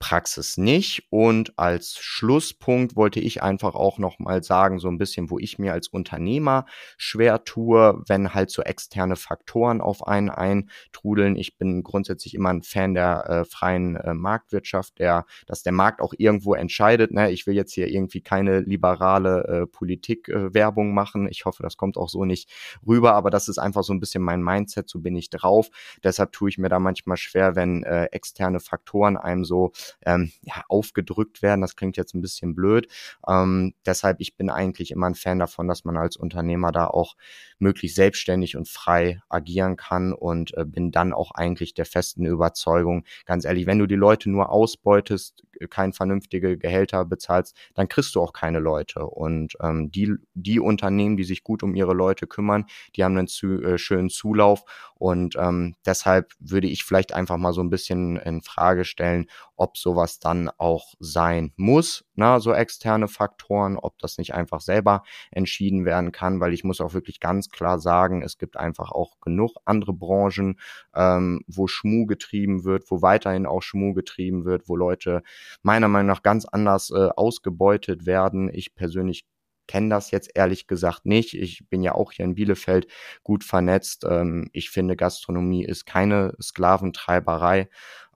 Praxis 0.03 0.57
nicht. 0.57 1.07
Und 1.11 1.57
als 1.57 1.97
Schlusspunkt 1.97 2.97
wollte 2.97 3.21
ich 3.21 3.41
einfach 3.41 3.73
auch 3.73 3.99
nochmal 3.99 4.43
sagen, 4.43 4.77
so 4.77 4.89
ein 4.89 4.97
bisschen, 4.97 5.29
wo 5.29 5.39
ich 5.39 5.59
mir 5.59 5.71
als 5.71 5.87
Unternehmer 5.87 6.65
schwer 6.97 7.45
tue, 7.45 8.03
wenn 8.05 8.33
halt 8.33 8.51
so 8.51 8.63
externe 8.63 9.15
Faktoren 9.15 9.79
auf 9.79 10.05
einen 10.05 10.29
eintrudeln. 10.29 11.37
Ich 11.37 11.57
bin 11.57 11.83
grundsätzlich 11.83 12.33
immer 12.33 12.49
ein 12.49 12.63
Fan 12.63 12.95
der 12.95 13.29
äh, 13.29 13.45
freien 13.45 13.95
äh, 13.95 14.13
Marktwirtschaft, 14.13 14.99
der, 14.99 15.25
dass 15.47 15.63
der 15.63 15.71
Markt 15.71 16.01
auch 16.01 16.13
irgendwo 16.17 16.53
entscheidet. 16.53 17.13
Ne? 17.13 17.31
Ich 17.31 17.47
will 17.47 17.55
jetzt 17.55 17.71
hier 17.71 17.87
irgendwie 17.87 18.19
keine 18.19 18.59
liberale 18.59 19.61
äh, 19.61 19.67
Politikwerbung 19.67 20.89
äh, 20.89 20.93
machen. 20.93 21.29
Ich 21.29 21.45
hoffe, 21.45 21.63
das 21.63 21.77
kommt 21.77 21.95
auch 21.95 22.09
so 22.09 22.25
nicht 22.25 22.51
rüber, 22.85 23.13
aber 23.13 23.29
das 23.29 23.47
ist 23.47 23.57
einfach 23.57 23.85
so 23.85 23.93
ein 23.93 24.01
bisschen 24.01 24.21
mein 24.21 24.43
Mindset, 24.43 24.89
so 24.89 24.99
bin 24.99 25.15
ich 25.15 25.29
drauf. 25.29 25.69
Deshalb 26.03 26.33
tue 26.33 26.49
ich 26.49 26.57
mir 26.57 26.67
da 26.67 26.79
manchmal 26.79 27.15
schwer, 27.15 27.55
wenn 27.55 27.83
äh, 27.83 28.07
externe 28.07 28.59
Faktoren 28.59 29.15
einem 29.15 29.45
so 29.45 29.71
ähm, 30.05 30.31
ja, 30.41 30.63
aufgedrückt 30.67 31.41
werden. 31.41 31.61
Das 31.61 31.75
klingt 31.75 31.97
jetzt 31.97 32.13
ein 32.13 32.21
bisschen 32.21 32.55
blöd. 32.55 32.87
Ähm, 33.27 33.73
deshalb, 33.85 34.19
ich 34.19 34.35
bin 34.35 34.49
eigentlich 34.49 34.91
immer 34.91 35.07
ein 35.07 35.15
Fan 35.15 35.39
davon, 35.39 35.67
dass 35.67 35.85
man 35.85 35.97
als 35.97 36.17
Unternehmer 36.17 36.71
da 36.71 36.87
auch 36.87 37.15
möglichst 37.59 37.95
selbstständig 37.95 38.55
und 38.57 38.67
frei 38.67 39.21
agieren 39.29 39.77
kann 39.77 40.13
und 40.13 40.55
äh, 40.57 40.65
bin 40.65 40.91
dann 40.91 41.13
auch 41.13 41.31
eigentlich 41.31 41.73
der 41.73 41.85
festen 41.85 42.25
Überzeugung, 42.25 43.05
ganz 43.25 43.45
ehrlich, 43.45 43.65
wenn 43.65 43.79
du 43.79 43.87
die 43.87 43.95
Leute 43.95 44.29
nur 44.29 44.49
ausbeutest, 44.49 45.43
kein 45.69 45.93
vernünftige 45.93 46.57
Gehälter 46.57 47.05
bezahlst, 47.05 47.55
dann 47.73 47.87
kriegst 47.87 48.15
du 48.15 48.21
auch 48.21 48.33
keine 48.33 48.59
Leute. 48.59 49.05
Und 49.05 49.55
ähm, 49.61 49.91
die, 49.91 50.13
die 50.33 50.59
Unternehmen, 50.59 51.17
die 51.17 51.23
sich 51.23 51.43
gut 51.43 51.63
um 51.63 51.75
ihre 51.75 51.93
Leute 51.93 52.27
kümmern, 52.27 52.65
die 52.95 53.03
haben 53.03 53.17
einen 53.17 53.27
zu, 53.27 53.61
äh, 53.61 53.77
schönen 53.77 54.09
Zulauf. 54.09 54.63
Und 55.03 55.35
ähm, 55.37 55.75
deshalb 55.85 56.31
würde 56.39 56.67
ich 56.67 56.85
vielleicht 56.85 57.13
einfach 57.13 57.35
mal 57.35 57.51
so 57.51 57.59
ein 57.59 57.69
bisschen 57.69 58.15
in 58.15 58.41
Frage 58.41 58.85
stellen, 58.85 59.25
ob 59.57 59.77
sowas 59.77 60.19
dann 60.19 60.49
auch 60.57 60.93
sein 60.97 61.51
muss, 61.57 62.05
na, 62.15 62.39
so 62.39 62.53
externe 62.53 63.09
Faktoren, 63.09 63.75
ob 63.77 63.99
das 63.99 64.17
nicht 64.17 64.33
einfach 64.33 64.61
selber 64.61 65.03
entschieden 65.29 65.83
werden 65.83 66.13
kann, 66.13 66.39
weil 66.39 66.53
ich 66.53 66.63
muss 66.63 66.79
auch 66.79 66.93
wirklich 66.93 67.19
ganz 67.19 67.49
klar 67.49 67.79
sagen, 67.79 68.21
es 68.21 68.37
gibt 68.37 68.55
einfach 68.55 68.91
auch 68.91 69.19
genug 69.19 69.57
andere 69.65 69.91
Branchen, 69.91 70.57
ähm, 70.95 71.41
wo 71.47 71.67
Schmu 71.67 72.05
getrieben 72.05 72.63
wird, 72.63 72.89
wo 72.89 73.01
weiterhin 73.01 73.45
auch 73.45 73.61
Schmu 73.61 73.93
getrieben 73.93 74.45
wird, 74.45 74.69
wo 74.69 74.77
Leute 74.77 75.21
meiner 75.63 75.89
Meinung 75.89 76.07
nach 76.07 76.23
ganz 76.23 76.45
anders 76.45 76.91
äh, 76.91 77.09
ausgebeutet 77.13 78.05
werden. 78.05 78.49
Ich 78.53 78.73
persönlich 78.73 79.25
kenne 79.67 79.89
das 79.89 80.11
jetzt 80.11 80.31
ehrlich 80.35 80.67
gesagt 80.67 81.05
nicht. 81.05 81.33
Ich 81.33 81.67
bin 81.69 81.81
ja 81.83 81.93
auch 81.93 82.11
hier 82.11 82.25
in 82.25 82.35
Bielefeld 82.35 82.87
gut 83.23 83.43
vernetzt. 83.43 84.05
Ähm, 84.09 84.49
ich 84.53 84.69
finde, 84.69 84.95
Gastronomie 84.95 85.65
ist 85.65 85.85
keine 85.85 86.33
Sklaventreiberei. 86.41 87.69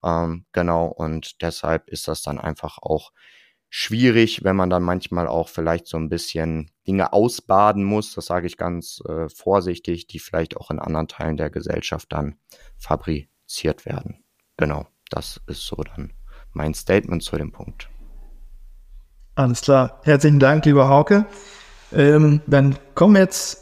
Ähm, 0.03 0.45
genau, 0.51 0.87
und 0.87 1.41
deshalb 1.41 1.89
ist 1.89 2.07
das 2.07 2.21
dann 2.21 2.39
einfach 2.39 2.77
auch 2.79 3.11
schwierig, 3.69 4.43
wenn 4.43 4.55
man 4.55 4.69
dann 4.69 4.83
manchmal 4.83 5.27
auch 5.27 5.49
vielleicht 5.49 5.87
so 5.87 5.97
ein 5.97 6.09
bisschen 6.09 6.71
Dinge 6.87 7.13
ausbaden 7.13 7.83
muss, 7.83 8.13
das 8.13 8.27
sage 8.27 8.47
ich 8.47 8.57
ganz 8.57 9.01
äh, 9.07 9.27
vorsichtig, 9.29 10.07
die 10.07 10.19
vielleicht 10.19 10.55
auch 10.57 10.71
in 10.71 10.79
anderen 10.79 11.07
Teilen 11.07 11.37
der 11.37 11.49
Gesellschaft 11.49 12.11
dann 12.11 12.37
fabriziert 12.77 13.85
werden. 13.85 14.23
Genau, 14.55 14.87
das 15.09 15.41
ist 15.47 15.65
so 15.65 15.75
dann 15.75 16.13
mein 16.53 16.73
Statement 16.73 17.23
zu 17.23 17.37
dem 17.37 17.51
Punkt. 17.51 17.89
Alles 19.37 19.61
klar. 19.61 20.01
Herzlichen 20.01 20.39
Dank, 20.39 20.65
lieber 20.65 20.89
Hauke. 20.89 21.27
Ähm, 21.93 22.41
dann 22.47 22.75
kommen 22.95 23.13
wir 23.13 23.21
jetzt 23.21 23.61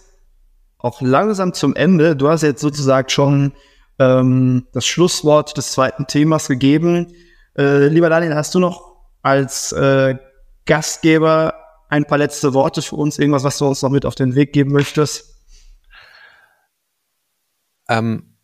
auch 0.77 1.02
langsam 1.02 1.53
zum 1.53 1.76
Ende. 1.76 2.15
Du 2.15 2.30
hast 2.30 2.43
jetzt 2.43 2.61
sozusagen 2.61 3.10
schon 3.10 3.52
ähm, 3.99 4.68
das 4.72 4.85
Schlusswort 4.85 5.57
des 5.57 5.73
zweiten 5.73 6.07
Themas 6.07 6.47
gegeben. 6.47 7.14
Äh, 7.57 7.88
lieber 7.88 8.10
Daniel, 8.10 8.35
hast 8.35 8.56
du 8.56 8.60
noch 8.60 8.95
als 9.22 9.73
äh, 9.73 10.15
Gastgeber 10.65 11.56
ein 11.89 12.06
paar 12.06 12.19
letzte 12.19 12.53
Worte 12.53 12.81
für 12.81 12.95
uns, 12.95 13.19
irgendwas, 13.19 13.43
was 13.43 13.57
du 13.57 13.68
uns 13.68 13.81
noch 13.81 13.89
mit 13.89 14.06
auf 14.06 14.15
den 14.15 14.34
Weg 14.34 14.53
geben 14.53 14.72
möchtest? 14.72 15.43
Ähm, 17.89 18.38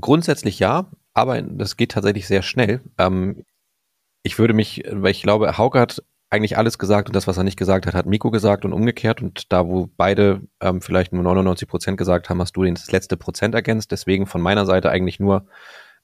grundsätzlich 0.00 0.58
ja, 0.58 0.90
aber 1.14 1.42
das 1.42 1.76
geht 1.76 1.92
tatsächlich 1.92 2.26
sehr 2.26 2.42
schnell. 2.42 2.80
Ähm, 2.98 3.44
ich 4.24 4.40
würde 4.40 4.52
mich, 4.52 4.82
weil 4.90 5.12
ich 5.12 5.22
glaube, 5.22 5.56
Hauke 5.58 5.78
hat 5.78 6.02
eigentlich 6.32 6.56
alles 6.56 6.78
gesagt 6.78 7.08
und 7.08 7.14
das, 7.14 7.26
was 7.26 7.36
er 7.36 7.44
nicht 7.44 7.58
gesagt 7.58 7.86
hat, 7.86 7.94
hat 7.94 8.06
Miko 8.06 8.30
gesagt 8.30 8.64
und 8.64 8.72
umgekehrt. 8.72 9.20
Und 9.20 9.52
da, 9.52 9.66
wo 9.66 9.90
beide 9.96 10.40
ähm, 10.60 10.80
vielleicht 10.80 11.12
nur 11.12 11.22
99 11.22 11.68
Prozent 11.68 11.98
gesagt 11.98 12.30
haben, 12.30 12.40
hast 12.40 12.56
du 12.56 12.64
das 12.64 12.90
letzte 12.90 13.18
Prozent 13.18 13.54
ergänzt. 13.54 13.92
Deswegen 13.92 14.26
von 14.26 14.40
meiner 14.40 14.64
Seite 14.64 14.90
eigentlich 14.90 15.20
nur 15.20 15.46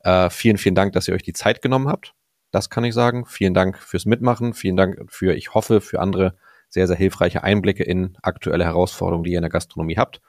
äh, 0.00 0.28
vielen, 0.28 0.58
vielen 0.58 0.74
Dank, 0.74 0.92
dass 0.92 1.08
ihr 1.08 1.14
euch 1.14 1.22
die 1.22 1.32
Zeit 1.32 1.62
genommen 1.62 1.88
habt. 1.88 2.14
Das 2.50 2.68
kann 2.68 2.84
ich 2.84 2.94
sagen. 2.94 3.24
Vielen 3.26 3.54
Dank 3.54 3.78
fürs 3.78 4.04
Mitmachen. 4.04 4.52
Vielen 4.52 4.76
Dank 4.76 5.06
für, 5.08 5.34
ich 5.34 5.54
hoffe, 5.54 5.80
für 5.80 6.00
andere 6.00 6.36
sehr, 6.68 6.86
sehr 6.86 6.96
hilfreiche 6.96 7.42
Einblicke 7.42 7.82
in 7.82 8.16
aktuelle 8.22 8.64
Herausforderungen, 8.64 9.24
die 9.24 9.32
ihr 9.32 9.38
in 9.38 9.42
der 9.42 9.50
Gastronomie 9.50 9.96
habt. 9.96 10.20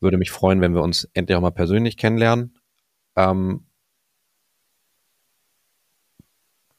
Würde 0.00 0.16
mich 0.16 0.30
freuen, 0.30 0.60
wenn 0.60 0.74
wir 0.74 0.82
uns 0.82 1.08
endlich 1.12 1.36
auch 1.36 1.42
mal 1.42 1.50
persönlich 1.50 1.96
kennenlernen. 1.96 2.56
Ähm, 3.16 3.66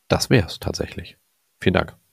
das 0.07 0.29
wäre 0.29 0.47
es 0.47 0.59
tatsächlich. 0.59 1.17
Vielen 1.59 1.73
Dank. 1.73 2.04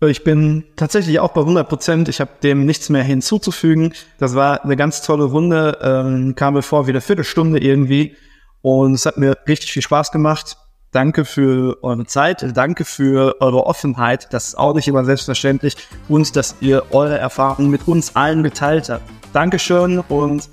Ich 0.00 0.22
bin 0.22 0.64
tatsächlich 0.76 1.18
auch 1.18 1.32
bei 1.32 1.40
100 1.40 1.68
Prozent. 1.68 2.08
Ich 2.08 2.20
habe 2.20 2.30
dem 2.42 2.64
nichts 2.64 2.88
mehr 2.88 3.02
hinzuzufügen. 3.02 3.92
Das 4.18 4.36
war 4.36 4.64
eine 4.64 4.76
ganz 4.76 5.02
tolle 5.02 5.24
Runde. 5.24 5.78
Ähm, 5.82 6.34
kam 6.36 6.54
mir 6.54 6.62
vor 6.62 6.86
wie 6.86 6.90
eine 6.90 7.00
Viertelstunde 7.00 7.58
irgendwie. 7.58 8.16
Und 8.62 8.94
es 8.94 9.06
hat 9.06 9.16
mir 9.16 9.36
richtig 9.48 9.72
viel 9.72 9.82
Spaß 9.82 10.12
gemacht. 10.12 10.56
Danke 10.92 11.24
für 11.24 11.82
eure 11.82 12.06
Zeit. 12.06 12.56
Danke 12.56 12.84
für 12.84 13.40
eure 13.40 13.66
Offenheit. 13.66 14.28
Das 14.32 14.48
ist 14.48 14.58
auch 14.58 14.74
nicht 14.74 14.86
immer 14.86 15.04
selbstverständlich. 15.04 15.76
Und 16.08 16.36
dass 16.36 16.54
ihr 16.60 16.84
eure 16.92 17.18
Erfahrungen 17.18 17.70
mit 17.70 17.88
uns 17.88 18.14
allen 18.14 18.44
geteilt 18.44 18.88
habt. 18.88 19.02
Dankeschön 19.32 19.98
und 20.08 20.48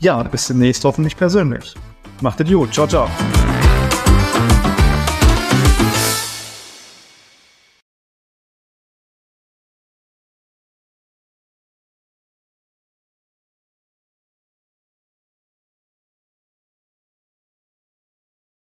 ja, 0.00 0.22
bis 0.24 0.48
demnächst 0.48 0.84
hoffentlich 0.84 1.16
persönlich. 1.16 1.74
Macht 2.20 2.40
es 2.40 2.48
gut. 2.48 2.74
Ciao, 2.74 2.86
ciao. 2.86 3.08